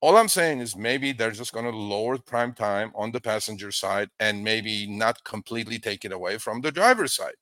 All 0.00 0.16
I'm 0.16 0.28
saying 0.28 0.60
is 0.60 0.76
maybe 0.76 1.12
they're 1.12 1.30
just 1.30 1.52
going 1.52 1.66
to 1.66 1.76
lower 1.76 2.18
prime 2.18 2.54
time 2.54 2.92
on 2.94 3.12
the 3.12 3.20
passenger 3.20 3.70
side 3.70 4.08
and 4.18 4.42
maybe 4.42 4.86
not 4.86 5.22
completely 5.24 5.78
take 5.78 6.04
it 6.04 6.12
away 6.12 6.38
from 6.38 6.60
the 6.60 6.72
driver's 6.72 7.14
side. 7.14 7.34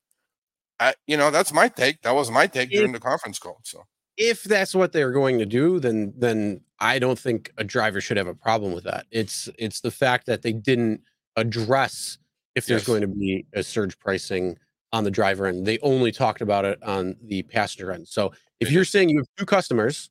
I, 0.80 0.94
you 1.06 1.16
know, 1.16 1.30
that's 1.30 1.52
my 1.52 1.68
take. 1.68 2.02
That 2.02 2.14
was 2.14 2.30
my 2.30 2.46
take 2.46 2.70
during 2.70 2.92
the 2.92 3.00
conference 3.00 3.38
call. 3.38 3.60
So 3.64 3.84
if 4.18 4.42
that's 4.42 4.74
what 4.74 4.92
they're 4.92 5.12
going 5.12 5.38
to 5.38 5.46
do, 5.46 5.78
then 5.78 6.12
then 6.16 6.60
I 6.80 6.98
don't 6.98 7.18
think 7.18 7.52
a 7.56 7.64
driver 7.64 8.00
should 8.00 8.16
have 8.16 8.26
a 8.26 8.34
problem 8.34 8.72
with 8.72 8.84
that. 8.84 9.06
It's 9.10 9.48
it's 9.58 9.80
the 9.80 9.90
fact 9.90 10.26
that 10.26 10.42
they 10.42 10.52
didn't 10.52 11.00
address 11.36 12.18
if 12.54 12.66
there's 12.66 12.82
yes. 12.82 12.88
going 12.88 13.00
to 13.02 13.08
be 13.08 13.46
a 13.54 13.62
surge 13.62 13.98
pricing 13.98 14.58
on 14.92 15.04
the 15.04 15.10
driver 15.10 15.46
end. 15.46 15.66
They 15.66 15.78
only 15.78 16.10
talked 16.10 16.40
about 16.40 16.64
it 16.64 16.82
on 16.82 17.16
the 17.22 17.42
passenger 17.42 17.92
end. 17.92 18.08
So 18.08 18.32
if 18.58 18.72
you're 18.72 18.84
saying 18.84 19.10
you 19.10 19.18
have 19.18 19.26
two 19.36 19.46
customers 19.46 20.10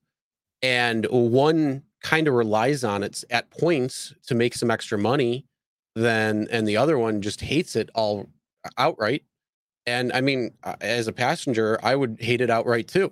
and 0.62 1.06
one 1.10 1.84
kind 2.02 2.28
of 2.28 2.34
relies 2.34 2.84
on 2.84 3.04
it 3.04 3.24
at 3.30 3.50
points 3.50 4.14
to 4.28 4.36
make 4.36 4.54
some 4.54 4.72
extra 4.72 4.98
money, 4.98 5.46
then 5.96 6.48
and 6.50 6.66
the 6.66 6.78
other 6.78 6.98
one 6.98 7.22
just 7.22 7.42
hates 7.42 7.76
it 7.76 7.90
all 7.94 8.30
outright. 8.78 9.24
And 9.86 10.14
I 10.14 10.22
mean, 10.22 10.52
uh, 10.64 10.76
as 10.80 11.08
a 11.08 11.14
passenger, 11.14 11.80
I 11.84 11.96
would 11.96 12.18
hate 12.20 12.42
it 12.42 12.50
outright 12.50 12.88
too. 12.88 13.12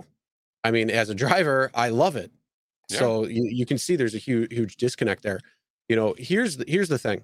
I 0.66 0.72
mean, 0.72 0.90
as 0.90 1.10
a 1.10 1.16
driver, 1.16 1.72
I 1.76 1.90
love 1.90 2.16
it. 2.16 2.32
Yeah. 2.90 3.00
So 3.00 3.26
you, 3.28 3.44
you 3.46 3.66
can 3.66 3.78
see 3.78 3.96
there's 3.96 4.16
a 4.16 4.20
huge 4.20 4.54
huge 4.54 4.78
disconnect 4.78 5.24
there. 5.24 5.40
You 5.90 5.96
know, 5.96 6.16
here's 6.18 6.58
the 6.58 6.66
here's 6.68 6.90
the 6.90 7.00
thing. 7.00 7.22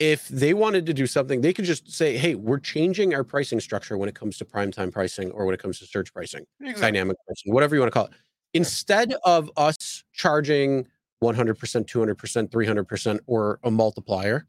if 0.00 0.28
they 0.28 0.54
wanted 0.54 0.86
to 0.86 0.94
do 0.94 1.06
something, 1.06 1.40
they 1.42 1.52
could 1.54 1.64
just 1.66 1.90
say, 1.92 2.16
"Hey, 2.18 2.34
we're 2.36 2.58
changing 2.60 3.14
our 3.14 3.24
pricing 3.24 3.60
structure 3.60 3.96
when 3.98 4.08
it 4.08 4.14
comes 4.16 4.38
to 4.38 4.44
prime 4.44 4.72
time 4.72 4.90
pricing 4.92 5.30
or 5.32 5.46
when 5.46 5.54
it 5.54 5.60
comes 5.62 5.78
to 5.80 5.86
surge 5.86 6.12
pricing, 6.12 6.44
Exactly. 6.60 6.82
dynamic 6.82 7.16
pricing, 7.26 7.54
whatever 7.54 7.74
you 7.76 7.80
want 7.82 7.92
to 7.92 7.98
call 7.98 8.06
it." 8.06 8.12
Instead 8.54 9.14
of 9.24 9.50
us 9.56 10.04
charging 10.12 10.86
100%, 11.20 11.86
200%, 11.88 12.50
300% 12.50 13.20
or 13.26 13.60
a 13.64 13.70
multiplier, 13.70 14.46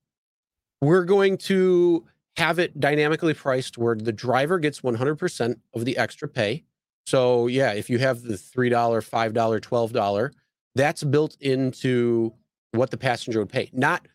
we're 0.81 1.05
going 1.05 1.37
to 1.37 2.05
have 2.37 2.59
it 2.59 2.79
dynamically 2.79 3.33
priced 3.33 3.77
where 3.77 3.95
the 3.95 4.11
driver 4.11 4.59
gets 4.59 4.81
100% 4.83 5.59
of 5.73 5.85
the 5.85 5.97
extra 5.97 6.27
pay. 6.27 6.63
So, 7.05 7.47
yeah, 7.47 7.73
if 7.73 7.89
you 7.89 7.99
have 7.99 8.21
the 8.23 8.37
$3, 8.37 9.01
$5, 9.01 9.59
$12, 9.59 10.31
that's 10.75 11.03
built 11.03 11.37
into 11.39 12.33
what 12.71 12.91
the 12.91 12.97
passenger 12.97 13.39
would 13.39 13.49
pay, 13.49 13.69
not 13.73 14.07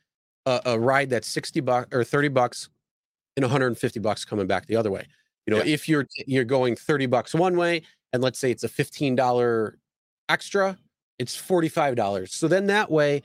a, 0.47 0.61
a 0.67 0.79
ride 0.79 1.11
that's 1.11 1.29
60 1.29 1.61
bucks 1.61 1.89
or 1.95 2.05
30 2.05 2.29
bucks 2.29 2.69
and 3.37 3.45
150 3.45 4.01
bucks 4.01 4.25
coming 4.25 4.47
back 4.47 4.67
the 4.67 4.77
other 4.77 4.91
way. 4.91 5.07
You 5.47 5.53
know, 5.57 5.61
Yeah. 5.61 5.75
if 5.75 5.89
you're 5.89 6.07
you're 6.27 6.45
going 6.45 6.77
30 6.77 7.07
bucks 7.07 7.35
one 7.35 7.57
way 7.57 7.83
and 8.13 8.23
let's 8.23 8.39
say 8.39 8.51
it's 8.51 8.65
a 8.65 8.69
$15 8.69 9.79
extra, 10.29 10.79
it's 11.19 11.37
$45. 11.37 12.33
So 12.33 12.49
then 12.49 12.67
that 12.69 12.91
way 12.91 13.23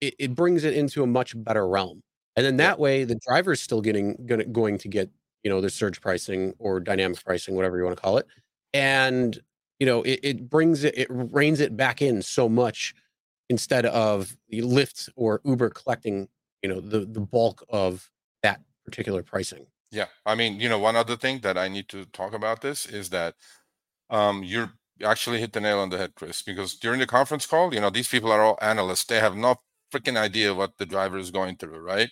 it, 0.00 0.14
it 0.18 0.34
brings 0.34 0.64
it 0.64 0.74
into 0.74 1.02
a 1.02 1.06
much 1.06 1.34
better 1.44 1.68
realm. 1.68 2.02
And 2.36 2.46
then 2.46 2.58
Yeah. 2.58 2.68
that 2.70 2.78
way 2.80 3.04
the 3.04 3.18
driver's 3.28 3.62
still 3.62 3.80
getting 3.82 4.16
gonna, 4.26 4.44
going 4.46 4.78
to 4.78 4.88
get, 4.88 5.10
you 5.44 5.50
know, 5.50 5.60
their 5.60 5.70
surge 5.70 6.00
pricing 6.00 6.54
or 6.58 6.80
dynamic 6.80 7.24
pricing, 7.24 7.54
whatever 7.56 7.78
you 7.78 7.84
want 7.84 7.96
to 7.96 8.02
call 8.02 8.18
it. 8.18 8.26
And 8.72 9.38
you 9.78 9.86
know, 9.86 10.02
it, 10.02 10.20
it 10.22 10.50
brings 10.50 10.84
it, 10.84 10.96
it 10.96 11.08
reins 11.10 11.60
it 11.60 11.76
back 11.76 12.00
in 12.00 12.22
so 12.22 12.48
much 12.48 12.94
instead 13.48 13.86
of 13.86 14.36
Lyft 14.52 15.08
or 15.16 15.40
Uber 15.44 15.70
collecting, 15.70 16.28
you 16.62 16.68
know, 16.68 16.80
the 16.80 17.00
the 17.00 17.20
bulk 17.20 17.64
of 17.68 18.10
that 18.42 18.60
particular 18.84 19.22
pricing. 19.22 19.66
Yeah, 19.90 20.06
I 20.24 20.34
mean, 20.34 20.60
you 20.60 20.68
know, 20.68 20.78
one 20.78 20.96
other 20.96 21.16
thing 21.16 21.40
that 21.40 21.56
I 21.56 21.68
need 21.68 21.88
to 21.88 22.06
talk 22.06 22.34
about 22.34 22.60
this 22.60 22.86
is 22.86 23.10
that 23.10 23.34
um, 24.10 24.42
you're 24.42 24.72
you 24.98 25.06
actually 25.06 25.40
hit 25.40 25.52
the 25.52 25.60
nail 25.60 25.78
on 25.78 25.90
the 25.90 25.98
head, 25.98 26.14
Chris, 26.14 26.42
because 26.42 26.74
during 26.74 27.00
the 27.00 27.06
conference 27.06 27.46
call, 27.46 27.74
you 27.74 27.80
know, 27.80 27.90
these 27.90 28.08
people 28.08 28.32
are 28.32 28.42
all 28.42 28.58
analysts. 28.62 29.04
They 29.04 29.20
have 29.20 29.36
no 29.36 29.56
freaking 29.92 30.16
idea 30.16 30.54
what 30.54 30.78
the 30.78 30.86
driver 30.86 31.18
is 31.18 31.30
going 31.30 31.56
through, 31.56 31.78
right? 31.80 32.10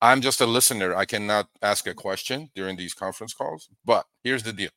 I'm 0.00 0.20
just 0.20 0.40
a 0.40 0.46
listener. 0.46 0.94
I 0.94 1.04
cannot 1.04 1.48
ask 1.60 1.86
a 1.86 1.94
question 1.94 2.50
during 2.54 2.76
these 2.76 2.94
conference 2.94 3.34
calls. 3.34 3.68
But 3.84 4.06
here's 4.22 4.44
the 4.44 4.52
deal. 4.52 4.70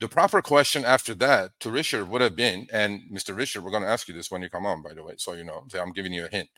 The 0.00 0.08
proper 0.08 0.42
question 0.42 0.84
after 0.84 1.14
that 1.14 1.52
to 1.60 1.68
Risher 1.68 2.06
would 2.06 2.20
have 2.20 2.34
been, 2.34 2.66
and 2.72 3.00
Mr. 3.12 3.34
Risher, 3.34 3.62
we're 3.62 3.70
going 3.70 3.84
to 3.84 3.88
ask 3.88 4.08
you 4.08 4.14
this 4.14 4.30
when 4.30 4.42
you 4.42 4.50
come 4.50 4.66
on, 4.66 4.82
by 4.82 4.92
the 4.92 5.02
way, 5.02 5.14
so 5.16 5.34
you 5.34 5.44
know, 5.44 5.64
I'm 5.80 5.92
giving 5.92 6.12
you 6.12 6.24
a 6.24 6.28
hint. 6.28 6.48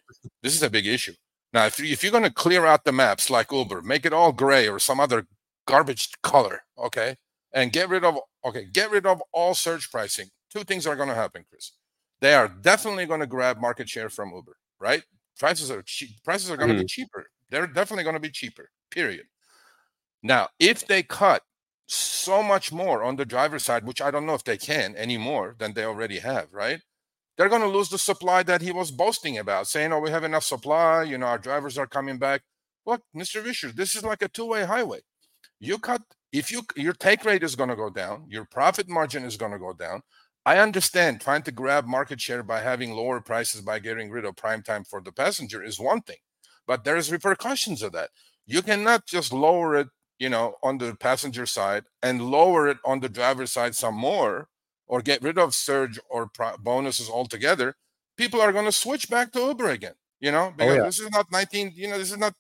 This 0.43 0.55
is 0.55 0.63
a 0.63 0.71
big 0.71 0.87
issue. 0.87 1.13
Now, 1.53 1.67
if, 1.67 1.79
you, 1.79 1.87
if 1.87 2.03
you're 2.03 2.13
going 2.13 2.25
to 2.25 2.33
clear 2.33 2.67
out 2.67 2.85
the 2.85 2.93
maps 2.93 3.31
like 3.31 3.53
Uber, 3.53 3.83
make 3.83 4.05
it 4.05 4.13
all 4.13 4.33
gray 4.33 4.69
or 4.69 4.79
some 4.79 5.01
other 5.01 5.27
garbage 5.67 6.11
color, 6.23 6.61
okay, 6.79 7.17
and 7.53 7.73
get 7.73 7.89
rid 7.89 8.05
of 8.05 8.19
okay, 8.45 8.67
get 8.73 8.91
rid 8.91 9.07
of 9.07 9.23
all 9.33 9.55
surge 9.55 9.91
pricing. 9.91 10.27
Two 10.51 10.65
things 10.65 10.87
are 10.87 10.97
going 10.97 11.09
to 11.09 11.15
happen, 11.15 11.45
Chris. 11.49 11.73
They 12.21 12.35
are 12.35 12.49
definitely 12.49 13.07
going 13.07 13.21
to 13.21 13.27
grab 13.27 13.61
market 13.61 13.89
share 13.89 14.09
from 14.09 14.33
Uber, 14.35 14.57
right? 14.81 15.03
Prices 15.39 15.71
are 15.71 15.83
cheap. 15.83 16.11
Prices 16.25 16.51
are 16.51 16.57
going 16.57 16.69
to 16.69 16.75
be 16.75 16.81
mm-hmm. 16.81 16.87
cheaper. 16.87 17.27
They're 17.51 17.67
definitely 17.67 18.05
going 18.05 18.15
to 18.15 18.21
be 18.21 18.31
cheaper. 18.31 18.71
Period. 18.91 19.27
Now, 20.23 20.49
if 20.59 20.87
they 20.87 21.03
cut 21.03 21.43
so 21.87 22.43
much 22.43 22.73
more 22.73 23.03
on 23.03 23.17
the 23.17 23.25
driver's 23.25 23.65
side, 23.65 23.85
which 23.87 24.01
I 24.01 24.11
don't 24.11 24.27
know 24.27 24.35
if 24.35 24.45
they 24.45 24.59
can 24.59 24.97
any 24.97 25.17
more 25.17 25.55
than 25.59 25.75
they 25.75 25.85
already 25.85 26.19
have, 26.19 26.49
right? 26.53 26.81
They're 27.37 27.49
going 27.49 27.63
to 27.63 27.69
lose 27.69 27.91
the 27.91 27.99
supply 27.99 28.43
that 28.45 28.63
he 28.63 28.73
was 28.73 28.91
boasting 28.91 29.39
about, 29.39 29.67
saying, 29.69 29.93
"Oh, 29.93 30.01
we 30.01 30.11
have 30.11 30.25
enough 30.25 30.45
supply. 30.45 31.03
You 31.03 31.19
know, 31.19 31.27
our 31.27 31.39
drivers 31.39 31.79
are 31.79 31.87
coming 31.87 32.19
back." 32.19 32.43
Look, 32.87 33.03
Mr. 33.15 33.43
Risher, 33.45 33.75
this 33.75 33.95
is 33.95 34.05
like 34.05 34.23
a 34.23 34.29
two-way 34.29 34.65
highway. 34.65 35.01
You 35.61 35.79
cut 35.79 36.03
if 36.33 36.51
you 36.51 36.63
your 36.77 36.93
take 36.93 37.25
rate 37.25 37.43
is 37.43 37.57
going 37.57 37.71
to 37.71 37.77
go 37.77 37.91
down, 37.91 38.27
your 38.29 38.45
profit 38.45 38.89
margin 38.89 39.25
is 39.25 39.37
going 39.37 39.53
to 39.53 39.59
go 39.59 39.73
down. 39.73 40.03
I 40.45 40.59
understand 40.59 41.21
trying 41.21 41.43
to 41.43 41.53
grab 41.53 41.87
market 41.87 42.21
share 42.21 42.43
by 42.43 42.61
having 42.61 42.93
lower 42.93 43.21
prices 43.21 43.63
by 43.63 43.81
getting 43.81 44.11
rid 44.11 44.25
of 44.25 44.37
prime 44.37 44.63
time 44.63 44.85
for 44.85 45.01
the 45.01 45.13
passenger 45.13 45.63
is 45.63 45.81
one 45.81 46.03
thing, 46.03 46.19
but 46.67 46.85
there's 46.85 47.11
repercussions 47.11 47.83
of 47.83 47.93
that. 47.93 48.11
You 48.47 48.63
cannot 48.63 49.07
just 49.07 49.33
lower 49.33 49.77
it, 49.77 49.89
you 50.19 50.29
know, 50.29 50.57
on 50.63 50.79
the 50.79 50.95
passenger 50.95 51.47
side 51.47 51.85
and 52.03 52.31
lower 52.31 52.69
it 52.69 52.79
on 52.85 53.01
the 53.01 53.09
driver's 53.09 53.53
side 53.53 53.75
some 53.75 53.95
more, 53.95 54.49
or 54.87 55.01
get 55.03 55.23
rid 55.23 55.39
of 55.39 55.55
surge 55.55 55.99
or 56.09 56.27
pro- 56.29 56.57
bonuses 56.59 57.11
altogether. 57.11 57.75
People 58.17 58.41
are 58.41 58.53
going 58.53 58.65
to 58.65 58.73
switch 58.73 59.11
back 59.11 59.33
to 59.33 59.41
Uber 59.41 59.71
again. 59.71 59.95
You 60.21 60.33
know, 60.33 60.47
oh, 60.47 60.55
because 60.57 60.77
yeah. 60.77 60.83
this 60.85 61.01
is 61.01 61.11
not 61.11 61.27
19. 61.31 61.73
You 61.75 61.89
know, 61.89 61.99
this 61.99 62.11
is 62.11 62.19
not 62.19 62.35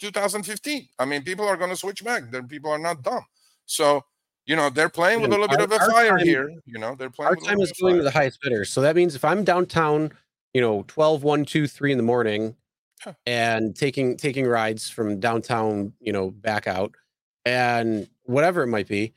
2015. 0.00 0.88
I 0.98 1.04
mean, 1.04 1.22
people 1.22 1.46
are 1.46 1.56
going 1.56 1.70
to 1.70 1.76
switch 1.76 2.04
back. 2.04 2.30
There, 2.30 2.42
people 2.42 2.70
are 2.70 2.78
not 2.78 3.02
dumb. 3.02 3.24
So, 3.66 4.02
you 4.44 4.56
know, 4.56 4.68
they're 4.68 4.88
playing 4.88 5.20
with 5.22 5.30
a 5.30 5.32
little 5.32 5.48
bit 5.48 5.58
our- 5.58 5.64
of 5.64 5.72
a 5.72 5.78
fire 5.90 6.18
time- 6.18 6.26
here. 6.26 6.50
You 6.66 6.78
know, 6.78 6.94
they're 6.94 7.10
playing. 7.10 7.28
Our 7.28 7.34
with 7.36 7.44
time 7.46 7.60
is 7.60 7.72
going 7.80 7.96
to 7.96 8.02
the 8.02 8.10
highest 8.10 8.40
bidder. 8.42 8.64
So 8.64 8.80
that 8.82 8.96
means 8.96 9.14
if 9.14 9.24
I'm 9.24 9.44
downtown, 9.44 10.12
you 10.52 10.60
know, 10.60 10.84
12, 10.88 11.22
1, 11.22 11.44
2, 11.44 11.66
3 11.66 11.92
in 11.92 11.98
the 11.98 12.04
morning 12.04 12.56
Huh. 13.00 13.14
and 13.26 13.74
taking 13.74 14.16
taking 14.16 14.46
rides 14.46 14.88
from 14.90 15.18
downtown, 15.18 15.92
you 16.00 16.12
know, 16.12 16.30
back 16.30 16.66
out 16.66 16.94
and 17.44 18.08
whatever 18.24 18.62
it 18.62 18.68
might 18.68 18.88
be, 18.88 19.14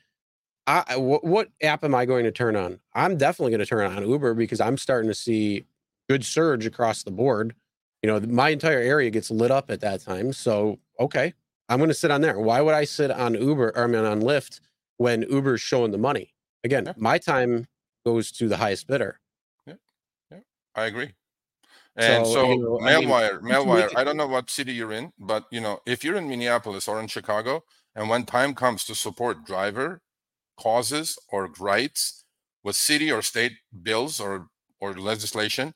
I, 0.68 0.98
what, 0.98 1.24
what 1.24 1.50
app 1.62 1.84
am 1.84 1.94
I 1.94 2.06
going 2.06 2.24
to 2.24 2.32
turn 2.32 2.56
on? 2.56 2.80
I'm 2.94 3.18
definitely 3.18 3.52
going 3.52 3.60
to 3.60 3.66
turn 3.68 3.86
on 3.96 4.10
Uber 4.10 4.34
because 4.34 4.60
I'm 4.60 4.78
starting 4.78 5.10
to 5.10 5.16
see 5.16 5.66
good 6.10 6.26
surge 6.26 6.66
across 6.66 7.04
the 7.04 7.12
board. 7.12 7.56
You 8.02 8.10
know, 8.10 8.20
my 8.22 8.50
entire 8.50 8.80
area 8.80 9.10
gets 9.12 9.30
lit 9.30 9.52
up 9.52 9.70
at 9.70 9.82
that 9.82 10.02
time. 10.02 10.34
So, 10.34 10.80
okay, 11.00 11.34
I'm 11.70 11.78
going 11.78 11.90
to 11.90 11.94
sit 11.96 12.10
on 12.12 12.22
there. 12.22 12.40
Why 12.40 12.62
would 12.62 12.74
I 12.74 12.84
sit 12.86 13.12
on 13.12 13.36
Uber 13.36 13.70
or 13.76 13.84
I 13.84 13.88
mean 13.88 14.06
on 14.06 14.22
Lyft 14.22 14.60
when 14.98 15.22
Uber's 15.24 15.62
showing 15.62 15.92
the 15.92 15.98
money? 16.00 16.34
Again, 16.64 16.86
Yeah. 16.88 16.94
my 16.98 17.20
time 17.20 17.68
goes 18.06 18.32
to 18.34 18.48
the 18.48 18.58
highest 18.58 18.88
bidder. 18.88 19.20
Yeah, 19.68 19.76
I 20.74 20.86
agree. 20.86 21.14
And 21.96 22.26
So, 22.26 22.34
so, 22.34 22.50
you 22.52 22.60
know, 22.60 22.80
I 22.82 23.00
mean, 23.00 23.08
Mailwire, 23.08 23.42
we 23.42 23.52
can 23.52 23.60
Mailwire. 23.62 23.76
make 23.84 23.92
it- 23.92 23.98
I 23.98 24.04
don't 24.04 24.18
know 24.18 24.28
what 24.28 24.50
city 24.50 24.74
you're 24.74 24.92
in, 24.94 25.14
but 25.18 25.46
you 25.52 25.62
know, 25.62 25.80
if 25.86 26.04
you're 26.04 26.18
in 26.18 26.28
Minneapolis 26.28 26.88
or 26.88 27.00
in 27.00 27.08
Chicago, 27.08 27.64
and 27.96 28.10
when 28.10 28.26
time 28.26 28.54
comes 28.54 28.84
to 28.86 28.96
support 28.96 29.46
driver 29.46 30.02
causes 30.58 31.18
or 31.30 31.52
rights 31.60 32.24
with 32.64 32.76
city 32.76 33.12
or 33.12 33.22
state 33.22 33.54
bills 33.84 34.20
or 34.20 34.48
or 34.82 34.94
legislation, 34.94 35.74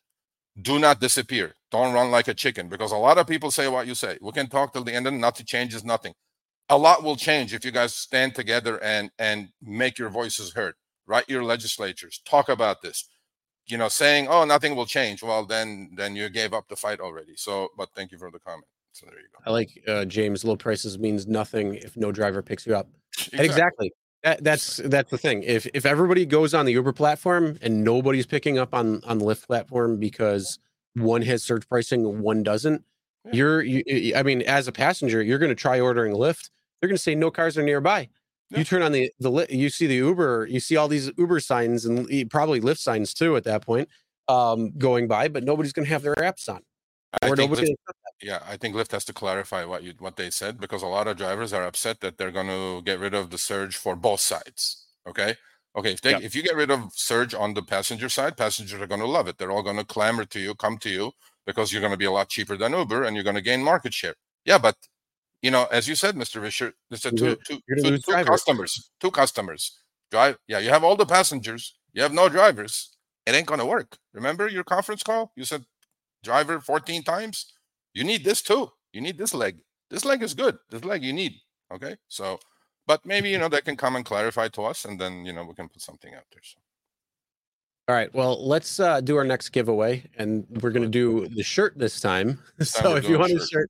do 0.62 0.78
not 0.80 1.00
disappear. 1.00 1.54
Don't 1.72 1.94
run 1.94 2.12
like 2.12 2.28
a 2.28 2.34
chicken 2.34 2.68
because 2.68 2.92
a 2.92 2.98
lot 2.98 3.18
of 3.18 3.28
people 3.28 3.52
say 3.52 3.68
what 3.68 3.88
you 3.88 3.96
say. 3.96 4.18
We 4.22 4.32
can 4.32 4.48
talk 4.48 4.74
till 4.74 4.84
the 4.84 4.94
end 4.94 5.08
and 5.08 5.22
nothing 5.22 5.46
changes 5.46 5.84
nothing. 5.84 6.14
A 6.70 6.78
lot 6.78 7.04
will 7.04 7.16
change 7.16 7.54
if 7.54 7.66
you 7.66 7.72
guys 7.72 7.96
stand 7.96 8.36
together 8.36 8.82
and 8.84 9.10
and 9.20 9.50
make 9.62 9.98
your 9.98 10.10
voices 10.10 10.54
heard. 10.54 10.76
Write 11.08 11.30
your 11.30 11.44
legislatures. 11.44 12.22
Talk 12.26 12.50
about 12.50 12.82
this 12.82 13.08
you 13.70 13.78
know 13.78 13.88
saying 13.88 14.28
oh 14.28 14.44
nothing 14.46 14.76
will 14.76 14.86
change 14.86 15.24
well 15.24 15.46
then 15.46 15.92
then 15.96 16.16
you 16.16 16.30
gave 16.30 16.54
up 16.54 16.68
the 16.68 16.76
fight 16.76 17.00
already 17.00 17.34
so 17.36 17.70
but 17.78 17.90
thank 17.96 18.12
you 18.12 18.18
for 18.18 18.32
the 18.32 18.40
comment 18.40 18.66
so 18.92 19.06
there 19.06 19.20
you 19.20 19.28
go 19.34 19.40
I 19.46 19.52
like 19.52 19.84
uh, 19.88 20.06
James. 20.06 20.44
Low 20.44 20.56
prices 20.56 20.98
means 21.00 21.28
nothing 21.28 21.76
if 21.76 21.96
no 21.96 22.12
driver 22.12 22.42
picks 22.42 22.66
you 22.68 22.76
up. 22.76 22.88
exactly. 23.34 23.46
Exactly. 23.46 23.94
That, 24.24 24.44
that's 24.44 24.78
that's 24.86 25.10
the 25.12 25.18
thing. 25.18 25.44
If 25.44 25.66
if 25.74 25.86
everybody 25.86 26.26
goes 26.26 26.54
on 26.54 26.66
the 26.66 26.74
Uber 26.74 26.92
platform 26.92 27.58
and 27.62 27.84
nobody's 27.86 28.26
picking 28.26 28.58
up 28.58 28.74
on 28.74 29.02
on 29.06 29.18
the 29.20 29.26
Lyft 29.26 29.48
platform 29.48 29.98
because 29.98 30.60
one 30.96 31.22
has 31.22 31.42
surge 31.44 31.68
pricing 31.70 32.22
one 32.22 32.44
doesn't, 32.44 32.84
Yeah. 33.26 33.32
you're 33.34 33.62
you, 33.62 34.14
I 34.16 34.24
mean, 34.24 34.42
as 34.42 34.68
a 34.68 34.74
passenger, 34.74 35.24
you're 35.24 35.40
going 35.40 35.50
to 35.50 35.56
try 35.56 35.80
ordering 35.80 36.14
Lyft. 36.14 36.50
They're 36.82 36.90
going 36.90 36.98
to 36.98 37.02
say 37.02 37.16
no 37.16 37.32
cars 37.32 37.58
are 37.58 37.64
nearby. 37.64 38.10
Yeah. 38.50 38.58
You 38.60 38.64
turn 38.66 38.82
on 38.82 38.92
the 38.92 39.10
the 39.20 39.46
you 39.50 39.70
see 39.70 39.88
the 39.88 39.96
Uber, 39.96 40.48
you 40.50 40.60
see 40.60 40.76
all 40.76 40.90
these 40.90 41.10
Uber 41.18 41.40
signs 41.40 41.86
and 41.86 42.30
probably 42.30 42.60
Lyft 42.60 42.80
signs 42.80 43.14
too 43.14 43.38
at 43.38 43.46
that 43.46 43.62
point 43.62 43.88
um 44.28 44.72
going 44.78 45.08
by, 45.08 45.30
but 45.30 45.46
nobody's 45.46 45.72
going 45.72 45.86
to 45.86 45.92
have 45.94 46.02
their 46.02 46.16
apps 46.16 46.50
on. 46.50 46.62
I 47.22 47.28
Or 47.30 47.36
think 47.38 47.50
nobody 47.50 47.72
Lyft, 47.72 47.94
yeah 48.22 48.40
i 48.48 48.58
think 48.58 48.76
lyft 48.76 48.92
has 48.92 49.06
to 49.06 49.14
clarify 49.14 49.64
what 49.64 49.84
you 49.84 49.94
what 50.00 50.16
they 50.16 50.30
said 50.30 50.60
because 50.60 50.84
a 50.84 50.88
lot 50.88 51.08
of 51.08 51.18
drivers 51.18 51.54
are 51.54 51.64
upset 51.64 52.00
that 52.02 52.18
they're 52.18 52.32
going 52.32 52.48
to 52.48 52.82
get 52.84 53.00
rid 53.00 53.14
of 53.14 53.30
the 53.30 53.38
surge 53.38 53.76
for 53.78 53.96
both 53.96 54.20
sides 54.20 54.88
okay? 55.08 55.36
Okay 55.76 55.94
if 55.94 56.02
they 56.02 56.12
Yeah. 56.12 56.20
if 56.22 56.36
you 56.36 56.44
get 56.44 56.56
rid 56.56 56.72
of 56.72 56.92
surge 56.94 57.34
on 57.34 57.54
the 57.54 57.62
passenger 57.62 58.10
side 58.10 58.36
passengers 58.38 58.80
are 58.82 58.88
going 58.88 59.02
to 59.02 59.08
love 59.08 59.28
it. 59.28 59.38
They're 59.38 59.52
all 59.52 59.64
going 59.64 59.78
to 59.78 59.86
clamor 59.86 60.26
to 60.26 60.40
you 60.40 60.56
come 60.56 60.78
to 60.80 60.90
you 60.90 61.12
because 61.46 61.72
you're 61.72 61.82
going 61.82 61.94
to 61.94 61.98
be 61.98 62.06
a 62.06 62.12
lot 62.12 62.30
cheaper 62.30 62.58
than 62.58 62.74
uber 62.74 63.04
and 63.04 63.16
you're 63.16 63.24
going 63.24 63.36
to 63.36 63.42
gain 63.42 63.64
market 63.64 63.94
share. 63.94 64.16
Yeah 64.46 64.58
but 64.58 64.76
you 65.42 65.52
know 65.52 65.66
as 65.72 65.88
you 65.88 65.96
said 65.96 66.16
mr 66.16 66.42
Risher, 66.42 66.74
it's 66.92 67.06
a 67.06 67.12
two, 67.12 67.38
two, 67.48 67.60
gonna 67.70 67.98
two- 67.98 68.14
two 68.14 68.24
customers 68.26 68.92
two 69.00 69.12
customers. 69.12 69.78
Drive 70.12 70.38
yeah 70.48 70.60
you 70.60 70.70
have 70.70 70.84
all 70.84 70.96
the 70.96 71.06
passengers 71.06 71.76
you 71.94 72.02
have 72.02 72.14
no 72.14 72.30
drivers. 72.30 72.96
It 73.26 73.36
ain't 73.36 73.48
going 73.48 73.60
to 73.60 73.66
work. 73.66 73.98
Remember 74.14 74.48
your 74.48 74.64
conference 74.64 75.04
call? 75.04 75.32
You 75.36 75.46
said 75.46 75.66
driver 76.24 76.60
14 76.60 77.04
times 77.04 77.54
you 78.00 78.06
need 78.06 78.24
this 78.24 78.42
too 78.42 78.72
you 78.96 79.02
need 79.02 79.18
this 79.18 79.34
leg 79.34 79.56
this 79.92 80.06
leg 80.06 80.24
is 80.24 80.34
good 80.34 80.56
this 80.72 80.84
leg 80.86 81.04
you 81.04 81.14
need 81.22 81.34
okay 81.76 81.94
so 82.08 82.40
but 82.88 83.06
maybe 83.06 83.30
you 83.30 83.38
know 83.38 83.50
they 83.50 83.62
can 83.62 83.76
come 83.76 83.96
and 83.98 84.06
clarify 84.06 84.48
to 84.48 84.62
us 84.64 84.86
and 84.86 84.96
then 85.02 85.26
you 85.28 85.34
know 85.34 85.44
we 85.44 85.54
can 85.54 85.68
put 85.68 85.82
something 85.82 86.14
out 86.16 86.28
there 86.32 86.42
so 86.44 86.58
All 87.90 87.96
right. 87.96 88.14
Well, 88.14 88.38
let's 88.54 88.80
uh, 88.80 89.02
do 89.02 89.18
our 89.18 89.26
next 89.26 89.50
giveaway, 89.50 90.06
and 90.22 90.46
we're 90.62 90.70
going 90.70 90.86
to 90.92 90.98
do 91.04 91.26
the 91.34 91.42
shirt 91.42 91.74
this 91.74 91.98
time. 92.00 92.38
time 92.62 92.66
so 92.86 92.96
if 92.96 93.10
you 93.10 93.18
want 93.18 93.34
a 93.34 93.40
shirt. 93.40 93.50
shirt, 93.50 93.70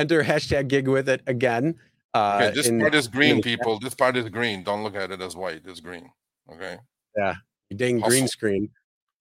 enter 0.00 0.24
hashtag 0.24 0.68
gig 0.72 0.88
with 0.88 1.12
it 1.12 1.20
again. 1.28 1.76
Uh, 2.16 2.40
okay, 2.40 2.54
this 2.56 2.68
in- 2.68 2.80
part 2.80 2.94
is 2.94 3.06
green, 3.06 3.42
people. 3.42 3.78
This 3.78 3.92
part 3.92 4.16
is 4.16 4.32
green. 4.32 4.64
Don't 4.64 4.82
look 4.82 4.96
at 4.96 5.12
it 5.12 5.20
as 5.20 5.36
white. 5.36 5.60
It's 5.68 5.80
green. 5.80 6.08
Okay, 6.48 6.80
Yeah. 7.12 7.34
dang 7.76 8.00
green 8.00 8.26
screen. 8.28 8.72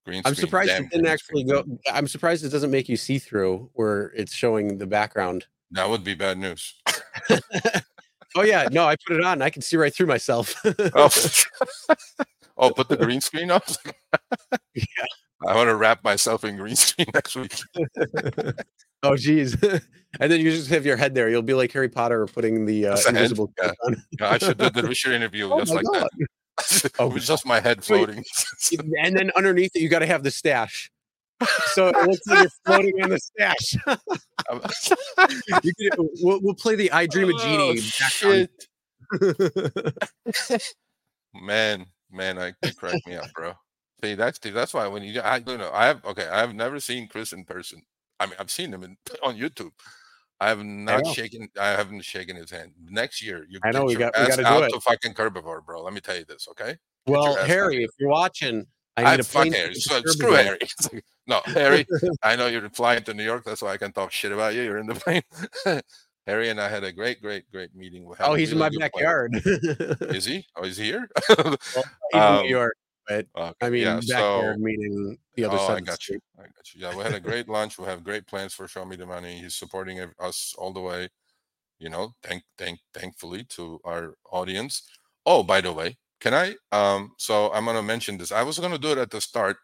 Green. 0.10 0.22
I'm 0.26 0.36
surprised 0.36 0.72
it 0.72 0.90
didn't 0.90 1.06
actually 1.06 1.44
screen. 1.44 1.64
go. 1.66 1.92
I'm 1.94 2.08
surprised 2.08 2.44
it 2.44 2.50
doesn't 2.50 2.72
make 2.72 2.90
you 2.90 2.98
see 2.98 3.20
through 3.20 3.70
where 3.74 4.12
it's 4.16 4.34
showing 4.34 4.78
the 4.80 4.88
background. 4.88 5.46
That 5.72 5.88
would 5.90 6.04
be 6.04 6.16
bad 6.16 6.38
news. 6.38 6.74
Oh 8.36 8.44
yeah, 8.44 8.68
no, 8.72 8.86
I 8.86 8.96
put 9.08 9.18
it 9.18 9.26
on. 9.26 9.42
I 9.42 9.50
can 9.50 9.62
see 9.62 9.76
right 9.76 9.94
through 9.94 10.06
myself. 10.06 10.56
oh, 10.64 11.10
oh, 12.58 12.72
put 12.72 12.88
the 12.88 12.98
green 12.98 13.22
screen 13.22 13.50
up. 13.50 13.64
Yeah. 14.76 14.84
I 15.48 15.56
want 15.56 15.70
to 15.70 15.76
wrap 15.76 16.04
myself 16.04 16.44
in 16.44 16.58
green 16.58 16.76
screen 16.76 17.08
next 17.14 17.36
week. 17.36 17.56
oh 19.04 19.16
geez. 19.16 19.56
and 19.64 20.32
then 20.32 20.42
you 20.42 20.52
just 20.52 20.70
have 20.70 20.86
your 20.86 20.98
head 20.98 21.16
there. 21.16 21.30
You'll 21.30 21.42
be 21.42 21.54
like 21.54 21.72
Harry 21.72 21.90
Potter 21.90 22.28
putting 22.28 22.66
the 22.66 22.88
uh, 22.88 22.92
Just 22.92 23.08
a 23.08 23.12
head, 23.12 23.18
invisible 23.18 23.52
yeah. 23.58 23.72
on. 23.86 24.04
Yeah, 24.20 24.30
I 24.30 24.38
should 24.38 24.58
do 24.58 24.70
the 24.70 24.84
Risher 24.84 25.12
interview 25.12 25.50
Oh 25.52 25.60
just 25.60 25.74
like 25.74 25.86
God. 25.86 26.08
that. 26.18 26.28
Oh. 27.00 27.08
With 27.08 27.24
just 27.24 27.46
my 27.46 27.60
head 27.60 27.84
floating. 27.84 28.24
and 29.02 29.16
then 29.18 29.32
underneath 29.36 29.76
it, 29.76 29.82
you 29.82 29.90
got 29.90 30.00
to 30.00 30.06
have 30.06 30.24
the 30.24 30.32
stash. 30.32 30.92
So 31.74 31.88
it 31.88 31.96
looks 31.96 32.28
like 32.28 32.40
you're 32.40 32.50
floating 32.66 33.02
on 33.04 33.10
the 33.12 33.20
stash. 33.20 33.76
Can- 35.62 36.10
we'll, 36.22 36.42
we'll 36.42 36.54
play 36.56 36.76
the 36.76 36.92
"I 36.92 37.06
Dream 37.08 37.30
a 37.30 37.34
Oh, 37.34 37.38
Genie." 37.74 37.80
shit. 37.80 38.68
man, 41.34 41.86
man, 42.12 42.38
I 42.38 42.54
you 42.64 42.74
crack 42.74 43.02
me 43.08 43.16
up, 43.16 43.32
bro. 43.34 43.54
See, 44.04 44.16
that's 44.16 44.40
that's 44.40 44.74
why 44.74 44.88
when 44.88 45.04
you, 45.04 45.22
I 45.22 45.38
you 45.38 45.58
know, 45.58 45.72
I 45.74 45.86
have 45.86 46.04
okay, 46.06 46.28
I 46.28 46.40
have 46.40 46.54
never 46.54 46.80
seen 46.80 47.08
Chris 47.08 47.32
in 47.34 47.46
person. 47.46 47.82
I 48.20 48.26
mean, 48.26 48.36
I've 48.40 48.52
seen 48.52 48.74
him 48.74 48.84
in, 48.84 48.98
on 49.24 49.38
YouTube. 49.38 49.72
I 50.42 50.48
have 50.50 50.64
not 50.64 51.04
know. 51.04 51.14
shaken. 51.14 51.50
I 51.60 51.70
haven't 51.70 52.02
shaken 52.06 52.36
his 52.36 52.50
hand. 52.52 52.72
Next 52.90 53.22
year, 53.22 53.46
you 53.50 53.60
I 53.64 53.72
know, 53.72 53.86
we 53.86 53.96
got- 53.96 54.14
we 54.18 54.26
gotta 54.28 54.44
do 54.44 54.48
out 54.48 54.64
it. 54.64 54.70
to 54.72 54.80
fucking 54.80 55.14
Herbivore, 55.14 55.66
bro. 55.66 55.84
Let 55.84 55.94
me 55.94 56.00
tell 56.02 56.16
you 56.18 56.26
this, 56.26 56.48
okay? 56.52 56.78
well, 57.08 57.36
Harry, 57.36 57.84
if 57.84 57.90
you're 58.00 58.10
watching, 58.10 58.66
I 58.96 59.02
need 59.02 59.08
I 59.08 59.18
fuck 59.24 59.42
plane 59.44 59.54
Harry. 59.54 59.76
So, 59.76 60.02
screw 60.06 60.32
Harry. 60.34 60.60
No, 61.28 61.42
Harry. 61.46 61.86
I 62.24 62.36
know 62.36 62.48
you're 62.48 62.68
flying 62.72 63.04
to 63.04 63.14
New 63.14 63.24
York. 63.24 63.44
That's 63.46 63.62
why 63.62 63.74
I 63.74 63.78
can 63.78 63.92
talk 63.92 64.12
shit 64.12 64.32
about 64.32 64.56
you. 64.56 64.64
You're 64.64 64.80
in 64.80 64.88
the 64.88 64.96
plane. 65.66 65.82
Harry 66.26 66.50
and 66.50 66.60
I 66.60 66.68
had 66.70 66.84
a 66.84 66.92
great, 66.92 67.22
great, 67.22 67.44
great 67.52 67.76
meeting. 67.76 68.06
With 68.06 68.20
Oh, 68.22 68.34
he's 68.34 68.52
in 68.52 68.58
my 68.58 68.70
backyard. 68.80 69.34
Is 69.46 70.26
he? 70.26 70.44
Oh, 70.56 70.64
is 70.64 70.78
he 70.78 70.86
here? 70.86 71.08
He's 71.28 71.38
in 71.38 72.20
Um, 72.20 72.44
New 72.44 72.50
York. 72.50 72.76
Okay, 73.10 73.54
I 73.62 73.70
mean, 73.70 73.84
yeah, 73.84 74.00
so 74.02 74.56
meaning 74.58 75.18
the 75.36 75.46
other 75.46 75.58
oh, 75.60 75.68
side. 75.68 75.78
I 75.78 75.80
got 75.82 76.08
you. 76.08 76.20
I 76.38 76.44
got 76.44 76.74
you. 76.74 76.82
Yeah, 76.82 76.96
we 76.96 77.04
had 77.04 77.16
a 77.16 77.20
great 77.20 77.50
lunch. 77.50 77.78
We 77.78 77.86
have 77.86 78.04
great 78.04 78.28
plans 78.28 78.54
for 78.54 78.68
Show 78.68 78.86
Me 78.86 78.96
the 78.96 79.06
Money. 79.06 79.40
He's 79.40 79.56
supporting 79.56 80.00
us 80.20 80.54
all 80.58 80.74
the 80.74 80.82
way. 80.82 81.10
You 81.80 81.90
know, 81.90 82.14
thank, 82.22 82.44
thank, 82.58 82.80
thankfully 82.94 83.46
to 83.56 83.80
our 83.86 84.16
audience. 84.32 84.84
Oh, 85.26 85.44
by 85.44 85.62
the 85.62 85.72
way, 85.72 85.98
can 86.20 86.34
I? 86.34 86.56
Um, 86.72 87.14
so 87.18 87.52
I'm 87.54 87.66
gonna 87.66 87.82
mention 87.82 88.18
this. 88.18 88.32
I 88.32 88.44
was 88.44 88.60
gonna 88.60 88.78
do 88.78 88.92
it 88.92 88.98
at 88.98 89.12
the 89.12 89.22
start, 89.22 89.58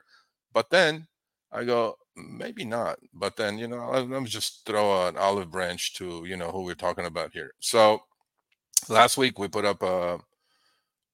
but 0.54 0.70
then 0.70 1.08
I 1.52 1.66
go 1.66 1.98
maybe 2.16 2.66
not. 2.66 2.98
But 3.14 3.36
then 3.36 3.58
you 3.58 3.68
know, 3.68 3.90
let 3.92 4.10
let 4.10 4.22
me 4.22 4.28
just 4.28 4.66
throw 4.66 5.08
an 5.08 5.18
olive 5.18 5.52
branch 5.52 5.94
to 5.96 6.26
you 6.26 6.38
know 6.38 6.52
who 6.52 6.64
we're 6.64 6.76
talking 6.76 7.06
about 7.06 7.34
here. 7.34 7.52
So 7.60 8.02
last 8.90 9.18
week 9.18 9.38
we 9.38 9.48
put 9.48 9.66
up 9.66 9.84
a 9.84 10.20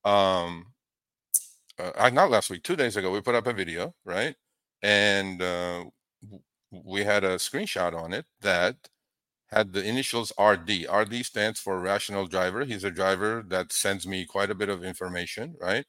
um 0.08 0.68
uh, 1.98 2.10
not 2.12 2.32
last 2.32 2.50
week, 2.50 2.64
two 2.64 2.76
days 2.76 2.96
ago, 2.98 3.12
we 3.12 3.22
put 3.22 3.36
up 3.36 3.48
a 3.48 3.54
video, 3.54 3.94
right? 4.06 4.36
And 4.82 5.42
uh, 5.42 5.86
we 6.72 7.04
had 7.04 7.24
a 7.24 7.38
screenshot 7.38 7.94
on 7.94 8.14
it 8.14 8.26
that 8.42 8.90
had 9.52 9.74
the 9.74 9.84
initials 9.84 10.32
RD. 10.40 10.88
RD 10.92 11.26
stands 11.26 11.60
for 11.60 11.80
Rational 11.80 12.28
Driver. 12.28 12.66
He's 12.66 12.84
a 12.84 12.92
driver 12.92 13.44
that 13.50 13.74
sends 13.74 14.08
me 14.08 14.26
quite 14.26 14.50
a 14.50 14.56
bit 14.56 14.70
of 14.70 14.84
information, 14.84 15.56
right? 15.62 15.86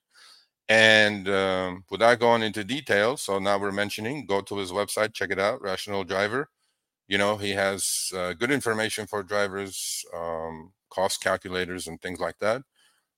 And 0.68 1.28
um, 1.28 1.84
without 1.90 2.20
going 2.20 2.42
into 2.42 2.64
detail, 2.64 3.16
so 3.16 3.38
now 3.38 3.58
we're 3.58 3.72
mentioning, 3.72 4.26
go 4.26 4.40
to 4.42 4.56
his 4.58 4.72
website, 4.72 5.14
check 5.14 5.30
it 5.30 5.38
out, 5.38 5.62
Rational 5.62 6.04
Driver. 6.04 6.48
You 7.08 7.18
know, 7.18 7.36
he 7.36 7.50
has 7.52 8.12
uh, 8.16 8.34
good 8.34 8.50
information 8.50 9.06
for 9.06 9.22
drivers, 9.22 10.04
um, 10.14 10.72
cost 10.90 11.22
calculators, 11.22 11.88
and 11.88 12.00
things 12.00 12.20
like 12.20 12.38
that. 12.40 12.62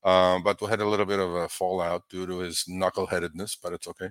Um, 0.05 0.43
but 0.43 0.60
we 0.60 0.68
had 0.68 0.81
a 0.81 0.86
little 0.89 1.06
bit 1.06 1.18
of 1.18 1.35
a 1.35 1.48
fallout 1.48 2.09
due 2.10 2.26
to 2.26 2.39
his 2.40 2.64
knuckleheadedness, 2.68 3.56
but 3.62 3.72
it's 3.72 3.89
okay. 3.89 4.10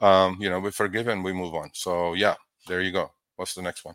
Um, 0.00 0.36
you 0.40 0.50
know, 0.50 0.58
we 0.60 0.70
forgive 0.70 1.06
and 1.08 1.22
we 1.22 1.32
move 1.32 1.54
on. 1.54 1.70
So 1.74 2.14
yeah, 2.14 2.34
there 2.66 2.80
you 2.80 2.90
go. 2.92 3.12
What's 3.36 3.54
the 3.54 3.62
next 3.62 3.84
one? 3.84 3.94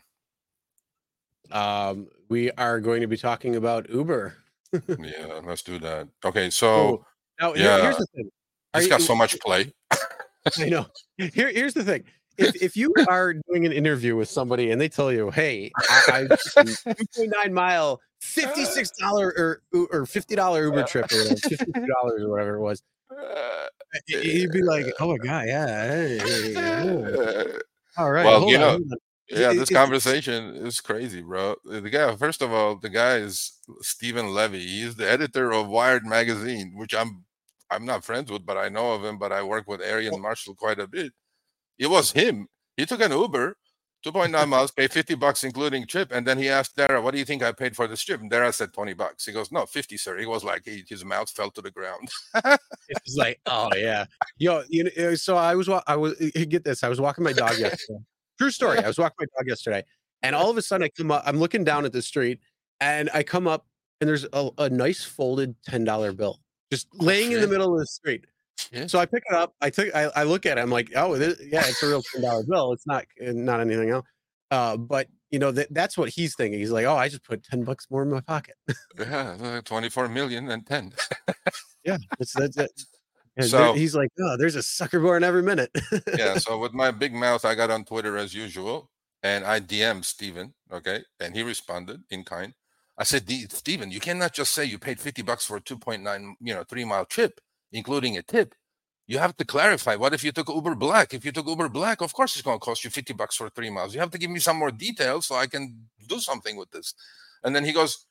Um, 1.52 2.08
we 2.30 2.52
are 2.52 2.80
going 2.80 3.02
to 3.02 3.08
be 3.08 3.18
talking 3.18 3.56
about 3.58 3.90
Uber. 3.90 4.38
yeah, 4.88 5.42
let's 5.44 5.62
do 5.62 5.78
that. 5.80 6.08
Okay, 6.24 6.50
so 6.50 6.68
Oh, 6.68 7.06
now, 7.40 7.54
yeah, 7.54 7.82
here's 7.82 7.98
the 7.98 8.08
thing. 8.16 8.30
Are 8.74 8.80
he's 8.80 8.90
got 8.90 9.00
you- 9.02 9.06
so 9.06 9.16
much 9.16 9.40
play. 9.40 9.72
I 10.58 10.66
know. 10.70 10.86
Here, 11.18 11.52
here's 11.52 11.74
the 11.74 11.84
thing. 11.84 12.04
If, 12.38 12.62
if 12.62 12.76
you 12.78 12.94
are 13.08 13.34
doing 13.34 13.66
an 13.66 13.72
interview 13.72 14.16
with 14.16 14.30
somebody 14.30 14.72
and 14.72 14.82
they 14.82 14.90
tell 14.90 15.12
you, 15.12 15.30
"Hey, 15.30 15.72
I, 15.78 16.02
I 16.08 16.22
2.9 16.26 17.52
mile, 17.52 18.02
fifty-six 18.22 18.92
dollar 19.00 19.62
or 19.74 19.88
or 19.92 20.06
fifty 20.06 20.36
dollar 20.36 20.64
Uber 20.66 20.84
trip 20.84 21.12
or 21.12 21.18
whatever, 21.18 21.36
fifty 21.36 21.72
dollars 21.72 22.24
or 22.24 22.30
whatever 22.30 22.56
it 22.56 22.62
was," 22.62 22.82
Uh, 23.12 23.68
you'd 24.08 24.52
be 24.52 24.64
like, 24.64 24.86
"Oh 25.00 25.12
my 25.12 25.18
god, 25.18 25.46
yeah, 25.48 25.88
hey, 25.88 26.56
all 27.98 28.12
right." 28.12 28.26
Well, 28.26 28.40
hold 28.40 28.52
you 28.52 28.58
on, 28.58 28.62
know, 28.62 28.70
hold 28.70 28.82
on." 28.92 28.98
yeah, 29.30 29.54
this 29.54 29.70
it- 29.70 29.74
conversation 29.76 30.56
is 30.56 30.82
crazy, 30.82 31.22
bro. 31.22 31.56
The 31.66 31.82
guy, 31.82 32.16
first 32.16 32.42
of 32.42 32.52
all, 32.52 32.78
the 32.78 32.90
guy 32.90 33.18
is 33.18 33.52
Steven 33.82 34.34
Levy. 34.34 34.66
He's 34.66 34.96
the 34.96 35.10
editor 35.10 35.52
of 35.52 35.68
Wired 35.68 36.06
magazine, 36.06 36.74
which 36.76 36.96
I'm 36.96 37.26
I'm 37.70 37.86
not 37.86 38.04
friends 38.04 38.32
with, 38.32 38.46
but 38.46 38.58
I 38.58 38.70
know 38.70 38.94
of 38.94 39.04
him. 39.04 39.20
But 39.20 39.32
I 39.32 39.44
work 39.44 39.68
with 39.68 39.82
Aarian 39.82 40.20
Marshall 40.20 40.56
quite 40.56 40.80
a 40.80 40.88
bit. 40.88 41.14
It 41.78 41.88
was 41.88 42.12
him. 42.12 42.48
He 42.78 42.86
took 42.86 43.02
an 43.02 43.12
Uber, 43.12 43.56
2.9 44.06 44.48
miles, 44.48 44.72
paid 44.72 44.92
50 44.92 45.16
bucks 45.16 45.44
including 45.44 45.88
trip, 45.88 46.12
and 46.12 46.28
then 46.28 46.38
he 46.38 46.50
asked 46.50 46.76
Dara, 46.76 47.02
"What 47.02 47.12
do 47.12 47.20
you 47.20 47.26
think 47.26 47.42
I 47.42 47.52
paid 47.52 47.76
for 47.76 47.88
this 47.88 48.02
trip?" 48.02 48.22
And 48.22 48.30
Dara 48.30 48.52
said 48.52 48.74
20 48.74 48.94
bucks. 48.94 49.26
He 49.26 49.32
goes, 49.32 49.52
"No, 49.52 49.66
50, 49.66 49.98
sir." 49.98 50.18
He 50.18 50.26
was 50.26 50.44
like, 50.44 50.64
he, 50.66 50.84
his 50.88 51.06
mouth 51.06 51.30
fell 51.30 51.52
to 51.52 51.62
the 51.62 51.72
ground. 51.72 52.10
It's 52.90 53.16
like, 53.16 53.40
oh 53.46 53.70
yeah, 53.76 54.06
yo, 54.38 54.64
you 54.70 54.90
know. 54.98 55.16
So 55.16 55.38
I 55.38 55.56
was, 55.56 55.70
I 55.88 55.96
was 55.96 56.16
eh, 56.20 56.46
get 56.46 56.64
this. 56.64 56.84
I 56.84 56.90
was 56.90 57.00
walking 57.00 57.24
my 57.24 57.34
dog 57.34 57.58
yesterday. 57.58 58.00
True 58.38 58.52
story. 58.52 58.80
I 58.80 58.88
was 58.88 58.98
walking 58.98 59.16
my 59.20 59.26
dog 59.38 59.48
yesterday, 59.48 59.84
and 60.22 60.36
all 60.36 60.50
of 60.50 60.58
a 60.58 60.62
sudden 60.62 60.84
I 60.84 60.90
come 60.90 61.12
up. 61.12 61.24
I'm 61.26 61.38
looking 61.38 61.64
down 61.64 61.86
at 61.86 61.94
the 61.94 62.02
street, 62.02 62.40
and 62.82 63.10
I 63.14 63.24
come 63.24 63.48
up, 63.48 63.66
and 64.02 64.10
there's 64.10 64.26
a, 64.34 64.50
a 64.58 64.70
nice 64.70 65.04
folded 65.04 65.56
ten 65.64 65.86
dollar 65.86 66.12
bill 66.12 66.40
just 66.74 66.88
laying 66.96 67.32
in 67.32 67.40
the 67.40 67.48
middle 67.48 67.72
of 67.72 67.80
the 67.80 67.86
street. 67.86 68.26
Yeah. 68.72 68.88
So 68.88 69.00
I 69.00 69.06
pick 69.06 69.24
it 69.30 69.36
up. 69.36 69.54
I 69.62 69.70
took. 69.70 69.94
I, 69.96 70.04
I 70.16 70.24
look 70.24 70.46
at 70.46 70.58
it. 70.58 70.62
I'm 70.62 70.70
like, 70.70 70.92
oh, 70.96 71.16
this, 71.18 71.40
yeah, 71.42 71.64
it's 71.66 71.82
a 71.84 71.88
real 71.88 72.02
ten 72.02 72.22
dollar 72.22 72.44
bill. 72.44 72.72
It's 72.74 72.88
not 72.88 73.06
not 73.20 73.60
anything 73.62 73.90
else. 73.90 74.06
Uh, 74.52 74.78
but 74.78 75.08
you 75.32 75.40
know 75.40 75.52
that 75.52 75.74
that's 75.74 75.98
what 75.98 76.10
he's 76.10 76.36
thinking. 76.36 76.60
He's 76.60 76.72
like, 76.72 76.86
oh, 76.86 76.96
I 76.96 77.08
just 77.10 77.24
put 77.24 77.44
ten 77.44 77.64
bucks 77.64 77.88
more 77.90 78.04
in 78.04 78.10
my 78.12 78.22
pocket. 78.22 78.56
yeah, 79.00 79.36
uh, 79.42 79.62
24 79.62 80.08
million 80.10 80.50
and 80.50 80.66
10. 80.66 80.94
yeah, 81.84 81.98
that's 82.18 82.34
that's 82.34 82.58
it. 82.58 82.72
And 83.36 83.48
So- 83.48 83.74
he's 83.74 83.96
like, 83.96 84.10
oh, 84.20 84.38
there's 84.38 84.56
a 84.56 84.62
sucker 84.62 85.00
born 85.00 85.24
every 85.24 85.42
minute. 85.42 85.72
yeah. 86.16 86.38
So 86.38 86.60
with 86.60 86.72
my 86.74 86.92
big 86.92 87.16
mouth, 87.16 87.44
I 87.46 87.56
got 87.56 87.72
on 87.72 87.84
Twitter 87.84 88.16
as 88.16 88.36
usual, 88.36 88.92
and 89.24 89.44
I 89.44 89.60
DM'd 89.60 90.06
Steven, 90.06 90.54
okay, 90.72 91.04
and 91.20 91.36
he 91.36 91.42
responded 91.42 92.04
in 92.12 92.26
kind. 92.26 92.54
I 92.96 93.04
said, 93.06 93.26
"D- 93.26 93.48
Steven, 93.50 93.90
you 93.90 94.00
cannot 94.00 94.34
just 94.34 94.52
say 94.54 94.66
you 94.66 94.78
paid 94.78 95.00
50 95.00 95.24
bucks 95.24 95.48
for 95.48 95.58
a 95.58 95.62
2.9, 95.62 96.34
you 96.42 96.54
know, 96.54 96.64
three 96.64 96.86
mile 96.86 97.06
trip, 97.06 97.42
including 97.74 98.18
a 98.18 98.22
tip. 98.22 98.56
You 99.06 99.18
have 99.18 99.36
to 99.38 99.46
clarify. 99.46 99.96
What 99.96 100.14
if 100.14 100.24
you 100.24 100.32
took 100.32 100.48
Uber 100.48 100.76
Black? 100.76 101.14
If 101.14 101.26
you 101.26 101.34
took 101.34 101.48
Uber 101.48 101.68
Black, 101.68 102.00
of 102.02 102.14
course 102.14 102.36
it's 102.36 102.42
going 102.42 102.58
to 102.58 102.66
cost 102.66 102.86
you 102.86 102.90
50 102.90 103.14
bucks 103.14 103.36
for 103.36 103.50
three 103.50 103.70
miles. 103.70 103.94
You 103.94 104.00
have 104.00 104.12
to 104.12 104.18
give 104.18 104.32
me 104.32 104.40
some 104.40 104.58
more 104.58 104.72
details 104.72 105.26
so 105.26 105.36
I 105.36 105.48
can 105.48 105.88
do 106.08 106.20
something 106.20 106.56
with 106.56 106.72
this. 106.72 106.94
And 107.44 107.54
then 107.54 107.66
he 107.66 107.74
goes, 107.74 108.06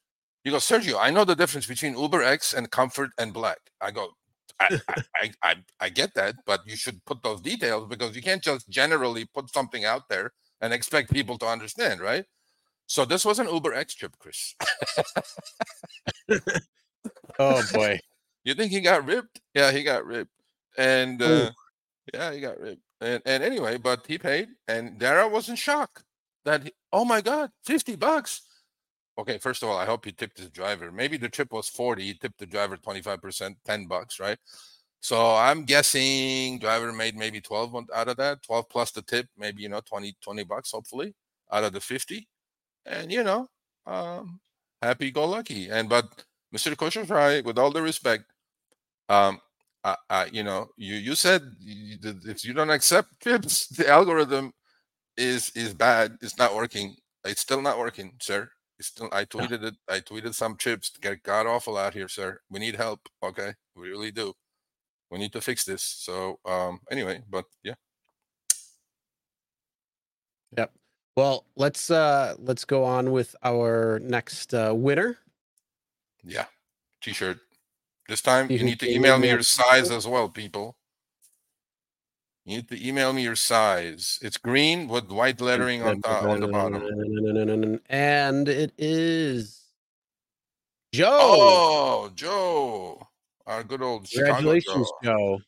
he 0.44 0.51
goes, 0.51 0.64
Sergio, 0.64 0.98
I 1.01 1.10
know 1.10 1.24
the 1.24 1.36
difference 1.36 1.66
between 1.66 1.97
Uber 1.97 2.22
X 2.22 2.52
and 2.52 2.70
Comfort 2.70 3.10
and 3.16 3.32
Black. 3.32 3.59
I 3.80 3.90
go, 3.90 4.09
I, 4.60 4.80
I, 4.89 5.02
I, 5.22 5.30
I, 5.43 5.55
I 5.80 5.89
get 5.89 6.12
that, 6.14 6.34
but 6.44 6.60
you 6.66 6.76
should 6.76 7.02
put 7.06 7.22
those 7.22 7.40
details 7.40 7.89
because 7.89 8.14
you 8.14 8.20
can't 8.20 8.43
just 8.43 8.68
generally 8.68 9.24
put 9.24 9.52
something 9.55 9.86
out 9.86 10.10
there 10.10 10.32
and 10.60 10.74
expect 10.74 11.10
people 11.12 11.39
to 11.39 11.47
understand, 11.47 12.01
right? 12.01 12.24
So 12.86 13.06
this 13.06 13.24
was 13.24 13.39
an 13.39 13.48
Uber 13.48 13.72
X 13.72 13.94
trip, 13.94 14.12
Chris. 14.18 14.55
oh 17.39 17.62
boy. 17.72 17.98
You 18.44 18.55
think 18.55 18.73
he 18.73 18.81
got 18.81 19.05
ripped? 19.06 19.40
Yeah, 19.55 19.70
he 19.70 19.82
got 19.82 20.05
ripped. 20.05 20.32
And 20.77 21.20
uh, 21.23 21.51
yeah, 22.12 22.32
he 22.32 22.40
got 22.40 22.59
ripped. 22.59 22.82
And, 23.01 23.23
and 23.27 23.43
anyway, 23.43 23.78
but 23.78 24.06
he 24.06 24.19
paid, 24.19 24.48
and 24.69 24.98
Dara 24.98 25.28
was 25.28 25.48
in 25.48 25.56
shock 25.56 26.05
that, 26.44 26.64
he- 26.64 26.73
oh 26.93 27.05
my 27.05 27.20
God, 27.20 27.51
50 27.64 27.97
bucks. 27.97 28.43
Okay, 29.19 29.39
first 29.39 29.62
of 29.62 29.69
all, 29.69 29.77
I 29.77 29.85
hope 29.85 30.05
he 30.05 30.12
tipped 30.12 30.39
his 30.39 30.51
driver. 30.51 30.90
Maybe 30.90 31.16
the 31.16 31.28
trip 31.28 31.52
was 31.52 31.69
40. 31.69 32.02
He 32.05 32.14
tipped 32.14 32.39
the 32.39 32.47
driver 32.47 32.77
25%, 32.77 33.56
10 33.64 33.86
bucks, 33.86 34.19
right? 34.19 34.39
So 35.01 35.35
I'm 35.35 35.64
guessing 35.64 36.59
driver 36.60 36.93
made 36.93 37.16
maybe 37.16 37.40
12 37.40 37.74
out 37.94 38.09
of 38.09 38.16
that, 38.19 38.43
12 38.43 38.69
plus 38.70 38.93
the 38.93 39.02
tip, 39.02 39.27
maybe, 39.36 39.62
you 39.62 39.69
know, 39.69 39.81
20, 39.81 40.16
20 40.23 40.44
bucks, 40.44 40.70
hopefully, 40.70 41.14
out 41.51 41.64
of 41.64 41.73
the 41.73 41.81
50. 41.81 42.28
And, 42.86 43.12
you 43.12 43.24
know, 43.24 43.48
um, 43.86 44.40
happy 44.81 45.10
go 45.10 45.27
lucky. 45.27 45.69
And 45.70 45.89
but 45.89 46.24
Mr. 46.55 46.74
Khosrowshahi, 46.77 47.44
with 47.44 47.59
all 47.59 47.70
the 47.73 47.82
respect, 47.82 48.31
um, 49.08 49.40
uh, 49.84 49.96
uh, 50.08 50.26
you 50.32 50.42
know, 50.42 50.68
you 50.76 50.94
you 50.94 51.14
said 51.14 51.42
you, 51.60 51.98
if 52.26 52.44
you 52.44 52.52
don't 52.52 52.70
accept 52.70 53.08
chips, 53.22 53.66
the 53.76 53.88
algorithm 53.88 54.52
is 55.16 55.50
is 55.54 55.74
bad. 55.74 56.16
It's 56.20 56.38
not 56.38 56.54
working. 56.54 56.96
It's 57.24 57.40
still 57.40 57.62
not 57.62 57.78
working, 57.78 58.12
sir. 58.20 58.48
It's 58.78 58.88
still. 58.88 59.08
I 59.12 59.24
tweeted 59.24 59.62
it. 59.64 59.74
I 59.88 60.00
tweeted 60.00 60.34
some 60.34 60.56
chips. 60.56 60.90
Get 61.00 61.22
god 61.22 61.46
awful 61.46 61.76
out 61.76 61.94
here, 61.94 62.08
sir. 62.08 62.40
We 62.50 62.60
need 62.60 62.76
help. 62.76 63.00
Okay, 63.22 63.54
we 63.74 63.90
really 63.90 64.12
do. 64.12 64.34
We 65.10 65.18
need 65.18 65.32
to 65.32 65.40
fix 65.40 65.64
this. 65.64 65.82
So 65.82 66.38
um, 66.44 66.80
anyway, 66.90 67.22
but 67.28 67.44
yeah. 67.62 67.74
Yep. 70.56 70.72
Well, 71.16 71.44
let's 71.56 71.90
uh 71.90 72.34
let's 72.38 72.64
go 72.64 72.84
on 72.84 73.10
with 73.10 73.34
our 73.42 74.00
next 74.02 74.54
uh 74.54 74.72
winner. 74.74 75.18
Yeah. 76.24 76.46
T-shirt. 77.02 77.38
This 78.12 78.20
time 78.20 78.51
You 78.51 78.59
you 78.59 78.64
need 78.64 78.78
to 78.80 78.86
email 78.86 79.14
email 79.14 79.18
me 79.20 79.28
your 79.30 79.43
size 79.43 79.90
as 79.90 80.06
well, 80.06 80.28
people. 80.28 80.76
You 82.44 82.56
need 82.56 82.68
to 82.68 82.86
email 82.86 83.14
me 83.14 83.22
your 83.22 83.36
size. 83.36 84.18
It's 84.20 84.36
green 84.36 84.86
with 84.86 85.10
white 85.10 85.40
lettering 85.40 85.82
on 85.82 86.02
top 86.02 86.24
on 86.24 86.40
the 86.40 86.48
bottom. 86.48 87.80
And 87.89 88.48
it 88.51 88.74
is 88.76 89.62
Joe. 90.93 91.09
Oh, 91.22 92.10
Joe. 92.14 93.09
Our 93.47 93.64
good 93.64 93.80
old 93.80 94.06
Chicago 94.06 94.34
Congratulations, 94.34 94.93
Joe. 95.02 95.16
Joe. 95.16 95.39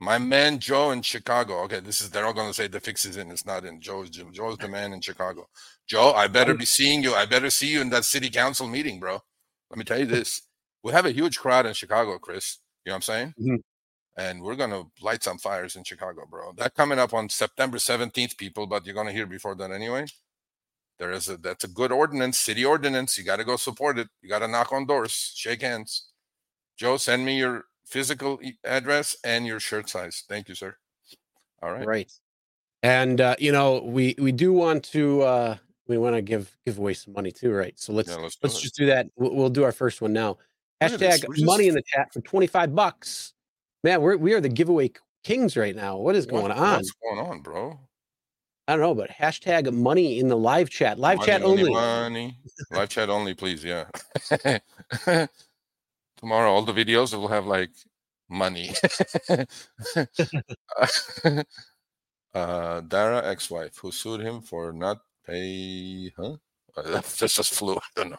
My 0.00 0.16
man 0.16 0.60
Joe 0.60 0.92
in 0.92 1.02
Chicago. 1.02 1.58
Okay, 1.64 1.80
this 1.80 2.00
is 2.00 2.08
they're 2.08 2.24
all 2.24 2.32
gonna 2.32 2.54
say 2.54 2.68
the 2.68 2.80
fix 2.80 3.04
is 3.04 3.18
in. 3.18 3.30
It's 3.30 3.44
not 3.44 3.66
in. 3.66 3.82
Joe's 3.82 4.08
gym. 4.08 4.32
Joe's 4.32 4.56
the 4.56 4.68
man 4.68 4.94
in 4.94 5.02
Chicago. 5.02 5.46
Joe, 5.86 6.14
I 6.14 6.26
better 6.28 6.54
be 6.54 6.64
seeing 6.64 7.02
you. 7.02 7.12
I 7.12 7.26
better 7.26 7.50
see 7.50 7.68
you 7.68 7.82
in 7.82 7.90
that 7.90 8.06
city 8.06 8.30
council 8.30 8.66
meeting, 8.66 8.98
bro. 8.98 9.20
Let 9.68 9.76
me 9.76 9.84
tell 9.84 9.98
you 9.98 10.06
this. 10.06 10.40
We 10.82 10.92
have 10.92 11.06
a 11.06 11.12
huge 11.12 11.38
crowd 11.38 11.66
in 11.66 11.74
Chicago, 11.74 12.18
Chris. 12.18 12.58
You 12.84 12.90
know 12.90 12.94
what 12.94 12.96
I'm 12.96 13.02
saying? 13.02 13.34
Mhm. 13.38 13.62
And 14.16 14.42
we're 14.42 14.56
gonna 14.56 14.84
light 15.00 15.22
some 15.22 15.38
fires 15.38 15.76
in 15.76 15.84
Chicago, 15.84 16.26
bro. 16.26 16.52
That 16.52 16.74
coming 16.74 16.98
up 16.98 17.14
on 17.14 17.28
September 17.28 17.78
17th, 17.78 18.36
people, 18.36 18.66
but 18.66 18.84
you're 18.84 18.94
gonna 18.94 19.12
hear 19.12 19.26
before 19.26 19.54
that 19.54 19.70
anyway. 19.70 20.06
There 20.98 21.12
is 21.12 21.28
a 21.28 21.36
that's 21.36 21.64
a 21.64 21.68
good 21.68 21.92
ordinance, 21.92 22.38
city 22.38 22.64
ordinance. 22.64 23.16
You 23.16 23.24
gotta 23.24 23.44
go 23.44 23.56
support 23.56 23.98
it. 23.98 24.08
You 24.20 24.28
gotta 24.28 24.48
knock 24.48 24.72
on 24.72 24.86
doors, 24.86 25.12
shake 25.34 25.62
hands. 25.62 26.08
Joe, 26.76 26.96
send 26.96 27.24
me 27.24 27.38
your 27.38 27.64
physical 27.84 28.40
address 28.64 29.16
and 29.24 29.46
your 29.46 29.60
shirt 29.60 29.88
size. 29.88 30.24
Thank 30.28 30.48
you, 30.48 30.54
sir. 30.54 30.76
All 31.62 31.72
right. 31.72 31.86
Right. 31.86 32.12
And 32.82 33.20
uh, 33.20 33.36
you 33.38 33.52
know, 33.52 33.82
we 33.82 34.14
we 34.18 34.32
do 34.32 34.52
want 34.52 34.84
to 34.86 35.22
uh 35.22 35.56
we 35.86 35.98
want 35.98 36.16
to 36.16 36.22
give 36.22 36.56
give 36.66 36.78
away 36.78 36.94
some 36.94 37.14
money 37.14 37.30
too, 37.30 37.52
right? 37.52 37.78
So 37.78 37.92
let's 37.92 38.08
Yeah, 38.08 38.16
let's 38.16 38.36
do 38.36 38.40
let's 38.48 38.60
just 38.60 38.76
do 38.76 38.86
that. 38.86 39.06
We'll, 39.16 39.34
we'll 39.34 39.50
do 39.50 39.64
our 39.64 39.72
first 39.72 40.02
one 40.02 40.12
now. 40.12 40.38
This, 40.90 41.20
Hashtag 41.20 41.44
money 41.44 41.64
just- 41.64 41.68
in 41.68 41.74
the 41.74 41.82
chat 41.82 42.12
for 42.12 42.20
25 42.20 42.74
bucks. 42.74 43.32
Man, 43.84 44.00
we're 44.00 44.16
we 44.16 44.32
are 44.34 44.40
the 44.40 44.48
giveaway 44.48 44.90
kings 45.24 45.56
right 45.56 45.74
now. 45.74 45.96
What 45.98 46.14
is 46.14 46.26
going 46.26 46.42
What- 46.42 46.52
on? 46.52 46.76
What's 46.76 46.92
going 46.92 47.18
on, 47.18 47.40
bro? 47.42 47.80
I 48.68 48.72
don't 48.76 48.80
know, 48.80 48.94
but 48.94 49.10
hashtag 49.10 49.72
money 49.72 50.20
in 50.20 50.28
the 50.28 50.36
live 50.36 50.70
chat. 50.70 50.98
Live 50.98 51.18
Money, 51.18 51.26
chat 51.26 51.42
only. 51.42 51.68
Money. 51.72 52.38
Live 52.70 52.88
chat 52.90 53.10
only, 53.10 53.34
please. 53.34 53.64
Yeah. 53.64 53.86
Tomorrow, 56.16 56.52
all 56.52 56.62
the 56.62 56.72
videos 56.72 57.12
will 57.12 57.26
have 57.26 57.46
like 57.46 57.70
money. 58.28 58.70
uh, 62.34 62.80
Dara 62.82 63.26
ex-wife 63.26 63.76
who 63.78 63.90
sued 63.90 64.20
him 64.20 64.40
for 64.40 64.72
not 64.72 65.00
pay. 65.26 66.12
Huh? 66.16 66.36
Uh, 66.74 66.80
That's 66.90 67.18
just 67.18 67.36
just 67.36 67.52
flew. 67.52 67.74
I 67.76 67.80
don't 67.94 68.10
know. 68.12 68.16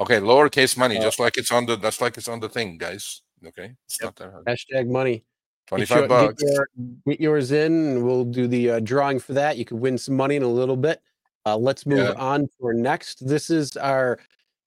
Okay, 0.00 0.18
lowercase 0.20 0.76
money, 0.76 0.98
Uh, 0.98 1.02
just 1.02 1.18
like 1.18 1.36
it's 1.38 1.50
on 1.50 1.66
the. 1.66 1.76
That's 1.76 2.00
like 2.00 2.16
it's 2.18 2.28
on 2.28 2.40
the 2.40 2.48
thing, 2.48 2.76
guys. 2.78 3.22
Okay, 3.46 3.72
it's 3.86 3.98
Yep. 4.00 4.04
not 4.04 4.16
that 4.16 4.30
hard. 4.32 4.44
Hashtag 4.46 4.88
money. 4.88 5.12
Get 5.14 5.68
Twenty-five 5.68 5.98
your- 6.00 6.08
bucks. 6.08 6.42
Get, 6.42 6.52
your- 6.52 6.68
get 7.06 7.20
yours 7.20 7.50
in, 7.52 7.72
and 7.72 8.04
we'll 8.04 8.24
do 8.24 8.46
the 8.46 8.70
uh, 8.72 8.80
drawing 8.80 9.18
for 9.18 9.32
that. 9.34 9.56
You 9.56 9.64
could 9.64 9.78
win 9.80 9.98
some 9.98 10.14
money 10.16 10.36
in 10.36 10.42
a 10.42 10.48
little 10.48 10.76
bit. 10.76 11.00
Uh, 11.44 11.56
let's 11.56 11.86
move 11.86 11.98
Yeah. 11.98 12.12
on 12.12 12.48
for 12.60 12.72
next. 12.74 13.26
This 13.26 13.50
is 13.50 13.76
our, 13.76 14.18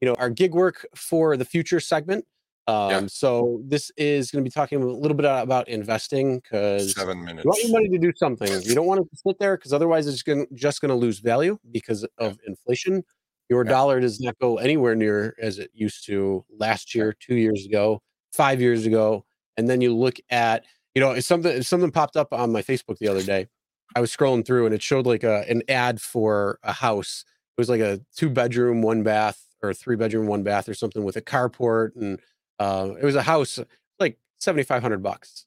you 0.01 0.07
know, 0.07 0.15
our 0.15 0.29
gig 0.29 0.53
work 0.53 0.85
for 0.95 1.37
the 1.37 1.45
future 1.45 1.79
segment. 1.79 2.25
Um, 2.67 2.89
Yeah. 2.91 3.07
So 3.07 3.61
this 3.65 3.91
is 3.97 4.29
going 4.31 4.43
to 4.43 4.47
be 4.49 4.53
talking 4.53 4.81
a 4.81 4.85
little 4.85 5.15
bit 5.17 5.25
about 5.25 5.67
investing 5.69 6.39
because 6.39 6.93
Seven 6.93 7.23
minutes. 7.23 7.43
you 7.45 7.49
want 7.49 7.63
your 7.63 7.71
money 7.71 7.89
to 7.89 7.97
do 7.97 8.11
something. 8.15 8.61
You 8.63 8.75
don't 8.75 8.85
want 8.85 9.01
it 9.01 9.09
to 9.09 9.17
sit 9.27 9.39
there 9.39 9.57
because 9.57 9.73
otherwise 9.73 10.05
it's 10.07 10.21
going 10.23 10.47
just 10.53 10.79
going 10.81 10.89
to 10.89 10.95
lose 10.95 11.19
value 11.19 11.57
because 11.71 12.03
of 12.17 12.37
inflation. 12.47 13.03
Your 13.49 13.65
Yeah. 13.65 13.71
dollar 13.71 13.99
does 13.99 14.19
not 14.19 14.37
go 14.39 14.57
anywhere 14.57 14.95
near 14.95 15.35
as 15.41 15.57
it 15.59 15.71
used 15.73 16.05
to 16.05 16.45
last 16.57 16.93
year, 16.95 17.13
two 17.19 17.35
years 17.35 17.65
ago, 17.65 18.01
five 18.31 18.61
years 18.61 18.85
ago. 18.85 19.25
And 19.57 19.67
then 19.69 19.81
you 19.81 19.95
look 19.95 20.17
at, 20.29 20.65
you 20.95 21.01
know, 21.01 21.11
it's 21.11 21.27
something 21.27 21.61
something 21.63 21.91
popped 21.91 22.15
up 22.15 22.31
on 22.33 22.51
my 22.51 22.61
Facebook 22.61 22.97
the 22.99 23.07
other 23.07 23.23
day. 23.23 23.47
I 23.95 24.01
was 24.01 24.15
scrolling 24.15 24.45
through 24.45 24.65
and 24.67 24.75
it 24.75 24.81
showed 24.83 25.05
like 25.07 25.23
a 25.23 25.49
an 25.49 25.63
ad 25.67 25.99
for 25.99 26.59
a 26.63 26.71
house. 26.73 27.25
It 27.57 27.61
was 27.61 27.69
like 27.69 27.81
a 27.81 27.99
two 28.15 28.29
bedroom, 28.29 28.81
one 28.81 29.03
bath, 29.03 29.43
or 29.61 29.73
three 29.73 29.95
bedroom, 29.95 30.27
one 30.27 30.43
bath, 30.43 30.69
or 30.69 30.73
something 30.75 31.03
with 31.03 31.17
a 31.17 31.21
carport, 31.21 31.95
and 31.95 32.19
uh, 32.59 32.91
it 33.01 33.03
was 33.03 33.15
a 33.15 33.23
house 33.23 33.59
like 33.99 34.17
seventy 34.37 34.63
five 34.63 34.81
hundred 34.81 35.01
bucks 35.03 35.45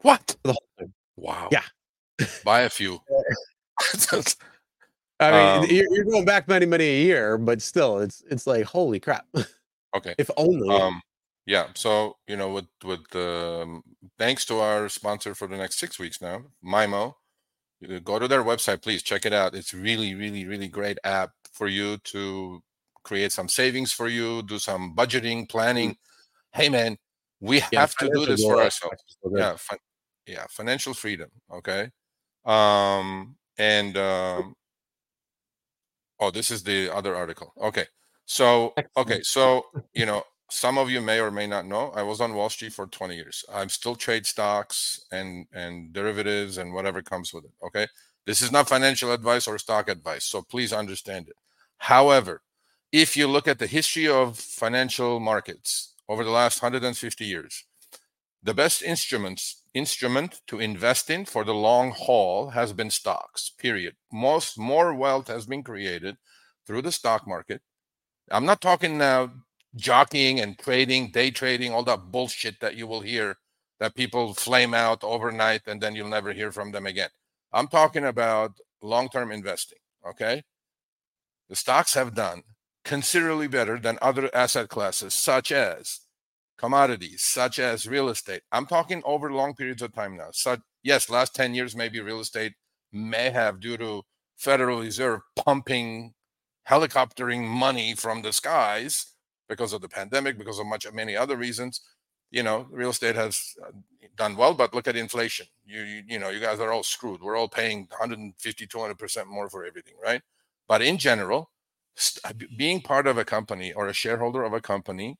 What? 0.00 0.36
the 0.42 0.52
whole 0.52 0.68
thing. 0.78 0.92
Wow. 1.16 1.48
Yeah. 1.52 1.62
Buy 2.44 2.62
a 2.62 2.68
few. 2.70 3.00
I 5.20 5.30
mean, 5.30 5.70
Um, 5.70 5.76
you're, 5.90 6.04
going 6.04 6.24
back 6.24 6.48
many, 6.48 6.66
many 6.66 6.84
a 6.84 7.02
year, 7.04 7.38
but 7.38 7.62
still, 7.62 7.98
it's 8.00 8.22
it's 8.30 8.46
like 8.46 8.64
holy 8.64 9.00
crap. 9.00 9.26
okay. 9.96 10.14
if 10.18 10.30
only. 10.36 10.68
Um, 10.68 11.00
yeah. 11.46 11.68
So 11.74 12.16
you 12.26 12.36
know, 12.36 12.52
with 12.52 12.66
with 12.82 13.14
um, 13.14 13.82
thanks 14.18 14.44
to 14.46 14.58
our 14.58 14.88
sponsor 14.88 15.34
for 15.34 15.46
the 15.46 15.56
next 15.56 15.78
six 15.78 15.98
weeks 15.98 16.20
now, 16.20 16.42
Mymo. 16.64 17.14
Go 18.02 18.18
to 18.18 18.26
their 18.26 18.42
website, 18.42 18.82
please 18.82 19.02
check 19.02 19.26
it 19.26 19.34
out. 19.34 19.54
It's 19.54 19.74
really, 19.74 20.14
really, 20.14 20.46
really 20.46 20.68
great 20.68 20.96
app 21.04 21.32
for 21.52 21.68
you 21.68 21.98
to 21.98 22.62
create 23.02 23.30
some 23.30 23.48
savings 23.48 23.92
for 23.92 24.08
you, 24.08 24.42
do 24.42 24.58
some 24.58 24.94
budgeting, 24.96 25.46
planning. 25.48 25.96
Hey, 26.52 26.70
man, 26.70 26.96
we 27.40 27.56
Yeah, 27.58 27.80
have 27.80 27.94
to 27.96 28.08
do 28.08 28.24
this 28.24 28.42
for 28.42 28.62
ourselves. 28.62 28.96
good. 29.22 29.38
Yeah, 29.38 29.56
fin- 29.56 29.78
yeah, 30.26 30.46
financial 30.48 30.94
freedom. 30.94 31.28
Okay. 31.52 31.90
Um, 32.46 33.36
and 33.58 33.96
um, 33.98 34.54
oh, 36.24 36.30
this 36.30 36.50
is 36.50 36.62
the 36.62 36.94
other 36.94 37.14
article. 37.14 37.52
Okay. 37.60 37.86
So, 38.26 38.74
okay. 38.96 39.20
So, 39.22 39.66
you 39.92 40.06
know, 40.06 40.22
some 40.50 40.78
of 40.78 40.90
you 40.90 41.00
may 41.00 41.20
or 41.20 41.30
may 41.30 41.46
not 41.46 41.66
know, 41.66 41.92
I 41.94 42.02
was 42.02 42.20
on 42.20 42.34
Wall 42.34 42.48
Street 42.48 42.72
for 42.72 42.86
20 42.86 43.14
years. 43.14 43.44
I'm 43.52 43.68
still 43.68 43.96
trade 43.96 44.26
stocks 44.26 45.04
and 45.10 45.46
and 45.52 45.92
derivatives 45.92 46.58
and 46.58 46.72
whatever 46.72 47.02
comes 47.02 47.32
with 47.32 47.44
it. 47.44 47.52
Okay. 47.66 47.86
This 48.26 48.40
is 48.40 48.50
not 48.52 48.68
financial 48.68 49.12
advice 49.12 49.46
or 49.46 49.58
stock 49.58 49.88
advice. 49.88 50.24
So 50.24 50.42
please 50.42 50.72
understand 50.72 51.28
it. 51.28 51.36
However, 51.78 52.42
if 52.92 53.16
you 53.16 53.26
look 53.26 53.48
at 53.48 53.58
the 53.58 53.66
history 53.66 54.08
of 54.08 54.38
financial 54.38 55.20
markets 55.20 55.94
over 56.08 56.24
the 56.24 56.30
last 56.30 56.62
150 56.62 57.24
years, 57.24 57.64
the 58.44 58.54
best 58.54 58.82
instruments 58.82 59.62
instrument 59.72 60.42
to 60.46 60.60
invest 60.60 61.10
in 61.10 61.24
for 61.24 61.44
the 61.44 61.54
long 61.54 61.90
haul 61.90 62.50
has 62.50 62.72
been 62.72 62.90
stocks 62.90 63.50
period. 63.58 63.96
Most 64.12 64.58
more 64.58 64.94
wealth 64.94 65.28
has 65.28 65.46
been 65.46 65.64
created 65.64 66.16
through 66.66 66.82
the 66.82 66.92
stock 66.92 67.26
market. 67.26 67.62
I'm 68.30 68.44
not 68.44 68.60
talking 68.60 68.98
now 68.98 69.32
jockeying 69.74 70.38
and 70.38 70.58
trading 70.58 71.10
day 71.10 71.30
trading 71.30 71.72
all 71.72 71.82
that 71.84 72.12
bullshit 72.12 72.60
that 72.60 72.76
you 72.76 72.86
will 72.86 73.00
hear 73.00 73.36
that 73.80 73.96
people 73.96 74.34
flame 74.34 74.74
out 74.74 75.02
overnight 75.02 75.62
and 75.66 75.80
then 75.80 75.96
you'll 75.96 76.08
never 76.08 76.32
hear 76.32 76.52
from 76.52 76.70
them 76.70 76.86
again. 76.86 77.10
I'm 77.52 77.68
talking 77.68 78.04
about 78.04 78.52
long-term 78.82 79.32
investing 79.32 79.78
okay? 80.06 80.42
The 81.48 81.56
stocks 81.56 81.94
have 81.94 82.14
done 82.14 82.42
considerably 82.84 83.48
better 83.48 83.78
than 83.78 83.98
other 84.02 84.30
asset 84.34 84.68
classes 84.68 85.14
such 85.14 85.50
as 85.50 86.00
commodities 86.56 87.22
such 87.22 87.58
as 87.58 87.86
real 87.86 88.08
estate. 88.08 88.42
I'm 88.52 88.66
talking 88.66 89.02
over 89.04 89.32
long 89.32 89.54
periods 89.54 89.82
of 89.82 89.92
time 89.92 90.16
now. 90.16 90.28
So 90.32 90.56
yes, 90.82 91.10
last 91.10 91.34
10 91.34 91.54
years, 91.54 91.74
maybe 91.76 92.00
real 92.00 92.20
estate 92.20 92.54
may 92.92 93.30
have 93.30 93.60
due 93.60 93.76
to 93.78 94.02
Federal 94.36 94.80
Reserve 94.80 95.20
pumping 95.36 96.14
helicoptering 96.68 97.46
money 97.46 97.94
from 97.94 98.22
the 98.22 98.32
skies 98.32 99.06
because 99.48 99.72
of 99.72 99.82
the 99.82 99.88
pandemic, 99.88 100.38
because 100.38 100.58
of 100.58 100.66
much 100.66 100.86
many 100.92 101.16
other 101.16 101.36
reasons. 101.36 101.80
You 102.30 102.42
know, 102.42 102.66
real 102.70 102.90
estate 102.90 103.14
has 103.14 103.54
uh, 103.64 103.70
done 104.16 104.36
well, 104.36 104.54
but 104.54 104.74
look 104.74 104.88
at 104.88 104.96
inflation. 104.96 105.46
You, 105.64 105.82
you 105.82 106.02
you 106.08 106.18
know, 106.18 106.30
you 106.30 106.40
guys 106.40 106.58
are 106.58 106.72
all 106.72 106.82
screwed. 106.82 107.22
We're 107.22 107.36
all 107.36 107.48
paying 107.48 107.86
150, 107.90 108.66
200% 108.66 109.26
more 109.26 109.48
for 109.48 109.64
everything, 109.64 109.94
right? 110.02 110.22
But 110.66 110.82
in 110.82 110.98
general, 110.98 111.50
st- 111.94 112.56
being 112.56 112.80
part 112.80 113.06
of 113.06 113.18
a 113.18 113.24
company 113.24 113.72
or 113.72 113.86
a 113.88 113.92
shareholder 113.92 114.42
of 114.42 114.52
a 114.52 114.60
company 114.60 115.16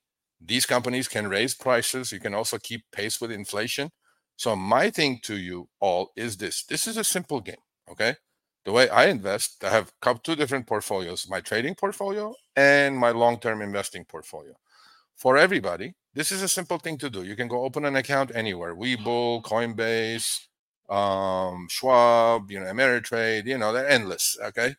these 0.47 0.67
companies 0.67 1.09
can 1.09 1.29
raise 1.29 1.55
prices. 1.55 2.13
You 2.13 2.21
can 2.21 2.35
also 2.35 2.59
keep 2.59 2.85
pace 2.93 3.21
with 3.21 3.31
inflation. 3.33 3.91
So, 4.37 4.57
my 4.57 4.91
thing 4.91 5.21
to 5.25 5.37
you 5.37 5.69
all 5.81 6.13
is 6.17 6.37
this 6.37 6.65
this 6.65 6.87
is 6.87 6.97
a 6.97 7.05
simple 7.05 7.41
game. 7.41 7.63
Okay. 7.91 8.17
the 8.65 8.73
way 8.73 8.89
I 8.89 9.07
invest, 9.09 9.65
I 9.65 9.71
have 9.71 9.93
two 10.23 10.37
different 10.37 10.67
portfolios: 10.67 11.29
my 11.29 11.41
trading 11.41 11.75
portfolio 11.75 12.35
and 12.57 12.97
my 12.99 13.11
long-term 13.11 13.63
investing 13.63 14.05
portfolio. 14.05 14.55
For 15.17 15.37
everybody, 15.39 15.95
this 16.15 16.33
is 16.33 16.43
a 16.43 16.49
simple 16.49 16.79
thing 16.79 16.99
to 16.99 17.11
do. 17.11 17.25
You 17.25 17.37
can 17.37 17.49
go 17.49 17.65
open 17.65 17.85
an 17.85 17.97
account 17.97 18.33
anywhere: 18.35 18.75
Webull, 18.77 19.43
Coinbase, 19.45 20.47
um, 20.91 21.69
Schwab, 21.71 22.51
you 22.51 22.61
know, 22.61 22.67
Ameritrade. 22.67 23.47
You 23.47 23.59
know, 23.59 23.73
they're 23.73 23.89
endless. 23.89 24.39
Okay, 24.43 24.77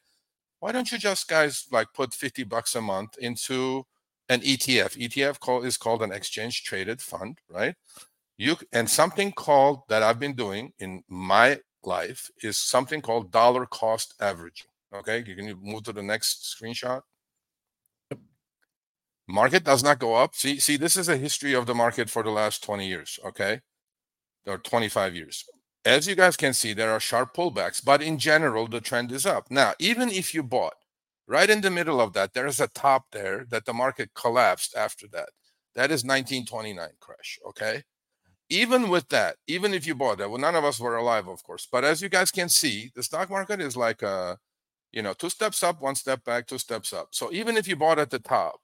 why 0.60 0.72
don't 0.72 0.92
you 0.92 0.98
just 0.98 1.28
guys 1.28 1.66
like 1.72 1.94
put 1.94 2.14
fifty 2.14 2.44
bucks 2.44 2.76
a 2.76 2.82
month 2.82 3.18
into 3.20 3.86
an 4.30 4.42
ETF? 4.42 4.98
ETF 4.98 5.40
call, 5.40 5.64
is 5.64 5.78
called 5.78 6.02
an 6.02 6.12
exchange 6.12 6.64
traded 6.64 7.02
fund, 7.02 7.40
right? 7.50 7.76
You 8.38 8.58
and 8.74 8.90
something 8.90 9.32
called 9.32 9.84
that 9.90 10.04
I've 10.04 10.20
been 10.20 10.36
doing 10.36 10.74
in 10.80 11.04
my 11.08 11.60
life 11.84 12.30
is 12.42 12.58
something 12.58 13.02
called 13.02 13.32
dollar 13.32 13.66
cost 13.66 14.14
averaging. 14.20 14.68
Okay, 14.94 15.24
you 15.26 15.36
can 15.36 15.58
move 15.62 15.84
to 15.84 15.94
the 15.94 16.04
next 16.04 16.56
screenshot. 16.58 17.02
Market 19.28 19.64
does 19.64 19.84
not 19.84 20.00
go 20.00 20.16
up. 20.16 20.36
See, 20.36 20.60
see, 20.60 20.78
this 20.78 20.96
is 20.96 21.10
a 21.10 21.18
history 21.18 21.54
of 21.54 21.66
the 21.66 21.74
market 21.74 22.10
for 22.10 22.22
the 22.22 22.30
last 22.30 22.64
20 22.64 22.88
years, 22.88 23.20
okay? 23.26 23.62
Or 24.46 24.60
25 24.60 25.16
years. 25.16 25.46
As 25.84 26.08
you 26.08 26.16
guys 26.16 26.38
can 26.38 26.54
see, 26.54 26.74
there 26.74 26.92
are 26.92 27.00
sharp 27.00 27.36
pullbacks, 27.36 27.84
but 27.84 28.02
in 28.02 28.20
general, 28.20 28.68
the 28.68 28.82
trend 28.82 29.12
is 29.12 29.26
up. 29.26 29.50
Now, 29.50 29.74
even 29.80 30.10
if 30.10 30.34
you 30.34 30.44
bought 30.44 30.76
right 31.28 31.50
in 31.50 31.62
the 31.62 31.72
middle 31.72 32.02
of 32.02 32.14
that, 32.14 32.34
there's 32.34 32.60
a 32.60 32.68
top 32.68 33.06
there 33.12 33.46
that 33.50 33.66
the 33.66 33.74
market 33.74 34.14
collapsed 34.14 34.76
after 34.76 35.08
that. 35.10 35.30
That 35.76 35.92
is 35.92 36.04
1929 36.04 36.90
crash, 37.00 37.40
okay? 37.48 37.84
even 38.50 38.90
with 38.90 39.10
that, 39.10 39.38
even 39.48 39.74
if 39.74 39.88
you 39.88 39.96
bought 39.96 40.18
that, 40.20 40.30
well, 40.30 40.40
none 40.40 40.56
of 40.56 40.64
us 40.64 40.80
were 40.80 40.96
alive, 40.98 41.28
of 41.28 41.44
course. 41.44 41.68
But 41.72 41.84
as 41.84 42.02
you 42.02 42.10
guys 42.10 42.32
can 42.32 42.50
see, 42.50 42.92
the 42.96 43.04
stock 43.04 43.30
market 43.30 43.60
is 43.60 43.76
like 43.76 44.02
a, 44.02 44.38
you 44.92 45.02
know, 45.02 45.14
two 45.14 45.30
steps 45.30 45.64
up, 45.64 45.82
one 45.82 45.96
step 45.96 46.24
back, 46.24 46.48
two 46.48 46.60
steps 46.60 46.94
up. 46.94 47.10
So 47.12 47.32
even 47.32 47.58
if 47.58 47.68
you 47.68 47.76
bought 47.76 48.00
at 48.00 48.12
the 48.12 48.20
top, 48.20 48.60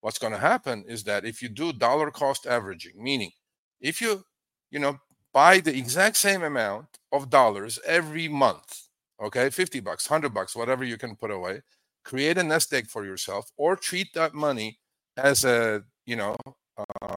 what's 0.00 0.18
going 0.18 0.32
to 0.32 0.38
happen 0.38 0.84
is 0.88 1.04
that 1.04 1.24
if 1.24 1.42
you 1.42 1.48
do 1.48 1.72
dollar 1.72 2.10
cost 2.10 2.46
averaging, 2.46 3.02
meaning 3.02 3.32
if 3.80 4.00
you, 4.00 4.24
you 4.70 4.78
know, 4.78 4.98
buy 5.32 5.60
the 5.60 5.76
exact 5.76 6.16
same 6.16 6.42
amount 6.42 6.86
of 7.12 7.28
dollars 7.30 7.78
every 7.86 8.26
month, 8.26 8.88
okay, 9.22 9.50
50 9.50 9.80
bucks, 9.80 10.08
100 10.08 10.32
bucks, 10.32 10.56
whatever 10.56 10.82
you 10.82 10.96
can 10.96 11.14
put 11.14 11.30
away, 11.30 11.60
create 12.04 12.38
a 12.38 12.42
nest 12.42 12.72
egg 12.72 12.86
for 12.86 13.04
yourself 13.04 13.50
or 13.56 13.76
treat 13.76 14.08
that 14.14 14.34
money 14.34 14.78
as 15.16 15.44
a, 15.44 15.82
you 16.06 16.16
know, 16.16 16.36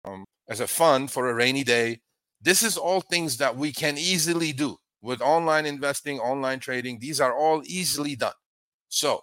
um, 0.04 0.24
as 0.48 0.60
a 0.60 0.66
fund 0.66 1.10
for 1.10 1.28
a 1.28 1.34
rainy 1.34 1.64
day. 1.64 2.00
This 2.40 2.62
is 2.62 2.76
all 2.76 3.00
things 3.00 3.36
that 3.36 3.56
we 3.56 3.72
can 3.72 3.96
easily 3.96 4.52
do 4.52 4.76
with 5.00 5.20
online 5.20 5.66
investing, 5.66 6.18
online 6.18 6.60
trading. 6.60 6.98
These 6.98 7.20
are 7.20 7.36
all 7.36 7.62
easily 7.64 8.16
done. 8.16 8.32
So, 8.88 9.22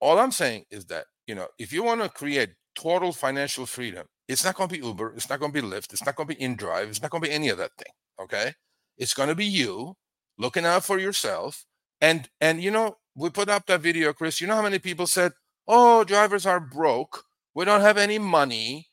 all 0.00 0.18
I'm 0.18 0.32
saying 0.32 0.64
is 0.70 0.86
that, 0.86 1.06
you 1.26 1.34
know, 1.34 1.48
if 1.58 1.72
you 1.72 1.82
want 1.82 2.02
to 2.02 2.08
create 2.08 2.50
total 2.74 3.12
financial 3.12 3.66
freedom, 3.66 4.06
it's 4.28 4.44
not 4.44 4.54
going 4.54 4.68
to 4.68 4.78
be 4.78 4.86
Uber, 4.86 5.14
it's 5.14 5.28
not 5.28 5.40
going 5.40 5.52
to 5.52 5.62
be 5.62 5.66
Lyft, 5.66 5.92
it's 5.92 6.04
not 6.04 6.14
going 6.14 6.28
to 6.28 6.34
be 6.34 6.44
InDrive, 6.44 6.88
it's 6.88 7.02
not 7.02 7.10
going 7.10 7.22
to 7.22 7.28
be 7.28 7.34
any 7.34 7.48
of 7.48 7.58
that 7.58 7.72
thing. 7.78 7.92
Okay. 8.20 8.52
It's 8.96 9.14
going 9.14 9.28
to 9.28 9.34
be 9.34 9.46
you 9.46 9.94
looking 10.38 10.64
out 10.64 10.84
for 10.84 10.98
yourself. 10.98 11.64
And, 12.00 12.28
and, 12.40 12.62
you 12.62 12.70
know, 12.70 12.96
we 13.18 13.30
put 13.30 13.48
up 13.48 13.66
that 13.66 13.80
video, 13.80 14.12
Chris. 14.12 14.40
You 14.40 14.46
know 14.46 14.54
how 14.54 14.62
many 14.62 14.78
people 14.78 15.06
said, 15.06 15.32
oh, 15.66 16.04
drivers 16.04 16.46
are 16.46 16.60
broke. 16.60 17.24
We 17.54 17.64
don't 17.64 17.80
have 17.80 17.98
any 17.98 18.18
money. 18.18 18.88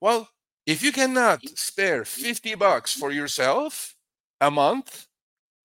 Well, 0.00 0.28
if 0.66 0.82
you 0.82 0.92
cannot 0.92 1.40
spare 1.56 2.04
50 2.04 2.54
bucks 2.56 2.92
for 2.92 3.10
yourself 3.10 3.96
a 4.40 4.50
month, 4.50 5.06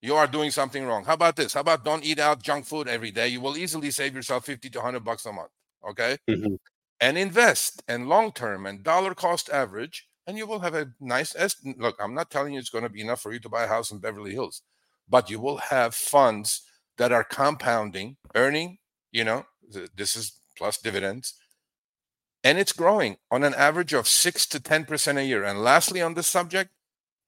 you 0.00 0.14
are 0.14 0.28
doing 0.28 0.52
something 0.52 0.84
wrong. 0.86 1.04
How 1.04 1.14
about 1.14 1.34
this? 1.34 1.54
How 1.54 1.60
about 1.60 1.84
don't 1.84 2.04
eat 2.04 2.20
out 2.20 2.42
junk 2.42 2.66
food 2.66 2.86
every 2.86 3.10
day? 3.10 3.28
You 3.28 3.40
will 3.40 3.56
easily 3.56 3.90
save 3.90 4.14
yourself 4.14 4.46
50 4.46 4.70
to 4.70 4.78
100 4.78 5.04
bucks 5.04 5.26
a 5.26 5.32
month. 5.32 5.50
Okay. 5.88 6.16
Mm-hmm. 6.30 6.54
And 7.00 7.18
invest 7.18 7.82
and 7.88 8.08
long 8.08 8.30
term 8.30 8.66
and 8.66 8.84
dollar 8.84 9.14
cost 9.14 9.50
average, 9.50 10.06
and 10.26 10.38
you 10.38 10.46
will 10.46 10.60
have 10.60 10.74
a 10.74 10.86
nice 11.00 11.34
estimate. 11.36 11.80
Look, 11.80 11.96
I'm 12.00 12.14
not 12.14 12.30
telling 12.30 12.54
you 12.54 12.60
it's 12.60 12.70
going 12.70 12.84
to 12.84 12.90
be 12.90 13.00
enough 13.00 13.20
for 13.20 13.32
you 13.32 13.40
to 13.40 13.48
buy 13.48 13.64
a 13.64 13.68
house 13.68 13.90
in 13.90 13.98
Beverly 13.98 14.32
Hills, 14.32 14.62
but 15.08 15.28
you 15.28 15.40
will 15.40 15.56
have 15.56 15.94
funds 15.94 16.62
that 16.98 17.12
are 17.12 17.24
compounding, 17.24 18.16
earning, 18.34 18.78
you 19.10 19.24
know, 19.24 19.46
this 19.96 20.16
is 20.16 20.40
plus 20.56 20.78
dividends 20.78 21.34
and 22.44 22.58
it's 22.58 22.72
growing 22.72 23.16
on 23.30 23.42
an 23.42 23.54
average 23.54 23.94
of 23.94 24.06
6 24.06 24.46
to 24.48 24.60
10% 24.60 25.16
a 25.16 25.24
year. 25.24 25.42
And 25.42 25.64
lastly, 25.64 26.02
on 26.02 26.12
this 26.12 26.26
subject, 26.26 26.70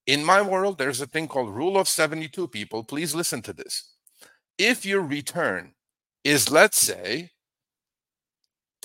in 0.06 0.22
my 0.22 0.42
world, 0.42 0.76
there's 0.76 1.00
a 1.00 1.06
thing 1.06 1.26
called 1.26 1.48
rule 1.48 1.78
of 1.78 1.88
72 1.88 2.46
people. 2.48 2.84
Please 2.84 3.14
listen 3.14 3.40
to 3.42 3.54
this. 3.54 3.94
If 4.58 4.84
your 4.84 5.00
return 5.00 5.72
is, 6.22 6.50
let's 6.50 6.78
say, 6.78 7.30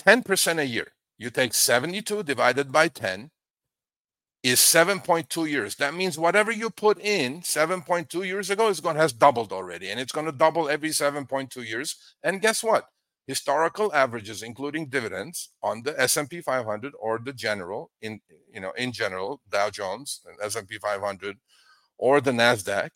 10% 0.00 0.58
a 0.58 0.66
year, 0.66 0.88
you 1.18 1.30
take 1.30 1.52
72 1.54 2.22
divided 2.22 2.72
by 2.72 2.88
10 2.88 3.30
is 4.42 4.58
7.2 4.58 5.48
years. 5.48 5.76
That 5.76 5.94
means 5.94 6.18
whatever 6.18 6.50
you 6.50 6.70
put 6.70 6.98
in 7.00 7.42
7.2 7.42 8.26
years 8.26 8.50
ago 8.50 8.68
is 8.68 8.80
going 8.80 8.96
has 8.96 9.12
doubled 9.12 9.52
already, 9.52 9.90
and 9.90 10.00
it's 10.00 10.12
going 10.12 10.26
to 10.26 10.32
double 10.32 10.68
every 10.68 10.90
7.2 10.90 11.66
years. 11.66 11.96
And 12.22 12.40
guess 12.40 12.62
what? 12.62 12.86
historical 13.26 13.92
averages 13.94 14.42
including 14.42 14.86
dividends 14.86 15.50
on 15.62 15.82
the 15.82 15.98
S&P 16.00 16.40
500 16.40 16.92
or 16.98 17.18
the 17.18 17.32
general 17.32 17.90
in 18.00 18.20
you 18.52 18.60
know 18.60 18.72
in 18.72 18.92
general 18.92 19.40
Dow 19.48 19.70
Jones 19.70 20.20
and 20.26 20.36
S&P 20.42 20.78
500 20.78 21.36
or 21.98 22.20
the 22.20 22.32
Nasdaq 22.32 22.90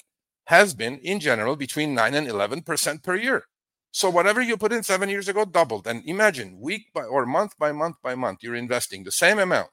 has 0.47 0.75
been 0.75 0.99
in 0.99 1.21
general 1.21 1.57
between 1.57 1.95
9 1.95 2.15
and 2.15 2.29
11% 2.29 3.03
per 3.03 3.17
year. 3.17 3.45
So 3.91 4.11
whatever 4.11 4.41
you 4.41 4.57
put 4.57 4.73
in 4.73 4.83
7 4.83 5.09
years 5.09 5.29
ago 5.29 5.45
doubled 5.45 5.87
and 5.87 6.03
imagine 6.05 6.59
week 6.61 6.93
by 6.93 7.05
or 7.05 7.25
month 7.25 7.57
by 7.59 7.73
month 7.73 7.97
by 8.03 8.15
month 8.15 8.39
you're 8.43 8.57
investing 8.57 9.05
the 9.05 9.13
same 9.13 9.39
amount. 9.39 9.71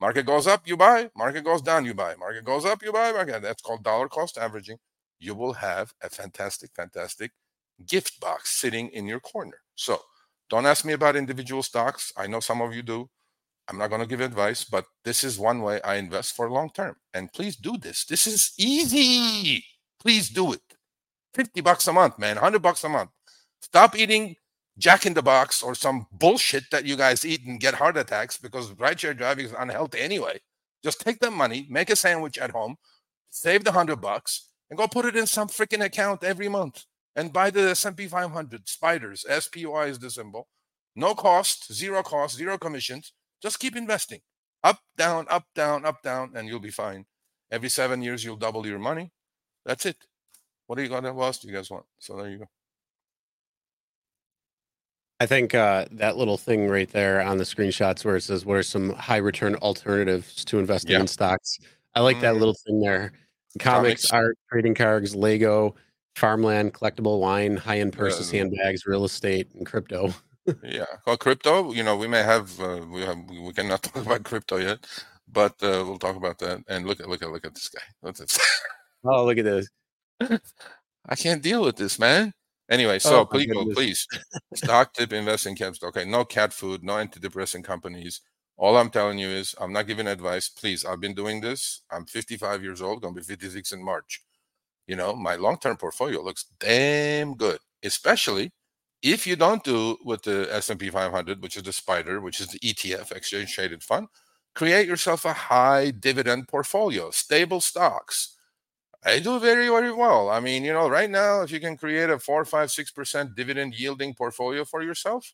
Market 0.00 0.26
goes 0.26 0.46
up, 0.46 0.62
you 0.66 0.76
buy, 0.76 1.10
market 1.16 1.44
goes 1.44 1.62
down, 1.62 1.84
you 1.84 1.94
buy. 1.94 2.14
Market 2.16 2.44
goes 2.44 2.64
up, 2.64 2.82
you 2.82 2.92
buy. 2.92 3.12
Market 3.12 3.42
that's 3.42 3.62
called 3.62 3.82
dollar 3.82 4.08
cost 4.08 4.36
averaging. 4.36 4.76
You 5.18 5.34
will 5.34 5.54
have 5.54 5.92
a 6.02 6.10
fantastic 6.10 6.70
fantastic 6.76 7.32
gift 7.86 8.20
box 8.20 8.60
sitting 8.60 8.88
in 8.88 9.06
your 9.06 9.20
corner. 9.20 9.58
So 9.74 10.00
don't 10.50 10.66
ask 10.66 10.84
me 10.84 10.92
about 10.92 11.16
individual 11.16 11.62
stocks. 11.62 12.12
I 12.16 12.26
know 12.26 12.40
some 12.40 12.60
of 12.60 12.74
you 12.74 12.82
do. 12.82 13.08
I'm 13.68 13.78
not 13.78 13.88
going 13.88 14.00
to 14.00 14.06
give 14.06 14.20
advice, 14.20 14.64
but 14.64 14.84
this 15.04 15.24
is 15.24 15.38
one 15.38 15.60
way 15.60 15.80
I 15.82 15.96
invest 15.96 16.36
for 16.36 16.50
long 16.50 16.70
term. 16.70 16.96
And 17.14 17.32
please 17.32 17.56
do 17.56 17.76
this. 17.76 18.04
This 18.04 18.26
is 18.26 18.52
easy. 18.58 19.64
Please 20.00 20.28
do 20.28 20.52
it. 20.52 20.60
50 21.34 21.60
bucks 21.62 21.88
a 21.88 21.92
month, 21.92 22.18
man, 22.18 22.36
100 22.36 22.62
bucks 22.62 22.84
a 22.84 22.88
month. 22.88 23.10
Stop 23.60 23.96
eating 23.96 24.36
Jack 24.78 25.06
in 25.06 25.14
the 25.14 25.22
Box 25.22 25.62
or 25.62 25.74
some 25.74 26.06
bullshit 26.12 26.64
that 26.70 26.84
you 26.84 26.96
guys 26.96 27.24
eat 27.24 27.44
and 27.46 27.60
get 27.60 27.74
heart 27.74 27.96
attacks 27.96 28.36
because 28.36 28.72
rideshare 28.72 29.16
driving 29.16 29.46
is 29.46 29.54
unhealthy 29.58 30.00
anyway. 30.00 30.40
Just 30.84 31.00
take 31.00 31.18
that 31.20 31.32
money, 31.32 31.66
make 31.70 31.90
a 31.90 31.96
sandwich 31.96 32.38
at 32.38 32.50
home, 32.50 32.76
save 33.30 33.64
the 33.64 33.70
100 33.70 33.96
bucks, 33.96 34.50
and 34.68 34.78
go 34.78 34.86
put 34.86 35.06
it 35.06 35.16
in 35.16 35.26
some 35.26 35.48
freaking 35.48 35.84
account 35.84 36.22
every 36.22 36.48
month 36.48 36.84
and 37.14 37.32
buy 37.32 37.50
the 37.50 37.70
S&P 37.70 38.06
500 38.06 38.68
spiders. 38.68 39.24
SPY 39.28 39.86
is 39.86 39.98
the 39.98 40.10
symbol. 40.10 40.48
No 40.94 41.14
cost, 41.14 41.72
zero 41.72 42.02
cost, 42.02 42.36
zero 42.36 42.58
commissions. 42.58 43.12
Just 43.42 43.58
keep 43.58 43.76
investing. 43.76 44.20
Up, 44.62 44.80
down, 44.96 45.26
up, 45.30 45.44
down, 45.54 45.84
up, 45.84 46.02
down, 46.02 46.32
and 46.34 46.48
you'll 46.48 46.60
be 46.60 46.70
fine. 46.70 47.06
Every 47.50 47.68
seven 47.68 48.02
years, 48.02 48.24
you'll 48.24 48.36
double 48.36 48.66
your 48.66 48.78
money. 48.78 49.12
That's 49.64 49.86
it. 49.86 49.96
What 50.66 50.76
do 50.76 50.82
you 50.82 50.88
got? 50.88 51.02
What 51.14 51.24
else 51.24 51.38
do 51.38 51.48
you 51.48 51.54
guys 51.54 51.70
want? 51.70 51.84
So 51.98 52.16
there 52.16 52.28
you 52.28 52.38
go. 52.38 52.48
I 55.18 55.26
think 55.26 55.54
uh, 55.54 55.86
that 55.92 56.16
little 56.16 56.36
thing 56.36 56.68
right 56.68 56.90
there 56.90 57.22
on 57.22 57.38
the 57.38 57.44
screenshots 57.44 58.04
where 58.04 58.16
it 58.16 58.22
says, 58.22 58.44
"What 58.44 58.58
are 58.58 58.62
some 58.62 58.90
high 58.90 59.16
return 59.16 59.54
alternatives 59.56 60.44
to 60.46 60.58
investing 60.58 60.92
yeah. 60.92 61.00
in 61.00 61.06
stocks?" 61.06 61.58
I 61.94 62.00
like 62.00 62.18
mm. 62.18 62.22
that 62.22 62.36
little 62.36 62.56
thing 62.66 62.80
there. 62.80 63.12
Comics, 63.58 64.08
Comics, 64.08 64.12
art, 64.12 64.38
trading 64.50 64.74
cards, 64.74 65.14
Lego, 65.14 65.74
farmland, 66.14 66.74
collectible 66.74 67.20
wine, 67.20 67.56
high 67.56 67.78
end 67.80 67.94
purses, 67.94 68.28
uh, 68.28 68.36
handbags, 68.36 68.84
real 68.84 69.04
estate, 69.04 69.48
and 69.54 69.64
crypto. 69.64 70.12
yeah, 70.62 70.84
well, 71.06 71.16
crypto. 71.16 71.72
You 71.72 71.82
know, 71.82 71.96
we 71.96 72.08
may 72.08 72.22
have 72.22 72.60
uh, 72.60 72.80
we 72.90 73.00
have 73.00 73.18
we 73.30 73.52
cannot 73.52 73.82
talk 73.84 74.04
about 74.04 74.24
crypto 74.24 74.58
yet, 74.58 74.86
but 75.32 75.52
uh, 75.62 75.84
we'll 75.86 75.98
talk 75.98 76.16
about 76.16 76.38
that. 76.40 76.62
And 76.68 76.86
look 76.86 77.00
at 77.00 77.08
look 77.08 77.22
at 77.22 77.30
look 77.30 77.46
at 77.46 77.54
this 77.54 77.68
guy. 77.68 77.82
What's 78.00 78.20
this? 78.20 78.38
oh, 79.04 79.24
look 79.24 79.38
at 79.38 79.44
this. 79.44 79.68
I 81.08 81.14
can't 81.14 81.42
deal 81.42 81.62
with 81.62 81.76
this, 81.76 81.98
man. 81.98 82.32
Anyway, 82.70 82.98
so 82.98 83.20
oh, 83.20 83.24
please, 83.26 83.52
please, 83.74 84.06
stock 84.54 84.92
tip 84.92 85.12
investing 85.12 85.54
caps. 85.54 85.82
Okay, 85.82 86.04
no 86.04 86.24
cat 86.24 86.52
food, 86.52 86.82
no 86.82 86.94
antidepressant 86.94 87.64
companies. 87.64 88.22
All 88.56 88.76
I'm 88.76 88.90
telling 88.90 89.18
you 89.18 89.28
is 89.28 89.54
I'm 89.60 89.72
not 89.72 89.86
giving 89.86 90.06
advice. 90.08 90.48
Please, 90.48 90.84
I've 90.84 91.00
been 91.00 91.14
doing 91.14 91.40
this. 91.40 91.82
I'm 91.90 92.06
55 92.06 92.62
years 92.62 92.82
old, 92.82 93.02
gonna 93.02 93.14
be 93.14 93.22
56 93.22 93.72
in 93.72 93.84
March 93.84 94.22
you 94.86 94.96
know, 94.96 95.14
my 95.14 95.36
long-term 95.36 95.76
portfolio 95.76 96.22
looks 96.22 96.46
damn 96.60 97.34
good, 97.34 97.58
especially 97.82 98.52
if 99.02 99.26
you 99.26 99.36
don't 99.36 99.62
do 99.64 99.96
with 100.04 100.22
the 100.22 100.48
S&P 100.52 100.90
500, 100.90 101.42
which 101.42 101.56
is 101.56 101.62
the 101.62 101.72
spider, 101.72 102.20
which 102.20 102.40
is 102.40 102.48
the 102.48 102.58
ETF, 102.60 103.12
exchange 103.12 103.52
traded 103.54 103.82
fund, 103.82 104.08
create 104.54 104.86
yourself 104.86 105.24
a 105.24 105.32
high 105.32 105.90
dividend 105.90 106.48
portfolio, 106.48 107.10
stable 107.10 107.60
stocks. 107.60 108.35
I 109.06 109.20
do 109.20 109.38
very, 109.38 109.68
very 109.68 109.92
well. 109.92 110.28
I 110.30 110.40
mean, 110.40 110.64
you 110.64 110.72
know, 110.72 110.88
right 110.88 111.08
now, 111.08 111.42
if 111.42 111.52
you 111.52 111.60
can 111.60 111.76
create 111.76 112.10
a 112.10 112.18
four, 112.18 112.44
five, 112.44 112.72
six 112.72 112.90
percent 112.90 113.36
dividend 113.36 113.78
yielding 113.78 114.14
portfolio 114.14 114.64
for 114.64 114.82
yourself, 114.82 115.32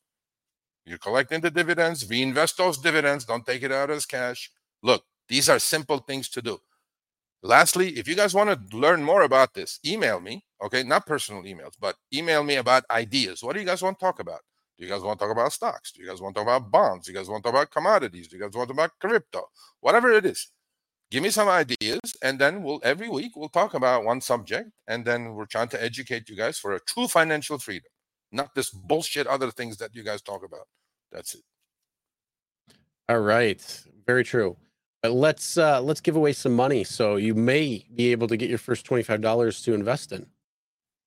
you're 0.85 0.99
collecting 0.99 1.41
the 1.41 1.51
dividends, 1.51 2.09
reinvest 2.09 2.59
those 2.59 2.77
dividends, 2.77 3.25
don't 3.25 3.47
take 3.47 3.63
it 3.63 3.73
out 3.73 3.91
as 3.91 4.05
cash. 4.05 4.51
Look, 4.83 5.05
these 5.29 5.49
are 5.49 5.59
simple 5.59 5.99
things 5.99 6.29
to 6.31 6.43
do. 6.43 6.61
Lastly, 7.43 7.99
if 7.99 8.07
you 8.07 8.15
guys 8.15 8.35
want 8.35 8.51
to 8.51 8.77
learn 8.77 9.03
more 9.03 9.23
about 9.23 9.55
this, 9.55 9.81
email 9.87 10.21
me. 10.21 10.45
Okay, 10.63 10.83
not 10.83 11.07
personal 11.07 11.43
emails, 11.43 11.73
but 11.81 11.97
email 12.13 12.45
me 12.45 12.57
about 12.57 12.85
ideas. 12.91 13.43
What 13.43 13.55
do 13.55 13.61
you 13.61 13.67
guys 13.67 13.83
want 13.83 13.99
to 13.99 14.05
talk 14.05 14.21
about? 14.21 14.41
Do 14.79 14.85
you 14.85 14.91
guys 14.91 15.03
want 15.03 15.19
to 15.19 15.25
talk 15.25 15.33
about 15.33 15.53
stocks? 15.53 15.93
Do 15.93 16.03
you 16.03 16.09
guys 16.09 16.21
want 16.21 16.35
to 16.35 16.41
talk 16.41 16.49
about 16.49 16.71
bonds? 16.71 17.07
Do 17.07 17.13
you 17.13 17.19
guys 17.19 17.29
want 17.29 17.43
to 17.43 17.49
talk 17.51 17.57
about 17.57 17.71
commodities? 17.71 18.29
Do 18.29 18.37
you 18.37 18.43
guys 18.43 18.55
want 18.55 18.69
to 18.69 18.75
talk 18.75 18.85
about 18.85 18.99
crypto? 19.01 19.49
Whatever 19.81 20.13
it 20.13 20.27
is, 20.27 20.49
give 21.13 21.23
me 21.23 21.31
some 21.31 21.49
ideas, 21.49 22.01
and 22.23 22.39
then 22.41 22.63
we'll 22.65 22.81
every 22.83 23.09
week 23.09 23.37
we'll 23.37 23.51
talk 23.51 23.75
about 23.75 24.05
one 24.05 24.21
subject, 24.21 24.71
and 24.89 25.05
then 25.05 25.35
we're 25.35 25.47
trying 25.47 25.69
to 25.69 25.83
educate 25.83 26.29
you 26.31 26.37
guys 26.37 26.59
for 26.59 26.73
a 26.75 26.81
true 26.89 27.07
financial 27.07 27.59
freedom, 27.59 27.91
not 28.33 28.55
this 28.57 28.71
bullshit 28.71 29.27
other 29.29 29.51
things 29.53 29.77
that 29.77 29.95
you 29.95 30.03
guys 30.03 30.23
talk 30.23 30.43
about. 30.45 30.67
That's 31.13 31.35
it. 31.35 31.43
All 33.09 33.21
right, 33.21 33.61
very 34.07 34.25
true. 34.25 34.57
But 35.03 35.13
let's 35.13 35.59
uh, 35.59 35.83
let's 35.83 36.01
give 36.01 36.17
away 36.17 36.33
some 36.33 36.55
money, 36.57 36.85
so 36.85 37.17
you 37.17 37.35
may 37.35 37.85
be 37.95 38.13
able 38.13 38.29
to 38.29 38.37
get 38.37 38.49
your 38.49 38.59
first 38.59 38.87
twenty 38.87 39.03
five 39.05 39.21
dollars 39.21 39.63
to 39.63 39.75
invest 39.75 40.13
in. 40.13 40.27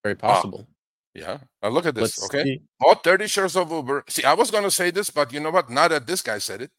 Very 0.04 0.16
Ah, 0.22 0.36
possible. 0.36 0.68
yeah. 1.16 1.40
Now 1.64 1.70
look 1.70 1.86
at 1.88 1.96
this. 1.96 2.20
Let's 2.22 2.26
okay, 2.26 2.44
see. 2.44 2.62
bought 2.80 3.04
30 3.04 3.28
shares 3.28 3.56
of 3.56 3.72
Uber. 3.72 4.04
See, 4.08 4.24
I 4.24 4.34
was 4.36 4.52
going 4.52 4.64
to 4.66 4.72
say 4.72 4.92
this, 4.92 5.10
but 5.10 5.34
you 5.34 5.40
know 5.40 5.50
what? 5.50 5.70
Now 5.70 5.88
that 5.88 6.06
this 6.06 6.22
guy 6.22 6.38
said 6.38 6.62
it, 6.62 6.72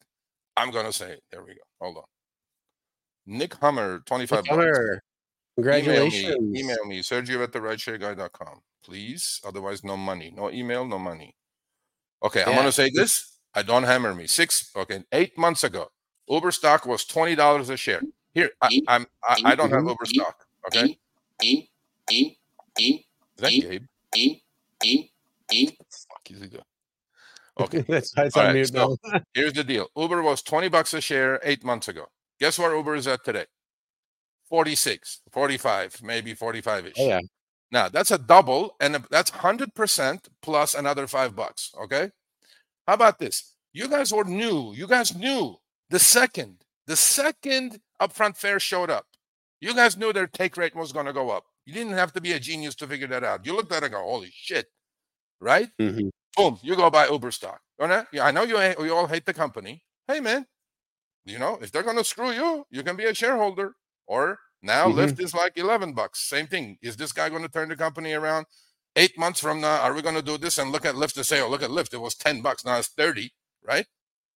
I'm 0.55 0.71
going 0.71 0.85
to 0.85 0.93
say 0.93 1.11
it. 1.13 1.23
There 1.31 1.43
we 1.43 1.55
go. 1.55 1.61
Hold 1.81 1.97
on. 1.97 2.03
Nick 3.27 3.53
Hummer, 3.55 3.99
25 4.05 4.45
bucks. 4.45 4.49
Hunter, 4.49 5.03
congratulations. 5.55 6.23
Email 6.23 6.41
me, 6.41 6.59
email 6.59 6.85
me, 6.85 6.99
Sergio 7.01 7.43
at 7.43 7.51
the 7.51 7.59
rideshareguy.com. 7.59 8.61
Please. 8.83 9.41
Otherwise, 9.45 9.83
no 9.83 9.97
money. 9.97 10.33
No 10.35 10.49
email, 10.49 10.85
no 10.85 10.97
money. 10.97 11.35
Okay, 12.23 12.43
I'm 12.43 12.53
going 12.53 12.65
to 12.65 12.71
say 12.71 12.89
this. 12.91 13.37
I 13.53 13.61
don't 13.61 13.83
hammer 13.83 14.15
me. 14.15 14.27
Six, 14.27 14.71
okay, 14.75 15.03
eight 15.11 15.37
months 15.37 15.63
ago, 15.63 15.91
Uber 16.29 16.51
stock 16.51 16.85
was 16.85 17.05
$20 17.05 17.69
a 17.69 17.77
share. 17.77 18.01
Here, 18.33 18.51
I, 18.61 18.81
I'm, 18.87 19.05
I, 19.23 19.41
I 19.45 19.55
don't 19.55 19.71
have 19.71 19.83
Uber 19.83 20.05
stock. 20.05 20.45
Okay. 20.67 20.97
Is 21.41 21.63
that 23.37 23.49
Gabe? 23.49 23.83
Fuck 26.09 26.31
is 26.31 26.41
he 26.41 26.47
doing? 26.47 26.63
Okay. 27.59 27.81
That's 27.87 28.15
why 28.15 28.25
it's 28.25 28.35
All 28.37 28.41
on 28.43 28.47
right, 28.47 28.53
mute 28.55 28.67
so- 28.73 28.97
Here's 29.33 29.53
the 29.53 29.63
deal. 29.63 29.87
Uber 29.95 30.21
was 30.21 30.41
20 30.41 30.69
bucks 30.69 30.93
a 30.93 31.01
share 31.01 31.39
eight 31.43 31.63
months 31.63 31.87
ago. 31.87 32.05
Guess 32.39 32.59
where 32.59 32.75
Uber 32.75 32.95
is 32.95 33.07
at 33.07 33.23
today? 33.23 33.45
46, 34.49 35.21
45, 35.31 36.01
maybe 36.03 36.33
45 36.33 36.87
ish. 36.87 36.93
Oh, 36.97 37.07
yeah. 37.07 37.19
Now 37.71 37.89
that's 37.89 38.11
a 38.11 38.17
double, 38.17 38.75
and 38.79 38.95
that's 39.11 39.29
100% 39.31 40.19
plus 40.41 40.73
another 40.73 41.05
five 41.07 41.35
bucks. 41.35 41.71
Okay. 41.83 42.09
How 42.87 42.93
about 42.93 43.19
this? 43.19 43.55
You 43.73 43.89
guys 43.89 44.13
were 44.13 44.23
new. 44.23 44.73
You 44.73 44.87
guys 44.87 45.15
knew 45.15 45.57
the 45.89 45.99
second, 45.99 46.63
the 46.85 46.95
second 46.95 47.79
upfront 48.01 48.37
fare 48.37 48.59
showed 48.59 48.89
up. 48.89 49.05
You 49.59 49.73
guys 49.73 49.97
knew 49.97 50.13
their 50.13 50.27
take 50.27 50.55
rate 50.55 50.75
was 50.75 50.93
going 50.93 51.07
to 51.07 51.13
go 51.13 51.29
up. 51.29 51.43
You 51.65 51.73
didn't 51.73 51.93
have 51.93 52.13
to 52.13 52.21
be 52.21 52.31
a 52.31 52.39
genius 52.39 52.75
to 52.75 52.87
figure 52.87 53.07
that 53.07 53.25
out. 53.25 53.45
You 53.45 53.53
looked 53.55 53.71
at 53.73 53.83
it 53.83 53.87
and 53.87 53.93
go, 53.93 54.01
holy 54.01 54.31
shit. 54.33 54.67
Right? 55.41 55.67
Mhm. 55.79 56.09
boom, 56.35 56.57
you 56.61 56.75
go 56.75 56.89
buy 56.89 57.07
Uber 57.07 57.31
stock. 57.31 57.59
Or 57.79 57.87
not? 57.87 58.07
Yeah, 58.13 58.25
I 58.25 58.31
know 58.31 58.43
you 58.43 58.57
you 58.83 58.95
all 58.95 59.07
hate 59.07 59.25
the 59.25 59.33
company. 59.33 59.83
Hey 60.07 60.19
man, 60.19 60.45
you 61.27 61.39
know 61.39 61.57
if 61.61 61.71
they're 61.71 61.83
gonna 61.83 62.03
screw 62.03 62.31
you, 62.31 62.65
you 62.69 62.83
can 62.83 62.95
be 62.95 63.05
a 63.05 63.13
shareholder. 63.13 63.75
Or 64.07 64.39
now 64.61 64.87
Mhm. 64.87 64.95
Lyft 64.95 65.19
is 65.19 65.33
like 65.33 65.57
eleven 65.57 65.93
bucks. 65.93 66.21
Same 66.21 66.47
thing. 66.47 66.77
Is 66.81 66.97
this 66.97 67.11
guy 67.11 67.29
going 67.29 67.43
to 67.43 67.49
turn 67.49 67.69
the 67.69 67.75
company 67.75 68.13
around? 68.13 68.45
Eight 68.95 69.17
months 69.17 69.39
from 69.41 69.61
now, 69.61 69.81
are 69.81 69.93
we 69.93 70.01
going 70.01 70.15
to 70.15 70.21
do 70.23 70.37
this 70.37 70.57
and 70.57 70.71
look 70.71 70.85
at 70.85 70.95
Lyft 70.95 71.17
and 71.17 71.25
say, 71.25 71.39
"Oh, 71.41 71.49
look 71.49 71.61
at 71.63 71.69
Lyft, 71.69 71.93
it 71.93 71.97
was 71.97 72.15
ten 72.15 72.41
bucks, 72.41 72.65
now 72.65 72.77
it's 72.79 72.87
30, 72.89 73.33
right? 73.63 73.85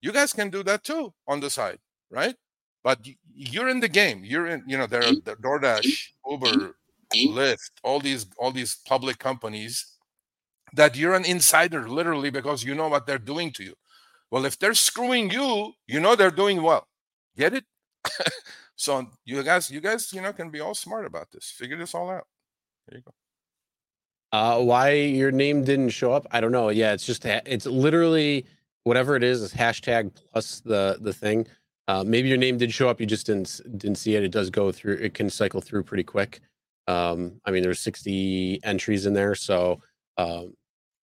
You 0.01 0.11
guys 0.11 0.33
can 0.33 0.49
do 0.51 0.63
that 0.63 0.83
too 0.83 1.13
on 1.27 1.39
the 1.39 1.49
side, 1.49 1.79
right? 2.11 2.35
But 2.83 2.99
you're 3.33 3.69
in 3.69 3.79
the 3.79 3.89
game. 3.89 4.23
You're 4.23 4.47
in. 4.47 4.63
You 4.67 4.77
know, 4.77 4.87
there 4.87 5.03
are 5.05 5.15
the 5.25 5.35
DoorDash, 5.37 6.09
Uber, 6.29 6.75
Lyft, 7.13 7.71
all 7.83 7.99
these 7.99 8.25
all 8.37 8.51
these 8.51 8.75
public 8.87 9.17
companies 9.19 9.85
that 10.73 10.95
you're 10.95 11.15
an 11.15 11.25
insider 11.25 11.87
literally 11.89 12.29
because 12.29 12.63
you 12.63 12.75
know 12.75 12.87
what 12.87 13.05
they're 13.05 13.17
doing 13.33 13.51
to 13.53 13.63
you. 13.63 13.75
Well, 14.31 14.45
if 14.45 14.57
they're 14.57 14.73
screwing 14.73 15.29
you, 15.29 15.73
you 15.87 15.99
know 15.99 16.15
they're 16.15 16.31
doing 16.31 16.61
well. 16.61 16.87
Get 17.37 17.53
it? 17.53 17.65
so 18.75 19.07
you 19.25 19.43
guys, 19.43 19.69
you 19.69 19.81
guys, 19.81 20.11
you 20.13 20.21
know, 20.21 20.33
can 20.33 20.49
be 20.49 20.61
all 20.61 20.73
smart 20.73 21.05
about 21.05 21.31
this. 21.31 21.51
Figure 21.51 21.77
this 21.77 21.93
all 21.93 22.09
out. 22.09 22.25
There 22.87 22.97
you 22.97 23.03
go. 23.03 23.13
Uh, 24.31 24.63
why 24.63 24.91
your 24.93 25.31
name 25.31 25.63
didn't 25.65 25.89
show 25.89 26.13
up? 26.13 26.25
I 26.31 26.39
don't 26.39 26.53
know. 26.53 26.69
Yeah, 26.69 26.93
it's 26.93 27.05
just 27.05 27.25
it's 27.25 27.65
literally 27.65 28.45
whatever 28.83 29.15
it 29.15 29.23
is 29.23 29.41
is 29.41 29.53
hashtag 29.53 30.11
plus 30.31 30.61
the 30.61 30.97
the 31.01 31.13
thing. 31.13 31.45
Uh, 31.87 32.03
maybe 32.05 32.29
your 32.29 32.37
name 32.37 32.57
did 32.57 32.73
show 32.73 32.87
up, 32.87 33.01
you 33.01 33.05
just 33.05 33.25
didn't 33.25 33.59
didn't 33.77 33.97
see 33.97 34.15
it. 34.15 34.23
It 34.23 34.31
does 34.31 34.49
go 34.49 34.71
through. 34.71 34.95
It 34.95 35.13
can 35.13 35.29
cycle 35.29 35.59
through 35.59 35.83
pretty 35.83 36.03
quick. 36.03 36.39
Um, 36.87 37.41
I 37.45 37.51
mean, 37.51 37.63
there's 37.63 37.79
60 37.79 38.61
entries 38.63 39.05
in 39.05 39.13
there, 39.13 39.35
so 39.35 39.81
um, 40.17 40.53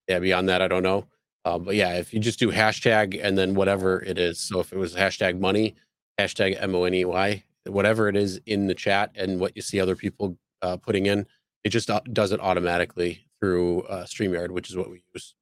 yeah. 0.09 0.19
Beyond 0.19 0.49
that, 0.49 0.63
I 0.63 0.69
don't 0.69 0.83
know. 0.83 1.05
Uh, 1.45 1.59
but 1.59 1.75
yeah, 1.75 1.95
if 1.95 2.13
you 2.13 2.21
just 2.21 2.39
do 2.39 2.51
hashtag 2.51 3.19
and 3.23 3.39
then 3.39 3.55
whatever 3.55 4.03
it 4.03 4.19
is. 4.19 4.39
So 4.41 4.61
if 4.61 4.73
it 4.73 4.79
was 4.79 4.95
hashtag 4.95 5.41
money, 5.41 5.77
hashtag 6.19 6.61
M 6.61 6.75
O 6.75 6.85
N 6.85 6.95
E 6.95 7.05
Y, 7.05 7.45
whatever 7.67 8.09
it 8.09 8.17
is 8.17 8.41
in 8.47 8.67
the 8.67 8.75
chat, 8.75 9.11
and 9.15 9.41
what 9.41 9.57
you 9.57 9.63
see 9.63 9.81
other 9.81 9.97
people 9.97 10.37
uh, 10.63 10.77
putting 10.77 11.07
in, 11.07 11.27
it 11.65 11.71
just 11.71 11.91
does 12.13 12.33
it 12.33 12.41
automatically 12.41 13.27
through 13.41 13.83
uh, 13.83 14.05
StreamYard, 14.05 14.51
which 14.51 14.69
is 14.69 14.77
what 14.77 14.91
we 14.91 15.03
use. 15.15 15.35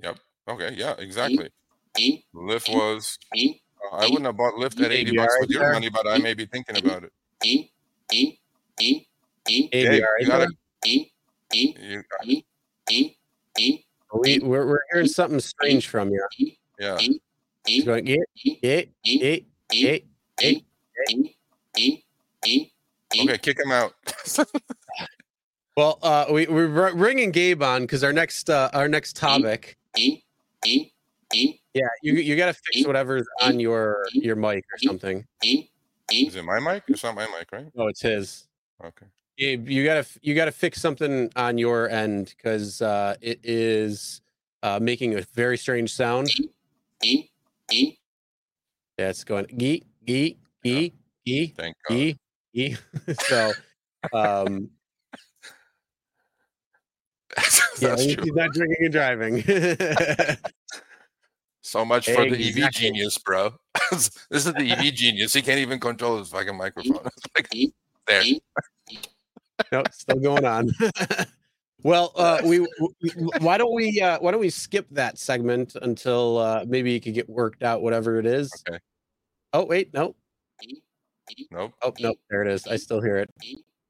Yep. 0.00 0.18
Okay, 0.48 0.74
yeah, 0.76 0.94
exactly. 0.98 1.50
Lyft 2.34 2.74
was. 2.74 3.18
uh, 3.92 3.96
I 3.96 4.04
wouldn't 4.06 4.26
have 4.26 4.36
bought 4.36 4.54
Lyft 4.54 4.82
at 4.84 4.92
80 4.92 5.12
ABR 5.12 5.16
bucks 5.16 5.36
with 5.40 5.50
your 5.50 5.72
money, 5.72 5.88
but 5.88 6.06
I 6.06 6.18
may 6.18 6.34
be 6.34 6.46
thinking 6.46 6.76
about 6.76 7.04
it. 7.04 7.12
ABR, 9.72 9.82
Gabe, 9.82 10.02
right 10.02 10.20
you 10.20 10.26
gotta. 10.26 10.48
You, 10.84 11.04
we, 14.14 14.38
we're, 14.38 14.66
we're 14.66 14.80
hearing 14.92 15.06
something 15.06 15.40
strange 15.40 15.88
from 15.88 16.10
you. 16.10 16.26
yeah. 16.78 16.98
It's 17.66 17.84
going. 17.84 18.06
Okay, 23.14 23.38
kick 23.38 23.58
him 23.58 23.72
out. 23.72 23.94
Well, 25.78 26.00
uh, 26.02 26.24
we, 26.28 26.44
we're 26.48 26.66
br- 26.66 26.96
bringing 26.96 27.30
Gabe 27.30 27.62
on 27.62 27.82
because 27.82 28.02
our 28.02 28.12
next 28.12 28.50
uh, 28.50 28.68
our 28.74 28.88
next 28.88 29.14
topic. 29.14 29.78
Yeah, 31.72 31.86
you 32.02 32.14
you 32.14 32.34
got 32.34 32.46
to 32.46 32.54
fix 32.54 32.84
whatever's 32.84 33.24
on 33.40 33.60
your 33.60 34.04
your 34.10 34.34
mic 34.34 34.64
or 34.74 34.78
something. 34.78 35.24
Is 36.10 36.34
it 36.34 36.42
my 36.44 36.58
mic? 36.58 36.82
It's 36.88 37.04
not 37.04 37.14
my 37.14 37.26
mic, 37.26 37.52
right? 37.52 37.68
Oh, 37.76 37.86
it's 37.86 38.00
his. 38.02 38.48
Okay. 38.84 39.06
Gabe, 39.38 39.68
you 39.68 39.84
gotta 39.84 40.04
you 40.20 40.34
gotta 40.34 40.50
fix 40.50 40.80
something 40.80 41.30
on 41.36 41.58
your 41.58 41.88
end 41.88 42.34
because 42.36 42.82
uh, 42.82 43.14
it 43.20 43.38
is 43.44 44.20
uh, 44.64 44.80
making 44.82 45.14
a 45.16 45.22
very 45.34 45.56
strange 45.56 45.92
sound. 45.92 46.28
Yeah, 47.02 47.20
it's 48.98 49.22
going 49.22 49.46
gee 49.56 49.84
gee 50.04 50.38
gee 50.64 50.92
gee 51.24 51.54
Thank 51.56 51.76
God. 51.88 51.94
gee 51.94 52.18
gee. 52.52 52.76
so, 53.28 53.52
um, 54.12 54.70
yeah, 57.38 57.90
That's 57.90 58.02
he's 58.02 58.16
true. 58.16 58.32
not 58.34 58.52
drinking 58.52 58.76
and 58.80 58.92
driving. 58.92 59.44
So 61.60 61.84
much 61.84 62.06
for 62.06 62.24
the 62.24 62.64
EV 62.64 62.72
genius, 62.72 63.18
bro. 63.18 63.52
this 63.90 64.10
is 64.30 64.44
the 64.54 64.72
EV 64.72 64.94
genius. 64.94 65.34
He 65.34 65.42
can't 65.42 65.58
even 65.58 65.78
control 65.78 66.16
his 66.16 66.30
fucking 66.30 66.56
microphone. 66.56 67.04
It's 67.04 67.26
like 67.36 67.50
there. 68.06 68.22
Nope, 69.72 69.88
still 69.92 70.18
going 70.18 70.44
on. 70.44 70.70
well, 71.82 72.12
uh, 72.16 72.40
we, 72.44 72.60
we 72.60 73.10
why 73.40 73.58
don't 73.58 73.74
we 73.74 74.00
uh, 74.00 74.18
why 74.20 74.30
don't 74.30 74.40
we 74.40 74.50
skip 74.50 74.86
that 74.90 75.18
segment 75.18 75.74
until 75.82 76.38
uh, 76.38 76.64
maybe 76.66 76.94
it 76.94 77.00
could 77.00 77.14
get 77.14 77.28
worked 77.28 77.62
out, 77.62 77.82
whatever 77.82 78.18
it 78.18 78.26
is. 78.26 78.50
Okay. 78.68 78.78
Oh 79.52 79.64
wait, 79.64 79.92
no. 79.94 80.14
Nope. 81.50 81.74
Oh 81.82 81.92
no, 82.00 82.14
there 82.30 82.42
it 82.42 82.48
is. 82.48 82.66
I 82.66 82.76
still 82.76 83.00
hear 83.00 83.18
it. 83.18 83.30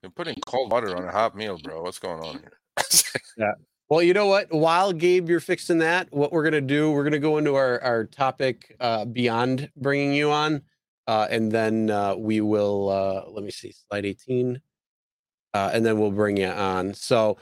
You're 0.02 0.10
putting 0.10 0.36
cold 0.46 0.70
water 0.70 0.96
on 0.96 1.04
a 1.04 1.12
hot 1.12 1.34
meal, 1.34 1.58
bro. 1.62 1.82
What's 1.82 1.98
going 1.98 2.20
on 2.22 2.38
here? 2.38 2.60
yeah. 3.36 3.52
Well, 3.88 4.02
you 4.02 4.12
know 4.12 4.26
what? 4.26 4.52
While 4.52 4.92
Gabe, 4.92 5.28
you're 5.28 5.40
fixing 5.40 5.78
that, 5.78 6.08
what 6.12 6.30
we're 6.30 6.44
gonna 6.44 6.60
do, 6.60 6.90
we're 6.90 7.04
gonna 7.04 7.18
go 7.18 7.38
into 7.38 7.54
our 7.54 7.80
our 7.82 8.04
topic 8.04 8.76
uh, 8.80 9.06
beyond 9.06 9.70
bringing 9.76 10.12
you 10.12 10.30
on, 10.30 10.62
uh, 11.06 11.26
and 11.30 11.50
then 11.50 11.90
uh, 11.90 12.14
we 12.16 12.40
will. 12.40 12.90
Uh, 12.90 13.30
let 13.30 13.44
me 13.44 13.50
see, 13.50 13.72
slide 13.72 14.04
18, 14.04 14.60
uh, 15.58 15.70
and 15.72 15.84
then 15.84 15.98
we'll 15.98 16.12
bring 16.12 16.36
you 16.36 16.46
on. 16.46 16.94
So, 16.94 17.36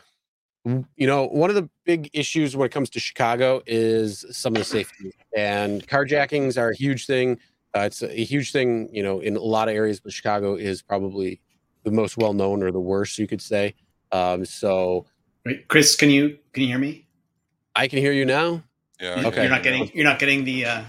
you 0.65 1.07
know, 1.07 1.27
one 1.27 1.51
of 1.51 1.57
the 1.57 1.69
big 1.85 2.11
issues 2.13 2.57
when 2.57 2.67
it 2.67 2.73
comes 2.73 2.89
to 2.91 3.01
Chicago 3.01 3.63
is 3.67 4.25
some 4.31 4.55
of 4.55 4.61
the 4.61 4.65
safety, 4.65 5.13
and 5.37 5.87
carjackings 5.87 6.59
are 6.59 6.71
a 6.71 6.77
huge 6.77 7.07
thing. 7.07 7.39
Uh, 7.77 7.81
it's 7.81 8.03
a 8.03 8.25
huge 8.25 8.53
thing, 8.53 8.89
you 8.91 9.03
know, 9.03 9.21
in 9.21 9.37
a 9.37 9.41
lot 9.41 9.69
of 9.69 9.75
areas, 9.75 10.01
but 10.01 10.13
Chicago 10.13 10.55
is 10.55 10.81
probably 10.81 11.41
the 11.85 11.91
most 11.91 12.17
well 12.17 12.33
known 12.33 12.63
or 12.63 12.73
the 12.73 12.81
worst, 12.81 13.19
you 13.19 13.27
could 13.27 13.43
say. 13.43 13.75
Um, 14.13 14.45
so, 14.47 15.07
Wait, 15.45 15.69
Chris, 15.69 15.95
can 15.95 16.11
you 16.11 16.39
can 16.53 16.63
you 16.63 16.69
hear 16.69 16.79
me? 16.79 17.07
I 17.77 17.87
can 17.87 17.99
hear 17.99 18.13
you 18.13 18.25
now. 18.25 18.63
Yeah. 18.99 19.27
Okay. 19.27 19.43
You're 19.43 19.51
not 19.51 19.63
getting 19.63 19.91
you're 19.93 20.05
not 20.05 20.19
getting 20.19 20.45
the 20.45 20.65
uh, 20.65 20.83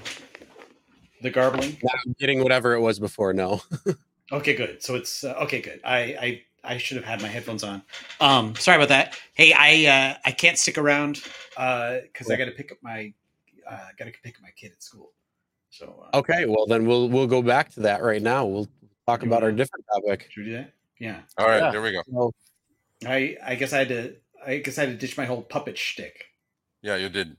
the 1.22 1.30
garbling. 1.30 1.78
I'm 1.84 2.16
getting 2.18 2.42
whatever 2.42 2.74
it 2.74 2.80
was 2.80 3.00
before. 3.00 3.34
No. 3.34 3.62
Okay, 4.32 4.56
good. 4.56 4.84
So 4.84 4.96
it's 4.96 5.24
uh, 5.24 5.36
okay, 5.44 5.62
good. 5.62 5.80
I, 5.86 5.98
I 5.98 6.42
I 6.68 6.78
should 6.78 6.98
have 6.98 7.06
had 7.06 7.22
my 7.22 7.28
headphones 7.28 7.64
on. 7.64 7.82
Um, 8.20 8.56
sorry 8.56 8.78
about 8.78 8.90
that. 8.90 9.18
Hey, 9.34 9.54
I 9.54 9.86
uh, 10.12 10.18
I 10.26 10.32
can't 10.32 10.58
stick 10.58 10.78
around 10.78 11.22
because 11.56 12.30
I 12.30 12.36
got 12.36 12.46
to 12.46 12.52
pick 12.52 12.72
up 12.72 12.78
my 12.82 13.14
uh, 13.70 13.78
got 13.98 14.06
to 14.06 14.12
pick 14.24 14.36
up 14.36 14.42
my 14.44 14.52
kid 14.56 14.72
at 14.74 14.84
school. 14.84 15.12
So 15.70 16.06
uh, 16.14 16.18
okay. 16.18 16.46
Well, 16.46 16.66
then 16.68 16.86
we'll 16.86 17.10
we'll 17.10 17.28
go 17.28 17.42
back 17.42 17.72
to 17.74 17.80
that 17.82 18.04
right 18.04 18.22
now. 18.22 18.46
We'll 18.46 18.68
talk 19.06 19.24
about 19.24 19.44
our 19.44 19.52
different 19.52 19.86
topic. 19.94 20.28
should 20.30 20.46
we 20.46 20.52
do 20.52 20.58
that? 20.58 20.74
Yeah. 21.00 21.20
All 21.38 21.48
right, 21.48 21.60
Yeah. 21.62 21.72
there 21.72 21.82
we 21.82 21.92
go. 21.92 22.02
So, 22.12 22.34
I 23.06 23.38
I 23.46 23.56
guess 23.56 23.74
I 23.74 23.80
had 23.80 23.90
to 23.90 24.16
I 24.46 24.58
guess 24.58 24.78
I 24.78 24.82
had 24.86 24.90
to 24.90 24.96
ditch 24.98 25.18
my 25.18 25.26
whole 25.26 25.42
puppet 25.42 25.78
shtick. 25.78 26.26
Yeah, 26.82 26.96
you 26.96 27.10
did. 27.10 27.38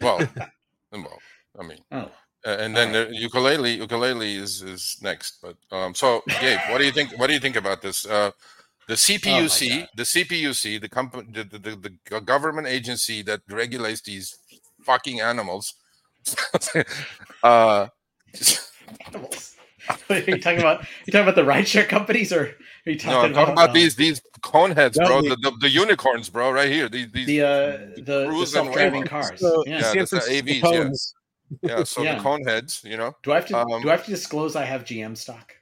Well, 0.00 0.18
well, 0.92 1.18
I 1.58 1.62
mean, 1.62 1.78
Oh, 1.92 2.10
uh, 2.46 2.56
and 2.60 2.76
then 2.76 2.88
All 2.94 3.10
the 3.10 3.16
ukulele 3.16 3.74
ukulele 3.74 4.36
is 4.36 4.62
is 4.62 4.98
next. 5.02 5.42
But 5.42 5.56
um, 5.70 5.94
so 5.94 6.22
Gabe, 6.40 6.58
what 6.70 6.78
do 6.78 6.84
you 6.84 6.92
think? 6.92 7.18
What 7.18 7.26
do 7.28 7.32
you 7.34 7.40
think 7.40 7.56
about 7.56 7.82
this? 7.82 8.06
Uh, 8.06 8.30
the 8.88 8.94
CPUC, 8.94 9.80
God. 9.80 9.88
the 9.96 10.02
CPUC, 10.02 10.80
the 10.80 10.88
company, 10.88 11.26
the, 11.32 11.44
the, 11.44 11.58
the, 11.58 11.92
the 12.10 12.20
government 12.20 12.66
agency 12.66 13.22
that 13.22 13.40
regulates 13.48 14.00
these 14.02 14.36
fucking 14.82 15.20
animals. 15.20 15.74
uh, 17.42 17.88
animals. 19.06 19.56
are 20.10 20.18
you 20.18 20.38
talking 20.38 20.58
about? 20.60 20.86
You 21.06 21.12
talking 21.12 21.28
about 21.28 21.36
the 21.36 21.42
rideshare 21.42 21.88
companies, 21.88 22.32
or 22.32 22.40
are 22.40 22.90
you 22.90 22.94
no, 22.94 22.98
talking 22.98 23.24
I'm 23.24 23.34
talking 23.34 23.52
about 23.52 23.68
um, 23.70 23.74
these 23.74 23.94
these 23.96 24.20
cone 24.42 24.72
heads, 24.72 24.96
No, 24.96 25.06
bro. 25.06 25.22
The, 25.22 25.36
the, 25.36 25.52
the 25.60 25.70
unicorns, 25.70 26.28
bro, 26.28 26.50
right 26.50 26.70
here. 26.70 26.88
These, 26.88 27.12
these 27.12 27.26
the 27.26 27.42
uh, 27.42 27.46
the, 27.96 28.02
the 28.02 28.28
and 28.28 28.48
self-driving 28.48 29.04
cars? 29.04 29.40
so 29.40 29.64
yeah. 29.66 29.78
Yeah, 29.78 29.80
San 29.80 29.98
the 29.98 30.06
Francisco 30.06 30.32
AVs, 30.32 31.12
yeah. 31.62 31.76
yeah. 31.78 31.84
So 31.84 32.02
Yeah. 32.02 32.16
the 32.16 32.22
cone 32.22 32.44
heads, 32.44 32.82
you 32.84 32.96
know. 32.96 33.14
Do 33.22 33.32
I 33.32 33.36
have 33.36 33.46
to 33.46 33.58
Um, 33.58 33.82
do 33.82 33.88
I 33.88 33.92
have 33.92 34.04
to 34.04 34.10
disclose 34.10 34.56
I 34.56 34.64
have 34.64 34.84
GM 34.84 35.16
stock? 35.16 35.55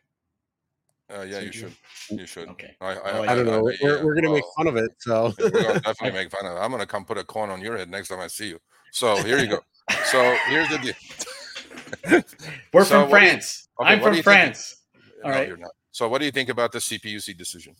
Uh, 1.12 1.22
yeah, 1.22 1.32
So 1.34 1.38
you 1.40 1.46
you- 1.46 1.52
should. 1.52 1.72
You 2.10 2.26
should. 2.26 2.48
Okay. 2.50 2.76
I, 2.80 2.86
I, 2.94 3.12
Oh, 3.12 3.22
I 3.24 3.34
don't 3.34 3.46
know. 3.46 3.62
We're, 3.62 3.72
yeah, 3.80 4.02
we're 4.02 4.14
gonna 4.14 4.30
make 4.32 4.44
fun 4.56 4.66
of 4.66 4.76
it. 4.76 4.90
So 4.98 5.32
We're 5.38 5.50
gonna 5.50 5.80
definitely 5.84 6.12
make 6.18 6.30
fun 6.30 6.46
of 6.46 6.56
it. 6.56 6.60
I'm 6.60 6.70
gonna 6.70 6.86
come 6.86 7.04
put 7.04 7.18
a 7.18 7.24
corn 7.24 7.50
on 7.50 7.60
your 7.60 7.76
head 7.76 7.90
next 7.90 8.08
time 8.08 8.20
I 8.20 8.26
see 8.28 8.48
you. 8.48 8.58
So 8.92 9.16
here 9.22 9.38
you 9.38 9.46
go. 9.48 9.60
So 10.06 10.36
here's 10.48 10.68
the 10.68 10.78
deal. 10.78 12.22
We're 12.72 12.84
So 12.84 13.02
from 13.02 13.10
what 13.10 13.20
do 13.20 13.26
you- 13.26 13.30
France. 13.32 13.68
okay, 13.80 13.90
I'm 13.90 13.98
from 14.00 14.08
you 14.14 14.22
think- 14.22 14.24
France. 14.24 14.76
All 15.24 15.30
no, 15.30 15.36
right. 15.36 15.48
you're 15.48 15.56
not. 15.56 15.70
So 15.90 16.08
what 16.08 16.18
do 16.18 16.24
you 16.24 16.30
think 16.32 16.48
about 16.48 16.72
the 16.72 16.78
CPUC 16.78 17.36
decision? 17.36 17.74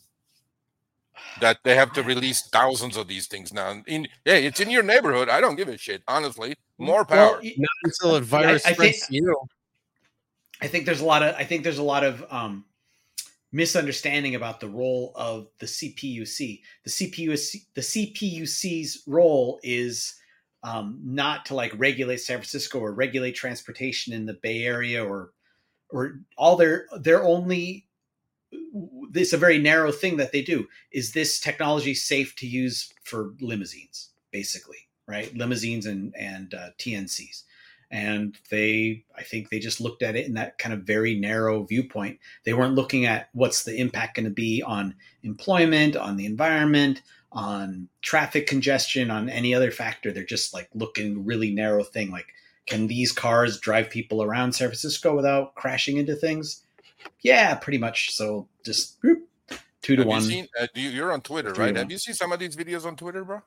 That 1.41 1.59
they 1.63 1.75
have 1.75 1.93
to 1.93 2.03
release 2.03 2.47
thousands 2.49 2.97
of 2.97 3.07
these 3.07 3.27
things 3.27 3.53
now. 3.53 3.81
In 3.87 4.07
hey, 4.25 4.45
it's 4.45 4.59
in 4.59 4.69
your 4.69 4.83
neighborhood. 4.83 5.29
I 5.29 5.41
don't 5.41 5.55
give 5.55 5.67
a 5.69 5.77
shit. 5.77 6.03
Honestly, 6.07 6.55
more 6.77 7.05
power. 7.05 7.39
y- 7.41 7.53
not 7.57 7.69
until 7.83 8.15
a 8.15 8.21
virus 8.21 8.65
I 8.65 8.73
spreads 8.73 8.99
think- 9.07 9.11
you. 9.11 9.35
I 10.61 10.67
think 10.67 10.85
there's 10.85 11.01
a 11.01 11.05
lot 11.05 11.23
of 11.23 11.35
I 11.35 11.43
think 11.43 11.63
there's 11.63 11.77
a 11.79 11.83
lot 11.83 12.03
of 12.03 12.25
um, 12.29 12.65
misunderstanding 13.55 14.35
about 14.35 14.59
the 14.59 14.67
role 14.67 15.13
of 15.15 15.47
the 15.59 15.65
CPUC. 15.65 16.61
The 16.83 16.89
CPUC 16.89 17.65
the 17.73 17.81
CPUC's 17.81 19.03
role 19.07 19.61
is 19.63 20.15
um, 20.61 20.99
not 21.01 21.45
to 21.45 21.55
like 21.55 21.71
regulate 21.77 22.17
San 22.17 22.37
Francisco 22.37 22.79
or 22.79 22.91
regulate 22.91 23.31
transportation 23.31 24.13
in 24.13 24.25
the 24.25 24.33
Bay 24.33 24.63
Area 24.63 25.03
or 25.03 25.31
or 25.89 26.19
all 26.37 26.57
their 26.57 26.87
their 26.99 27.23
only 27.23 27.87
this 29.09 29.31
a 29.31 29.37
very 29.37 29.57
narrow 29.57 29.91
thing 29.91 30.17
that 30.17 30.33
they 30.33 30.41
do 30.41 30.67
is 30.91 31.13
this 31.13 31.39
technology 31.39 31.93
safe 31.93 32.35
to 32.35 32.47
use 32.47 32.91
for 33.03 33.33
limousines 33.39 34.09
basically 34.31 34.77
right 35.07 35.33
limousines 35.35 35.85
and 35.85 36.13
and 36.17 36.53
uh, 36.53 36.69
TNCs 36.77 37.43
and 37.91 38.37
they 38.49 39.03
i 39.17 39.23
think 39.23 39.49
they 39.49 39.59
just 39.59 39.81
looked 39.81 40.01
at 40.01 40.15
it 40.15 40.25
in 40.25 40.33
that 40.33 40.57
kind 40.57 40.73
of 40.73 40.81
very 40.81 41.15
narrow 41.15 41.63
viewpoint 41.63 42.19
they 42.43 42.53
weren't 42.53 42.75
looking 42.75 43.05
at 43.05 43.29
what's 43.33 43.63
the 43.63 43.75
impact 43.75 44.15
going 44.15 44.25
to 44.25 44.31
be 44.31 44.61
on 44.63 44.95
employment 45.23 45.95
on 45.95 46.17
the 46.17 46.25
environment 46.25 47.01
on 47.31 47.87
traffic 48.01 48.47
congestion 48.47 49.11
on 49.11 49.29
any 49.29 49.53
other 49.53 49.71
factor 49.71 50.11
they're 50.11 50.23
just 50.23 50.53
like 50.53 50.69
looking 50.73 51.25
really 51.25 51.51
narrow 51.51 51.83
thing 51.83 52.11
like 52.11 52.27
can 52.65 52.87
these 52.87 53.11
cars 53.11 53.59
drive 53.59 53.89
people 53.89 54.23
around 54.23 54.53
san 54.53 54.67
francisco 54.67 55.15
without 55.15 55.53
crashing 55.55 55.97
into 55.97 56.15
things 56.15 56.63
yeah 57.21 57.55
pretty 57.55 57.77
much 57.77 58.11
so 58.15 58.47
just 58.63 58.97
whoop, 59.03 59.27
two 59.85 59.95
to 59.95 60.01
Have 60.01 60.07
one 60.07 60.21
you 60.23 60.27
seen? 60.27 60.47
Uh, 60.59 60.67
you, 60.73 60.89
you're 60.89 61.11
on 61.11 61.21
Twitter, 61.21 61.49
right? 61.49 61.67
one. 61.67 61.75
Have 61.75 61.91
you 61.91 61.99
seen 61.99 62.15
some 62.15 62.31
of 62.31 62.39
these 62.39 62.55
videos 62.55 62.85
on 62.85 62.95
Twitter, 62.95 63.23
bro? 63.23 63.41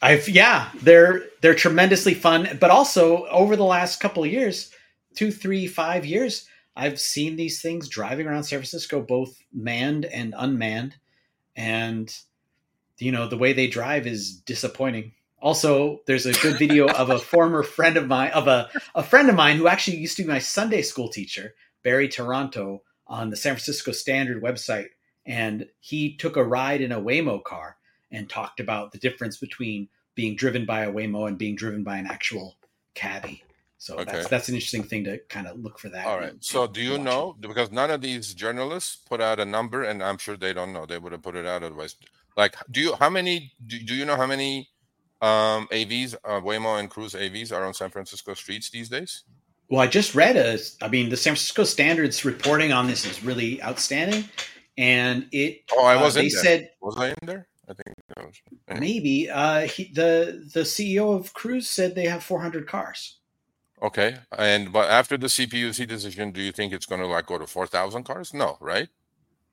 I've 0.00 0.28
yeah, 0.28 0.70
they're 0.82 1.24
they're 1.40 1.54
tremendously 1.54 2.14
fun, 2.14 2.58
but 2.60 2.70
also 2.70 3.26
over 3.26 3.56
the 3.56 3.64
last 3.64 4.00
couple 4.00 4.22
of 4.22 4.30
years, 4.30 4.70
two, 5.14 5.32
three, 5.32 5.66
five 5.66 6.06
years, 6.06 6.46
I've 6.76 7.00
seen 7.00 7.36
these 7.36 7.60
things 7.60 7.88
driving 7.88 8.26
around 8.26 8.44
San 8.44 8.60
Francisco, 8.60 9.00
both 9.02 9.36
manned 9.52 10.04
and 10.04 10.34
unmanned, 10.36 10.94
and 11.56 12.14
you 12.98 13.10
know 13.10 13.26
the 13.26 13.38
way 13.38 13.52
they 13.52 13.66
drive 13.66 14.06
is 14.06 14.36
disappointing. 14.36 15.12
Also, 15.40 16.00
there's 16.06 16.26
a 16.26 16.32
good 16.32 16.58
video 16.58 16.86
of 16.94 17.10
a 17.10 17.18
former 17.18 17.64
friend 17.64 17.96
of 17.96 18.06
mine, 18.06 18.30
of 18.30 18.46
a 18.46 18.70
a 18.94 19.02
friend 19.02 19.28
of 19.28 19.34
mine 19.34 19.56
who 19.56 19.66
actually 19.66 19.96
used 19.96 20.16
to 20.18 20.22
be 20.22 20.28
my 20.28 20.38
Sunday 20.38 20.82
school 20.82 21.08
teacher, 21.08 21.54
Barry 21.82 22.08
Toronto, 22.08 22.82
on 23.08 23.30
the 23.30 23.36
San 23.36 23.54
Francisco 23.54 23.90
Standard 23.90 24.40
website, 24.40 24.90
and 25.26 25.66
he 25.80 26.16
took 26.16 26.36
a 26.36 26.44
ride 26.44 26.82
in 26.82 26.92
a 26.92 27.00
Waymo 27.00 27.42
car 27.42 27.77
and 28.10 28.28
talked 28.28 28.60
about 28.60 28.92
the 28.92 28.98
difference 28.98 29.36
between 29.36 29.88
being 30.14 30.34
driven 30.34 30.64
by 30.64 30.84
a 30.84 30.92
Waymo 30.92 31.28
and 31.28 31.38
being 31.38 31.54
driven 31.54 31.82
by 31.84 31.96
an 31.96 32.06
actual 32.06 32.56
cabbie. 32.94 33.42
So 33.78 33.94
Okay. 33.94 34.10
that's 34.10 34.28
that's 34.28 34.48
an 34.48 34.54
interesting 34.56 34.82
thing 34.82 35.04
to 35.04 35.18
kind 35.28 35.46
of 35.46 35.58
look 35.60 35.78
for 35.78 35.88
that. 35.90 36.06
All 36.06 36.18
right. 36.18 36.34
So 36.40 36.66
do 36.66 36.80
you 36.80 36.98
know 36.98 37.36
because 37.38 37.70
none 37.70 37.90
of 37.90 38.00
these 38.00 38.34
journalists 38.34 38.96
put 38.96 39.20
out 39.20 39.38
a 39.38 39.44
number, 39.44 39.84
and 39.84 40.02
I'm 40.02 40.18
sure 40.18 40.36
they 40.36 40.52
don't 40.52 40.72
know. 40.72 40.84
They 40.84 40.98
would 40.98 41.12
have 41.12 41.22
put 41.22 41.36
it 41.36 41.46
out 41.46 41.62
otherwise. 41.62 41.94
Like, 42.36 42.56
do 42.70 42.80
you 42.80 42.94
how 42.96 43.08
many 43.10 43.52
do, 43.64 43.78
do 43.78 43.94
you 43.94 44.04
know 44.04 44.16
how 44.16 44.26
many 44.26 44.68
um 45.20 45.68
AVs, 45.72 46.14
uh, 46.24 46.40
Waymo 46.40 46.78
and 46.80 46.90
Cruise 46.90 47.14
AVs 47.14 47.52
are 47.52 47.64
on 47.64 47.74
San 47.74 47.90
Francisco 47.90 48.34
streets 48.34 48.70
these 48.70 48.88
days? 48.88 49.24
Well, 49.68 49.80
I 49.80 49.86
just 49.86 50.14
read 50.14 50.36
a. 50.36 50.58
I 50.80 50.88
mean, 50.88 51.10
the 51.10 51.16
San 51.16 51.32
Francisco 51.32 51.64
Standard's 51.64 52.24
reporting 52.24 52.72
on 52.72 52.86
this 52.86 53.04
is 53.04 53.22
really 53.22 53.62
outstanding, 53.62 54.24
and 54.78 55.26
it. 55.30 55.62
Oh, 55.72 55.84
I 55.84 55.96
uh, 55.96 56.02
was 56.02 56.16
in 56.16 56.24
They 56.24 56.28
there. 56.30 56.42
said 56.42 56.70
Was 56.80 56.96
I 56.96 57.08
in 57.08 57.26
there? 57.26 57.47
I 57.68 57.74
think 57.74 57.96
that 58.08 58.24
was. 58.24 58.80
maybe 58.80 59.28
uh, 59.28 59.66
he, 59.66 59.90
the 59.92 60.48
the 60.54 60.60
CEO 60.60 61.14
of 61.14 61.34
Cruise 61.34 61.68
said 61.68 61.94
they 61.94 62.06
have 62.06 62.22
400 62.22 62.66
cars. 62.66 63.18
Okay. 63.82 64.16
And 64.36 64.72
but 64.72 64.90
after 64.90 65.16
the 65.16 65.26
CPUC 65.26 65.86
decision, 65.86 66.32
do 66.32 66.40
you 66.40 66.52
think 66.52 66.72
it's 66.72 66.86
going 66.86 67.00
to 67.00 67.06
like 67.06 67.26
go 67.26 67.38
to 67.38 67.46
four 67.46 67.66
thousand 67.66 68.04
cars? 68.04 68.34
No, 68.34 68.56
right? 68.60 68.88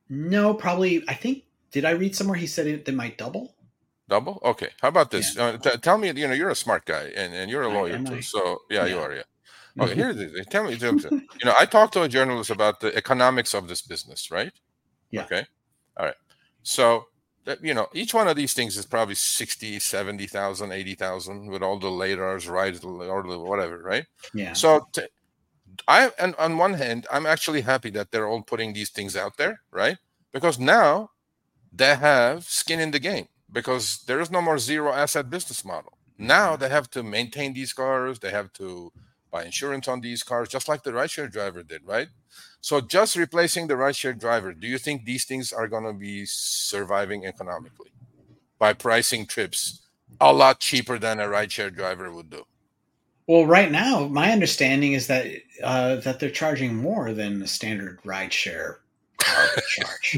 No, 0.10 0.54
probably. 0.54 1.04
I 1.08 1.14
think. 1.14 1.44
Did 1.72 1.84
I 1.84 1.92
read 1.92 2.16
somewhere 2.16 2.38
he 2.38 2.48
said 2.48 2.68
it, 2.68 2.86
they 2.86 2.94
might 2.94 3.18
double? 3.18 3.54
Double? 4.08 4.40
Okay. 4.46 4.70
How 4.82 4.88
about 4.88 5.12
this? 5.12 5.38
Uh, 5.38 5.58
t- 5.58 5.78
tell 5.82 5.98
me, 5.98 6.08
you 6.16 6.26
know, 6.26 6.34
you're 6.34 6.50
a 6.50 6.56
smart 6.56 6.86
guy 6.86 7.12
and, 7.18 7.34
and 7.34 7.52
you're 7.52 7.64
a 7.64 7.68
lawyer 7.68 8.02
too. 8.02 8.22
So 8.22 8.60
yeah, 8.70 8.86
you 8.86 9.00
are. 9.00 9.14
Yeah. 9.14 9.24
Okay. 9.78 9.94
Here's 9.94 10.16
the 10.16 10.46
Tell 10.50 10.64
me, 10.64 10.78
tell 10.78 10.94
me. 10.94 11.02
you 11.12 11.44
know, 11.44 11.54
I 11.60 11.66
talked 11.66 11.92
to 11.96 12.04
a 12.04 12.08
journalist 12.08 12.50
about 12.50 12.80
the 12.80 12.96
economics 12.96 13.54
of 13.54 13.68
this 13.68 13.82
business, 13.82 14.32
right? 14.32 14.54
Yeah. 15.12 15.26
Okay. 15.26 15.46
All 15.98 16.06
right. 16.06 16.16
So 16.64 17.08
you 17.62 17.74
know, 17.74 17.88
each 17.94 18.14
one 18.14 18.28
of 18.28 18.36
these 18.36 18.54
things 18.54 18.78
is 18.78 18.86
probably 18.86 19.16
60, 19.16 19.80
70,000, 19.80 20.72
80,000 20.72 21.48
with 21.48 21.62
all 21.62 21.80
the 21.80 21.90
radars, 21.90 22.48
right, 22.48 22.84
or 22.84 23.24
whatever, 23.40 23.82
right? 23.82 24.06
Yeah. 24.34 24.54
So 24.54 24.88
t- 24.94 25.08
I 25.88 26.12
and 26.18 26.36
on 26.36 26.58
one 26.58 26.74
hand, 26.74 27.08
I'm 27.12 27.26
actually 27.26 27.62
happy 27.62 27.90
that 27.92 28.12
they're 28.12 28.28
all 28.28 28.42
putting 28.42 28.74
these 28.74 28.90
things 28.90 29.16
out 29.16 29.38
there, 29.38 29.62
right? 29.72 29.98
Because 30.32 30.60
now 30.60 31.12
they 31.72 31.96
have 31.96 32.46
skin 32.46 32.80
in 32.80 32.92
the 32.92 33.00
game 33.00 33.28
because 33.52 34.04
there 34.08 34.20
is 34.20 34.32
no 34.32 34.42
more 34.42 34.58
zero 34.58 34.92
asset 34.94 35.30
business 35.30 35.64
model. 35.66 35.98
Now 36.18 36.56
they 36.56 36.70
have 36.70 36.90
to 36.92 37.04
maintain 37.04 37.54
these 37.54 37.74
cars, 37.74 38.20
they 38.20 38.32
have 38.32 38.54
to 38.54 38.92
buy 39.32 39.44
insurance 39.44 39.88
on 39.88 40.02
these 40.02 40.24
cars, 40.24 40.50
just 40.50 40.68
like 40.70 40.84
the 40.84 40.92
rideshare 40.92 41.32
driver 41.32 41.62
did, 41.62 41.82
right? 41.86 42.08
So 42.66 42.82
just 42.82 43.16
replacing 43.16 43.68
the 43.68 43.76
rideshare 43.76 44.18
driver, 44.18 44.52
do 44.52 44.66
you 44.66 44.80
think 44.80 45.06
these 45.06 45.24
things 45.24 45.54
are 45.54 45.68
going 45.68 45.84
to 45.84 45.94
be 45.94 46.26
surviving 46.26 47.24
economically 47.24 47.92
by 48.58 48.74
pricing 48.74 49.28
trips 49.28 49.84
a 50.20 50.34
lot 50.34 50.62
cheaper 50.62 50.98
than 50.98 51.20
a 51.20 51.26
rideshare 51.26 51.72
driver 51.72 52.12
would 52.12 52.32
do? 52.32 52.44
Well, 53.28 53.46
right 53.46 53.72
now, 53.72 54.08
my 54.08 54.32
understanding 54.32 54.94
is 54.94 55.06
that 55.06 55.28
uh, 55.64 55.98
that 55.98 56.20
they're 56.20 56.32
charging 56.32 56.74
more 56.74 57.14
than 57.14 57.38
the 57.38 57.46
standard 57.46 58.02
rideshare 58.02 58.78
car 59.20 59.48
charge. 59.68 60.18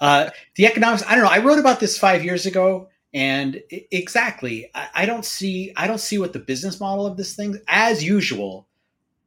uh, 0.00 0.30
the 0.56 0.66
economics, 0.66 1.04
I 1.06 1.14
don't 1.14 1.22
know. 1.22 1.30
I 1.30 1.38
wrote 1.38 1.60
about 1.60 1.78
this 1.78 1.96
five 1.96 2.24
years 2.24 2.46
ago, 2.46 2.88
and 3.14 3.62
exactly, 3.70 4.72
I, 4.74 4.88
I 4.92 5.06
don't 5.06 5.24
see, 5.24 5.72
I 5.76 5.86
don't 5.86 6.00
see 6.00 6.18
what 6.18 6.32
the 6.32 6.40
business 6.40 6.80
model 6.80 7.06
of 7.06 7.16
this 7.16 7.36
thing. 7.36 7.60
As 7.68 8.02
usual, 8.02 8.65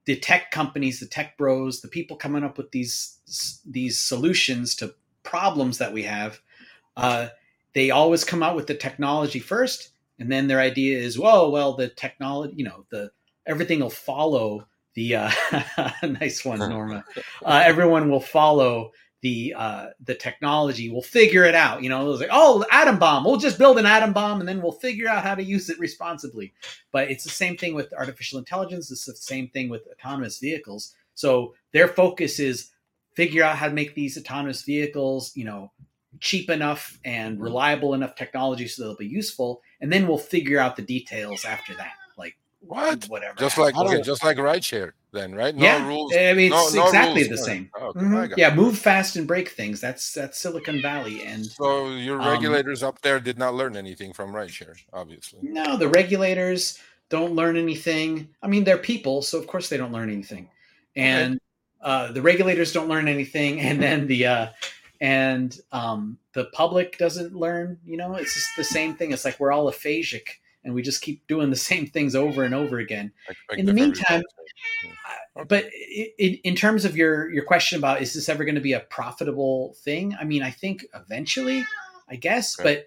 the 0.09 0.15
tech 0.15 0.49
companies, 0.49 0.99
the 0.99 1.05
tech 1.05 1.37
bros, 1.37 1.81
the 1.81 1.87
people 1.87 2.17
coming 2.17 2.43
up 2.43 2.57
with 2.57 2.71
these 2.71 3.61
these 3.63 3.99
solutions 3.99 4.73
to 4.73 4.95
problems 5.21 5.77
that 5.77 5.93
we 5.93 6.01
have, 6.01 6.39
uh, 6.97 7.27
they 7.75 7.91
always 7.91 8.23
come 8.23 8.41
out 8.41 8.55
with 8.55 8.65
the 8.65 8.73
technology 8.73 9.37
first, 9.37 9.91
and 10.17 10.31
then 10.31 10.47
their 10.47 10.59
idea 10.59 10.97
is, 10.97 11.19
whoa, 11.19 11.51
well, 11.51 11.73
the 11.73 11.89
technology, 11.89 12.55
you 12.57 12.63
know, 12.65 12.87
the 12.89 13.11
everything 13.45 13.81
will 13.81 13.91
follow 13.91 14.65
the 14.95 15.13
uh, 15.13 15.31
nice 16.19 16.43
one, 16.43 16.57
Norma. 16.57 17.05
Uh, 17.45 17.61
everyone 17.63 18.09
will 18.09 18.19
follow 18.19 18.89
the 19.21 19.53
uh, 19.57 19.87
the 20.03 20.15
technology. 20.15 20.89
We'll 20.89 21.01
figure 21.01 21.43
it 21.43 21.55
out. 21.55 21.83
You 21.83 21.89
know, 21.89 22.05
it 22.05 22.09
was 22.09 22.19
like, 22.21 22.29
oh, 22.31 22.65
atom 22.71 22.99
bomb. 22.99 23.25
We'll 23.25 23.37
just 23.37 23.57
build 23.57 23.77
an 23.77 23.85
atom 23.85 24.13
bomb, 24.13 24.39
and 24.39 24.47
then 24.47 24.61
we'll 24.61 24.71
figure 24.71 25.07
out 25.07 25.23
how 25.23 25.35
to 25.35 25.43
use 25.43 25.69
it 25.69 25.79
responsibly. 25.79 26.53
But 26.91 27.11
it's 27.11 27.23
the 27.23 27.29
same 27.29 27.57
thing 27.57 27.73
with 27.75 27.93
artificial 27.93 28.39
intelligence. 28.39 28.91
It's 28.91 29.05
the 29.05 29.15
same 29.15 29.49
thing 29.49 29.69
with 29.69 29.87
autonomous 29.91 30.39
vehicles. 30.39 30.95
So 31.15 31.55
their 31.73 31.87
focus 31.87 32.39
is 32.39 32.71
figure 33.13 33.43
out 33.43 33.57
how 33.57 33.67
to 33.67 33.73
make 33.73 33.95
these 33.95 34.17
autonomous 34.17 34.61
vehicles, 34.61 35.35
you 35.35 35.43
know, 35.43 35.71
cheap 36.21 36.49
enough 36.49 36.97
and 37.03 37.41
reliable 37.41 37.93
enough 37.93 38.15
technology 38.15 38.67
so 38.67 38.83
they'll 38.83 38.95
be 38.95 39.05
useful, 39.05 39.61
and 39.81 39.91
then 39.91 40.07
we'll 40.07 40.17
figure 40.17 40.59
out 40.59 40.75
the 40.75 40.81
details 40.81 41.43
after 41.43 41.73
that. 41.75 41.91
Like 42.61 42.69
What? 42.69 43.05
whatever. 43.05 43.35
Just 43.37 43.57
like 43.57 43.75
I 43.77 43.83
don't- 43.83 44.03
just 44.03 44.23
like 44.23 44.37
rideshare, 44.37 44.91
then, 45.13 45.33
right? 45.33 45.55
No 45.55 45.63
yeah, 45.63 45.87
rules. 45.87 46.13
I 46.13 46.33
mean, 46.33 46.51
it's 46.53 46.73
no 46.73 46.85
exactly 46.85 47.23
rules. 47.23 47.29
the 47.29 47.37
same. 47.45 47.69
Oh, 47.79 47.87
okay, 47.87 47.99
Mhm. 48.01 48.33
Yeah, 48.37 48.53
move 48.53 48.77
fast 48.77 49.15
and 49.15 49.25
break 49.25 49.49
things. 49.49 49.79
That's 49.79 50.11
that's 50.13 50.39
Silicon 50.39 50.81
Valley, 50.81 51.23
and 51.23 51.45
So 51.45 51.89
your 51.95 52.21
Um, 52.21 52.27
regulators 52.27 52.83
up 52.83 53.01
there 53.01 53.19
did 53.19 53.37
not 53.37 53.55
learn 53.55 53.77
anything 53.77 54.11
from 54.13 54.31
rideshare, 54.33 54.75
obviously. 54.93 55.39
no, 55.41 55.77
the 55.77 55.87
regulators 55.87 56.77
don't 57.09 57.33
learn 57.33 57.55
anything. 57.57 58.27
I 58.43 58.47
mean, 58.47 58.65
they're 58.65 58.77
people, 58.77 59.21
so 59.21 59.39
of 59.39 59.47
course 59.47 59.69
they 59.69 59.77
don't 59.77 59.91
learn 59.93 60.09
anything, 60.11 60.49
and 60.95 61.39
uh, 61.81 62.11
the 62.11 62.21
regulators 62.21 62.73
don't 62.73 62.89
learn 62.89 63.07
anything, 63.07 63.59
and 63.61 63.81
then 63.81 64.05
the 64.05 64.25
uh, 64.25 64.47
and 65.01 65.57
um, 65.71 66.17
the 66.33 66.45
public 66.51 66.97
doesn't 66.97 67.33
learn. 67.33 67.79
You 67.85 67.95
know, 67.95 68.15
it's 68.15 68.33
just 68.33 68.49
the 68.57 68.65
same 68.65 68.95
thing. 68.95 69.13
It's 69.13 69.23
like 69.23 69.39
we're 69.39 69.53
all 69.53 69.71
aphasic, 69.71 70.27
and 70.63 70.73
we 70.73 70.81
just 70.81 71.01
keep 71.01 71.25
doing 71.27 71.49
the 71.49 71.55
same 71.55 71.85
things 71.87 72.15
over 72.15 72.43
and 72.43 72.53
over 72.53 72.79
again. 72.79 73.11
In 73.57 73.65
the 73.65 73.73
meantime, 73.73 74.23
Yeah. 74.83 75.43
But 75.47 75.65
in, 76.17 76.35
in 76.43 76.55
terms 76.55 76.83
of 76.85 76.97
your 76.97 77.29
your 77.31 77.43
question 77.45 77.77
about 77.77 78.01
is 78.01 78.13
this 78.13 78.27
ever 78.27 78.43
going 78.43 78.55
to 78.55 78.61
be 78.61 78.73
a 78.73 78.81
profitable 78.81 79.73
thing 79.85 80.13
i 80.19 80.25
mean 80.25 80.43
i 80.43 80.51
think 80.51 80.85
eventually 80.93 81.63
i 82.09 82.15
guess 82.17 82.59
Okay. 82.59 82.75
but 82.75 82.85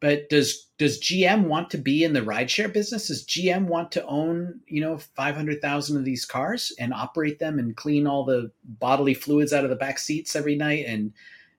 but 0.00 0.28
does 0.28 0.68
does 0.78 1.00
gm 1.00 1.46
want 1.48 1.70
to 1.70 1.78
be 1.78 2.04
in 2.04 2.12
the 2.12 2.20
rideshare 2.20 2.72
business 2.72 3.08
does 3.08 3.24
gm 3.26 3.64
want 3.66 3.90
to 3.92 4.04
own 4.06 4.60
you 4.68 4.80
know 4.80 4.96
500000 4.98 5.96
of 5.96 6.04
these 6.04 6.24
cars 6.24 6.72
and 6.78 6.94
operate 6.94 7.40
them 7.40 7.58
and 7.58 7.76
clean 7.76 8.06
all 8.06 8.24
the 8.24 8.50
bodily 8.64 9.14
fluids 9.14 9.52
out 9.52 9.64
of 9.64 9.70
the 9.70 9.76
back 9.76 9.98
seats 9.98 10.36
every 10.36 10.54
night 10.54 10.84
and 10.86 11.12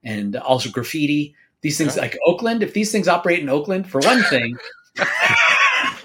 and 0.06 0.38
also 0.38 0.70
graffiti 0.70 1.36
these 1.62 1.78
things 1.78 1.96
Yeah. 1.98 2.04
like 2.04 2.18
oakland 2.26 2.64
if 2.64 2.74
these 2.74 2.92
things 2.94 3.10
operate 3.10 3.40
in 3.40 3.50
oakland 3.50 3.90
for 3.90 4.00
one 4.02 4.24
thing 4.24 4.56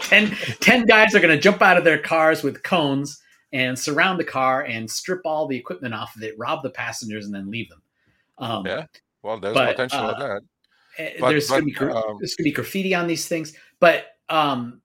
10, 0.05 0.31
10 0.61 0.85
guys 0.87 1.15
are 1.15 1.21
going 1.21 1.35
to 1.35 1.41
jump 1.41 1.63
out 1.63 1.77
of 1.77 1.85
their 1.85 1.99
cars 1.99 2.43
with 2.43 2.63
cones 2.63 3.21
and 3.53 3.79
surround 3.79 4.19
the 4.19 4.25
car 4.25 4.63
and 4.65 4.91
strip 4.91 5.21
all 5.25 5.47
the 5.47 5.57
equipment 5.57 5.95
off 5.95 6.17
of 6.17 6.23
it, 6.23 6.35
rob 6.39 6.63
the 6.63 6.71
passengers, 6.71 7.27
and 7.27 7.35
then 7.35 7.51
leave 7.51 7.69
them. 7.69 7.83
Um, 8.39 8.67
Yeah, 8.67 8.87
Well, 9.23 9.39
there's 9.39 9.55
But, 9.55 9.77
potential 9.77 10.11
of 10.11 10.17
uh, 10.17 10.29
that. 10.29 10.43
eh, 10.99 11.17
But- 11.21 11.31
there's 11.31 11.49
going 11.49 11.61
to 11.61 11.67
be 11.67 11.77
um, 11.79 12.19
there's 12.21 12.35
going 12.35 12.39
to 12.39 12.43
be 12.45 12.53
graffiti 12.53 12.95
on 12.95 13.07
these 13.07 13.29
things, 13.29 13.55
but 13.81 14.07
um, 14.29 14.81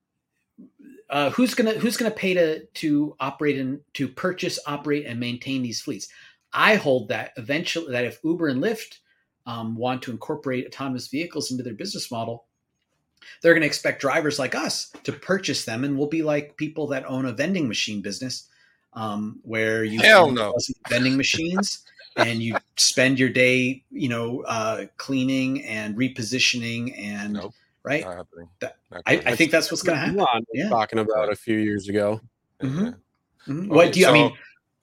uh, 1.09 1.31
who's 1.31 1.55
gonna 1.55 1.73
who's 1.73 1.97
gonna 1.97 2.11
pay 2.11 2.33
to 2.35 2.65
to 2.65 3.15
operate 3.19 3.57
and 3.57 3.79
to 3.93 4.07
purchase, 4.07 4.59
operate, 4.67 5.05
and 5.05 5.19
maintain 5.19 5.63
these 5.63 5.81
fleets? 5.81 6.07
I 6.53 6.75
hold 6.75 7.09
that 7.09 7.31
eventually 7.37 7.91
that 7.91 8.05
if 8.05 8.19
Uber 8.23 8.47
and 8.47 8.61
Lyft 8.61 8.99
um, 9.45 9.75
want 9.75 10.01
to 10.03 10.11
incorporate 10.11 10.67
autonomous 10.67 11.07
vehicles 11.07 11.51
into 11.51 11.63
their 11.63 11.73
business 11.73 12.11
model, 12.11 12.45
they're 13.41 13.53
going 13.53 13.61
to 13.61 13.67
expect 13.67 14.01
drivers 14.01 14.39
like 14.39 14.55
us 14.55 14.91
to 15.03 15.11
purchase 15.11 15.65
them, 15.65 15.83
and 15.83 15.97
we'll 15.97 16.07
be 16.07 16.23
like 16.23 16.55
people 16.57 16.87
that 16.87 17.05
own 17.05 17.25
a 17.25 17.31
vending 17.31 17.67
machine 17.67 18.01
business, 18.01 18.47
um, 18.93 19.39
where 19.43 19.83
you 19.83 19.99
Hell 20.01 20.31
no. 20.31 20.55
vending 20.89 21.17
machines. 21.17 21.83
and 22.15 22.41
you 22.43 22.53
spend 22.75 23.17
your 23.17 23.29
day, 23.29 23.81
you 23.91 24.09
know, 24.09 24.41
uh, 24.41 24.85
cleaning 24.97 25.63
and 25.63 25.95
repositioning, 25.95 26.93
and 26.99 27.33
Nope. 27.33 27.53
right. 27.83 28.03
Not 28.03 28.17
happening. 28.17 28.49
that- 28.59 28.77
Not 28.91 29.03
I, 29.05 29.21
I 29.25 29.35
think 29.37 29.51
that's 29.51 29.71
what's 29.71 29.83
going 29.83 29.95
to 29.95 29.99
happen. 30.01 30.19
Elon 30.19 30.39
was 30.39 30.45
Yeah. 30.53 30.69
talking 30.69 30.99
about 30.99 31.31
a 31.31 31.35
few 31.35 31.57
years 31.57 31.87
ago. 31.87 32.19
happen. 32.59 32.77
Mhm. 32.77 32.95
Mhm. 33.47 33.59
Okay, 33.59 33.67
What 33.69 33.93
do 33.93 33.99
you? 34.01 34.07
I 34.07 34.11
mean, 34.11 34.31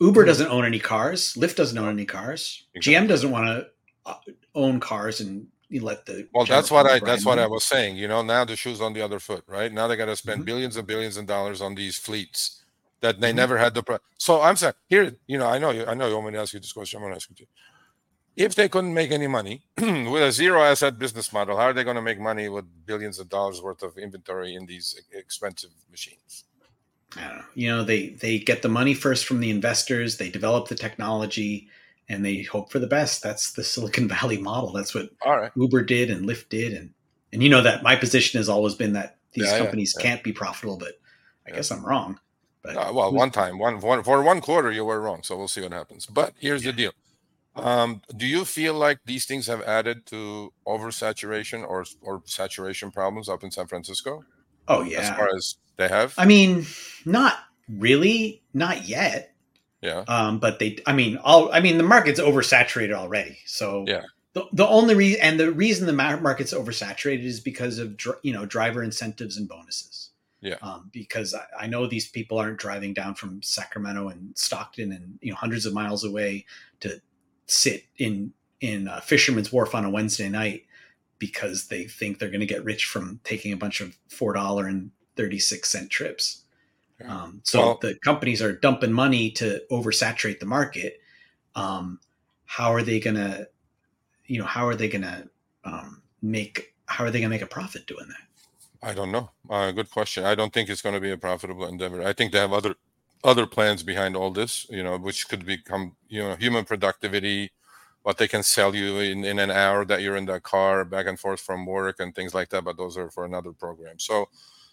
Uber 0.01 0.25
doesn't 0.25 0.49
own 0.49 0.65
any 0.65 0.79
cars. 0.79 1.35
Lyft 1.35 1.57
doesn't 1.57 1.77
own 1.77 1.91
any 1.91 2.07
cars. 2.07 2.65
Exactly. 2.75 2.95
GM 2.95 3.07
doesn't 3.09 3.31
want 3.31 3.47
to 3.49 3.67
uh, 4.07 4.15
own 4.55 4.81
cars 4.81 5.21
and 5.21 5.41
you 5.41 5.47
let 5.71 6.07
the. 6.07 6.29
Well, 6.33 6.45
that's 6.45 6.71
what 6.71 6.87
i 6.87 6.99
that's 7.01 7.25
what 7.27 7.39
I 7.39 7.47
was 7.47 7.65
saying. 7.65 7.97
You 7.97 8.09
know, 8.09 8.23
now 8.23 8.45
the 8.45 8.57
shoe's 8.57 8.81
on 8.81 8.93
the 8.93 9.03
other 9.03 9.19
foot, 9.19 9.45
right? 9.47 9.73
Now 9.73 9.87
they 9.89 9.97
got 9.97 10.07
to 10.07 10.17
spend 10.17 10.43
Mhm. 10.43 10.47
billions 10.47 10.77
and 10.77 10.87
billions 10.87 11.17
of 11.17 11.27
dollars 11.27 11.61
on 11.61 11.75
these 11.75 11.97
fleets 11.99 12.63
that 13.01 13.21
they 13.21 13.33
Mhm. 13.33 13.37
never 13.37 13.59
had 13.59 13.75
the. 13.75 13.83
Pro- 13.83 13.99
so 14.19 14.41
I'm 14.43 14.57
saying 14.57 14.75
here, 14.89 15.17
you 15.27 15.39
know, 15.39 15.47
I 15.47 15.59
know 15.59 15.71
you, 15.71 15.85
I 15.87 15.95
know 15.95 16.09
you 16.09 16.15
want 16.15 16.27
me 16.29 16.33
to 16.35 16.41
ask 16.41 16.53
you 16.55 16.61
this 16.61 16.73
question. 16.73 16.99
I'm 16.99 17.03
going 17.03 17.13
to 17.13 17.17
ask 17.17 17.29
you 17.31 17.37
too. 17.37 17.47
If 18.37 18.55
they 18.55 18.69
couldn't 18.69 18.93
make 18.93 19.11
any 19.13 19.27
money 19.27 19.63
with 19.79 20.23
a 20.23 20.31
zero 20.31 20.63
asset 20.63 20.99
business 20.99 21.33
model, 21.33 21.57
how 21.57 21.65
are 21.65 21.73
they 21.73 21.85
going 21.85 21.97
to 21.97 22.03
make 22.03 22.21
money 22.21 22.49
with 22.51 22.67
billions 22.85 23.19
of 23.19 23.29
dollars 23.31 23.63
worth 23.63 23.83
of 23.83 23.97
inventory 23.97 24.55
in 24.55 24.67
these 24.67 25.01
expensive 25.13 25.71
machines? 25.91 26.45
I 27.17 27.29
don't 27.29 27.39
know. 27.39 27.45
You 27.55 27.69
know, 27.69 27.85
they 27.85 28.09
they 28.11 28.39
get 28.39 28.63
the 28.63 28.69
money 28.69 28.93
first 28.93 29.25
from 29.27 29.41
the 29.41 29.51
investors. 29.51 30.19
They 30.19 30.29
develop 30.29 30.69
the 30.69 30.75
technology, 30.75 31.69
and 32.09 32.25
they 32.25 32.43
hope 32.43 32.71
for 32.71 32.79
the 32.79 32.87
best. 32.87 33.23
That's 33.23 33.53
the 33.53 33.65
Silicon 33.65 34.09
Valley 34.17 34.39
model. 34.39 34.73
That's 34.73 34.95
what 34.95 35.11
right. 35.25 35.53
Uber 35.57 35.83
did 35.85 36.11
and 36.11 36.27
Lyft 36.27 36.49
did, 36.49 36.73
and 36.73 36.91
and 37.33 37.43
you 37.43 37.49
know 37.49 37.63
that 37.63 37.83
my 37.83 37.97
position 37.97 38.39
has 38.39 38.49
always 38.49 38.75
been 38.75 38.93
that 38.95 39.19
these 39.33 39.45
Yeah, 39.47 39.53
yeah, 39.53 39.59
companies 39.59 39.95
yeah. 39.97 40.03
can't 40.03 40.23
be 40.25 40.33
profitable, 40.33 40.79
but 40.79 40.95
I 41.47 41.51
Yeah. 41.51 41.57
guess 41.57 41.71
I'm 41.71 41.85
wrong. 41.85 42.19
But 42.63 42.77
Uh, 42.77 42.93
well, 42.93 43.13
one 43.13 43.31
time, 43.31 43.59
one, 43.59 43.81
one 43.81 44.03
for 44.03 44.23
one 44.23 44.41
quarter, 44.41 44.73
you 44.73 44.85
were 44.85 45.01
wrong. 45.01 45.23
So 45.23 45.37
we'll 45.37 45.49
see 45.49 45.63
what 45.63 45.73
happens. 45.73 46.07
But 46.07 46.35
here's 46.39 46.63
the 46.63 46.73
deal: 46.73 46.93
um, 47.55 48.03
Do 48.17 48.27
you 48.27 48.45
feel 48.45 48.75
like 48.75 48.99
these 49.05 49.25
things 49.27 49.47
have 49.47 49.63
added 49.63 50.07
to 50.07 50.53
oversaturation 50.67 51.67
or 51.67 51.85
or 52.03 52.23
saturation 52.27 52.91
problems 52.91 53.29
up 53.29 53.45
in 53.45 53.51
San 53.51 53.67
Francisco? 53.67 54.25
oh 54.69 54.83
yeah, 54.83 55.01
As 55.01 55.11
far 55.11 55.29
as 55.37 55.57
they 55.77 55.89
have, 55.89 56.15
I 56.19 56.27
mean, 56.27 56.67
not 57.05 57.39
really, 57.69 58.43
not 58.53 58.87
yet. 58.89 59.36
Yeah. 59.87 60.01
Um, 60.09 60.39
but 60.41 60.59
they, 60.59 60.79
I 60.87 60.93
mean, 60.93 61.17
all, 61.19 61.51
I 61.53 61.61
mean, 61.61 61.79
the 61.79 61.85
market's 61.85 62.21
oversaturated 62.21 62.93
already. 62.93 63.39
So 63.47 63.85
Yeah. 63.87 64.03
the, 64.33 64.45
the 64.53 64.67
only 64.67 64.95
reason, 64.95 65.21
and 65.23 65.39
the 65.41 65.53
reason 65.53 65.87
the 65.87 65.93
market's 65.93 66.53
oversaturated 66.53 67.25
is 67.25 67.41
because 67.41 67.79
of, 67.79 67.99
you 68.23 68.33
know, 68.33 68.45
driver 68.45 68.83
incentives 68.83 69.37
and 69.37 69.49
bonuses. 69.49 70.11
Yeah. 70.41 70.57
Um, 70.61 70.91
because 70.93 71.35
I, 71.35 71.65
I 71.65 71.67
know 71.67 71.87
these 71.87 72.09
people 72.09 72.39
aren't 72.39 72.59
driving 72.59 72.93
down 72.95 73.15
from 73.15 73.43
Sacramento 73.43 74.09
and 74.09 74.37
Stockton 74.37 74.93
and, 74.93 75.19
you 75.23 75.31
know, 75.31 75.37
hundreds 75.37 75.65
of 75.67 75.73
miles 75.73 76.05
away 76.05 76.45
to 76.81 77.01
sit 77.47 77.85
in, 77.97 78.33
in 78.61 78.89
uh, 78.89 79.01
Fisherman's 79.01 79.53
Wharf 79.53 79.75
on 79.75 79.85
a 79.85 79.91
Wednesday 79.91 80.29
night 80.29 80.65
because 81.19 81.69
they 81.69 81.85
think 81.85 82.19
they're 82.19 82.29
going 82.29 82.41
to 82.41 82.47
get 82.47 82.65
rich 82.65 82.85
from 82.85 83.21
taking 83.25 83.53
a 83.53 83.57
bunch 83.57 83.81
of 83.81 83.97
$4 84.11 84.69
and 84.69 84.91
36 85.17 85.69
cent 85.69 85.91
trips. 85.91 86.43
Yeah. 87.01 87.15
Um, 87.15 87.41
so 87.45 87.59
Well- 87.61 87.79
the 87.83 87.95
companies 87.97 88.41
are 88.43 88.53
dumping 88.55 88.93
money 88.93 89.31
to 89.33 89.63
oversaturate 89.71 90.41
the 90.41 90.47
market. 90.47 91.01
Um, 91.55 92.01
how 92.47 92.73
are 92.73 92.83
they 92.83 93.01
going 93.01 93.17
to, 93.17 93.49
you 94.27 94.39
know, 94.39 94.47
how 94.47 94.67
are 94.67 94.75
they 94.75 94.89
going 94.89 95.03
to 95.03 95.29
um, 95.65 96.03
make? 96.23 96.75
How 96.87 97.05
are 97.05 97.11
they 97.11 97.19
going 97.19 97.31
to 97.31 97.35
make 97.35 97.43
a 97.43 97.47
profit 97.47 97.87
doing 97.87 98.07
that? 98.09 98.89
I 98.89 98.95
don't 98.95 99.11
know. 99.11 99.31
Uh, 99.51 99.73
good 99.73 99.91
question. 99.91 100.25
I 100.25 100.35
don't 100.35 100.53
think 100.53 100.69
it's 100.69 100.83
going 100.83 100.95
to 100.95 101.01
be 101.01 101.11
a 101.11 101.17
profitable 101.17 101.67
endeavor. 101.67 102.03
I 102.07 102.13
think 102.13 102.33
they 102.33 102.39
have 102.39 102.53
other 102.53 102.77
other 103.25 103.47
plans 103.47 103.83
behind 103.83 104.15
all 104.17 104.31
this. 104.31 104.67
You 104.71 104.85
know, 104.85 104.97
which 104.97 105.29
could 105.29 105.45
become 105.45 105.97
you 106.09 106.21
know 106.23 106.37
human 106.37 106.65
productivity, 106.65 107.51
what 108.03 108.19
they 108.19 108.29
can 108.29 108.43
sell 108.43 108.75
you 108.77 108.99
in 109.01 109.25
in 109.25 109.39
an 109.39 109.51
hour 109.51 109.85
that 109.87 110.03
you're 110.03 110.17
in 110.17 110.27
that 110.27 110.45
car 110.45 110.85
back 110.85 111.07
and 111.07 111.19
forth 111.19 111.41
from 111.41 111.67
work 111.67 111.99
and 112.01 112.15
things 112.15 112.33
like 112.35 112.51
that. 112.51 112.65
But 112.65 112.77
those 112.77 112.97
are 112.97 113.11
for 113.11 113.25
another 113.25 113.53
program. 113.53 113.99
So, 113.99 114.29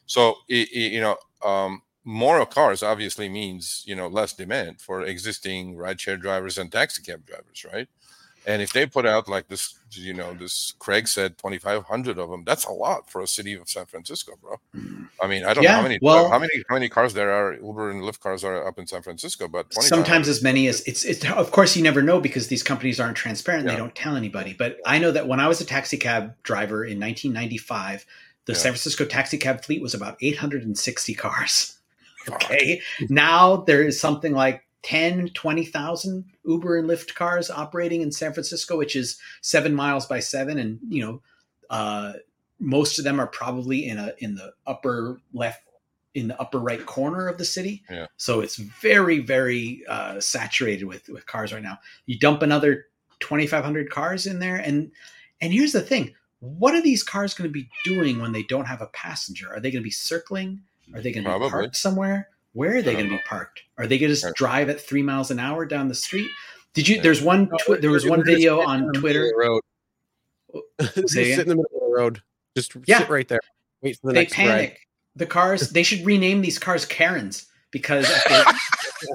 so 0.05 0.35
i- 0.51 0.67
i- 0.75 0.89
you 0.95 1.01
know, 1.01 1.17
um, 1.43 1.81
more 2.05 2.45
cars 2.45 2.83
obviously 2.83 3.29
means 3.29 3.83
you 3.85 3.95
know 3.95 4.07
less 4.07 4.33
demand 4.33 4.81
for 4.81 5.01
existing 5.03 5.75
rideshare 5.75 6.19
drivers 6.19 6.57
and 6.57 6.71
taxi 6.71 7.01
cab 7.01 7.25
drivers, 7.25 7.65
right? 7.71 7.87
And 8.45 8.61
if 8.61 8.73
they 8.73 8.85
put 8.85 9.05
out 9.05 9.29
like 9.29 9.47
this, 9.47 9.79
you 9.91 10.13
know, 10.13 10.33
this 10.33 10.73
Craig 10.77 11.07
said 11.07 11.37
2,500 11.37 12.17
of 12.19 12.29
them, 12.29 12.43
that's 12.43 12.65
a 12.65 12.71
lot 12.73 13.09
for 13.09 13.21
a 13.21 13.27
city 13.27 13.53
of 13.53 13.69
San 13.69 13.85
Francisco, 13.85 14.33
bro. 14.41 14.59
I 15.21 15.27
mean, 15.27 15.45
I 15.45 15.53
don't 15.53 15.63
know 15.63 15.69
how 15.71 15.81
many, 15.81 15.97
well- 16.01 16.29
how 16.29 16.39
many, 16.39 16.51
how 16.67 16.75
many 16.75 16.89
cars 16.89 17.13
there 17.13 17.31
are, 17.31 17.53
Uber 17.53 17.89
and 17.91 18.01
Lyft 18.01 18.19
cars 18.19 18.43
are 18.43 18.67
up 18.67 18.77
in 18.77 18.85
San 18.85 19.01
Francisco, 19.01 19.47
but 19.47 19.73
Sometimes 19.73 20.27
as 20.27 20.43
many 20.43 20.67
as 20.67 20.81
it's, 20.81 21.05
it's. 21.05 21.23
Of 21.31 21.51
course, 21.51 21.77
you 21.77 21.83
never 21.83 22.01
know 22.01 22.19
because 22.19 22.49
these 22.49 22.63
companies 22.63 22.99
aren't 22.99 23.15
transparent. 23.15 23.65
They 23.65 23.77
don't 23.77 23.95
tell 23.95 24.17
anybody. 24.17 24.53
But 24.53 24.77
I 24.85 24.99
know 24.99 25.11
that 25.11 25.27
when 25.27 25.39
I 25.39 25.47
was 25.47 25.61
a 25.61 25.65
taxi 25.65 25.95
cab 25.95 26.35
driver 26.43 26.83
in 26.83 26.99
1995, 26.99 28.05
the 28.43 28.51
Yeah. 28.51 28.57
San 28.57 28.71
Francisco 28.73 29.05
taxi 29.05 29.37
cab 29.37 29.63
fleet 29.63 29.81
was 29.81 29.93
about 29.93 30.17
860 30.19 31.13
cars. 31.13 31.77
Okay. 32.29 32.81
now 33.09 33.57
there 33.57 33.83
is 33.83 33.99
something 33.99 34.33
like 34.33 34.65
10, 34.83 35.29
20,000 35.29 36.25
Uber 36.45 36.77
and 36.77 36.89
Lyft 36.89 37.15
cars 37.15 37.49
operating 37.49 38.01
in 38.01 38.11
San 38.11 38.33
Francisco, 38.33 38.77
which 38.77 38.95
is 38.95 39.17
seven 39.41 39.73
miles 39.73 40.05
by 40.05 40.19
seven. 40.19 40.59
And, 40.59 40.79
you 40.89 41.01
know, 41.01 41.21
uh, 41.69 42.13
most 42.59 42.97
of 42.97 43.05
them 43.05 43.19
are 43.19 43.27
probably 43.27 43.87
in 43.87 43.97
a 43.97 44.13
in 44.19 44.35
the 44.35 44.53
upper 44.65 45.19
left 45.33 45.63
in 46.13 46.27
the 46.27 46.39
upper 46.39 46.59
right 46.59 46.85
corner 46.85 47.27
of 47.27 47.37
the 47.37 47.45
city. 47.45 47.83
Yeah. 47.89 48.07
So 48.17 48.41
it's 48.41 48.55
very, 48.55 49.19
very 49.19 49.83
uh, 49.87 50.19
saturated 50.19 50.85
with 50.85 51.09
with 51.09 51.25
cars 51.25 51.53
right 51.53 51.63
now. 51.63 51.79
You 52.05 52.19
dump 52.19 52.41
another 52.41 52.87
2,500 53.19 53.89
cars 53.89 54.27
in 54.27 54.39
there, 54.39 54.57
and 54.57 54.91
and 55.41 55.51
here's 55.51 55.71
the 55.71 55.81
thing: 55.81 56.13
what 56.39 56.75
are 56.75 56.81
these 56.81 57.03
cars 57.03 57.33
going 57.33 57.49
to 57.49 57.53
be 57.53 57.69
doing 57.83 58.19
when 58.19 58.31
they 58.31 58.43
don't 58.43 58.65
have 58.65 58.81
a 58.81 58.87
passenger? 58.87 59.51
Are 59.51 59.59
they 59.59 59.71
going 59.71 59.81
to 59.81 59.87
be 59.87 59.91
circling? 59.91 60.61
Are 60.93 61.01
they 61.01 61.11
going 61.11 61.23
to 61.25 61.39
be 61.39 61.49
parked 61.49 61.75
somewhere? 61.75 62.29
Where 62.53 62.77
are 62.77 62.81
they 62.81 62.93
going 62.93 63.05
to 63.05 63.09
be 63.11 63.15
uh, 63.17 63.27
parked? 63.27 63.63
Are 63.77 63.87
they 63.87 63.97
going 63.97 64.09
to 64.09 64.13
just 64.13 64.25
Right. 64.25 64.33
drive 64.35 64.69
at 64.69 64.79
three 64.79 65.01
miles 65.01 65.31
an 65.31 65.39
hour 65.39 65.65
down 65.65 65.87
the 65.87 65.95
street? 65.95 66.29
Did 66.73 66.87
you? 66.87 66.97
Yeah. 66.97 67.01
There's 67.03 67.21
one. 67.21 67.49
Twi- 67.65 67.77
there 67.77 67.91
was 67.91 68.05
one 68.05 68.23
video 68.23 68.61
on 68.61 68.79
in 68.79 68.85
the 68.87 68.91
middle 68.93 69.01
Twitter. 69.01 69.33
road. 69.35 69.61
Say 71.07 71.33
sit 71.35 71.39
in 71.39 71.49
the 71.49 71.55
middle 71.55 71.65
of 71.75 71.81
the 71.89 71.95
road. 71.95 72.21
Just 72.55 72.75
Yeah. 72.85 72.99
sit 72.99 73.09
right 73.09 73.27
there. 73.27 73.39
Wait 73.81 73.97
for 73.99 74.07
the 74.07 74.13
they 74.13 74.19
next 74.21 74.33
panic. 74.33 74.79
The 75.15 75.25
cars. 75.25 75.69
They 75.71 75.83
should 75.83 76.05
rename 76.05 76.41
these 76.41 76.57
cars 76.59 76.85
Karens 76.85 77.47
because 77.71 78.09
at 78.09 78.45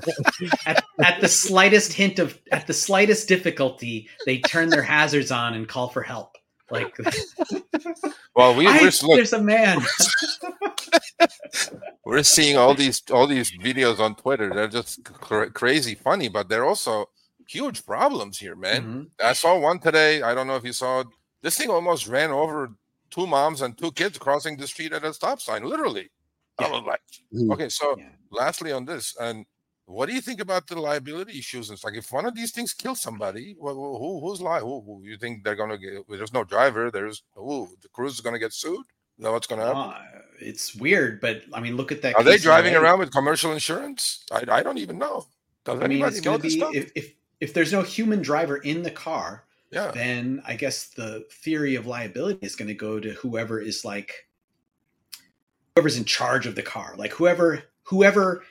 the, 0.05 0.59
at, 0.66 0.85
at 1.03 1.20
the 1.20 1.28
slightest 1.28 1.93
hint 1.93 2.19
of 2.19 2.39
at 2.53 2.66
the 2.66 2.74
slightest 2.74 3.28
difficulty, 3.28 4.09
they 4.27 4.39
turn 4.39 4.69
their 4.69 4.82
hazards 4.82 5.31
on 5.31 5.55
and 5.55 5.69
call 5.69 5.89
for 5.89 6.03
help. 6.03 6.36
Like 6.70 6.97
Well, 8.36 8.55
we, 8.55 8.66
I- 8.66 8.78
we're 8.82 8.93
look, 9.03 9.16
there's 9.16 9.32
a 9.32 9.43
man. 9.43 9.81
we're 12.05 12.23
seeing 12.23 12.57
all 12.57 12.74
these 12.74 13.03
all 13.11 13.27
these 13.27 13.51
videos 13.59 13.99
on 13.99 14.15
Twitter. 14.15 14.51
They're 14.55 14.69
just 14.69 15.03
cra- 15.05 15.51
crazy 15.51 15.95
funny, 15.95 16.28
but 16.28 16.49
they're 16.49 16.65
also 16.65 17.07
huge 17.49 17.85
problems 17.85 18.39
here, 18.39 18.55
man. 18.55 18.82
Mhm. 19.20 19.24
I 19.24 19.32
saw 19.32 19.59
one 19.59 19.81
today. 19.81 20.23
I 20.23 20.35
don't 20.35 20.47
know 20.47 20.57
if 20.57 20.65
you 20.65 20.73
saw 20.73 21.01
it. 21.01 21.09
This 21.43 21.57
thing 21.57 21.70
almost 21.70 22.07
ran 22.07 22.31
over 22.31 22.70
two 23.11 23.27
moms 23.27 23.62
and 23.62 23.77
two 23.77 23.90
kids 23.93 24.19
crossing 24.19 24.57
the 24.57 24.66
street 24.66 24.93
at 24.93 25.05
a 25.05 25.12
stop 25.15 25.40
sign, 25.40 25.65
literally. 25.65 26.11
I 26.59 26.70
was 26.70 26.85
like, 26.86 27.01
Mhm. 27.35 27.53
okay, 27.53 27.69
so 27.69 27.97
Yeah. 27.99 28.11
lastly 28.31 28.73
on 28.73 28.85
this, 28.85 29.16
and 29.19 29.47
what 29.89 30.06
do 30.06 30.15
you 30.15 30.20
think 30.20 30.40
about 30.40 30.66
the 30.66 30.78
liability 30.78 31.39
issues? 31.39 31.70
It's 31.70 31.82
like 31.82 31.94
if 31.94 32.12
one 32.12 32.27
of 32.27 32.35
these 32.35 32.51
things 32.51 32.74
kills 32.74 33.01
somebody, 33.01 33.56
wh- 33.59 33.73
who, 33.73 34.20
who's 34.20 34.40
li- 34.40 34.60
who, 34.60 34.82
who 34.82 35.01
you 35.02 35.16
think 35.16 35.43
they're 35.43 35.56
gonna 35.56 35.78
get? 35.78 36.06
There's 36.09 36.32
no 36.32 36.44
driver. 36.44 36.90
There's 36.90 37.23
who 37.35 37.69
the 37.81 37.89
cruise 37.89 38.15
is 38.15 38.20
gonna 38.20 38.39
get 38.39 38.52
sued. 38.52 38.81
Is 39.19 39.24
that 39.24 39.32
what's 39.32 39.47
gonna 39.47 39.65
happen? 39.65 39.78
Uh, 39.78 40.20
it's 40.40 40.74
weird, 40.74 41.23
but 41.23 41.43
I 41.55 41.60
mean, 41.60 41.77
look 41.77 41.90
at 41.90 42.02
that. 42.02 42.16
Are 42.16 42.23
they 42.23 42.36
driving 42.36 42.74
LA. 42.74 42.81
around 42.81 42.98
with 42.98 43.10
commercial 43.10 43.51
insurance? 43.52 44.24
I, 44.31 44.44
I 44.48 44.62
don't 44.62 44.78
even 44.78 44.98
know. 44.98 45.27
Does 45.65 45.81
I 45.81 45.86
mean, 45.86 46.05
it's 46.05 46.20
to 46.20 46.39
be 46.39 46.60
if, 46.77 46.93
if 46.94 47.15
if 47.40 47.55
there's 47.55 47.73
no 47.73 47.82
human 47.82 48.20
driver 48.20 48.59
in 48.59 48.82
the 48.82 48.90
car, 48.90 49.44
yeah, 49.70 49.90
then 49.90 50.43
I 50.47 50.55
guess 50.55 50.89
the 50.89 51.27
theory 51.31 51.77
of 51.77 51.86
liability 51.86 52.47
is 52.47 52.56
going 52.56 52.69
to 52.69 52.74
go 52.74 53.01
to 53.01 53.12
whoever 53.12 53.59
is 53.59 53.86
like 53.86 54.28
whoever's 55.74 55.97
in 55.97 56.05
charge 56.05 56.47
of 56.47 56.56
the 56.56 56.62
car, 56.62 56.94
like 56.98 57.12
whoever 57.12 57.62
whoever 57.85 58.44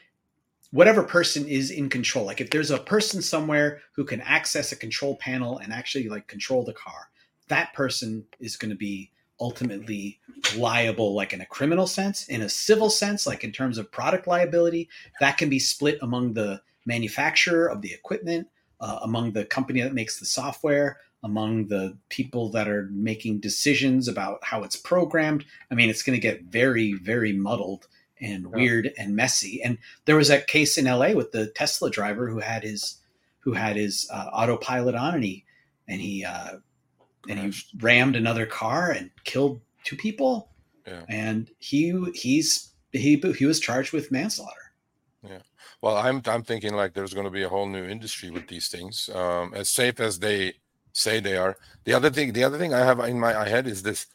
whatever 0.72 1.04
person 1.04 1.48
is 1.48 1.72
in 1.72 1.90
control. 1.90 2.26
Like 2.26 2.42
if 2.42 2.50
there's 2.50 2.72
a 2.72 2.78
person 2.78 3.22
somewhere 3.22 3.82
who 3.94 4.04
can 4.04 4.22
access 4.22 4.72
a 4.72 4.76
control 4.76 5.16
panel 5.18 5.58
and 5.60 5.72
actually 5.72 6.10
like 6.10 6.28
control 6.28 6.64
the 6.64 6.74
car, 6.74 7.10
that 7.48 7.74
person 7.74 8.26
is 8.40 8.58
going 8.58 8.72
to 8.72 8.78
be 8.78 9.12
ultimately 9.40 10.20
liable 10.56 11.14
like 11.14 11.32
in 11.32 11.42
a 11.42 11.46
criminal 11.46 11.86
sense 11.86 12.28
in 12.28 12.42
a 12.42 12.50
civil 12.50 12.90
sense 12.90 13.28
like 13.28 13.44
in 13.44 13.52
terms 13.52 13.78
of 13.78 13.92
product 13.92 14.26
liability 14.26 14.90
that 15.20 15.38
can 15.38 15.50
be 15.50 15.60
split 15.60 16.00
among 16.02 16.34
the 16.34 16.60
manufacturer 16.86 17.70
of 17.70 17.82
the 17.82 17.94
equipment 17.94 18.48
uh, 18.80 19.00
among 19.04 19.32
the 19.32 19.46
company 19.46 19.82
that 19.82 19.94
makes 19.94 20.20
the 20.20 20.26
software 20.26 20.98
among 21.24 21.68
the 21.68 21.96
people 22.10 22.50
that 22.50 22.68
are 22.68 22.90
making 22.92 23.40
decisions 23.40 24.08
about 24.08 24.44
how 24.44 24.64
it's 24.64 24.76
programmed 24.76 25.46
i 25.70 25.76
mean 25.76 25.90
it's 25.90 26.02
going 26.02 26.16
to 26.16 26.22
get 26.22 26.44
very 26.46 26.94
very 26.94 27.34
muddled 27.34 27.88
and 28.22 28.44
Yeah. 28.44 28.50
weird 28.50 28.92
and 28.98 29.16
messy 29.16 29.62
and 29.64 29.78
there 30.06 30.16
was 30.16 30.28
that 30.30 30.48
case 30.48 30.78
in 30.78 30.86
la 30.86 31.12
with 31.14 31.32
the 31.32 31.48
tesla 31.48 31.90
driver 31.90 32.28
who 32.30 32.40
had 32.40 32.64
his 32.64 32.98
who 33.40 33.54
had 33.54 33.76
his 33.76 34.08
uh, 34.12 34.30
autopilot 34.34 34.96
on 34.96 35.16
and 35.16 35.24
he 35.24 35.46
and 35.88 36.02
he 36.02 36.26
uh, 36.26 36.58
and 37.30 37.40
he 37.40 37.54
rammed 37.80 38.16
another 38.16 38.46
car 38.46 38.92
and 38.92 39.10
killed 39.24 39.62
two 39.84 39.96
people 39.96 40.50
Yeah. 40.86 41.04
and 41.10 41.50
he 41.60 41.94
he's 42.14 42.70
he 42.92 43.16
he 43.38 43.46
was 43.46 43.60
charged 43.60 43.94
with 43.94 44.12
manslaughter 44.12 44.72
Yeah. 45.24 45.40
Well, 45.82 45.98
I'm 45.98 46.22
I'm 46.26 46.44
thinking 46.44 46.74
like 46.76 46.94
there's 46.94 47.14
going 47.14 47.26
to 47.26 47.32
be 47.32 47.44
a 47.44 47.50
whole 47.50 47.68
new 47.68 47.84
industry 47.84 48.32
with 48.32 48.48
these 48.48 48.68
things. 48.68 49.10
Um, 49.14 49.54
as 49.54 49.70
safe 49.70 50.00
as 50.00 50.18
they 50.20 50.54
say 50.92 51.20
they 51.20 51.38
are. 51.38 51.58
The 51.84 51.94
other 51.94 52.10
thing, 52.10 52.34
the 52.34 52.44
other 52.44 52.58
thing 52.58 52.74
I 52.74 52.80
have 52.80 53.00
in 53.00 53.20
my 53.20 53.48
head 53.48 53.68
is 53.68 53.84
this. 53.84 54.08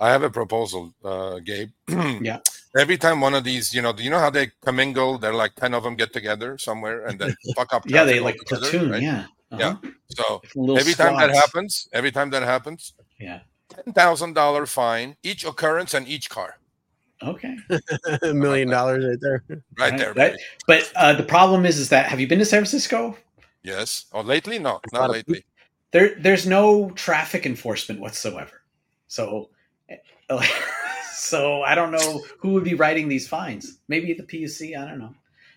I 0.00 0.10
have 0.10 0.24
a 0.24 0.30
proposal, 0.30 0.92
uh, 1.04 1.38
Gabe. 1.38 1.70
Yeah. 2.20 2.40
Every 2.76 2.98
time 2.98 3.20
one 3.20 3.34
of 3.34 3.44
these, 3.44 3.72
you 3.72 3.80
know, 3.82 3.92
do 3.92 4.02
you 4.02 4.10
know 4.10 4.18
how 4.18 4.30
they 4.30 4.50
commingle? 4.64 5.18
They're 5.18 5.32
like 5.34 5.54
ten 5.54 5.74
of 5.74 5.82
them 5.84 5.94
get 5.94 6.12
together 6.12 6.58
somewhere 6.58 7.06
and 7.06 7.18
then 7.20 7.34
fuck 7.56 7.72
up. 7.72 7.82
yeah 7.86 8.04
they 8.04 8.18
like 8.20 8.36
altogether, 8.40 8.70
platoon 8.70 8.90
right? 8.90 9.02
yeah 9.02 9.26
Yeah. 9.52 9.68
Uh-huh. 9.68 9.90
So 10.10 10.42
Little 10.56 10.78
every 10.78 10.94
time 10.94 11.14
that 11.16 11.30
happens, 11.30 11.88
every 11.92 12.10
time 12.10 12.30
that 12.30 12.42
happens, 12.42 12.94
yeah 13.18 13.40
ten 13.68 13.92
thousand 13.94 14.34
dollar 14.34 14.66
fine 14.66 15.16
each 15.22 15.44
occurrence 15.44 15.94
and 15.94 16.08
each 16.08 16.28
car. 16.28 16.58
okay 17.22 17.54
a 18.22 18.34
million 18.34 18.68
dollars 18.68 19.04
right 19.06 19.20
there. 19.20 19.42
Right, 19.48 19.62
Right, 19.78 19.98
there. 19.98 20.14
that- 20.14 20.38
but 20.66 20.92
uh, 20.96 21.12
the 21.14 21.22
problem 21.22 21.64
is 21.66 21.78
is 21.78 21.88
that 21.90 22.06
have 22.10 22.18
you 22.20 22.26
been 22.26 22.40
to 22.40 22.44
san 22.44 22.60
francisco 22.60 23.16
Yes. 23.62 24.06
Oh, 24.12 24.20
lately? 24.20 24.58
No, 24.58 24.72
lot 24.72 24.92
not 24.92 25.04
of 25.10 25.16
lately. 25.16 25.44
there 25.92 26.16
there's 26.18 26.44
no 26.46 26.90
traffic 26.90 27.46
enforcement 27.46 27.98
whatsoever 28.00 28.56
so 29.06 29.48
so 31.16 31.62
i 31.62 31.74
don't 31.74 31.90
know 31.92 32.22
who 32.38 32.50
would 32.54 32.64
be 32.64 32.74
writing 32.74 33.08
these 33.08 33.26
fines 33.28 33.78
maybe 33.88 34.12
the 34.12 34.22
puc 34.22 34.76
i 34.76 34.88
don't 34.88 34.98
know 34.98 35.14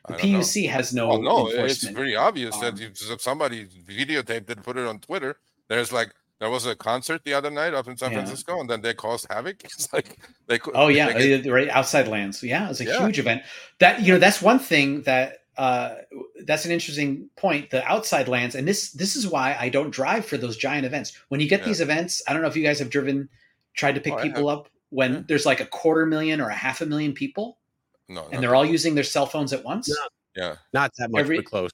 the 0.08 0.14
don't 0.18 0.32
know. 0.32 0.40
puc 0.40 0.70
has 0.70 0.94
no 0.94 1.12
Oh 1.12 1.22
no, 1.22 1.48
it's 1.50 1.90
pretty 1.92 2.16
obvious 2.16 2.56
that 2.60 2.74
Um, 2.76 2.80
if 2.82 3.12
if 3.12 3.22
somebody 3.22 3.66
videotaped 3.66 4.50
it, 4.50 4.64
put 4.64 4.78
it 4.78 4.88
on 4.88 5.00
Twitter. 5.00 5.36
There's 5.68 5.92
like 5.92 6.14
there 6.40 6.50
was 6.50 6.66
a 6.66 6.76
concert 6.76 7.24
the 7.26 7.34
other 7.34 7.50
night 7.52 7.74
up 7.74 7.88
in 7.90 7.98
San 7.98 8.12
Yeah. 8.12 8.20
Francisco, 8.20 8.62
and 8.62 8.70
then 8.70 8.80
they 8.82 8.94
caused 8.94 9.28
havoc. 9.30 9.58
It's 9.66 9.92
like 9.92 10.18
they 10.48 10.60
could. 10.60 10.74
Oh 10.78 10.88
yeah, 10.88 11.12
get- 11.12 11.46
uh, 11.46 11.52
right 11.52 11.68
outside 11.68 12.08
lands. 12.08 12.42
Yeah, 12.42 12.66
it 12.66 12.70
was 12.70 12.80
a 12.80 12.86
Yeah. 12.86 13.00
huge 13.06 13.20
event. 13.20 13.42
That 13.80 14.02
you 14.02 14.14
know, 14.14 14.20
that's 14.20 14.42
one 14.42 14.60
thing 14.60 15.02
that 15.02 15.40
uh, 15.58 15.96
that's 16.46 16.64
an 16.64 16.72
interesting 16.72 17.30
point. 17.36 17.70
The 17.72 17.84
outside 17.86 18.28
lands, 18.30 18.56
and 18.56 18.66
this 18.66 18.92
this 18.92 19.18
is 19.18 19.28
why 19.28 19.58
I 19.60 19.68
don't 19.68 19.92
drive 19.92 20.24
for 20.26 20.38
those 20.38 20.56
giant 20.56 20.86
events. 20.86 21.12
When 21.28 21.42
you 21.42 21.50
get 21.50 21.60
Yeah. 21.62 21.66
these 21.68 21.82
events, 21.82 22.22
I 22.28 22.32
don't 22.32 22.42
know 22.44 22.48
if 22.48 22.56
you 22.56 22.64
guys 22.64 22.80
have 22.80 22.90
driven, 22.98 23.28
tried 23.74 23.96
to 23.96 24.02
pick 24.02 24.14
Oh, 24.14 24.22
people 24.22 24.48
up 24.48 24.70
when 24.90 25.14
Yeah. 25.14 25.22
there's 25.28 25.46
like 25.46 25.60
a 25.60 25.66
quarter 25.66 26.06
million 26.06 26.42
or 26.42 26.50
a 26.50 26.56
half 26.56 26.82
a 26.82 26.86
million 26.86 27.14
people, 27.14 27.58
no, 28.08 28.28
and 28.32 28.42
they're 28.42 28.56
all 28.56 28.66
using 28.66 28.96
their 28.96 29.04
cell 29.04 29.26
phones 29.26 29.54
at 29.54 29.64
once. 29.64 29.90
Yeah. 29.90 30.44
yeah, 30.44 30.56
Not 30.74 30.92
that 30.98 31.12
much, 31.12 31.20
Every- 31.22 31.38
but 31.38 31.46
close. 31.46 31.72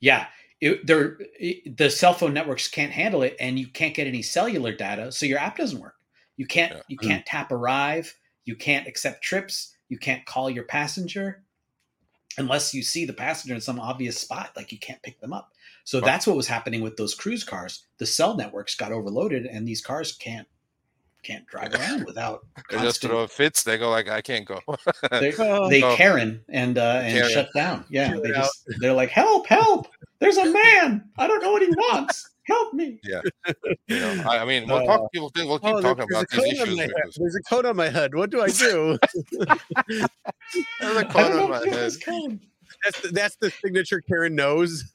Yeah. 0.00 0.26
It, 0.60 0.86
they're, 0.86 1.18
it- 1.38 1.76
the 1.76 1.90
cell 1.90 2.14
phone 2.14 2.32
networks 2.34 2.68
can't 2.68 2.92
handle 2.92 3.22
it, 3.22 3.36
and 3.40 3.58
you 3.58 3.66
can't 3.66 3.94
get 3.94 4.06
any 4.06 4.22
cellular 4.22 4.72
data, 4.74 5.12
so 5.12 5.26
your 5.26 5.38
app 5.38 5.56
doesn't 5.56 5.80
work. 5.80 5.96
You 6.36 6.46
can't 6.46 6.72
Yeah. 6.72 6.82
you 6.88 6.96
hmm. 7.00 7.08
can't 7.08 7.26
tap 7.26 7.50
arrive, 7.52 8.14
you 8.44 8.56
can't 8.56 8.86
accept 8.86 9.22
trips, 9.22 9.74
you 9.88 9.98
can't 9.98 10.24
call 10.26 10.50
your 10.50 10.64
passenger 10.64 11.42
unless 12.38 12.74
you 12.74 12.82
see 12.82 13.04
the 13.06 13.12
passenger 13.12 13.54
in 13.54 13.60
some 13.60 13.80
obvious 13.80 14.18
spot, 14.18 14.50
like 14.56 14.70
you 14.70 14.78
can't 14.78 15.02
pick 15.02 15.18
them 15.20 15.32
up. 15.32 15.52
So 15.84 15.98
Right. 16.00 16.06
that's 16.06 16.26
what 16.26 16.36
was 16.36 16.46
happening 16.46 16.82
with 16.82 16.96
those 16.96 17.14
cruise 17.14 17.44
cars. 17.44 17.86
The 17.98 18.04
cell 18.06 18.36
networks 18.36 18.74
got 18.74 18.92
overloaded, 18.92 19.46
and 19.46 19.66
these 19.66 19.80
cars 19.80 20.12
can't 20.12 20.46
can't 21.26 21.46
drive 21.46 21.74
around 21.74 22.04
without 22.04 22.46
they 22.70 22.76
just 22.76 23.00
constant. 23.00 23.10
throw 23.12 23.26
fits. 23.26 23.62
They 23.64 23.78
go 23.78 23.90
like, 23.90 24.08
I 24.08 24.20
can't 24.20 24.44
go. 24.46 24.60
They, 25.10 25.32
Oh, 25.38 25.68
they 25.68 25.82
Oh. 25.82 25.94
Karen 25.96 26.42
and 26.48 26.78
uh, 26.78 27.00
and 27.02 27.12
Karen. 27.12 27.30
shut 27.32 27.48
down. 27.54 27.84
Yeah, 27.90 28.10
Chill 28.12 28.22
they 28.22 28.30
out. 28.30 28.44
just 28.44 28.64
they're 28.78 28.92
like, 28.92 29.10
help, 29.10 29.46
help! 29.46 29.88
There's 30.20 30.36
a 30.36 30.44
man. 30.52 31.04
I 31.18 31.26
don't 31.26 31.42
know 31.42 31.52
what 31.52 31.62
he 31.62 31.68
wants. 31.68 32.30
Help 32.44 32.74
me. 32.74 33.00
you 33.02 33.20
know, 33.98 34.24
I, 34.30 34.38
I 34.38 34.44
mean, 34.44 34.68
we'll 34.68 34.86
talk. 34.86 35.10
People 35.12 35.30
think 35.30 35.48
we'll 35.48 35.58
keep 35.58 35.74
oh, 35.74 35.80
talking 35.80 36.04
about 36.08 36.26
a 36.32 36.36
these 36.40 36.60
issues 36.60 36.76
because 36.76 37.14
there's 37.16 37.34
a 37.34 37.42
coat 37.42 37.66
on 37.66 37.74
my 37.74 37.88
head. 37.88 38.14
What 38.14 38.30
do 38.30 38.40
I 38.40 38.48
do? 38.48 38.96
there's 40.80 40.96
a 40.96 41.04
coat 41.06 41.32
on 41.32 41.50
my 41.50 41.58
head. 41.68 41.92
This 42.84 42.94
cone. 42.94 43.00
that's 43.00 43.00
the, 43.00 43.08
that's 43.08 43.36
the 43.36 43.50
signature 43.64 44.00
Karen 44.00 44.34
knows. 44.34 44.84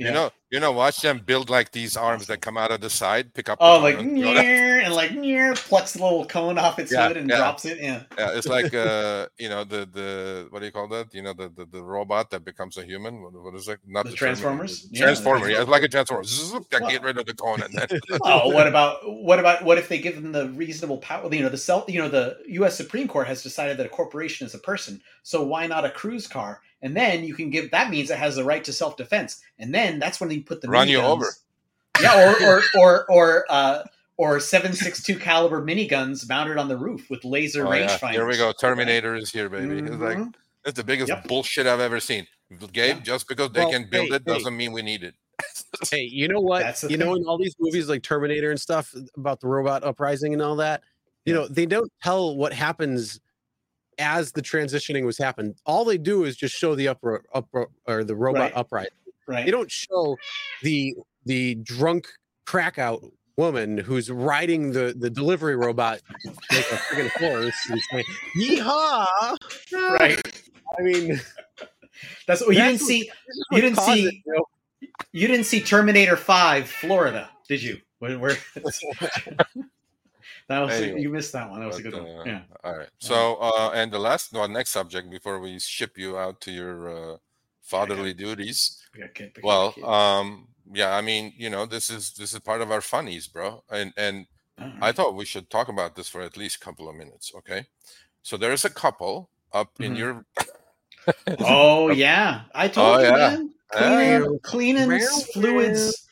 You 0.00 0.12
know, 0.12 0.30
you 0.52 0.60
know, 0.60 0.70
watch 0.70 1.00
them 1.00 1.18
build 1.26 1.50
like 1.50 1.72
these 1.72 1.96
arms 1.96 2.28
that 2.28 2.40
come 2.40 2.56
out 2.56 2.70
of 2.70 2.80
the 2.80 2.88
side, 2.88 3.34
pick 3.34 3.48
up. 3.48 3.58
Oh, 3.60 3.80
like 3.80 3.98
and 3.98 4.12
near 4.12 4.78
and 4.78 4.94
like 4.94 5.10
near, 5.12 5.54
plucks 5.56 5.94
the 5.94 6.04
little 6.04 6.24
cone 6.24 6.56
off 6.56 6.78
its 6.78 6.92
Yeah, 6.92 7.08
hood 7.08 7.16
and 7.16 7.28
yeah. 7.28 7.38
drops 7.38 7.64
it. 7.64 7.78
Yeah. 7.80 8.04
yeah, 8.16 8.30
it's 8.30 8.46
like 8.46 8.72
uh, 8.74 9.26
you 9.40 9.48
know, 9.48 9.64
the 9.64 9.86
the 9.92 10.46
what 10.50 10.60
do 10.60 10.66
you 10.66 10.70
call 10.70 10.86
that? 10.90 11.12
You 11.12 11.22
know, 11.22 11.32
the 11.32 11.48
the, 11.48 11.64
the 11.66 11.82
robot 11.82 12.30
that 12.30 12.44
becomes 12.44 12.76
a 12.76 12.84
human. 12.84 13.20
What, 13.20 13.32
what 13.42 13.54
is 13.56 13.66
it? 13.66 13.80
Not 13.88 14.04
The 14.04 14.12
Terminator, 14.12 14.18
Transformers? 14.42 14.82
the 14.82 14.88
Yeah, 14.92 14.98
the 15.00 15.04
Transformer. 15.06 15.48
Yeah, 15.50 15.60
it's 15.62 15.68
like 15.68 15.82
a 15.82 15.88
transformer. 15.88 16.22
Zzz, 16.22 16.52
Well- 16.52 16.88
Get 16.88 17.02
rid 17.02 17.18
of 17.18 17.26
the 17.26 17.34
cone 17.34 17.60
and 17.62 17.74
then. 17.74 18.00
Oh, 18.22 18.50
what 18.50 18.68
about 18.68 18.98
what 19.04 19.40
about 19.40 19.64
what 19.64 19.78
if 19.78 19.88
they 19.88 19.98
give 19.98 20.14
them 20.14 20.30
the 20.30 20.50
reasonable 20.50 20.98
power? 20.98 21.28
You 21.34 21.42
know, 21.42 21.48
the 21.48 21.58
self. 21.58 21.90
You 21.90 22.02
know, 22.02 22.08
the 22.08 22.36
U.S. 22.50 22.76
Supreme 22.76 23.08
Court 23.08 23.26
has 23.26 23.42
decided 23.42 23.76
that 23.78 23.86
a 23.86 23.88
corporation 23.88 24.46
is 24.46 24.54
a 24.54 24.60
person. 24.60 25.02
So 25.24 25.42
why 25.42 25.66
not 25.66 25.84
a 25.84 25.90
cruise 25.90 26.28
car? 26.28 26.60
And 26.82 26.96
then 26.96 27.24
you 27.24 27.34
can 27.34 27.50
give. 27.50 27.70
That 27.72 27.90
means 27.90 28.10
it 28.10 28.18
has 28.18 28.36
the 28.36 28.44
right 28.44 28.62
to 28.64 28.72
self 28.72 28.96
defense. 28.96 29.40
And 29.58 29.74
then 29.74 29.98
that's 29.98 30.20
when 30.20 30.30
you 30.30 30.42
put 30.42 30.60
the 30.60 30.68
Run 30.68 30.88
you 30.88 30.98
miniguns- 30.98 31.04
over. 31.04 31.26
Yeah, 32.00 32.30
or 32.30 32.46
or 32.46 32.62
or 32.78 33.06
or 33.10 33.46
uh, 33.50 33.82
or 34.16 34.38
seven 34.40 34.72
six 34.72 35.02
two 35.02 35.16
caliber 35.18 35.60
miniguns 35.60 36.28
mounted 36.28 36.56
on 36.56 36.68
the 36.68 36.76
roof 36.76 37.08
with 37.10 37.24
laser 37.24 37.66
Oh, 37.66 37.72
yeah. 37.72 37.86
rangefinders. 37.88 38.12
Here 38.12 38.26
we 38.26 38.36
go. 38.36 38.52
Terminator 38.52 39.16
is 39.16 39.32
here, 39.32 39.48
baby. 39.48 39.78
It's 39.78 39.90
like 39.96 40.18
that's 40.64 40.76
the 40.76 40.84
biggest 40.84 41.08
Yep. 41.08 41.26
bullshit 41.28 41.66
I've 41.66 41.80
ever 41.80 41.98
seen. 42.00 42.26
Gabe, 42.72 42.96
Yeah. 42.96 43.00
just 43.00 43.28
because 43.28 43.50
they 43.52 43.60
Well, 43.60 43.70
can 43.72 43.88
build 43.90 44.08
hey, 44.08 44.14
it 44.16 44.24
doesn't 44.24 44.56
mean 44.56 44.72
we 44.72 44.82
need 44.82 45.02
it. 45.02 45.14
hey, 45.90 46.02
you 46.02 46.28
know 46.28 46.40
what? 46.40 46.60
That's 46.62 46.80
the 46.82 46.90
You 46.90 46.96
know, 46.96 47.14
in 47.14 47.24
all 47.26 47.38
these 47.38 47.54
movies 47.60 47.88
like 47.88 48.02
Terminator 48.02 48.50
and 48.50 48.60
stuff 48.60 48.94
about 49.16 49.40
the 49.40 49.48
robot 49.48 49.84
uprising 49.84 50.32
and 50.32 50.40
all 50.42 50.56
that, 50.56 50.82
you 51.24 51.34
know, 51.34 51.46
they 51.46 51.66
don't 51.66 51.92
tell 52.02 52.34
what 52.36 52.52
happens 52.52 53.20
as 53.98 54.32
the 54.32 54.42
transitioning 54.42 55.04
was 55.04 55.18
happening. 55.18 55.54
All 55.66 55.84
they 55.84 55.98
do 55.98 56.24
is 56.24 56.36
just 56.36 56.54
show 56.54 56.74
the 56.74 56.86
upro 56.86 57.20
upro 57.34 57.66
or 57.86 58.04
the 58.04 58.14
robot 58.16 58.40
Right. 58.42 58.52
uprising. 58.56 58.90
right. 59.26 59.44
They 59.44 59.50
don't 59.50 59.70
show 59.70 60.16
the 60.62 60.94
the 61.26 61.56
drunk 61.56 62.08
crack 62.46 62.78
out 62.78 63.04
woman 63.36 63.78
who's 63.78 64.10
riding 64.10 64.72
the 64.72 64.94
the 64.98 65.10
delivery 65.10 65.54
robot 65.56 66.00
like 66.24 66.34
a 66.60 66.76
freaking 66.76 67.10
horse 67.20 67.54
and 67.70 67.80
saying, 67.90 68.04
"Yeehaw!" 68.36 69.36
right. 69.98 70.42
I 70.78 70.82
mean, 70.82 71.20
That's 72.26 72.40
what 72.42 72.50
you 72.50 72.54
That's 72.56 72.78
didn't 72.78 72.80
what- 72.80 72.88
see. 72.88 73.10
You 73.50 73.60
didn't 73.60 73.78
see- 73.80 74.06
it, 74.06 74.14
you 74.24 74.32
know? 74.32 74.44
You 75.12 75.26
didn't 75.26 75.44
see 75.46 75.60
Terminator 75.60 76.16
Five, 76.16 76.68
Florida, 76.68 77.28
did 77.48 77.62
you? 77.62 77.80
Where, 77.98 78.18
where 78.18 78.36
that 80.48 80.60
was 80.60 80.70
Anyway, 80.72 81.00
you 81.00 81.10
missed 81.10 81.32
that 81.32 81.48
one. 81.50 81.60
That 81.60 81.66
was 81.66 81.78
a 81.78 81.82
But, 81.82 81.90
good 81.92 82.02
one. 82.02 82.20
uh, 82.20 82.24
Yeah. 82.24 82.42
All 82.64 82.76
right. 82.76 82.88
So, 82.98 83.36
uh, 83.36 83.70
and 83.74 83.92
the 83.92 83.98
last, 83.98 84.32
well, 84.32 84.48
next 84.48 84.70
subject 84.70 85.10
before 85.10 85.38
we 85.40 85.58
ship 85.58 85.96
you 85.98 86.18
out 86.18 86.40
to 86.42 86.50
your 86.50 86.88
uh, 86.88 87.16
fatherly 87.62 88.14
duties. 88.14 88.82
Got 88.98 89.14
kid- 89.14 89.32
we 89.36 89.42
Well, 89.44 89.74
um, 89.84 90.48
yeah, 90.72 90.96
I 90.96 91.00
mean, 91.02 91.32
you 91.36 91.50
know, 91.50 91.66
this 91.66 91.90
is 91.90 92.12
this 92.14 92.32
is 92.32 92.40
part 92.40 92.60
of 92.62 92.70
our 92.70 92.80
funnies, 92.80 93.26
bro. 93.28 93.62
And 93.70 93.92
and 93.96 94.26
All 94.60 94.72
I 94.82 94.92
thought 94.92 95.14
we 95.14 95.24
should 95.24 95.48
talk 95.50 95.68
about 95.68 95.94
this 95.96 96.08
for 96.08 96.20
at 96.22 96.36
least 96.36 96.56
a 96.56 96.64
couple 96.64 96.88
of 96.88 96.96
minutes, 96.96 97.32
okay? 97.36 97.66
So 98.22 98.36
there's 98.36 98.64
a 98.64 98.70
couple 98.70 99.30
up 99.52 99.70
in 99.80 99.94
Mhm. 99.94 99.98
your 99.98 100.26
oh 101.40 101.90
yeah, 102.04 102.42
I 102.54 102.68
told 102.68 102.96
Oh, 102.96 103.00
you, 103.00 103.06
yeah. 103.06 103.16
man. 103.16 103.54
Cleaning, 103.70 104.22
Yeah. 104.22 104.38
cleaning 104.42 105.00
fluids, 105.32 106.07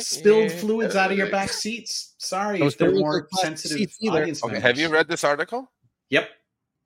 spilled 0.00 0.52
fluids 0.52 0.96
out 0.96 1.10
of 1.12 1.18
your 1.18 1.30
back 1.30 1.48
seats. 1.50 2.14
Sorry 2.18 2.58
Those 2.58 2.72
if 2.74 2.78
they're 2.78 2.92
more 2.92 3.28
sensitive 3.32 3.78
seats 3.78 3.98
either. 4.00 4.22
audience 4.22 4.42
Okay, 4.44 4.60
have 4.60 4.78
you 4.78 4.88
read 4.88 5.08
this 5.08 5.24
article? 5.24 5.70
Yep. 6.10 6.28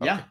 Yeah. 0.00 0.14
Okay. 0.14 0.24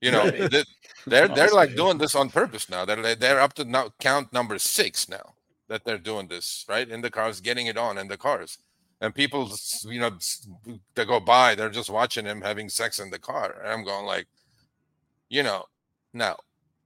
You 0.00 0.10
know, 0.12 0.24
Right. 0.38 0.64
they're 1.06 1.30
oh, 1.30 1.34
they're 1.34 1.50
like 1.50 1.74
doing 1.76 1.98
this 1.98 2.14
on 2.14 2.28
purpose 2.30 2.68
now. 2.68 2.84
They're 2.84 3.14
they're 3.14 3.40
up 3.40 3.54
to 3.54 3.64
now 3.64 3.90
count 4.00 4.32
number 4.32 4.58
six 4.58 5.08
now 5.08 5.34
that 5.68 5.84
they're 5.84 5.98
doing 5.98 6.28
this 6.28 6.64
right 6.68 6.88
in 6.88 7.00
the 7.00 7.10
cars, 7.10 7.40
getting 7.40 7.66
it 7.66 7.76
on 7.78 7.96
in 7.98 8.08
the 8.08 8.16
cars, 8.18 8.58
and 9.00 9.14
people, 9.14 9.50
you 9.84 9.98
know, 10.00 10.10
s- 10.16 10.46
they 10.94 11.04
go 11.06 11.20
by, 11.20 11.54
they're 11.54 11.70
just 11.70 11.88
watching 11.90 12.26
him 12.26 12.42
having 12.42 12.68
sex 12.68 12.98
in 12.98 13.10
the 13.10 13.18
car, 13.18 13.56
and 13.62 13.72
I'm 13.72 13.84
going 13.84 14.04
like, 14.04 14.26
you 15.28 15.42
know, 15.42 15.64
now 16.12 16.36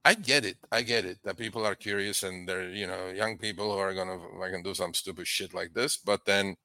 I 0.05 0.13
get 0.13 0.45
it, 0.45 0.57
I 0.71 0.81
get 0.81 1.05
it 1.05 1.19
that 1.23 1.37
people 1.37 1.65
are 1.65 1.75
curious 1.75 2.23
and 2.23 2.47
they're 2.47 2.69
you 2.69 2.87
know 2.87 3.07
young 3.07 3.37
people 3.37 3.71
who 3.71 3.79
are 3.79 3.93
gonna 3.93 4.17
like 4.37 4.63
do 4.63 4.73
some 4.73 4.93
stupid 4.93 5.27
shit 5.27 5.53
like 5.53 5.73
this, 5.73 5.97
but 5.97 6.25
then 6.25 6.55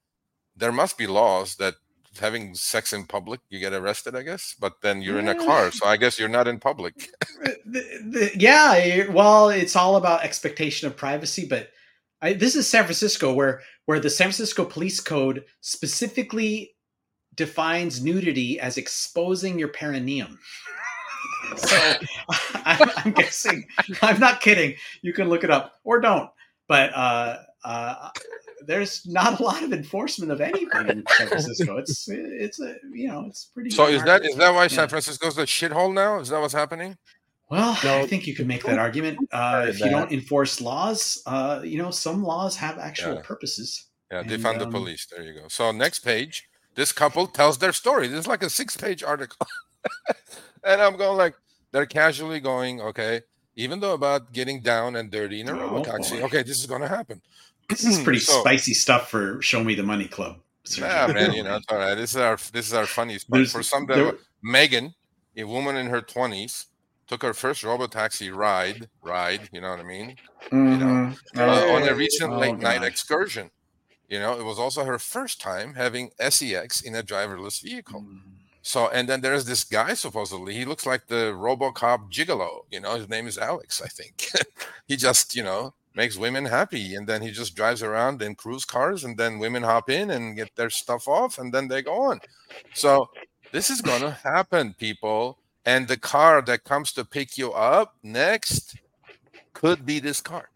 there 0.56 0.72
must 0.72 0.96
be 0.96 1.06
laws 1.06 1.56
that 1.56 1.74
having 2.20 2.54
sex 2.54 2.92
in 2.92 3.04
public 3.04 3.40
you 3.50 3.58
get 3.58 3.72
arrested 3.72 4.14
i 4.14 4.22
guess 4.22 4.54
but 4.60 4.74
then 4.82 5.02
you're 5.02 5.18
in 5.18 5.26
a 5.26 5.34
mm. 5.34 5.44
car 5.44 5.72
so 5.72 5.84
i 5.84 5.96
guess 5.96 6.16
you're 6.16 6.28
not 6.28 6.46
in 6.46 6.60
public 6.60 7.10
The- 7.66 7.98
the- 8.04 8.30
yeah, 8.38 9.10
well, 9.10 9.48
it's 9.48 9.74
all 9.74 9.96
about 9.96 10.22
expectation 10.22 10.86
of 10.86 10.96
privacy, 10.96 11.46
but 11.46 11.70
I, 12.20 12.34
this 12.34 12.54
is 12.54 12.68
San 12.68 12.84
Francisco, 12.84 13.32
where 13.32 13.62
where 13.86 14.00
the 14.00 14.10
San 14.10 14.26
Francisco 14.26 14.64
Police 14.64 15.00
Code 15.00 15.44
specifically 15.60 16.74
defines 17.34 18.02
nudity 18.02 18.60
as 18.60 18.78
exposing 18.78 19.58
your 19.58 19.68
perineum. 19.68 20.38
so 21.56 21.76
I, 22.54 22.92
I'm 23.04 23.12
guessing, 23.12 23.66
I'm 24.02 24.20
not 24.20 24.40
kidding. 24.40 24.76
You 25.02 25.12
can 25.12 25.28
look 25.28 25.44
it 25.44 25.50
up 25.50 25.74
or 25.84 26.00
don't, 26.00 26.30
but 26.68 26.92
uh, 26.94 27.38
uh, 27.64 28.10
there's 28.66 29.06
not 29.06 29.40
a 29.40 29.42
lot 29.42 29.62
of 29.62 29.72
enforcement 29.72 30.32
of 30.32 30.40
anything 30.40 30.86
in 30.88 31.04
San 31.08 31.28
Francisco. 31.28 31.76
It's 31.78 32.06
it's 32.08 32.60
a 32.60 32.76
you 32.92 33.08
know 33.08 33.24
it's 33.28 33.46
pretty. 33.46 33.70
so 33.70 33.86
is 33.86 34.02
that 34.04 34.24
is 34.24 34.36
that 34.36 34.54
why 34.54 34.66
san 34.68 34.84
Yeah. 34.84 34.86
francisco's 34.88 35.36
a 35.38 35.42
shithole 35.44 35.92
now 35.92 36.18
is 36.20 36.28
that 36.30 36.40
what's 36.40 36.54
happening 36.54 36.96
Well, 37.50 37.76
I 37.84 38.06
think 38.06 38.26
you 38.26 38.34
can 38.34 38.46
make 38.46 38.64
that 38.64 38.78
argument. 38.78 39.18
Uh, 39.30 39.66
if 39.68 39.78
you 39.80 39.84
that. 39.84 39.90
don't 39.90 40.12
enforce 40.12 40.60
laws, 40.60 41.22
uh, 41.26 41.60
you 41.62 41.76
know, 41.78 41.90
some 41.90 42.22
laws 42.22 42.56
have 42.56 42.78
actual 42.78 43.16
Yeah. 43.16 43.22
purposes. 43.22 43.86
yeah 44.10 44.20
And, 44.20 44.30
defund 44.30 44.58
the 44.58 44.66
um, 44.66 44.72
police 44.72 45.06
there 45.10 45.22
you 45.22 45.34
go 45.34 45.48
so 45.48 45.72
next 45.72 46.00
page 46.00 46.48
this 46.74 46.92
couple 46.92 47.26
tells 47.26 47.58
their 47.58 47.72
story 47.72 48.06
this 48.08 48.20
is 48.20 48.26
like 48.26 48.42
a 48.42 48.50
six 48.50 48.76
page 48.76 49.02
article 49.02 49.46
and 50.64 50.80
i'm 50.82 50.96
going 50.96 51.16
like 51.16 51.34
they're 51.72 51.86
casually 51.86 52.40
going 52.40 52.80
okay 52.80 53.20
even 53.56 53.80
though 53.80 53.94
about 53.94 54.32
getting 54.32 54.60
down 54.60 54.96
and 54.96 55.10
dirty 55.10 55.40
in 55.40 55.48
a 55.48 55.52
Oh, 55.52 55.70
robotaxi 55.82 56.22
okay 56.22 56.42
this 56.42 56.58
is 56.58 56.66
going 56.66 56.82
to 56.82 56.88
happen 56.88 57.20
This 57.68 57.84
is 57.84 58.00
pretty 58.02 58.18
So- 58.30 58.40
spicy 58.40 58.74
stuff 58.74 59.10
for 59.10 59.40
Show 59.42 59.62
Me 59.64 59.74
the 59.74 59.82
Money 59.82 60.06
Club. 60.08 60.36
yeah 60.78 61.06
man 61.06 61.32
you 61.32 61.42
know 61.46 61.56
it's 61.56 61.66
all 61.68 61.78
right 61.78 61.94
this 61.94 62.10
is 62.10 62.16
our 62.16 62.36
this 62.52 62.66
is 62.66 62.72
our 62.74 62.86
funny 62.86 63.18
spot 63.18 63.46
for 63.46 63.62
some 63.62 63.86
there- 63.86 64.14
Megan, 64.42 64.94
a 65.38 65.44
woman 65.44 65.74
in 65.76 65.86
her 65.86 66.02
20s, 66.02 66.66
took 67.06 67.22
her 67.22 67.32
first 67.32 67.62
robotaxi 67.64 68.30
ride, 68.34 68.90
ride, 69.02 69.48
you 69.52 69.60
know 69.62 69.70
what 69.70 69.80
I 69.80 69.84
mean, 69.84 70.16
Mhm. 70.52 71.16
uh, 71.34 71.72
on 71.74 71.88
a 71.88 71.94
recent 71.94 72.30
Oh, 72.34 72.38
late 72.38 72.58
night 72.58 72.82
excursion. 72.82 73.50
You 74.06 74.18
know, 74.18 74.38
it 74.38 74.44
was 74.44 74.58
also 74.58 74.84
her 74.84 74.98
first 74.98 75.40
time 75.40 75.74
having 75.74 76.10
SEX 76.20 76.82
in 76.82 76.94
a 76.94 77.02
driverless 77.02 77.62
vehicle. 77.62 78.02
Mm. 78.02 78.20
So, 78.66 78.88
and 78.88 79.06
then 79.06 79.20
there's 79.20 79.44
this 79.44 79.62
guy 79.62 79.92
supposedly, 79.92 80.54
he 80.54 80.64
looks 80.64 80.86
like 80.86 81.06
the 81.06 81.32
Robocop 81.36 82.10
gigolo. 82.10 82.60
You 82.70 82.80
know, 82.80 82.96
his 82.96 83.10
name 83.10 83.26
is 83.26 83.36
Alex, 83.36 83.82
I 83.82 83.88
think. 83.88 84.30
he 84.88 84.96
just, 84.96 85.36
you 85.36 85.42
know, 85.42 85.74
makes 85.94 86.16
women 86.16 86.46
happy 86.46 86.94
and 86.94 87.06
then 87.06 87.20
he 87.20 87.30
just 87.30 87.54
drives 87.54 87.82
around 87.82 88.22
in 88.22 88.34
cruise 88.34 88.64
cars 88.64 89.04
and 89.04 89.18
then 89.18 89.38
women 89.38 89.62
hop 89.62 89.90
in 89.90 90.10
and 90.10 90.34
get 90.34 90.56
their 90.56 90.70
stuff 90.70 91.06
off 91.06 91.38
and 91.38 91.52
then 91.52 91.68
they 91.68 91.82
go 91.82 92.00
on. 92.04 92.20
So, 92.72 93.10
this 93.52 93.68
is 93.68 93.82
going 93.82 94.00
to 94.08 94.12
happen, 94.12 94.74
people. 94.78 95.38
And 95.66 95.86
the 95.86 95.98
car 95.98 96.40
that 96.42 96.64
comes 96.64 96.90
to 96.92 97.04
pick 97.04 97.36
you 97.36 97.52
up 97.52 97.96
next 98.02 98.76
could 99.52 99.84
be 99.84 99.98
this 100.00 100.22
car. 100.22 100.48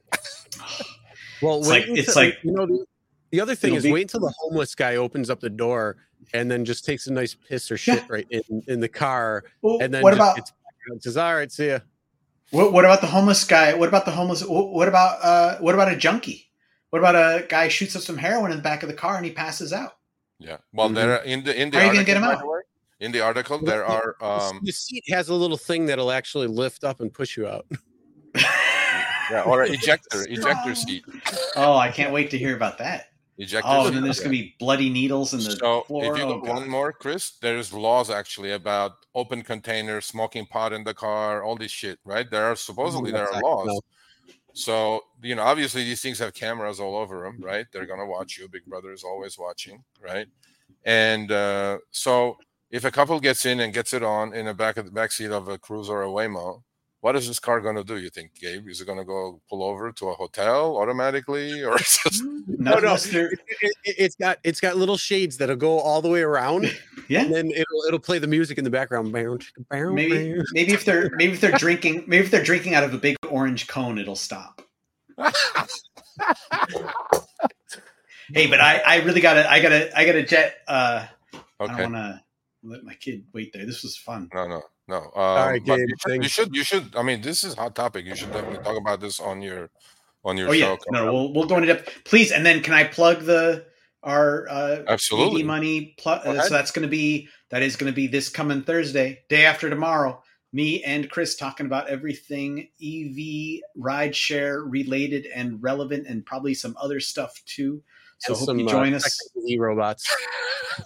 Well, 1.42 1.58
It's 1.58 1.68
like- 1.68 1.84
it's 1.88 2.08
until- 2.08 2.22
like- 2.22 2.38
you 2.42 2.52
know. 2.52 2.66
The, 2.66 2.86
the 3.32 3.40
other 3.42 3.54
thing 3.54 3.74
is, 3.74 3.82
be- 3.82 3.92
wait 3.92 4.02
until 4.02 4.20
the 4.20 4.32
homeless 4.38 4.74
guy 4.74 4.96
opens 4.96 5.28
up 5.28 5.40
the 5.40 5.50
door 5.50 5.96
and 6.32 6.50
then 6.50 6.64
just 6.64 6.84
takes 6.84 7.06
a 7.06 7.12
nice 7.12 7.34
piss 7.34 7.70
or 7.70 7.76
shit 7.76 8.04
right 8.08 8.26
in, 8.30 8.62
in 8.66 8.80
the 8.80 8.88
car, 8.88 9.44
Well, 9.62 9.78
and 9.80 9.92
then 9.92 10.02
what 10.02 10.12
about 10.14 10.36
gets 10.36 10.50
back 10.50 11.02
says, 11.02 11.16
"All 11.16 11.34
right, 11.34 11.50
see 11.50 11.68
ya." 11.68 11.80
what, 12.50 12.72
what 12.72 12.84
about 12.84 13.00
the 13.00 13.06
homeless 13.06 13.44
guy? 13.44 13.74
What 13.74 13.88
about 13.88 14.04
the 14.04 14.10
homeless? 14.10 14.44
What 14.44 14.70
what 14.70 14.88
about 14.88 15.18
uh, 15.22 15.58
what 15.58 15.74
about 15.74 15.92
a 15.92 15.96
junkie? 15.96 16.46
What 16.90 17.00
about 17.00 17.14
a 17.14 17.46
guy 17.46 17.68
shoots 17.68 17.94
up 17.96 18.02
some 18.02 18.16
heroin 18.16 18.50
in 18.50 18.56
the 18.56 18.62
back 18.62 18.82
of 18.82 18.88
the 18.88 18.94
car 18.94 19.16
and 19.16 19.24
he 19.26 19.32
passes 19.32 19.72
out? 19.72 19.92
Yeah. 20.38 20.56
Well, 20.72 20.88
Mhm. 20.88 20.94
there 20.94 21.16
in 21.24 21.44
the 21.44 21.60
in 21.60 21.70
the 21.70 21.76
How 21.76 21.82
are 21.82 21.86
you 21.86 21.90
gonna 21.90 21.98
article, 22.00 22.04
get 22.04 22.16
'em 22.16 22.22
by 22.22 22.32
out? 22.34 22.62
in 23.00 23.12
the 23.12 23.20
article 23.20 23.58
there 23.60 23.84
are 23.84 24.16
um 24.20 24.60
the 24.64 24.72
seat 24.72 25.04
has 25.08 25.28
a 25.28 25.34
little 25.34 25.56
thing 25.58 25.86
that'll 25.86 26.10
actually 26.10 26.46
lift 26.48 26.82
up 26.84 27.00
and 27.00 27.12
push 27.12 27.36
you 27.36 27.46
out. 27.46 27.66
yeah, 28.34 29.42
or 29.44 29.62
an 29.62 29.74
ejector 29.74 30.24
ejector 30.28 30.74
seat 30.86 31.04
Oh, 31.56 31.76
I 31.76 31.90
can't 31.90 32.12
wait 32.12 32.30
to 32.30 32.38
hear 32.38 32.56
about 32.56 32.78
that. 32.78 33.06
Ejector 33.38 33.68
Oh, 33.70 33.90
then 33.90 34.02
there's 34.02 34.18
yeah. 34.18 34.24
gonna 34.24 34.36
be 34.36 34.54
bloody 34.58 34.90
needles 34.90 35.32
in 35.32 35.40
the 35.40 35.52
so 35.52 35.82
floor. 35.82 36.12
if 36.14 36.18
you 36.18 36.24
Oh, 36.24 36.38
one 36.40 36.68
more 36.68 36.92
chris 36.92 37.30
there's 37.40 37.72
laws 37.72 38.10
actually 38.10 38.52
about 38.52 38.92
open 39.14 39.42
containers 39.42 40.06
smoking 40.06 40.44
pot 40.46 40.72
in 40.72 40.84
the 40.84 40.94
car 40.94 41.42
all 41.44 41.56
this 41.56 41.70
shit 41.70 41.98
right? 42.04 42.28
There 42.30 42.44
are 42.44 42.56
supposedly 42.56 43.10
there 43.12 43.32
are 43.32 43.40
laws. 43.40 43.80
so 44.52 45.02
you 45.22 45.34
know 45.36 45.42
obviously 45.42 45.84
these 45.84 46.02
things 46.02 46.18
have 46.18 46.34
cameras 46.34 46.80
all 46.80 46.96
over 46.96 47.22
them 47.22 47.38
right? 47.40 47.66
They're 47.72 47.86
going 47.86 48.00
to 48.00 48.06
watch 48.06 48.36
you. 48.38 48.48
Big 48.48 48.64
brother 48.66 48.92
is 48.92 49.04
always 49.04 49.38
watching 49.38 49.82
right? 50.02 50.26
And 50.84 51.30
uh, 51.32 51.78
so 51.90 52.36
if 52.70 52.84
a 52.84 52.90
couple 52.90 53.18
gets 53.20 53.46
in 53.46 53.60
and 53.60 53.72
gets 53.72 53.92
it 53.94 54.02
on 54.02 54.34
in 54.34 54.46
the 54.46 54.54
back 54.54 54.76
of 54.76 54.84
the 54.84 54.90
back 54.92 55.12
seat 55.12 55.30
of 55.30 55.48
a 55.48 55.58
cruiser 55.58 55.92
or 55.92 56.02
a 56.04 56.08
waymo 56.08 56.62
what 57.00 57.14
is 57.14 57.28
this 57.28 57.38
car 57.38 57.60
going 57.60 57.76
to 57.76 57.84
do? 57.84 57.96
You 57.98 58.10
think, 58.10 58.34
Gabe? 58.40 58.68
Is 58.68 58.80
it 58.80 58.86
going 58.86 58.98
to 58.98 59.04
go 59.04 59.40
pull 59.48 59.62
over 59.62 59.92
to 59.92 60.08
a 60.08 60.14
hotel 60.14 60.76
automatically, 60.78 61.62
or 61.62 61.76
is 61.80 61.98
this- 62.04 62.22
No, 62.46 62.78
no, 62.78 62.94
It, 62.94 63.38
it, 63.60 63.74
it's 63.84 64.16
got 64.16 64.38
it's 64.42 64.60
got 64.60 64.76
little 64.76 64.96
shades 64.96 65.36
that'll 65.38 65.56
go 65.56 65.78
all 65.78 66.02
the 66.02 66.08
way 66.08 66.22
around, 66.22 66.64
yeah, 67.08 67.20
and 67.22 67.30
yeah. 67.30 67.36
then 67.36 67.50
it'll 67.52 67.82
it'll 67.86 68.00
play 68.00 68.18
the 68.18 68.26
music 68.26 68.58
in 68.58 68.64
the 68.64 68.70
background. 68.70 69.12
Bow, 69.12 69.36
chicka, 69.38 69.68
bow, 69.70 69.92
Maybe 69.92 70.34
bow. 70.34 70.42
maybe 70.52 70.72
if 70.72 70.84
they're 70.84 71.10
maybe 71.16 71.32
if 71.34 71.40
they're 71.40 71.52
drinking 71.52 72.04
maybe 72.06 72.24
if 72.24 72.30
they're 72.30 72.42
drinking 72.42 72.74
out 72.74 72.82
of 72.84 72.92
a 72.94 72.98
big 72.98 73.16
orange 73.28 73.68
cone, 73.68 73.98
it'll 73.98 74.16
stop. 74.16 74.60
Hey, 78.34 78.46
but 78.46 78.60
I 78.60 78.78
I 78.86 78.96
really 79.04 79.20
gotta 79.20 79.50
I 79.50 79.60
gotta 79.60 79.96
I 79.98 80.04
gotta 80.04 80.22
jet. 80.22 80.56
Uh, 80.66 81.06
I 81.60 81.66
don't 81.66 81.92
want 81.92 81.94
to 81.94 82.22
let 82.62 82.84
my 82.84 82.94
kid 82.94 83.24
wait 83.32 83.52
there. 83.54 83.64
This 83.64 83.82
was 83.82 83.96
fun. 83.96 84.28
No, 84.34 84.46
no, 84.46 84.62
no. 84.88 84.96
Um, 84.96 85.12
right, 85.14 85.62
but 85.64 85.76
Gabe, 85.76 85.88
you, 85.88 85.96
should, 85.98 86.22
you 86.22 86.28
should, 86.28 86.56
you 86.56 86.64
should. 86.64 86.96
I 86.96 87.02
mean, 87.02 87.20
this 87.20 87.44
is 87.44 87.54
hot 87.54 87.74
topic. 87.74 88.06
You 88.06 88.16
should 88.16 88.32
definitely 88.32 88.64
talk 88.64 88.76
about 88.76 89.00
this 89.00 89.20
on 89.20 89.42
your, 89.42 89.70
on 90.24 90.36
your 90.36 90.48
Oh 90.48 90.52
show. 90.52 90.58
yeah, 90.58 90.76
no, 90.90 91.06
up. 91.08 91.12
we'll 91.14 91.32
we'll 91.34 91.46
go 91.46 91.56
into 91.56 91.68
depth, 91.68 92.04
please. 92.04 92.32
And 92.32 92.44
then 92.44 92.62
can 92.62 92.74
I 92.74 92.84
plug 92.84 93.22
the 93.22 93.66
our 94.02 94.48
uh, 94.48 94.82
Absolutely. 94.88 95.42
Money? 95.42 95.94
Pl- 95.98 96.20
uh, 96.24 96.40
so 96.42 96.54
that's 96.54 96.70
going 96.70 96.82
to 96.82 96.90
be 96.90 97.28
that 97.50 97.62
is 97.62 97.76
going 97.76 97.90
to 97.92 97.96
be 97.96 98.06
this 98.06 98.28
coming 98.28 98.62
Thursday, 98.62 99.20
day 99.28 99.44
after 99.44 99.68
tomorrow. 99.70 100.22
Me 100.52 100.82
and 100.84 101.10
Chris 101.10 101.36
talking 101.36 101.66
about 101.66 101.88
everything 101.88 102.68
EV 102.82 103.60
rideshare 103.78 104.62
related 104.66 105.26
and 105.26 105.62
relevant, 105.62 106.06
and 106.06 106.24
probably 106.24 106.54
some 106.54 106.74
other 106.80 107.00
stuff 107.00 107.42
too. 107.44 107.82
So 108.18 108.34
hope 108.34 108.46
some, 108.46 108.58
you 108.58 108.66
uh, 108.66 108.70
join 108.70 108.94
us. 108.94 109.18
E 109.46 109.58
robots. 109.58 110.04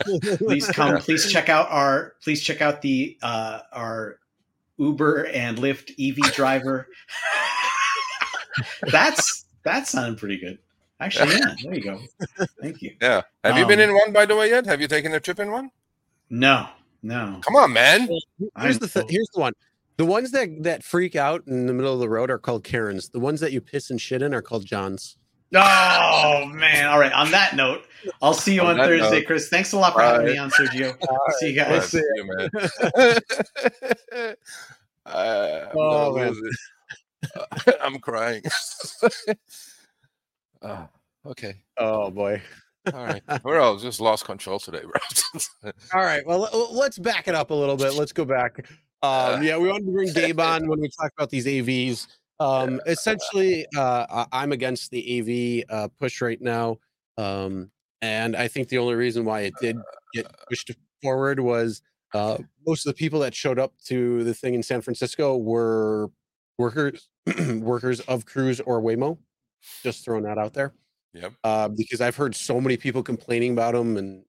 please 0.39 0.67
come 0.73 0.97
please 0.99 1.31
check 1.31 1.49
out 1.51 1.71
our 1.71 2.15
please 2.25 2.43
check 2.43 2.63
out 2.63 2.81
the 2.81 3.19
uh 3.23 3.61
our 3.73 4.19
uber 4.79 5.27
and 5.27 5.59
lyft 5.59 5.91
ev 6.01 6.17
driver 6.33 6.89
that's 8.91 9.45
that 9.65 9.87
sounded 9.87 10.19
pretty 10.19 10.39
good 10.39 10.59
actually 11.01 11.35
yeah 11.35 11.55
there 11.63 11.75
you 11.75 11.83
go 11.83 12.01
thank 12.61 12.81
you 12.81 12.95
Yeah. 13.03 13.21
Have 13.45 13.59
you 13.59 13.67
been 13.67 13.81
Um, 13.81 13.91
in 13.91 13.95
one, 13.95 14.13
by 14.13 14.25
the 14.25 14.35
way, 14.37 14.49
yet? 14.51 14.65
Have 14.67 14.81
you 14.81 14.89
taken 14.89 15.13
a 15.13 15.21
trip 15.21 15.39
in 15.41 15.51
one? 15.51 15.71
no 16.31 16.69
no 17.03 17.41
Come 17.45 17.57
on, 17.57 17.73
man. 17.73 18.09
Here's 18.61 18.79
the 18.79 18.89
th- 18.89 19.07
here's 19.11 19.29
the 19.35 19.41
one. 19.41 19.53
The 19.99 20.05
ones 20.07 20.31
that 20.31 20.63
that 20.63 20.85
freak 20.85 21.17
out 21.17 21.43
in 21.47 21.67
the 21.67 21.73
middle 21.75 21.93
of 21.93 21.99
the 22.01 22.09
road 22.09 22.31
are 22.31 22.39
called 22.39 22.65
Karens. 22.65 23.09
The 23.11 23.21
ones 23.21 23.41
that 23.41 23.53
you 23.53 23.61
piss 23.61 23.91
and 23.91 24.01
shit 24.01 24.23
in 24.23 24.33
are 24.33 24.41
called 24.43 24.65
Johns. 24.65 25.17
Oh 25.55 26.47
man 26.47 26.87
all 26.87 26.99
right 26.99 27.13
on 27.13 27.31
that 27.31 27.55
note 27.55 27.85
i'll 28.21 28.35
see 28.35 28.55
you 28.55 28.63
On 28.63 28.81
on, 28.81 28.87
thursday 28.87 29.19
note, 29.21 29.27
chris 29.27 29.49
thanks 29.49 29.73
a 29.73 29.79
lot 29.79 29.93
for 29.93 30.01
having 30.01 30.27
bye. 30.27 30.33
me 30.33 30.39
on 30.39 30.51
sergio 30.51 30.97
see 31.39 31.53
you 31.53 31.63
All 31.63 31.69
right, 31.69 31.81
guys 31.81 31.89
see 31.91 32.03
you, 32.15 32.25
man. 32.27 32.51
I'm 35.07 35.69
Oh, 35.75 36.15
man. 36.17 36.35
I'm 37.83 37.99
crying. 37.99 38.43
Ah, 40.63 40.89
okay. 41.27 41.57
Oh 41.77 42.11
boy. 42.11 42.41
All 42.93 43.05
right. 43.05 43.23
We're 43.45 43.61
all 43.61 43.77
just 43.77 44.01
lost 44.01 44.25
control 44.25 44.59
today, 44.59 44.83
bro. 44.83 45.73
All 45.93 46.03
right. 46.03 46.25
Well, 46.27 46.49
let's 46.73 46.99
back 46.99 47.29
it 47.29 47.35
up 47.35 47.51
a 47.51 47.55
little 47.55 47.77
bit. 47.77 47.95
Let's 47.95 48.13
go 48.13 48.25
back. 48.25 48.65
Um, 49.03 49.43
yeah, 49.43 49.59
we 49.59 49.69
wanted 49.69 49.87
to 49.87 49.93
bring 49.93 50.13
Gabe 50.13 50.39
on 50.39 50.69
when 50.69 50.81
we 50.81 50.89
talked 50.89 51.15
about 51.19 51.31
these 51.31 51.47
AVs. 51.47 52.07
Um, 52.43 52.81
essentially, 52.87 53.67
uh, 53.77 54.27
I'm 54.33 54.53
against 54.53 54.91
the 54.91 55.65
AV 55.69 55.75
uh, 55.75 55.89
push 56.01 56.21
right 56.21 56.41
now, 56.41 56.79
um, 57.17 57.71
and 58.01 58.35
I 58.35 58.49
think 58.49 58.69
the 58.69 58.79
only 58.79 58.95
reason 58.95 59.25
why 59.25 59.41
it 59.43 59.55
did 59.61 59.77
get 60.13 60.27
pushed 60.49 60.71
forward 61.03 61.39
was 61.41 61.83
uh, 62.15 62.39
most 62.67 62.87
of 62.87 62.91
the 62.91 62.99
people 62.99 63.21
that 63.21 63.35
showed 63.35 63.59
up 63.59 63.73
to 63.87 64.25
the 64.25 64.35
thing 64.35 64.55
in 64.55 64.63
San 64.63 64.81
Francisco 64.81 65.37
were 65.37 66.11
workers, 66.59 67.09
workers 67.61 68.01
of 68.01 68.27
Cruise 68.27 68.61
or 68.61 68.81
Waymo. 68.83 69.19
Just 69.85 70.05
throwing 70.05 70.25
that 70.25 70.39
out 70.39 70.55
there 70.55 70.73
yep. 71.15 71.33
uh, 71.45 71.69
because 71.69 72.01
I've 72.01 72.17
heard 72.17 72.35
so 72.35 72.61
many 72.61 72.77
people 72.77 73.03
complaining 73.03 73.53
about 73.53 73.75
them 73.75 73.97
and 73.97 74.25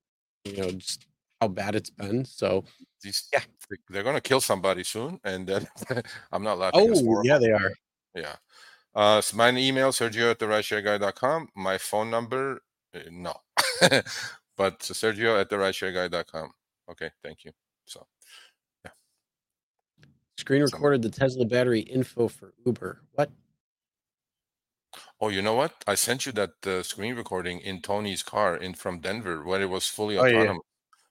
you 0.46 0.58
know 0.58 0.70
just 0.72 1.08
how 1.42 1.48
bad 1.48 1.74
it's 1.76 1.90
been. 1.90 2.24
So 2.26 2.64
These, 3.02 3.28
Yeah. 3.34 3.42
they- 3.70 3.78
they're 3.90 4.04
gonna 4.04 4.22
kill 4.22 4.40
somebody 4.42 4.84
soon, 4.84 5.20
and 5.24 5.48
then 5.48 5.68
I'm 6.32 6.44
not 6.44 6.60
laughing. 6.60 6.94
oh 6.94 7.22
yeah, 7.24 7.40
they 7.40 7.52
are. 7.52 7.72
Yeah. 8.16 8.36
Uh, 8.96 9.22
so 9.22 9.36
my 9.38 9.50
email, 9.50 9.90
Sergio 9.92 10.30
at 10.30 10.40
the 10.40 10.46
rideshareguy.com. 10.46 11.50
My 11.56 11.78
phone 11.78 12.10
number, 12.12 12.62
uh, 12.96 13.00
no. 13.12 13.34
but 14.58 14.80
Sergio 14.80 15.40
at 15.40 15.50
the 15.50 15.56
rideshareguy.com. 15.56 16.52
Okay, 16.92 17.10
thank 17.24 17.44
you. 17.44 17.52
So, 17.86 18.06
yeah. 18.86 18.92
Screen 20.38 20.62
recorded 20.62 21.02
the 21.02 21.10
Tesla 21.10 21.46
battery 21.46 21.80
info 21.82 22.28
for 22.28 22.54
Uber. 22.66 23.02
What? 23.14 23.32
oh, 25.20 25.30
you 25.30 25.42
know 25.42 25.56
what? 25.56 25.74
I 25.88 25.96
sent 25.96 26.26
you 26.26 26.32
that 26.34 26.52
uh, 26.68 26.84
screen 26.84 27.16
recording 27.16 27.60
in 27.62 27.82
Tony's 27.82 28.22
car 28.22 28.58
in 28.58 28.74
from 28.76 29.00
Denver 29.00 29.44
where 29.44 29.62
it 29.62 29.70
was 29.70 29.88
fully 29.88 30.18
Oh, 30.20 30.26
yeah, 30.26 30.32
yeah. 30.32 30.38
autonomous. 30.42 30.64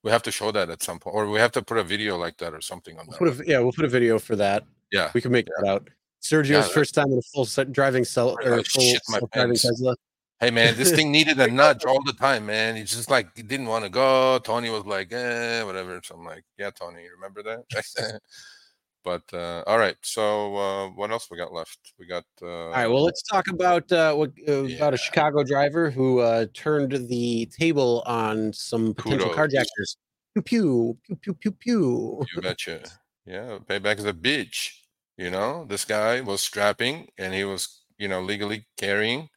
We 0.04 0.10
have 0.10 0.22
to 0.24 0.30
show 0.30 0.50
that 0.52 0.68
at 0.68 0.82
some 0.82 0.98
point, 0.98 1.14
or 1.16 1.28
we 1.30 1.38
have 1.40 1.52
to 1.52 1.62
put 1.62 1.78
a 1.78 1.84
video 1.84 2.16
like 2.16 2.36
that 2.38 2.52
or 2.54 2.60
something 2.60 2.98
on 2.98 3.06
We'll 3.20 3.32
that. 3.32 3.44
a, 3.46 3.48
yeah, 3.48 3.58
we'll 3.60 3.72
put 3.72 3.84
a 3.84 3.88
video 3.88 4.18
for 4.18 4.36
that. 4.36 4.64
yeah. 4.92 5.10
We 5.14 5.20
can 5.20 5.32
make 5.32 5.46
that 5.46 5.66
out. 5.68 5.88
Sergio's 6.22 6.50
Yeah, 6.50 6.62
first 6.68 6.94
time 6.94 7.12
in 7.12 7.18
a 7.18 7.22
full 7.22 7.44
set 7.44 7.72
driving 7.72 8.04
cell 8.04 8.36
or 8.42 8.62
full 8.64 8.94
my 9.08 9.18
self-driving. 9.18 9.56
Tesla. 9.56 9.96
Hey 10.40 10.50
man, 10.50 10.76
this 10.76 10.92
thing 10.92 11.12
needed 11.12 11.38
a 11.38 11.46
nudge 11.50 11.84
all 11.84 12.02
the 12.02 12.12
time, 12.12 12.46
man. 12.46 12.76
He 12.76 12.84
just 12.84 13.10
like 13.10 13.36
he 13.36 13.42
didn't 13.42 13.66
want 13.66 13.84
to 13.84 13.90
go. 13.90 14.38
Tony 14.38 14.70
was 14.70 14.84
like, 14.84 15.12
eh, 15.12 15.62
whatever. 15.62 16.00
So 16.02 16.16
I'm 16.16 16.24
like, 16.24 16.44
yeah, 16.58 16.70
Tony, 16.70 17.02
you 17.02 17.10
remember 17.14 17.42
that? 17.42 18.20
but 19.04 19.22
uh 19.32 19.62
all 19.66 19.78
right. 19.78 19.96
So 20.02 20.56
uh 20.56 20.88
what 20.90 21.10
else 21.10 21.28
we 21.30 21.36
got 21.36 21.52
left? 21.52 21.78
We 21.98 22.06
got 22.06 22.24
uh 22.40 22.46
All 22.46 22.70
right. 22.70 22.86
Well, 22.88 23.04
let's 23.04 23.22
talk 23.22 23.48
about 23.48 23.90
uh, 23.92 24.14
what 24.14 24.30
uh, 24.48 24.64
about 24.64 24.68
Yeah. 24.70 24.88
a 24.88 24.96
Chicago 24.96 25.44
driver 25.44 25.90
who 25.90 26.20
uh, 26.20 26.46
turned 26.54 26.92
the 27.08 27.46
table 27.46 28.02
on 28.06 28.52
some 28.52 28.94
potential 28.94 29.30
Kudos. 29.30 29.52
carjackers. 29.52 29.96
Pew 30.34 30.42
pew 30.42 30.98
pew 31.04 31.16
pew 31.16 31.34
pew 31.34 31.52
pew. 31.52 32.26
you 32.34 32.42
betcha. 32.42 32.80
Yeah, 33.26 33.58
payback 33.68 33.98
is 33.98 34.06
a 34.06 34.12
bitch. 34.12 34.81
You 35.16 35.30
know, 35.30 35.64
this 35.68 35.84
guy 35.84 36.20
was 36.20 36.40
strapping 36.42 37.08
and 37.18 37.34
he 37.34 37.44
was, 37.44 37.82
you 37.98 38.08
know, 38.08 38.20
legally 38.20 38.66
carrying. 38.76 39.28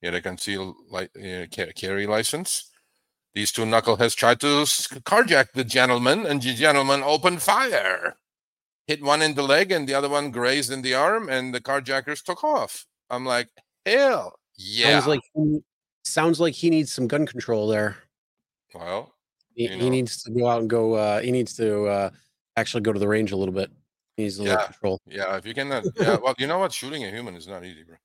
He 0.00 0.06
had 0.06 0.14
a 0.14 0.20
concealed 0.20 0.76
like 0.90 1.10
uh, 1.16 1.46
ca- 1.54 1.72
carry 1.74 2.06
license. 2.06 2.70
These 3.34 3.52
two 3.52 3.64
knuckleheads 3.64 4.14
tried 4.14 4.40
to 4.40 4.62
carjack 5.04 5.48
the 5.52 5.64
gentleman, 5.64 6.24
and 6.24 6.40
the 6.40 6.54
gentleman 6.54 7.02
opened 7.02 7.42
fire. 7.42 8.16
Hit 8.86 9.02
one 9.02 9.20
in 9.20 9.34
the 9.34 9.42
leg, 9.42 9.70
and 9.72 9.86
the 9.86 9.92
other 9.92 10.08
one 10.08 10.30
grazed 10.30 10.72
in 10.72 10.80
the 10.80 10.94
arm, 10.94 11.28
and 11.28 11.52
the 11.52 11.60
carjackers 11.60 12.22
took 12.22 12.42
off. 12.42 12.86
I'm 13.10 13.26
like, 13.26 13.48
hell 13.84 14.38
yeah. 14.56 15.00
Sounds 15.00 15.06
like 15.06 15.20
he, 15.34 15.60
sounds 16.04 16.40
like 16.40 16.54
he 16.54 16.70
needs 16.70 16.92
some 16.92 17.08
gun 17.08 17.26
control 17.26 17.68
there. 17.68 17.96
well, 18.74 19.12
He, 19.54 19.66
he 19.68 19.90
needs 19.90 20.22
to 20.22 20.30
go 20.30 20.48
out 20.48 20.60
and 20.60 20.70
go. 20.70 20.94
Uh, 20.94 21.20
he 21.20 21.30
needs 21.30 21.54
to 21.56 21.84
uh, 21.86 22.10
actually 22.56 22.82
go 22.82 22.92
to 22.92 22.98
the 23.00 23.08
range 23.08 23.32
a 23.32 23.36
little 23.36 23.54
bit. 23.54 23.70
He 24.16 24.22
needs 24.24 24.38
a 24.38 24.42
little 24.44 24.58
Yeah. 24.58 24.66
control. 24.66 25.00
yeah. 25.06 25.36
If 25.36 25.46
you 25.46 25.54
cannot, 25.54 25.84
yeah. 25.96 26.16
Well, 26.22 26.34
you 26.38 26.46
know 26.46 26.58
what? 26.58 26.72
Shooting 26.72 27.04
a 27.04 27.10
human 27.10 27.34
is 27.36 27.46
not 27.46 27.64
easy, 27.64 27.84
bro. 27.84 27.96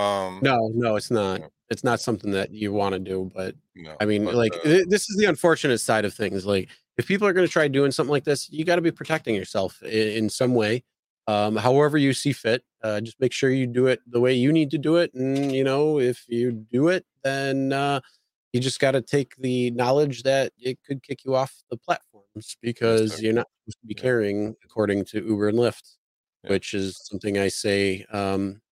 Um, 0.00 0.40
No, 0.42 0.70
no, 0.74 0.96
it's 0.96 1.10
not. 1.10 1.40
No. 1.40 1.48
It's 1.70 1.84
not 1.84 2.00
something 2.00 2.30
that 2.32 2.50
you 2.52 2.72
want 2.72 2.92
to 2.92 2.98
do. 2.98 3.30
But 3.34 3.54
no, 3.74 3.96
I 4.00 4.04
mean, 4.04 4.24
but, 4.24 4.34
like 4.34 4.54
uh, 4.56 4.62
th- 4.62 4.86
this 4.88 5.08
is 5.08 5.16
the 5.16 5.24
unfortunate 5.24 5.78
side 5.78 6.04
of 6.04 6.12
things. 6.12 6.44
Like 6.44 6.68
if 6.98 7.06
people 7.06 7.26
are 7.26 7.32
going 7.32 7.46
to 7.46 7.52
try 7.52 7.68
doing 7.68 7.90
something 7.90 8.10
like 8.10 8.24
this, 8.24 8.50
you 8.50 8.64
got 8.64 8.76
to 8.76 8.82
be 8.82 8.90
protecting 8.90 9.34
yourself 9.34 9.82
in, 9.82 10.08
in 10.24 10.28
some 10.28 10.54
way. 10.54 10.84
Um, 11.26 11.56
however 11.56 11.96
you 11.96 12.12
see 12.12 12.32
fit, 12.34 12.62
uh, 12.82 13.00
just 13.00 13.18
make 13.18 13.32
sure 13.32 13.48
you 13.48 13.66
do 13.66 13.86
it 13.86 14.00
the 14.06 14.20
way 14.20 14.34
you 14.34 14.52
need 14.52 14.70
to 14.72 14.78
do 14.78 14.96
it. 14.96 15.14
And 15.14 15.50
you 15.52 15.64
know, 15.64 15.98
if 15.98 16.24
you 16.28 16.52
do 16.52 16.88
it, 16.88 17.06
then 17.22 17.72
uh, 17.72 18.00
you 18.54 18.60
just 18.60 18.78
got 18.78 18.92
to 18.92 19.02
take 19.02 19.34
the 19.36 19.72
knowledge 19.72 20.22
that 20.22 20.52
it 20.56 20.78
could 20.86 21.02
kick 21.02 21.24
you 21.24 21.34
off 21.34 21.52
the 21.70 21.76
platforms 21.76 22.56
because 22.62 23.20
you're 23.20 23.32
not 23.32 23.48
supposed 23.64 23.80
to 23.80 23.86
be 23.88 23.94
carrying 23.94 24.54
according 24.64 25.04
to 25.06 25.24
Uber 25.26 25.48
and 25.48 25.58
Lyft, 25.58 25.96
Yeah. 26.44 26.50
which 26.50 26.72
is 26.72 26.96
something 27.10 27.36
I 27.36 27.48
say. 27.48 28.04
Um, 28.12 28.62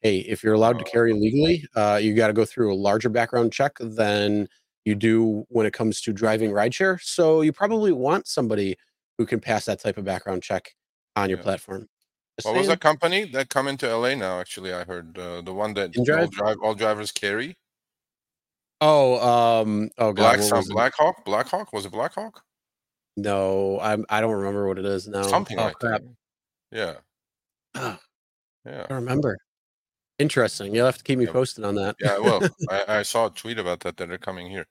hey, 0.00 0.18
if 0.18 0.42
you're 0.42 0.54
allowed 0.54 0.80
to 0.80 0.84
Uh, 0.84 0.90
carry 0.90 1.12
legally, 1.12 1.64
uh, 1.76 2.00
you 2.02 2.12
got 2.14 2.26
to 2.26 2.32
go 2.32 2.44
through 2.44 2.72
a 2.72 2.74
larger 2.74 3.08
background 3.08 3.52
check 3.52 3.72
than 3.78 4.48
you 4.84 4.96
do 4.96 5.44
when 5.48 5.64
it 5.64 5.72
comes 5.72 6.00
to 6.00 6.12
driving 6.12 6.50
rideshare. 6.50 7.00
So 7.00 7.42
you 7.42 7.52
probably 7.52 7.92
want 7.92 8.26
somebody 8.26 8.76
who 9.16 9.26
can 9.26 9.38
pass 9.38 9.64
that 9.66 9.78
type 9.80 9.96
of 9.96 10.04
background 10.04 10.42
check 10.42 10.74
on 11.14 11.28
your 11.28 11.38
Yeah. 11.38 11.44
platform. 11.44 11.88
Just 12.36 12.46
What 12.46 12.56
was 12.56 12.66
that 12.66 12.80
company 12.80 13.26
that 13.26 13.48
come 13.48 13.68
into 13.68 13.86
LA 13.86 14.16
now? 14.16 14.40
Actually, 14.40 14.72
I 14.72 14.82
heard 14.82 15.16
uh, 15.16 15.42
the 15.42 15.52
one 15.54 15.74
that 15.74 15.96
all, 15.96 16.26
drive, 16.26 16.56
all 16.64 16.74
drivers 16.74 17.12
carry. 17.12 17.56
Oh, 18.80 19.60
um, 19.62 19.90
oh 19.98 20.12
god, 20.12 20.36
Black 20.36 20.40
some 20.40 20.58
was 20.58 20.70
it? 20.70 20.72
Black 20.72 20.94
Hawk. 20.96 21.24
Black 21.24 21.48
Hawk 21.48 21.72
was 21.72 21.84
it 21.86 21.92
Black 21.92 22.14
Hawk? 22.14 22.42
No, 23.16 23.78
I'm. 23.80 24.06
I 24.08 24.20
don't 24.20 24.32
remember 24.32 24.66
what 24.66 24.78
it 24.78 24.86
is 24.86 25.06
now. 25.06 25.22
Something 25.22 25.58
oh, 25.58 25.64
like 25.64 25.78
crap. 25.78 26.02
that. 26.02 26.08
Yeah, 26.72 26.94
Ah, 27.74 28.00
yeah, 28.64 28.86
I 28.88 28.94
remember. 28.94 29.36
Interesting. 30.18 30.74
You'll 30.74 30.86
have 30.86 30.98
to 30.98 31.04
keep 31.04 31.18
me 31.18 31.24
Yeah. 31.24 31.32
posted 31.32 31.64
on 31.64 31.74
that. 31.76 31.96
yeah. 31.98 32.18
Well, 32.18 32.40
I, 32.70 32.98
I 32.98 33.02
saw 33.02 33.26
a 33.26 33.30
tweet 33.30 33.58
about 33.58 33.80
that 33.80 33.96
that 33.96 34.08
they're 34.08 34.18
coming 34.18 34.50
here. 34.50 34.66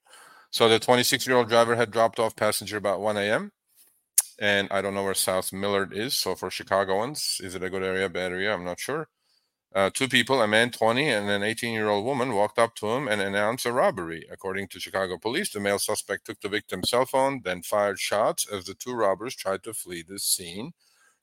So 0.52 0.69
the 0.69 0.80
26 0.80 1.27
year 1.27 1.38
old 1.38 1.49
driver 1.49 1.76
had 1.76 1.91
dropped 1.91 2.19
off 2.19 2.36
passenger 2.36 2.77
about 2.77 2.99
1 3.02 3.18
a.m. 3.18 3.52
and 4.40 4.68
I 4.72 4.81
don't 4.81 4.94
know 4.94 5.03
where 5.03 5.14
South 5.14 5.52
Millard 5.53 5.94
is. 5.94 6.14
So 6.14 6.36
for 6.36 6.49
Chicagoans, 6.49 7.38
is 7.41 7.56
it 7.56 7.64
a 7.64 7.69
good 7.69 7.84
area, 7.84 8.10
bad 8.10 8.31
area? 8.31 8.53
I'm 8.53 8.64
not 8.64 8.80
sure. 8.80 9.07
Uh, 9.74 9.90
two 9.94 10.08
people, 10.08 10.41
a 10.41 10.48
man 10.48 10.72
20 10.72 11.08
and 11.08 11.30
an 11.30 11.44
18 11.44 11.74
year 11.74 11.90
old 11.90 12.04
woman, 12.04 12.34
walked 12.34 12.58
up 12.58 12.74
to 12.76 12.88
him 12.88 13.08
and 13.08 13.22
announced 13.22 13.66
a 13.66 13.72
robbery. 13.72 14.26
According 14.32 14.68
to 14.70 14.80
Chicago 14.80 15.18
police, 15.18 15.52
the 15.52 15.60
male 15.60 15.78
suspect 15.78 16.26
took 16.26 16.41
the 16.41 16.50
victim's 16.50 16.90
cell 16.90 17.06
phone, 17.06 17.41
then 17.44 17.62
fired 17.62 18.00
shots 18.00 18.48
as 18.52 18.66
the 18.66 18.74
two 18.74 18.94
robbers 18.94 19.36
tried 19.36 19.64
to 19.64 19.74
flee 19.74 20.04
the 20.08 20.18
scene. 20.18 20.74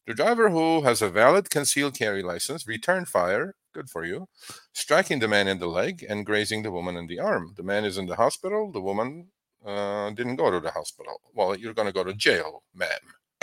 The 0.06 0.14
driver, 0.14 0.50
who 0.50 0.82
has 0.82 1.02
a 1.02 1.10
valid 1.10 1.50
concealed 1.50 1.98
carry 1.98 2.22
license, 2.22 2.68
returned 2.68 3.08
fire. 3.08 3.56
Good 3.74 3.90
for 3.90 4.04
you. 4.04 4.28
Striking 4.72 5.18
the 5.18 5.26
man 5.26 5.48
in 5.48 5.58
the 5.58 5.66
leg 5.66 6.06
and 6.08 6.24
grazing 6.24 6.62
the 6.62 6.70
woman 6.70 6.96
in 6.96 7.08
the 7.08 7.18
arm. 7.18 7.54
The 7.56 7.64
man 7.64 7.84
is 7.84 7.98
in 7.98 8.06
the 8.06 8.14
hospital. 8.14 8.70
The 8.70 8.80
woman 8.80 9.26
uh, 9.66 10.10
didn't 10.10 10.36
go 10.36 10.50
to 10.52 10.60
the 10.60 10.70
hospital. 10.70 11.20
Well, 11.34 11.56
you're 11.56 11.74
going 11.74 11.88
to 11.88 11.92
go 11.92 12.04
to 12.04 12.14
jail, 12.14 12.62
ma'am. 12.72 12.88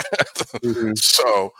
mm-hmm. 0.00 0.92
So, 0.94 1.52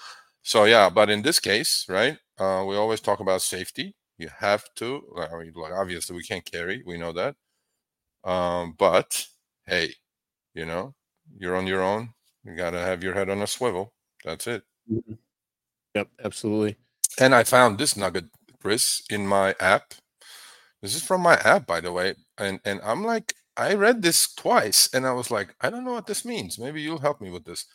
so 0.45 0.65
yeah. 0.67 0.91
But 0.91 1.11
in 1.11 1.23
this 1.23 1.41
case, 1.41 1.87
right? 1.89 2.19
Uh, 2.39 2.65
we 2.69 2.77
always 2.77 3.01
talk 3.01 3.21
about 3.21 3.43
safety. 3.43 3.97
You 4.19 4.29
have 4.39 4.65
to. 4.77 5.03
I 5.19 5.37
mean, 5.39 5.53
like 5.57 5.73
obviously 5.73 6.17
we 6.17 6.23
can't 6.23 6.45
carry. 6.45 6.83
We 6.87 6.99
know 6.99 7.13
that. 7.13 7.35
Um, 8.25 8.75
but 8.79 9.27
hey, 9.67 9.95
you 10.55 10.67
know, 10.67 10.95
you're 11.39 11.57
on 11.57 11.67
your 11.67 11.83
own. 11.83 12.11
You 12.45 12.57
got 12.57 12.71
to 12.71 12.79
have 12.79 13.03
your 13.03 13.15
head 13.15 13.31
on 13.31 13.43
a 13.43 13.47
swivel. 13.47 13.93
That's 14.25 14.47
it. 14.47 14.63
Mm-hmm. 14.91 15.15
Yep, 15.95 16.09
absolutely. 16.25 16.77
And 17.19 17.35
I 17.35 17.45
found 17.45 17.79
this 17.79 17.97
nugget, 17.97 18.27
Chris, 18.61 19.03
in 19.11 19.27
my 19.27 19.55
app. 19.61 19.95
This 20.83 20.95
is 20.95 21.03
from 21.03 21.23
my 21.23 21.35
app, 21.37 21.67
by 21.67 21.81
the 21.81 21.93
way. 21.93 22.15
And 22.39 22.61
and 22.65 22.81
I'm 22.85 23.05
like, 23.05 23.35
I 23.57 23.75
read 23.75 24.03
this 24.03 24.35
twice, 24.35 24.93
and 24.93 25.07
I 25.07 25.13
was 25.13 25.31
like, 25.31 25.55
I 25.61 25.71
don't 25.71 25.85
know 25.85 25.93
what 25.93 26.07
this 26.07 26.25
means. 26.25 26.59
Maybe 26.59 26.83
you'll 26.83 26.99
help 26.99 27.21
me 27.21 27.31
with 27.31 27.45
this. 27.45 27.67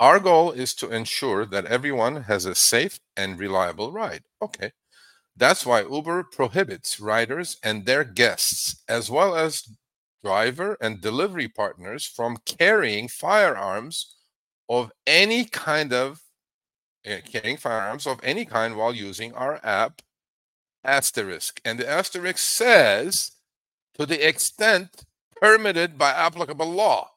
Our 0.00 0.20
goal 0.20 0.52
is 0.52 0.74
to 0.76 0.90
ensure 0.90 1.46
that 1.46 1.66
everyone 1.66 2.24
has 2.24 2.44
a 2.44 2.54
safe 2.54 2.98
and 3.16 3.38
reliable 3.38 3.92
ride. 3.92 4.24
Okay. 4.42 4.72
That's 5.36 5.66
why 5.66 5.82
Uber 5.82 6.24
prohibits 6.24 7.00
riders 7.00 7.58
and 7.62 7.86
their 7.86 8.04
guests, 8.04 8.82
as 8.88 9.10
well 9.10 9.36
as 9.36 9.64
driver 10.24 10.76
and 10.80 11.00
delivery 11.00 11.48
partners, 11.48 12.06
from 12.06 12.38
carrying 12.46 13.08
firearms 13.08 14.16
of 14.68 14.92
any 15.06 15.44
kind 15.44 15.92
of 15.92 16.20
uh, 17.06 17.16
carrying 17.30 17.56
firearms 17.56 18.06
of 18.06 18.20
any 18.22 18.44
kind 18.44 18.76
while 18.76 18.94
using 18.94 19.34
our 19.34 19.60
app 19.64 20.02
asterisk 20.84 21.60
and 21.64 21.78
the 21.78 21.88
asterisk 21.88 22.38
says 22.38 23.32
to 23.94 24.06
the 24.06 24.26
extent 24.28 25.04
permitted 25.40 25.98
by 25.98 26.10
applicable 26.12 26.70
law 26.70 27.11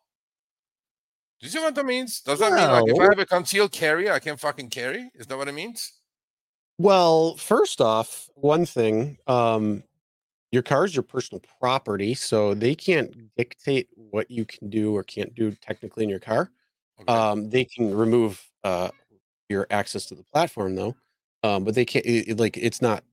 do 1.39 1.47
you 1.47 1.51
see 1.51 1.59
what 1.59 1.75
that 1.75 1.85
means? 1.85 2.21
Does 2.21 2.39
that 2.39 2.53
mean 2.53 2.67
like 2.67 2.85
if 2.87 2.99
I 2.99 3.03
have 3.03 3.19
a 3.19 3.25
concealed 3.25 3.71
carry, 3.71 4.09
I 4.09 4.19
can 4.19 4.37
fucking 4.37 4.69
carry? 4.69 5.09
Is 5.15 5.27
that 5.27 5.37
what 5.37 5.47
it 5.47 5.53
means? 5.53 5.93
Well, 6.77 7.35
first 7.37 7.81
off, 7.81 8.29
one 8.35 8.65
thing, 8.65 9.17
um, 9.27 9.83
your 10.51 10.61
car 10.61 10.85
is 10.85 10.95
your 10.95 11.03
personal 11.03 11.41
property, 11.59 12.13
so 12.13 12.53
they 12.53 12.75
can't 12.75 13.13
dictate 13.35 13.89
what 13.95 14.29
you 14.31 14.45
can 14.45 14.69
do 14.69 14.95
or 14.95 15.03
can't 15.03 15.33
do 15.35 15.51
technically 15.61 16.03
in 16.03 16.09
your 16.09 16.19
car. 16.19 16.51
Okay. 17.01 17.13
Um, 17.13 17.49
they 17.49 17.65
can 17.65 17.93
remove 17.93 18.41
uh, 18.63 18.89
your 19.49 19.67
access 19.69 20.05
to 20.07 20.15
the 20.15 20.23
platform 20.23 20.75
though, 20.75 20.95
um, 21.43 21.63
but 21.63 21.75
they 21.75 21.85
can't. 21.85 22.05
It, 22.05 22.39
like 22.39 22.57
it's 22.57 22.81
not 22.81 23.03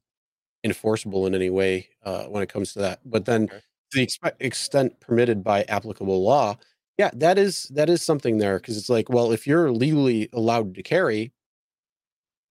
enforceable 0.65 1.27
in 1.27 1.35
any 1.35 1.51
way 1.51 1.89
uh, 2.05 2.25
when 2.25 2.43
it 2.43 2.49
comes 2.49 2.73
to 2.75 2.79
that. 2.81 3.01
But 3.05 3.25
then, 3.25 3.45
okay. 3.45 3.57
to 3.57 3.99
the 3.99 4.03
ex- 4.03 4.19
extent 4.39 5.01
permitted 5.01 5.43
by 5.43 5.65
applicable 5.65 6.23
law, 6.23 6.57
yeah, 7.03 7.11
that 7.15 7.37
is 7.37 7.65
that 7.75 7.91
is 7.91 8.01
something 8.01 8.39
there 8.39 8.59
because 8.59 8.77
it's 8.77 8.89
like, 8.89 9.09
well, 9.09 9.33
if 9.33 9.45
you're 9.45 9.73
legally 9.73 10.29
allowed 10.33 10.77
to 10.77 10.83
carry, 10.85 11.33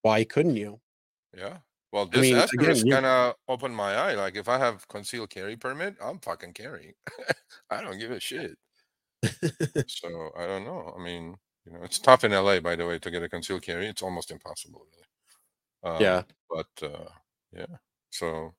why 0.01 0.25
couldn't 0.25 0.57
you? 0.57 0.81
Yeah. 1.37 1.59
Well, 1.93 2.05
this 2.05 2.19
I 2.19 2.21
mean, 2.21 2.35
asterisk 2.35 2.89
kind 2.89 3.05
of 3.05 3.35
opened 3.47 3.75
my 3.75 3.95
eye. 3.95 4.15
Like, 4.15 4.35
if 4.35 4.49
I 4.49 4.57
have 4.57 4.85
concealed 4.89 5.29
carry 5.29 5.55
permit, 5.55 5.95
I'm 6.03 6.19
fucking 6.19 6.51
carrying. 6.51 6.93
I 7.69 7.81
don't 7.81 7.97
give 7.97 8.11
a 8.11 8.19
shit. 8.19 8.57
so 9.87 10.31
I 10.37 10.45
don't 10.47 10.65
know. 10.65 10.93
I 10.97 11.01
mean, 11.01 11.37
you 11.65 11.71
know, 11.71 11.83
it's 11.83 11.99
tough 11.99 12.25
in 12.25 12.31
LA, 12.31 12.59
by 12.59 12.75
the 12.75 12.85
way, 12.85 12.99
to 12.99 13.11
get 13.11 13.23
a 13.23 13.29
concealed 13.29 13.61
carry. 13.61 13.87
It's 13.87 14.01
almost 14.01 14.31
impossible, 14.31 14.85
really. 14.91 15.95
Um, 15.95 16.01
yeah. 16.01 16.23
But 16.49 16.85
uh, 16.85 17.09
yeah. 17.55 17.77
So 18.09 18.53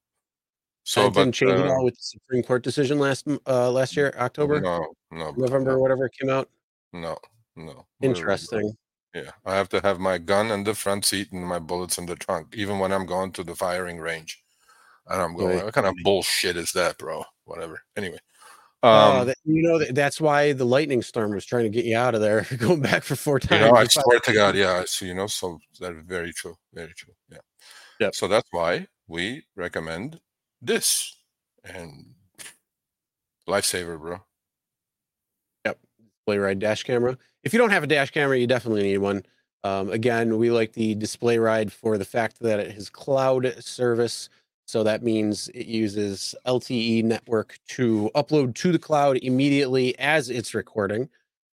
so 0.84 1.10
but, 1.10 1.20
didn't 1.20 1.34
change 1.34 1.52
uh, 1.52 1.64
at 1.64 1.70
all 1.70 1.84
with 1.84 1.94
the 1.94 2.02
Supreme 2.02 2.42
Court 2.42 2.62
decision 2.62 2.98
last 2.98 3.26
uh 3.46 3.70
last 3.70 3.96
year, 3.96 4.14
October, 4.18 4.60
no, 4.60 4.86
no, 5.10 5.32
November, 5.32 5.72
no. 5.72 5.78
whatever 5.78 6.08
came 6.08 6.30
out. 6.30 6.48
No, 6.92 7.16
no. 7.56 7.86
Interesting. 8.00 8.76
Yeah, 9.14 9.30
I 9.44 9.54
have 9.56 9.68
to 9.70 9.80
have 9.80 10.00
my 10.00 10.18
gun 10.18 10.50
in 10.50 10.64
the 10.64 10.74
front 10.74 11.04
seat 11.04 11.32
and 11.32 11.46
my 11.46 11.58
bullets 11.58 11.98
in 11.98 12.06
the 12.06 12.16
trunk, 12.16 12.54
even 12.56 12.78
when 12.78 12.92
I'm 12.92 13.04
going 13.04 13.32
to 13.32 13.44
the 13.44 13.54
firing 13.54 13.98
range. 13.98 14.42
And 15.06 15.20
I'm 15.20 15.36
going, 15.36 15.56
right. 15.56 15.64
what 15.66 15.74
kind 15.74 15.86
of 15.86 15.94
bullshit 16.02 16.56
is 16.56 16.72
that, 16.72 16.96
bro? 16.96 17.24
Whatever. 17.44 17.82
Anyway. 17.96 18.18
Oh, 18.84 18.88
um, 18.88 19.16
uh, 19.16 19.24
that, 19.24 19.36
you 19.44 19.62
know 19.62 19.78
that's 19.92 20.20
why 20.20 20.52
the 20.52 20.64
lightning 20.64 21.02
storm 21.02 21.32
was 21.32 21.44
trying 21.44 21.64
to 21.64 21.70
get 21.70 21.84
you 21.84 21.96
out 21.96 22.16
of 22.16 22.20
there, 22.20 22.46
going 22.58 22.80
back 22.80 23.04
for 23.04 23.14
four 23.14 23.38
times. 23.38 23.60
You 23.60 23.70
know, 23.70 23.76
I 23.76 23.84
swear 23.84 24.18
to 24.18 24.32
God, 24.32 24.56
yeah. 24.56 24.82
So 24.86 25.04
you 25.04 25.14
know, 25.14 25.28
so 25.28 25.58
that 25.78 25.92
is 25.92 26.02
very 26.04 26.32
true, 26.32 26.56
very 26.72 26.92
true. 26.94 27.14
Yeah. 27.30 27.38
Yeah. 28.00 28.10
So 28.12 28.26
that's 28.26 28.48
why 28.50 28.88
we 29.06 29.44
recommend 29.54 30.18
this 30.62 31.16
and 31.64 32.14
lifesaver, 33.48 33.98
bro. 33.98 34.20
Yep, 35.66 35.78
DisplayRide 36.26 36.58
dash 36.60 36.84
camera. 36.84 37.18
If 37.42 37.52
you 37.52 37.58
don't 37.58 37.70
have 37.70 37.82
a 37.82 37.88
dash 37.88 38.10
camera, 38.10 38.38
you 38.38 38.46
definitely 38.46 38.84
need 38.84 38.98
one. 38.98 39.24
Um, 39.64 39.90
again, 39.90 40.38
we 40.38 40.50
like 40.50 40.72
the 40.72 40.94
DisplayRide 40.94 41.70
for 41.70 41.98
the 41.98 42.04
fact 42.04 42.38
that 42.40 42.60
it 42.60 42.72
has 42.72 42.88
cloud 42.88 43.54
service. 43.60 44.28
So 44.66 44.82
that 44.84 45.02
means 45.02 45.48
it 45.48 45.66
uses 45.66 46.34
LTE 46.46 47.04
network 47.04 47.58
to 47.70 48.10
upload 48.14 48.54
to 48.56 48.72
the 48.72 48.78
cloud 48.78 49.18
immediately 49.18 49.98
as 49.98 50.30
it's 50.30 50.54
recording. 50.54 51.08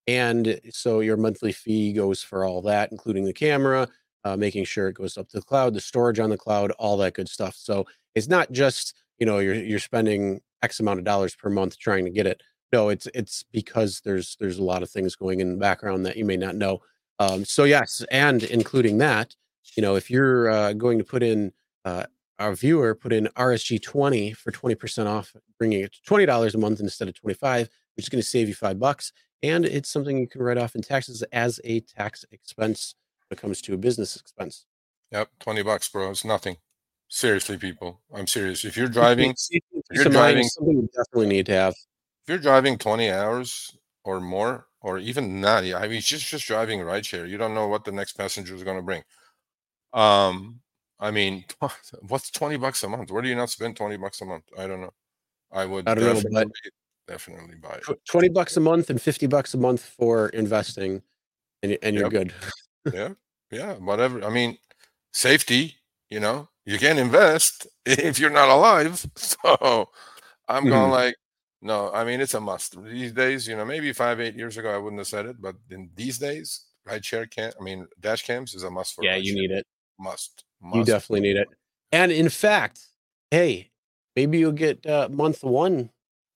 And 0.08 0.60
so 0.72 1.02
your 1.02 1.18
monthly 1.18 1.52
fee 1.52 1.94
goes 1.94 2.24
for 2.24 2.46
all 2.46 2.62
that, 2.64 2.92
including 2.92 3.26
the 3.26 3.34
camera, 3.34 3.88
uh, 4.24 4.36
making 4.36 4.66
sure 4.66 4.88
it 4.88 4.94
goes 4.94 5.18
up 5.18 5.30
to 5.30 5.38
the 5.38 5.44
cloud, 5.44 5.74
the 5.74 5.82
storage 5.82 6.20
on 6.20 6.30
the 6.30 6.38
cloud, 6.38 6.72
all 6.72 6.98
that 6.98 7.14
good 7.14 7.30
stuff. 7.30 7.56
So 7.56 7.86
it's 8.16 8.28
not 8.28 8.52
just 8.52 8.96
you 9.18 9.26
know 9.26 9.40
you're 9.40 9.56
you're 9.56 9.80
spending 9.80 10.42
X 10.62 10.80
amount 10.80 11.00
of 11.00 11.06
dollars 11.06 11.36
per 11.36 11.50
month 11.50 11.78
trying 11.78 12.06
to 12.06 12.12
get 12.12 12.28
it. 12.28 12.42
No, 12.72 12.90
it's 12.90 13.08
it's 13.14 13.44
because 13.52 14.02
there's 14.02 14.36
there's 14.40 14.58
a 14.58 14.64
lot 14.64 14.84
of 14.84 14.90
things 14.90 15.16
going 15.16 15.40
in 15.40 15.52
the 15.52 15.58
background 15.58 16.06
that 16.06 16.18
you 16.18 16.26
may 16.26 16.38
not 16.38 16.56
know. 16.56 16.82
Um, 17.20 17.44
so 17.44 17.64
yes, 17.64 18.04
and 18.12 18.44
including 18.44 18.98
that, 19.00 19.36
you 19.76 19.82
know, 19.82 19.96
if 19.96 20.10
you're 20.10 20.50
uh, 20.50 20.74
going 20.74 20.98
to 21.00 21.04
put 21.04 21.22
in 21.24 21.52
uh, 21.86 22.06
our 22.38 22.54
viewer 22.54 22.96
put 22.96 23.12
in 23.12 23.28
RSG 23.36 23.82
twenty 23.82 24.34
for 24.34 24.52
twenty 24.52 24.76
percent 24.76 25.08
off, 25.08 25.34
bringing 25.58 25.82
it 25.82 25.94
to 25.94 26.02
twenty 26.04 26.26
dollars 26.26 26.56
a 26.56 26.58
month 26.58 26.80
instead 26.80 27.08
of 27.08 27.20
twenty 27.20 27.34
five, 27.34 27.70
which 27.96 28.06
is 28.06 28.10
going 28.10 28.22
to 28.22 28.28
save 28.28 28.48
you 28.48 28.56
five 28.56 28.80
bucks, 28.80 29.12
and 29.44 29.66
it's 29.66 29.90
something 29.90 30.18
you 30.18 30.28
can 30.28 30.42
write 30.42 30.58
off 30.58 30.76
in 30.76 30.82
taxes 30.82 31.24
as 31.32 31.60
a 31.64 31.82
tax 31.82 32.24
expense 32.32 32.96
it 33.32 33.38
comes 33.38 33.62
to 33.62 33.74
a 33.74 33.78
business 33.78 34.16
expense. 34.16 34.66
Yep, 35.12 35.30
twenty 35.40 35.64
bucks, 35.64 35.90
bro. 35.90 36.12
It's 36.12 36.26
nothing. 36.26 36.58
Seriously, 37.10 37.58
people, 37.58 38.02
I'm 38.14 38.28
serious. 38.28 38.64
If 38.64 38.78
you're 38.78 38.88
driving, 39.00 39.34
if 39.50 39.64
you're 39.92 40.06
driving, 40.06 40.44
something 40.44 40.76
you 40.76 40.90
definitely 40.96 41.36
need 41.36 41.48
to 41.48 41.54
have. 41.54 41.74
If 41.74 42.30
you're 42.30 42.38
driving 42.38 42.78
20 42.78 43.10
hours 43.10 43.76
or 44.04 44.20
more, 44.20 44.68
or 44.82 45.00
even 45.00 45.42
not, 45.42 45.64
I 45.64 45.88
mean, 45.88 46.02
just 46.02 46.28
just 46.28 46.46
driving 46.46 46.80
rideshare, 46.80 47.28
you 47.28 47.38
don't 47.38 47.56
know 47.56 47.68
what 47.68 47.84
the 47.84 47.92
next 47.92 48.14
passenger 48.14 48.54
is 48.54 48.64
going 48.64 48.78
to 48.78 48.84
bring. 48.84 49.02
Um, 49.92 50.62
I 51.00 51.10
mean, 51.10 51.46
what's 52.08 52.30
20 52.30 52.58
bucks 52.58 52.84
a 52.84 52.90
month? 52.90 53.12
Where 53.12 53.24
do 53.24 53.30
you 53.30 53.36
not 53.36 53.50
spend 53.50 53.76
20 53.76 53.98
bucks 53.98 54.22
a 54.22 54.26
month? 54.26 54.44
I 54.58 54.68
don't 54.68 54.82
know. 54.82 54.94
I 55.52 55.66
would 55.66 55.90
I 55.90 55.96
don't 55.96 56.14
definitely, 56.14 56.46
know, 56.46 56.52
definitely 57.08 57.56
buy 57.56 57.80
it. 57.90 58.00
20 58.08 58.30
bucks 58.30 58.56
a 58.58 58.60
month 58.60 58.92
and 58.92 59.02
50 59.02 59.26
bucks 59.26 59.56
a 59.56 59.58
month 59.58 59.84
for 59.84 60.30
investing, 60.30 61.02
and, 61.64 61.76
and 61.82 61.96
you're 61.96 62.06
yep. 62.06 62.12
good. 62.12 62.34
yeah, 62.94 63.10
yeah, 63.52 63.74
whatever. 63.74 64.24
I 64.24 64.30
mean, 64.30 64.58
safety, 65.14 65.76
you 66.10 66.20
know, 66.20 66.50
you 66.66 66.78
can't 66.78 67.00
invest 67.00 67.68
if 67.86 68.20
you're 68.20 68.30
not 68.30 68.50
alive. 68.50 69.06
So 69.18 69.90
I'm 70.48 70.64
mm-hmm. 70.64 70.70
going 70.70 70.92
like, 70.92 71.16
no, 71.62 71.92
I 71.92 72.04
mean, 72.04 72.22
it's 72.22 72.34
a 72.34 72.40
must 72.40 72.82
these 72.84 73.12
days. 73.12 73.48
You 73.48 73.58
know, 73.58 73.66
maybe 73.66 73.94
five, 73.94 74.20
eight 74.20 74.36
years 74.36 74.58
ago, 74.58 74.74
I 74.74 74.78
wouldn't 74.78 75.00
have 75.00 75.08
said 75.08 75.26
it, 75.26 75.42
but 75.42 75.56
in 75.70 75.90
these 75.96 76.18
days, 76.18 76.66
ride 76.86 77.06
share 77.06 77.26
can't, 77.26 77.54
I 77.60 77.64
mean, 77.64 77.88
dash 78.00 78.24
cams 78.24 78.54
is 78.54 78.64
a 78.64 78.72
must 78.72 78.96
for 78.96 79.04
Yeah, 79.04 79.18
you 79.18 79.36
need 79.36 79.52
it. 79.52 79.66
Must, 80.00 80.44
must. 80.62 80.78
You 80.78 80.86
definitely 80.86 81.22
need 81.22 81.38
it. 81.38 81.48
And 81.92 82.12
in 82.12 82.30
fact, 82.30 82.80
hey, 83.32 83.72
maybe 84.16 84.40
you'll 84.40 84.52
get 84.52 84.86
uh, 84.86 85.10
month 85.12 85.44
one 85.44 85.90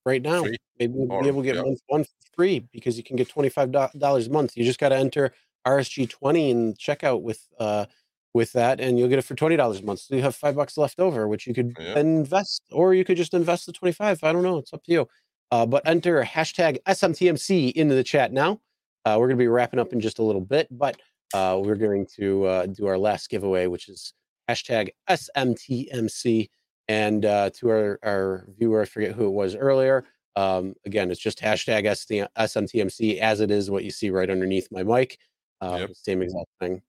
right 0.05 0.21
now. 0.21 0.43
Free. 0.43 0.57
Maybe 0.79 0.93
you'll 0.93 1.11
or, 1.11 1.21
be 1.21 1.27
able 1.27 1.41
to 1.41 1.45
get 1.45 1.55
yep. 1.55 1.65
month 1.65 1.79
one 1.87 2.05
free 2.35 2.59
because 2.71 2.97
you 2.97 3.03
can 3.03 3.15
get 3.15 3.33
$25 3.33 4.27
a 4.27 4.29
month. 4.31 4.57
You 4.57 4.65
just 4.65 4.79
got 4.79 4.89
to 4.89 4.97
enter 4.97 5.33
RSG20 5.65 6.51
and 6.51 6.77
check 6.77 7.03
out 7.03 7.23
with, 7.23 7.47
uh, 7.59 7.85
with 8.33 8.51
that 8.53 8.79
and 8.79 8.97
you'll 8.97 9.09
get 9.09 9.19
it 9.19 9.25
for 9.25 9.35
$20 9.35 9.79
a 9.79 9.85
month. 9.85 9.99
So 9.99 10.15
you 10.15 10.21
have 10.21 10.35
five 10.35 10.55
bucks 10.55 10.77
left 10.77 10.99
over, 10.99 11.27
which 11.27 11.45
you 11.45 11.53
could 11.53 11.75
yeah. 11.79 11.99
invest, 11.99 12.63
or 12.71 12.93
you 12.93 13.05
could 13.05 13.17
just 13.17 13.33
invest 13.33 13.65
the 13.65 13.73
25. 13.73 14.23
I 14.23 14.31
don't 14.33 14.43
know. 14.43 14.57
It's 14.57 14.73
up 14.73 14.83
to 14.85 14.91
you. 14.91 15.07
Uh, 15.51 15.65
but 15.67 15.87
enter 15.87 16.23
hashtag 16.23 16.79
SMTMC 16.87 17.73
into 17.73 17.93
the 17.93 18.03
chat 18.03 18.33
now. 18.33 18.59
Uh, 19.05 19.17
we're 19.19 19.27
going 19.27 19.37
to 19.37 19.43
be 19.43 19.47
wrapping 19.47 19.79
up 19.79 19.93
in 19.93 19.99
just 19.99 20.17
a 20.17 20.23
little 20.23 20.41
bit, 20.41 20.67
but 20.71 20.99
uh, 21.33 21.61
we're 21.63 21.75
going 21.75 22.07
to 22.15 22.45
uh, 22.45 22.65
do 22.65 22.87
our 22.87 22.97
last 22.97 23.29
giveaway, 23.29 23.67
which 23.67 23.87
is 23.89 24.13
hashtag 24.49 24.89
SMTMC. 25.09 26.49
And 26.87 27.25
uh, 27.25 27.49
to 27.51 27.69
our, 27.69 27.99
our 28.03 28.47
viewer, 28.57 28.81
I 28.81 28.85
forget 28.85 29.13
who 29.13 29.27
it 29.27 29.33
was 29.33 29.55
earlier. 29.55 30.05
Um, 30.35 30.73
again, 30.85 31.11
it's 31.11 31.19
just 31.19 31.39
hashtag 31.39 31.85
SMTMC 31.85 33.19
as 33.19 33.39
it 33.39 33.51
is 33.51 33.69
what 33.69 33.83
you 33.83 33.91
see 33.91 34.09
right 34.09 34.29
underneath 34.29 34.69
my 34.71 34.83
mic. 34.83 35.19
Uh, 35.63 35.77
Yep. 35.79 35.89
Same 35.95 36.21
exact 36.21 36.49
thing. 36.59 36.81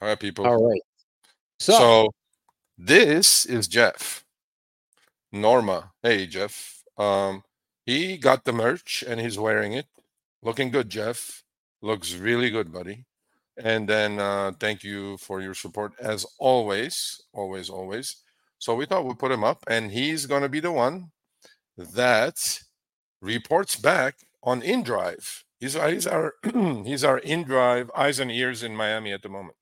All 0.00 0.08
right, 0.08 0.18
people. 0.18 0.46
All 0.46 0.66
right. 0.66 0.80
So, 1.60 1.72
So, 1.72 2.14
this 2.78 3.44
is 3.46 3.68
Jeff. 3.68 4.24
Norma. 5.30 5.92
Hey, 6.02 6.26
Jeff. 6.26 6.82
Um, 6.96 7.42
he 7.84 8.16
got 8.16 8.44
the 8.44 8.52
merch 8.52 9.04
and 9.06 9.20
he's 9.20 9.38
wearing 9.38 9.74
it. 9.74 9.86
Looking 10.42 10.70
good, 10.70 10.88
Jeff. 10.88 11.42
Looks 11.82 12.14
really 12.14 12.50
good, 12.50 12.72
buddy. 12.72 13.04
And 13.56 13.88
then 13.88 14.18
uh, 14.18 14.52
thank 14.58 14.82
you 14.82 15.16
for 15.18 15.40
your 15.40 15.54
support 15.54 15.92
as 16.00 16.24
always, 16.38 17.20
always, 17.32 17.68
always. 17.68 18.16
So 18.58 18.74
we 18.74 18.86
thought 18.86 19.04
we'd 19.04 19.18
put 19.18 19.30
him 19.32 19.44
up, 19.44 19.62
and 19.68 19.90
he's 19.92 20.26
gonna 20.26 20.48
be 20.48 20.60
the 20.60 20.72
one 20.72 21.12
that 21.76 22.60
reports 23.20 23.76
back 23.76 24.16
on 24.42 24.62
InDrive. 24.62 25.43
He's, 25.60 25.74
he's 25.74 26.06
our 26.06 26.34
he's 26.84 27.04
our 27.04 27.20
InDrive 27.20 27.88
eyes 27.96 28.18
and 28.20 28.30
ears 28.30 28.62
in 28.62 28.76
Miami 28.76 29.12
at 29.12 29.22
the 29.22 29.28
moment 29.28 29.56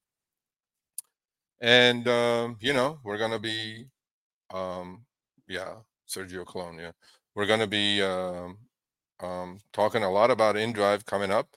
and 1.61 2.09
um, 2.09 2.57
you 2.61 2.73
know 2.73 2.99
we're 3.05 3.19
gonna 3.19 3.39
be 3.39 3.87
um 4.53 5.05
yeah 5.49 5.75
sergio 6.09 6.45
cologne 6.47 6.79
yeah 6.79 6.91
we're 7.35 7.47
gonna 7.47 7.67
be 7.67 8.03
um, 8.03 8.59
um 9.21 9.59
talking 9.73 10.03
a 10.03 10.11
lot 10.11 10.31
about 10.31 10.57
InDrive 10.57 11.07
coming 11.07 11.31
up 11.31 11.49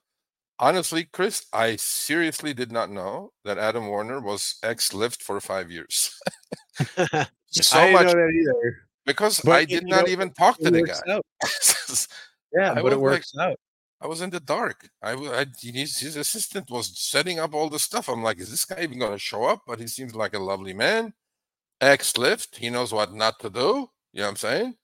honestly 0.59 1.05
chris 1.11 1.45
i 1.51 1.75
seriously 1.75 2.53
did 2.53 2.71
not 2.71 2.89
know 2.89 3.31
that 3.43 3.57
adam 3.57 3.87
warner 3.87 4.21
was 4.21 4.55
ex 4.63 4.89
lyft 4.93 5.21
for 5.21 5.41
five 5.41 5.69
years 5.69 6.17
so 7.49 7.77
I 7.79 7.91
much 7.91 8.05
know 8.05 8.13
that 8.13 8.31
either. 8.33 8.77
because 9.05 9.41
but 9.41 9.51
i 9.53 9.65
did 9.65 9.85
know, 9.85 9.97
not 9.97 10.07
even 10.07 10.31
talk 10.31 10.57
to 10.59 10.71
the 10.71 10.83
guy. 10.83 11.19
Yeah, 12.57 12.71
I 12.71 12.81
but 12.81 12.93
it 12.93 13.01
was 13.01 13.11
like- 13.11 13.19
works 13.19 13.33
out. 13.37 13.59
I 14.01 14.07
was 14.07 14.22
in 14.22 14.30
the 14.30 14.39
dark. 14.39 14.89
I 15.01 15.15
his, 15.61 15.97
his 15.99 16.15
assistant 16.15 16.69
was 16.69 16.99
setting 16.99 17.39
up 17.39 17.53
all 17.53 17.69
the 17.69 17.80
stuff. 17.80 18.09
I'm 18.09 18.23
like, 18.23 18.39
is 18.39 18.51
this 18.51 18.65
guy 18.65 18.84
even 18.84 18.99
going 18.99 19.13
to 19.13 19.19
show 19.19 19.45
up? 19.45 19.61
But 19.65 19.80
he 19.80 19.88
seems 19.88 20.15
like 20.15 20.34
a 20.34 20.39
lovely 20.39 20.73
man. 20.73 21.13
Ex 21.81 22.13
Lyft. 22.13 22.55
He 22.55 22.69
knows 22.69 22.93
what 22.93 23.13
not 23.13 23.39
to 23.39 23.49
do. 23.49 23.89
You 24.13 24.22
know 24.22 24.23
what 24.23 24.30
I'm 24.30 24.35
saying? 24.35 24.76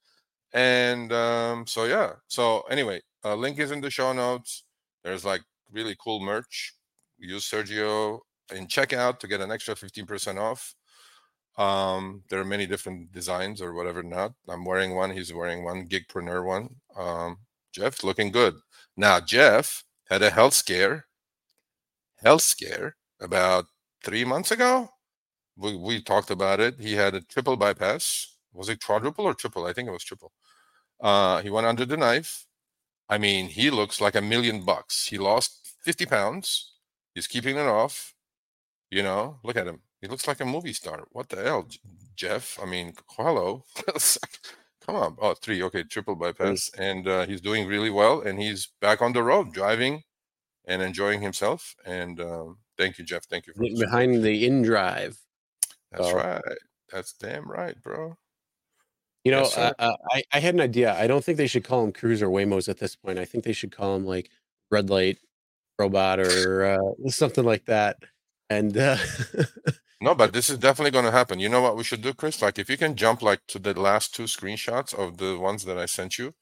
And 0.53 1.11
um, 1.13 1.67
so 1.67 1.85
yeah. 1.85 2.13
So 2.27 2.61
anyway, 2.69 3.01
uh, 3.23 3.35
link 3.35 3.59
is 3.59 3.71
in 3.71 3.81
the 3.81 3.89
show 3.89 4.13
notes. 4.13 4.63
There's 5.03 5.25
like 5.25 5.41
really 5.71 5.95
cool 5.99 6.19
merch. 6.19 6.73
Use 7.17 7.49
Sergio 7.49 8.19
in 8.53 8.67
checkout 8.67 9.19
to 9.19 9.27
get 9.27 9.41
an 9.41 9.51
extra 9.51 9.75
15% 9.75 10.37
off. 10.39 10.75
Um, 11.57 12.23
there 12.29 12.39
are 12.39 12.45
many 12.45 12.65
different 12.65 13.11
designs 13.11 13.61
or 13.61 13.73
whatever. 13.73 14.03
Not. 14.03 14.33
I'm 14.49 14.65
wearing 14.65 14.95
one. 14.95 15.11
He's 15.11 15.33
wearing 15.33 15.63
one. 15.63 15.87
Gigpreneur 15.87 16.45
one. 16.45 16.75
Um, 16.97 17.37
Jeff 17.73 18.03
looking 18.03 18.31
good. 18.31 18.55
Now, 18.95 19.19
Jeff 19.19 19.83
had 20.09 20.21
a 20.21 20.29
health 20.29 20.53
scare, 20.53 21.07
health 22.23 22.41
scare 22.41 22.95
about 23.19 23.65
three 24.03 24.25
months 24.25 24.51
ago. 24.51 24.89
We, 25.57 25.75
we 25.77 26.01
talked 26.03 26.31
about 26.31 26.61
it. 26.61 26.79
He 26.79 26.93
had 26.95 27.15
a 27.15 27.21
triple 27.21 27.57
bypass. 27.57 28.35
Was 28.53 28.69
it 28.69 28.83
quadruple 28.83 29.25
or 29.25 29.35
triple? 29.35 29.65
I 29.65 29.73
think 29.73 29.89
it 29.89 29.93
was 29.93 30.03
triple. 30.03 30.33
Uh, 31.01 31.41
he 31.41 31.49
went 31.49 31.67
under 31.67 31.85
the 31.85 31.97
knife. 31.97 32.45
I 33.09 33.17
mean, 33.19 33.47
he 33.49 33.71
looks 33.71 34.01
like 34.01 34.15
a 34.15 34.21
million 34.21 34.65
bucks. 34.65 35.07
He 35.07 35.17
lost 35.19 35.75
50 35.83 36.05
pounds. 36.07 36.73
He's 37.15 37.27
keeping 37.27 37.57
it 37.57 37.67
off. 37.67 38.15
You 38.91 39.03
know, 39.03 39.39
look 39.43 39.57
at 39.57 39.67
him. 39.67 39.81
He 40.01 40.07
looks 40.07 40.27
like 40.27 40.41
a 40.41 40.45
movie 40.45 40.73
star. 40.73 41.05
What 41.11 41.29
the 41.29 41.43
hell, 41.43 41.67
Jeff? 42.15 42.59
I 42.61 42.65
mean, 42.65 42.93
hello. 43.09 43.65
Come 44.91 45.03
on. 45.03 45.17
Oh, 45.21 45.33
three. 45.33 45.63
Okay, 45.63 45.83
triple 45.83 46.15
bypass. 46.15 46.69
And 46.77 47.07
uh, 47.07 47.25
he's 47.25 47.39
doing 47.39 47.65
really 47.65 47.89
well. 47.89 48.19
And 48.19 48.37
he's 48.37 48.67
back 48.81 49.01
on 49.01 49.13
the 49.13 49.23
road 49.23 49.53
driving 49.53 50.03
and 50.65 50.81
enjoying 50.81 51.21
himself. 51.21 51.75
And 51.85 52.19
um, 52.19 52.57
thank 52.77 52.97
you, 52.97 53.05
Jeff. 53.05 53.23
Thank 53.23 53.47
you. 53.47 53.53
For. 53.53 53.63
Behind 53.79 54.21
the 54.21 54.45
in 54.45 54.63
drive. 54.63 55.17
That's 55.93 56.07
so- 56.09 56.15
right. 56.15 56.41
That's 56.91 57.13
damn 57.13 57.49
right, 57.49 57.81
bro. 57.81 58.17
You 59.23 59.31
know, 59.31 59.43
Yes, 59.43 59.57
uh, 59.57 59.73
uh, 59.79 59.95
I, 60.11 60.23
I 60.33 60.39
had 60.39 60.55
an 60.55 60.61
idea. 60.61 60.93
I 60.99 61.07
don't 61.07 61.23
think 61.23 61.37
they 61.37 61.47
should 61.47 61.63
call 61.63 61.83
them 61.83 61.93
cruiser 61.93 62.27
Waymos 62.27 62.67
at 62.67 62.79
this 62.79 62.97
point. 62.97 63.17
I 63.17 63.23
think 63.23 63.45
they 63.45 63.53
should 63.53 63.71
call 63.71 63.93
them 63.93 64.05
like 64.05 64.29
red 64.71 64.89
light 64.89 65.19
robot 65.79 66.19
or 66.19 66.65
uh, 66.65 67.09
something 67.09 67.45
like 67.45 67.65
that. 67.65 67.97
And 68.49 68.75
uh, 68.77 68.97
No, 70.01 70.15
but 70.15 70.33
this 70.33 70.49
is 70.49 70.57
definitely 70.57 70.91
going 70.91 71.05
to 71.05 71.11
happen. 71.11 71.39
You 71.39 71.47
know 71.47 71.61
what 71.61 71.77
we 71.77 71.83
should 71.83 72.01
do, 72.01 72.13
Chris? 72.13 72.41
Like, 72.41 72.57
if 72.57 72.69
you 72.69 72.77
can 72.77 72.95
jump 72.95 73.21
like 73.21 73.41
to 73.47 73.59
the 73.59 73.79
last 73.79 74.15
two 74.15 74.23
screenshots 74.23 74.95
of 74.95 75.17
the 75.17 75.37
ones 75.37 75.63
that 75.65 75.77
I 75.77 75.85
sent 75.85 76.17
you, 76.17 76.33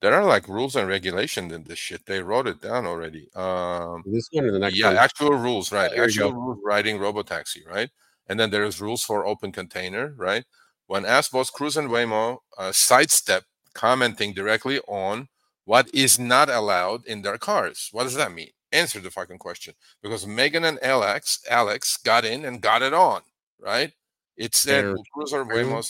there 0.00 0.14
are 0.14 0.24
like 0.24 0.46
rules 0.46 0.76
and 0.76 0.86
regulations 0.86 1.52
in 1.52 1.64
this 1.64 1.80
shit. 1.80 2.06
They 2.06 2.22
wrote 2.22 2.46
it 2.46 2.62
down 2.62 2.86
already. 2.86 3.28
Um, 3.34 4.04
this 4.06 4.28
one 4.30 4.44
or 4.44 4.52
the 4.52 4.60
next 4.60 4.76
yeah, 4.76 4.88
one. 4.88 4.96
actual 4.98 5.32
rules, 5.32 5.72
right? 5.72 5.90
there 5.90 5.98
you 5.98 6.04
actual 6.04 6.32
rules 6.32 6.58
riding 6.64 6.98
robotaxi, 6.98 7.66
right? 7.66 7.90
And 8.28 8.38
then 8.38 8.50
there's 8.50 8.80
rules 8.80 9.02
for 9.02 9.26
open 9.26 9.50
container, 9.50 10.14
right? 10.16 10.44
When 10.86 11.04
asked 11.04 11.32
both 11.32 11.52
Cruise 11.52 11.76
and 11.76 11.88
Waymo 11.90 12.38
uh, 12.56 12.70
sidestep 12.72 13.44
commenting 13.74 14.32
directly 14.32 14.78
on 14.86 15.28
what 15.64 15.92
is 15.92 16.18
not 16.18 16.48
allowed 16.48 17.04
in 17.04 17.22
their 17.22 17.36
cars. 17.36 17.88
What 17.90 18.04
does 18.04 18.14
that 18.14 18.32
mean? 18.32 18.50
Answer 18.72 19.00
the 19.00 19.10
fucking 19.10 19.38
question. 19.38 19.74
Because 20.02 20.26
Megan 20.26 20.64
and 20.64 20.78
Alex, 20.82 21.40
Alex 21.50 21.96
got 21.98 22.24
in 22.24 22.44
and 22.44 22.60
got 22.60 22.82
it 22.82 22.92
on, 22.92 23.22
right? 23.60 23.92
It 24.36 24.54
said 24.54 24.94
Cruise 25.12 25.32
or. 25.32 25.44
Waymo 25.44 25.82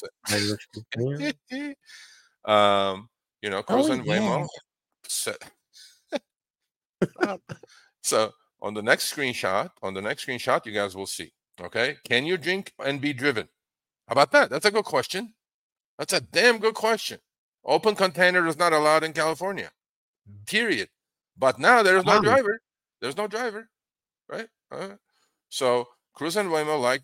um, 2.44 3.08
you 3.42 3.50
know, 3.50 3.62
Cruise 3.62 3.90
Oh, 3.90 3.92
and 3.92 4.04
Waymo 4.04 4.48
said. 5.06 5.36
so 8.02 8.32
on 8.62 8.74
the 8.74 8.82
next 8.82 9.14
screenshot, 9.14 9.70
on 9.82 9.94
the 9.94 10.02
next 10.02 10.26
screenshot, 10.26 10.64
you 10.66 10.72
guys 10.72 10.96
will 10.96 11.06
see. 11.06 11.32
Okay, 11.60 11.96
can 12.04 12.24
you 12.24 12.36
drink 12.38 12.72
and 12.84 13.00
be 13.00 13.12
driven? 13.12 13.48
How 14.06 14.12
about 14.12 14.32
that? 14.32 14.50
That's 14.50 14.66
a 14.66 14.70
good 14.70 14.84
question. 14.84 15.34
That's 15.98 16.12
a 16.12 16.20
damn 16.20 16.58
good 16.58 16.74
question. 16.74 17.18
Open 17.64 17.94
container 17.94 18.46
is 18.46 18.56
not 18.56 18.72
allowed 18.72 19.04
in 19.04 19.12
California. 19.12 19.70
Period. 20.46 20.88
But 21.36 21.58
now 21.58 21.82
there 21.82 21.98
is 21.98 22.04
no 22.04 22.22
driver. 22.22 22.60
There's 23.00 23.16
no 23.16 23.26
driver, 23.26 23.68
right? 24.28 24.48
Uh, 24.70 24.96
so 25.48 25.88
Cruise 26.14 26.36
and 26.36 26.50
Waymo 26.50 26.80
like 26.80 27.02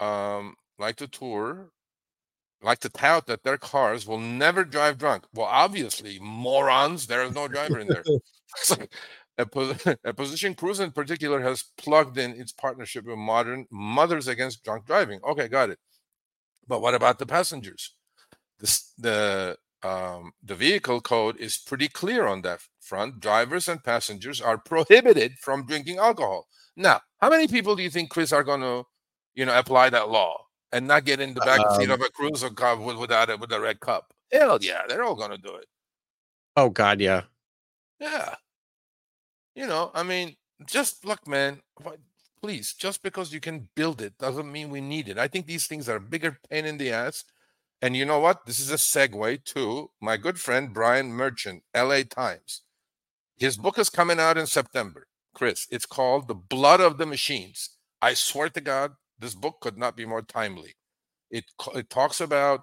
um 0.00 0.56
like 0.78 0.96
to 0.96 1.08
tour, 1.08 1.70
like 2.62 2.80
to 2.80 2.88
tout 2.88 3.26
that 3.26 3.44
their 3.44 3.58
cars 3.58 4.06
will 4.06 4.18
never 4.20 4.64
drive 4.64 4.98
drunk. 4.98 5.24
Well, 5.34 5.46
obviously, 5.46 6.18
morons, 6.20 7.06
there 7.06 7.22
is 7.24 7.34
no 7.34 7.48
driver 7.48 7.78
in 7.78 7.88
there. 7.88 8.04
A, 9.38 9.46
pos- 9.46 9.84
a 10.04 10.14
position 10.14 10.54
Cruise 10.54 10.80
in 10.80 10.92
particular 10.92 11.40
has 11.40 11.64
plugged 11.76 12.18
in 12.18 12.32
its 12.32 12.52
partnership 12.52 13.04
with 13.04 13.18
modern 13.18 13.66
Mothers 13.70 14.28
Against 14.28 14.62
Drunk 14.64 14.86
Driving. 14.86 15.20
Okay, 15.24 15.48
got 15.48 15.70
it. 15.70 15.78
But 16.66 16.82
what 16.82 16.94
about 16.94 17.18
the 17.18 17.26
passengers? 17.26 17.94
This, 18.58 18.92
the 18.98 19.56
um, 19.84 20.32
the 20.42 20.54
vehicle 20.54 21.00
code 21.00 21.36
is 21.36 21.58
pretty 21.58 21.88
clear 21.88 22.26
on 22.26 22.42
that 22.42 22.60
front. 22.80 23.20
Drivers 23.20 23.68
and 23.68 23.84
passengers 23.84 24.40
are 24.40 24.58
prohibited 24.58 25.34
from 25.40 25.66
drinking 25.66 25.98
alcohol. 25.98 26.48
Now, 26.76 27.02
how 27.20 27.30
many 27.30 27.46
people 27.46 27.76
do 27.76 27.82
you 27.82 27.90
think, 27.90 28.10
Chris, 28.10 28.32
are 28.32 28.42
going 28.42 28.62
to, 28.62 28.84
you 29.34 29.44
know, 29.44 29.56
apply 29.56 29.90
that 29.90 30.08
law 30.08 30.46
and 30.72 30.88
not 30.88 31.04
get 31.04 31.20
in 31.20 31.34
the 31.34 31.40
back 31.40 31.60
seat 31.76 31.90
Um, 31.90 31.92
of 31.92 32.00
a 32.00 32.10
cruiser 32.10 32.50
car 32.50 32.80
with, 32.80 32.96
without 32.96 33.30
it 33.30 33.38
with 33.38 33.52
a 33.52 33.60
red 33.60 33.78
cup? 33.80 34.12
Hell 34.32 34.58
yeah, 34.60 34.82
they're 34.88 35.04
all 35.04 35.14
going 35.14 35.30
to 35.30 35.38
do 35.38 35.54
it. 35.54 35.66
Oh 36.56 36.70
God, 36.70 37.00
yeah. 37.00 37.22
Yeah. 38.00 38.34
You 39.54 39.66
know, 39.66 39.90
I 39.94 40.02
mean, 40.02 40.36
just 40.66 41.04
look, 41.04 41.26
man. 41.28 41.60
Please, 42.42 42.74
just 42.74 43.02
because 43.02 43.32
you 43.32 43.40
can 43.40 43.68
build 43.74 44.02
it 44.02 44.18
doesn't 44.18 44.50
mean 44.50 44.68
we 44.68 44.80
need 44.80 45.08
it. 45.08 45.16
I 45.16 45.28
think 45.28 45.46
these 45.46 45.66
things 45.66 45.88
are 45.88 45.96
a 45.96 46.00
bigger 46.00 46.38
pain 46.50 46.66
in 46.66 46.76
the 46.76 46.90
ass. 46.90 47.24
And 47.82 47.96
you 47.96 48.04
know 48.04 48.20
what? 48.20 48.46
This 48.46 48.60
is 48.60 48.70
a 48.70 48.74
segue 48.76 49.44
to 49.44 49.90
my 50.00 50.16
good 50.16 50.40
friend 50.40 50.72
Brian 50.72 51.12
Merchant, 51.12 51.62
LA 51.76 52.02
Times. 52.02 52.62
His 53.36 53.56
book 53.56 53.78
is 53.78 53.90
coming 53.90 54.20
out 54.20 54.38
in 54.38 54.46
September. 54.46 55.06
Chris, 55.34 55.66
it's 55.70 55.86
called 55.86 56.28
The 56.28 56.34
Blood 56.34 56.80
of 56.80 56.98
the 56.98 57.06
Machines. 57.06 57.70
I 58.00 58.14
swear 58.14 58.48
to 58.50 58.60
God, 58.60 58.92
this 59.18 59.34
book 59.34 59.60
could 59.60 59.76
not 59.76 59.96
be 59.96 60.06
more 60.06 60.22
timely. 60.22 60.74
It 61.30 61.44
it 61.74 61.90
talks 61.90 62.20
about, 62.20 62.62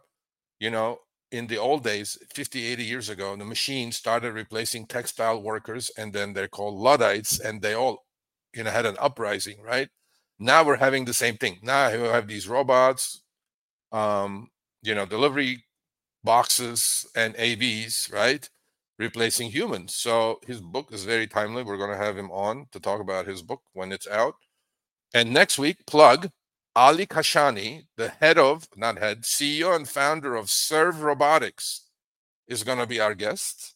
you 0.60 0.70
know, 0.70 1.00
in 1.32 1.48
the 1.48 1.58
old 1.58 1.84
days 1.84 2.18
50 2.34 2.66
80 2.66 2.84
years 2.84 3.10
ago 3.10 3.36
the 3.36 3.46
machines 3.46 3.96
started 3.98 4.34
replacing 4.34 4.86
textile 4.86 5.42
workers 5.42 5.90
and 5.98 6.14
then 6.14 6.34
they're 6.34 6.48
called 6.48 6.76
luddites 6.76 7.40
and 7.40 7.62
they 7.62 7.74
all 7.74 8.06
you 8.54 8.64
know 8.64 8.72
had 8.72 8.86
an 8.86 8.98
uprising 9.00 9.62
right 9.62 9.90
now 10.40 10.64
we're 10.64 10.76
having 10.76 11.06
the 11.06 11.14
same 11.14 11.38
thing 11.38 11.58
now 11.64 11.90
we 11.92 12.00
have 12.00 12.28
these 12.28 12.48
robots 12.48 13.24
um 13.92 14.50
you 14.82 14.96
know 14.96 15.06
delivery 15.06 15.64
boxes 16.24 17.06
and 17.16 17.36
avs 17.36 18.12
right 18.14 18.50
replacing 19.02 19.50
humans. 19.50 19.96
So 19.96 20.40
his 20.46 20.62
book 20.62 20.94
is 20.94 21.04
very 21.06 21.28
timely. 21.28 21.64
We're 21.64 21.78
going 21.78 21.92
to 21.92 21.98
have 21.98 22.16
him 22.16 22.30
on 22.32 22.68
to 22.72 22.80
talk 22.80 23.02
about 23.02 23.26
his 23.26 23.42
book 23.42 23.62
when 23.74 23.92
it's 23.92 24.08
out. 24.08 24.36
And 25.14 25.34
next 25.34 25.58
week, 25.58 25.86
plug 25.88 26.30
Ali 26.76 27.06
Kashani, 27.06 27.88
the 27.98 28.10
head 28.10 28.38
of, 28.38 28.68
not 28.78 29.00
head, 29.00 29.24
CEO 29.24 29.76
and 29.76 29.90
founder 29.90 30.36
of 30.36 30.50
Serve 30.50 31.02
Robotics, 31.02 31.90
is 32.48 32.64
going 32.64 32.78
to 32.78 32.86
be 32.86 33.00
our 33.00 33.16
guest. 33.16 33.76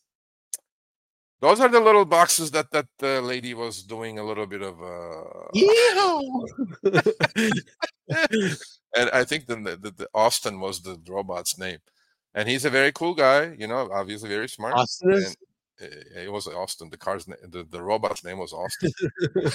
Those 1.42 1.60
are 1.60 1.68
the 1.70 1.82
little 1.82 2.06
boxes 2.06 2.52
that 2.52 2.72
that 2.72 2.88
uh, 3.04 3.20
lady 3.20 3.54
was 3.54 3.84
doing 3.84 4.20
a 4.20 4.24
little 4.24 4.46
bit 4.46 4.62
of. 4.62 4.82
Uh... 4.82 5.50
and 8.96 9.10
I 9.12 9.24
think 9.24 9.48
the, 9.48 9.56
the, 9.56 9.92
the 9.92 10.10
Austin 10.14 10.60
was 10.60 10.82
the 10.82 11.00
robot's 11.08 11.58
name, 11.58 11.80
and 12.34 12.48
he's 12.48 12.66
a 12.66 12.70
very 12.70 12.92
cool 12.92 13.14
guy. 13.14 13.56
You 13.58 13.68
know, 13.68 13.90
obviously 13.92 14.30
very 14.30 14.50
smart. 14.50 14.76
Austin 14.76 15.14
is. 15.14 15.36
It 15.78 16.32
was 16.32 16.48
Austin. 16.48 16.90
The 16.90 16.98
car's 16.98 17.26
the, 17.26 17.68
the 17.70 17.82
robot's 17.82 18.24
name 18.24 18.38
was 18.38 18.54
Austin. 18.54 18.92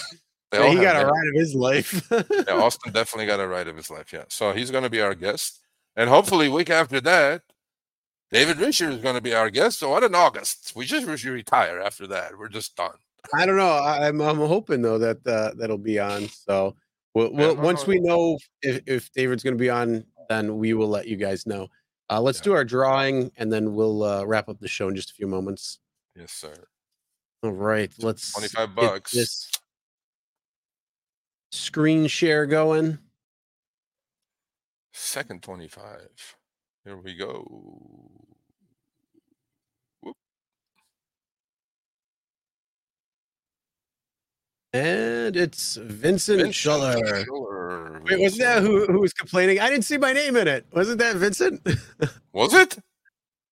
Yeah, 0.53 0.69
he 0.69 0.81
got 0.81 1.01
a 1.01 1.07
ride 1.07 1.29
of 1.29 1.35
his 1.35 1.55
life. 1.55 2.09
yeah, 2.11 2.55
Austin 2.55 2.93
definitely 2.93 3.27
got 3.27 3.39
a 3.39 3.47
ride 3.47 3.69
of 3.69 3.77
his 3.77 3.89
life. 3.89 4.13
Yeah, 4.13 4.25
so 4.29 4.53
he's 4.53 4.73
going 4.73 4.83
to 4.83 4.91
be 4.91 5.01
our 5.01 5.15
guest, 5.15 5.61
and 5.95 6.11
hopefully, 6.11 6.49
week 6.49 6.71
after 6.71 7.01
that, 7.03 7.43
David 8.33 8.59
Risher 8.59 8.91
is 8.91 8.99
going 8.99 9.15
to 9.15 9.21
be 9.21 9.35
our 9.35 9.51
guest. 9.51 9.79
So 9.79 9.91
what 9.91 10.03
in 10.03 10.15
August? 10.15 10.73
We 10.75 10.87
just 10.87 11.07
retire 11.25 11.81
after 11.81 12.07
that. 12.09 12.37
We're 12.37 12.49
just 12.49 12.77
done. 12.77 12.97
I 13.35 13.47
don't 13.47 13.57
know. 13.57 13.71
I'm 13.71 14.21
I'm 14.21 14.39
hoping 14.39 14.83
though 14.83 14.99
that 14.99 15.27
uh, 15.27 15.53
that'll 15.57 15.79
be 15.79 15.99
on. 15.99 16.29
So 16.29 16.75
we'll, 17.15 17.33
we'll 17.33 17.57
once 17.57 17.87
we 17.87 18.01
know 18.01 18.39
if, 18.63 18.83
if 18.87 19.13
David's 19.13 19.43
going 19.43 19.55
to 19.55 19.61
be 19.61 19.71
on, 19.71 20.05
then 20.29 20.59
we 20.59 20.75
will 20.75 20.89
let 20.89 21.07
you 21.07 21.17
guys 21.17 21.47
know. 21.47 21.69
Uh, 22.09 22.21
let's 22.21 22.39
yeah. 22.41 22.45
do 22.45 22.53
our 22.55 22.65
drawing, 22.65 23.31
and 23.37 23.53
then 23.53 23.75
we'll 23.75 24.03
uh, 24.03 24.25
wrap 24.25 24.49
up 24.49 24.59
the 24.61 24.69
show 24.69 24.89
in 24.89 24.97
just 24.97 25.11
a 25.11 25.15
few 25.15 25.27
moments. 25.27 25.79
Yes, 26.17 26.33
sir. 26.33 26.55
All 27.43 27.53
right, 27.53 27.93
let's 27.99 28.33
twenty-five 28.33 28.75
bucks. 28.75 29.13
This 29.13 29.51
screen 31.53 32.07
share 32.07 32.47
going. 32.47 32.99
Second 34.93 35.43
twenty-five. 35.43 36.37
Here 36.85 36.97
we 36.97 37.15
go. 37.15 38.11
And 44.73 45.37
it's 45.37 45.77
Vincent, 45.77 46.43
Vincent 46.43 46.55
Schuller. 46.55 47.25
Schuller. 47.25 48.05
Wait, 48.05 48.21
wasn't 48.21 48.43
that 48.43 48.63
who, 48.63 48.87
who 48.87 49.01
was 49.01 49.13
complaining? 49.13 49.59
I 49.59 49.69
didn't 49.69 49.85
see 49.85 49.99
my 49.99 50.13
name 50.13 50.37
in 50.37 50.47
it. 50.47 50.67
Wasn't 50.73 50.99
that 50.99 51.17
Vincent? 51.17 51.67
Was 52.33 52.55
it? 52.55 52.79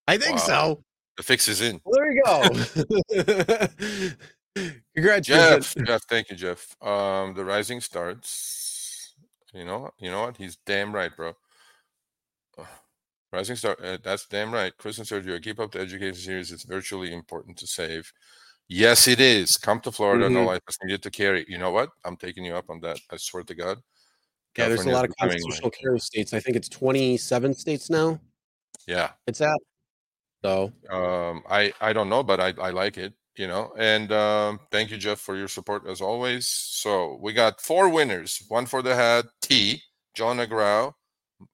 I 0.07 0.17
think 0.17 0.37
wow. 0.37 0.43
so. 0.43 0.83
The 1.17 1.23
fix 1.23 1.49
is 1.49 1.61
in. 1.61 1.81
Well, 1.83 1.99
there 1.99 2.11
you 2.11 2.23
go. 2.23 4.15
Congrats, 4.95 5.27
Jeff. 5.27 5.75
Jeff, 5.85 6.03
thank 6.07 6.29
you, 6.29 6.37
Jeff. 6.37 6.75
Um, 6.81 7.33
the 7.33 7.43
rising 7.43 7.81
starts. 7.81 9.13
You 9.53 9.65
know, 9.65 9.91
you 9.99 10.09
know 10.09 10.21
what? 10.21 10.37
He's 10.37 10.57
damn 10.65 10.95
right, 10.95 11.13
bro. 11.15 11.33
Rising 13.31 13.57
star. 13.57 13.77
Uh, 13.83 13.97
that's 14.03 14.25
damn 14.25 14.51
right. 14.51 14.75
Chris 14.77 14.97
and 14.97 15.05
Sergio, 15.05 15.41
keep 15.41 15.59
up 15.59 15.71
the 15.71 15.79
education 15.79 16.15
series. 16.15 16.51
It's 16.51 16.63
virtually 16.63 17.13
important 17.13 17.57
to 17.57 17.67
save. 17.67 18.11
Yes, 18.69 19.07
it 19.07 19.19
is. 19.19 19.57
Come 19.57 19.79
to 19.81 19.91
Florida. 19.91 20.25
Mm-hmm. 20.25 20.35
No 20.35 20.45
license 20.45 20.77
needed 20.83 21.01
to 21.03 21.09
carry. 21.09 21.43
You 21.49 21.57
know 21.57 21.71
what? 21.71 21.89
I'm 22.05 22.15
taking 22.15 22.45
you 22.45 22.55
up 22.55 22.69
on 22.69 22.79
that. 22.81 22.99
I 23.11 23.17
swear 23.17 23.43
to 23.43 23.55
God. 23.55 23.79
Yeah, 24.57 24.67
there's 24.67 24.85
a 24.85 24.89
lot 24.89 25.05
of 25.05 25.15
constitutional 25.17 25.71
carry 25.71 25.99
states. 25.99 26.33
I 26.33 26.39
think 26.39 26.55
it's 26.55 26.69
27 26.69 27.53
states 27.55 27.89
now. 27.89 28.19
Yeah, 28.87 29.11
it's 29.25 29.41
at. 29.41 29.57
So, 30.43 30.71
um, 30.89 31.43
I 31.49 31.73
I 31.81 31.93
don't 31.93 32.09
know, 32.09 32.23
but 32.23 32.39
I 32.39 32.53
I 32.61 32.69
like 32.69 32.97
it. 32.97 33.13
You 33.35 33.47
know, 33.47 33.73
and 33.77 34.11
um, 34.11 34.59
thank 34.69 34.91
you, 34.91 34.97
Jeff, 34.97 35.19
for 35.19 35.35
your 35.37 35.47
support 35.47 35.87
as 35.87 36.01
always. 36.01 36.47
So 36.47 37.17
we 37.21 37.31
got 37.31 37.61
four 37.61 37.87
winners. 37.89 38.43
One 38.49 38.65
for 38.65 38.81
the 38.81 38.95
hat. 38.95 39.25
T. 39.41 39.81
John 40.13 40.37
Agrow, 40.37 40.93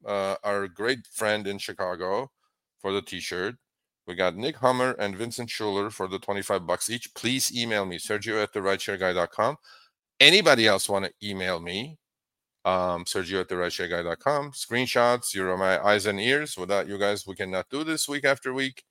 uh, 0.06 0.36
our 0.44 0.68
great 0.68 1.06
friend 1.12 1.46
in 1.46 1.60
Chicago, 1.60 2.32
for 2.80 2.92
the 2.92 3.02
T-shirt. 3.02 3.56
We 4.08 4.14
got 4.14 4.36
Nick 4.36 4.58
Hummer 4.58 4.92
and 5.00 5.18
Vincent 5.18 5.50
Schuler 5.50 5.90
for 5.90 6.08
the 6.08 6.20
25 6.20 6.68
bucks 6.68 6.90
each. 6.90 7.14
Please 7.16 7.56
email 7.56 7.86
me, 7.86 7.98
Sergio 7.98 8.42
at 8.42 8.54
the 8.54 8.60
rideshareguy.com. 8.60 9.58
Anybody 10.20 10.68
else 10.68 10.88
want 10.88 11.06
to 11.06 11.28
email 11.28 11.60
me? 11.60 11.98
Um, 12.66 13.06
Sergio 13.06 13.42
at 13.42 13.50
the 13.50 13.56
rideshareguy.com. 13.56 14.52
Screenshots, 14.52 15.34
you're 15.34 15.58
my 15.58 15.84
eyes 15.84 16.06
and 16.06 16.20
ears. 16.20 16.56
Without 16.56 16.88
you 16.88 17.00
guys, 17.00 17.26
we 17.26 17.36
cannot 17.36 17.70
do 17.70 17.84
this 17.84 18.08
week 18.08 18.26
after 18.26 18.54
week. 18.54 18.84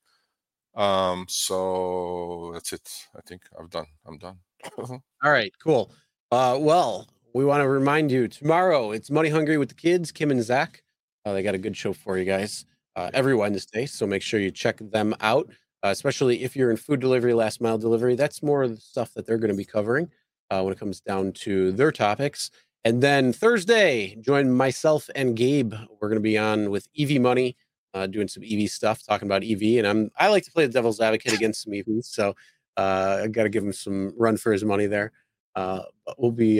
Um, 0.74 1.26
so 1.28 2.50
that's 2.52 2.72
it. 2.72 2.90
I 3.16 3.20
think 3.24 3.42
I've 3.58 3.70
done. 3.70 3.86
I'm 4.06 4.18
done. 4.18 4.38
All 4.78 5.00
right, 5.22 5.52
cool. 5.62 5.92
Uh, 6.32 6.58
well, 6.60 7.08
we 7.34 7.44
want 7.44 7.62
to 7.62 7.68
remind 7.68 8.10
you 8.10 8.26
tomorrow 8.26 8.90
it's 8.90 9.10
Money 9.10 9.28
Hungry 9.28 9.58
with 9.58 9.68
the 9.68 9.76
kids, 9.76 10.10
Kim 10.10 10.32
and 10.32 10.42
Zach. 10.42 10.82
Uh, 11.24 11.32
they 11.32 11.42
got 11.44 11.54
a 11.54 11.58
good 11.58 11.76
show 11.76 11.92
for 11.92 12.18
you 12.18 12.24
guys 12.24 12.66
uh, 12.96 13.10
every 13.14 13.34
Wednesday. 13.34 13.86
So 13.86 14.06
make 14.06 14.22
sure 14.22 14.40
you 14.40 14.50
check 14.50 14.78
them 14.78 15.14
out, 15.20 15.48
uh, 15.82 15.88
especially 15.88 16.42
if 16.42 16.56
you're 16.56 16.70
in 16.70 16.76
food 16.76 17.00
delivery, 17.00 17.34
last 17.34 17.60
mile 17.60 17.78
delivery. 17.78 18.14
That's 18.14 18.42
more 18.42 18.62
of 18.62 18.74
the 18.74 18.80
stuff 18.80 19.12
that 19.14 19.26
they're 19.26 19.38
going 19.38 19.50
to 19.50 19.56
be 19.56 19.64
covering 19.64 20.10
uh, 20.50 20.62
when 20.62 20.72
it 20.72 20.78
comes 20.78 21.00
down 21.00 21.32
to 21.32 21.72
their 21.72 21.92
topics. 21.92 22.50
And 22.84 23.02
then 23.02 23.32
Thursday, 23.32 24.16
join 24.20 24.52
myself 24.52 25.08
and 25.14 25.34
Gabe. 25.34 25.72
We're 26.00 26.08
going 26.08 26.16
to 26.16 26.20
be 26.20 26.38
on 26.38 26.70
with 26.70 26.86
EV 26.98 27.20
Money, 27.20 27.56
uh, 27.94 28.06
doing 28.06 28.28
some 28.28 28.42
EV 28.48 28.68
stuff, 28.68 29.02
talking 29.06 29.26
about 29.26 29.42
EV. 29.42 29.78
And 29.78 29.86
I'm 29.86 30.10
I 30.18 30.28
like 30.28 30.44
to 30.44 30.52
play 30.52 30.66
the 30.66 30.72
devil's 30.72 31.00
advocate 31.00 31.32
against 31.34 31.62
some 31.62 31.72
EVs, 31.72 32.04
so 32.06 32.34
uh, 32.76 33.20
I 33.22 33.28
got 33.28 33.44
to 33.44 33.48
give 33.48 33.64
him 33.64 33.72
some 33.72 34.12
run 34.16 34.36
for 34.36 34.52
his 34.52 34.64
money 34.64 34.86
there. 34.86 35.12
Uh, 35.56 35.80
but 36.04 36.20
we'll 36.20 36.32
be 36.32 36.58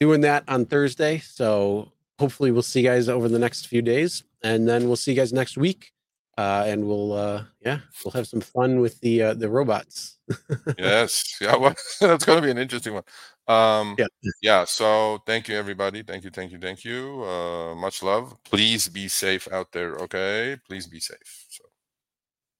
doing 0.00 0.20
that 0.22 0.44
on 0.48 0.64
Thursday. 0.64 1.18
So 1.18 1.92
hopefully 2.18 2.50
we'll 2.50 2.62
see 2.62 2.80
you 2.80 2.88
guys 2.88 3.08
over 3.08 3.28
the 3.28 3.38
next 3.38 3.66
few 3.66 3.82
days 3.82 4.24
and 4.42 4.68
then 4.68 4.86
we'll 4.86 4.96
see 4.96 5.12
you 5.12 5.16
guys 5.16 5.32
next 5.32 5.56
week 5.56 5.92
uh, 6.36 6.64
and 6.66 6.86
we'll 6.86 7.12
uh, 7.12 7.42
yeah 7.64 7.80
we'll 8.04 8.12
have 8.12 8.26
some 8.26 8.40
fun 8.40 8.80
with 8.80 9.00
the 9.00 9.22
uh, 9.22 9.34
the 9.34 9.48
robots. 9.48 10.18
Yes. 10.78 11.36
Yeah 11.40 11.56
well, 11.56 11.74
that's 12.00 12.24
going 12.24 12.38
to 12.38 12.42
be 12.42 12.50
an 12.50 12.58
interesting 12.58 12.94
one. 12.94 13.02
Um 13.48 13.96
yeah. 13.98 14.06
yeah 14.42 14.64
so 14.64 15.22
thank 15.26 15.48
you 15.48 15.56
everybody. 15.56 16.02
Thank 16.02 16.24
you 16.24 16.30
thank 16.30 16.52
you 16.52 16.58
thank 16.58 16.84
you. 16.84 17.24
Uh 17.24 17.74
much 17.74 18.02
love. 18.02 18.36
Please 18.44 18.88
be 18.88 19.08
safe 19.08 19.48
out 19.50 19.72
there 19.72 19.96
okay? 19.96 20.56
Please 20.68 20.86
be 20.86 21.00
safe 21.00 21.46
so. 21.48 21.64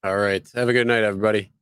All 0.03 0.17
right. 0.17 0.49
Have 0.55 0.69
a 0.69 0.73
good 0.73 0.87
night 0.87 1.05
everybody 1.05 1.53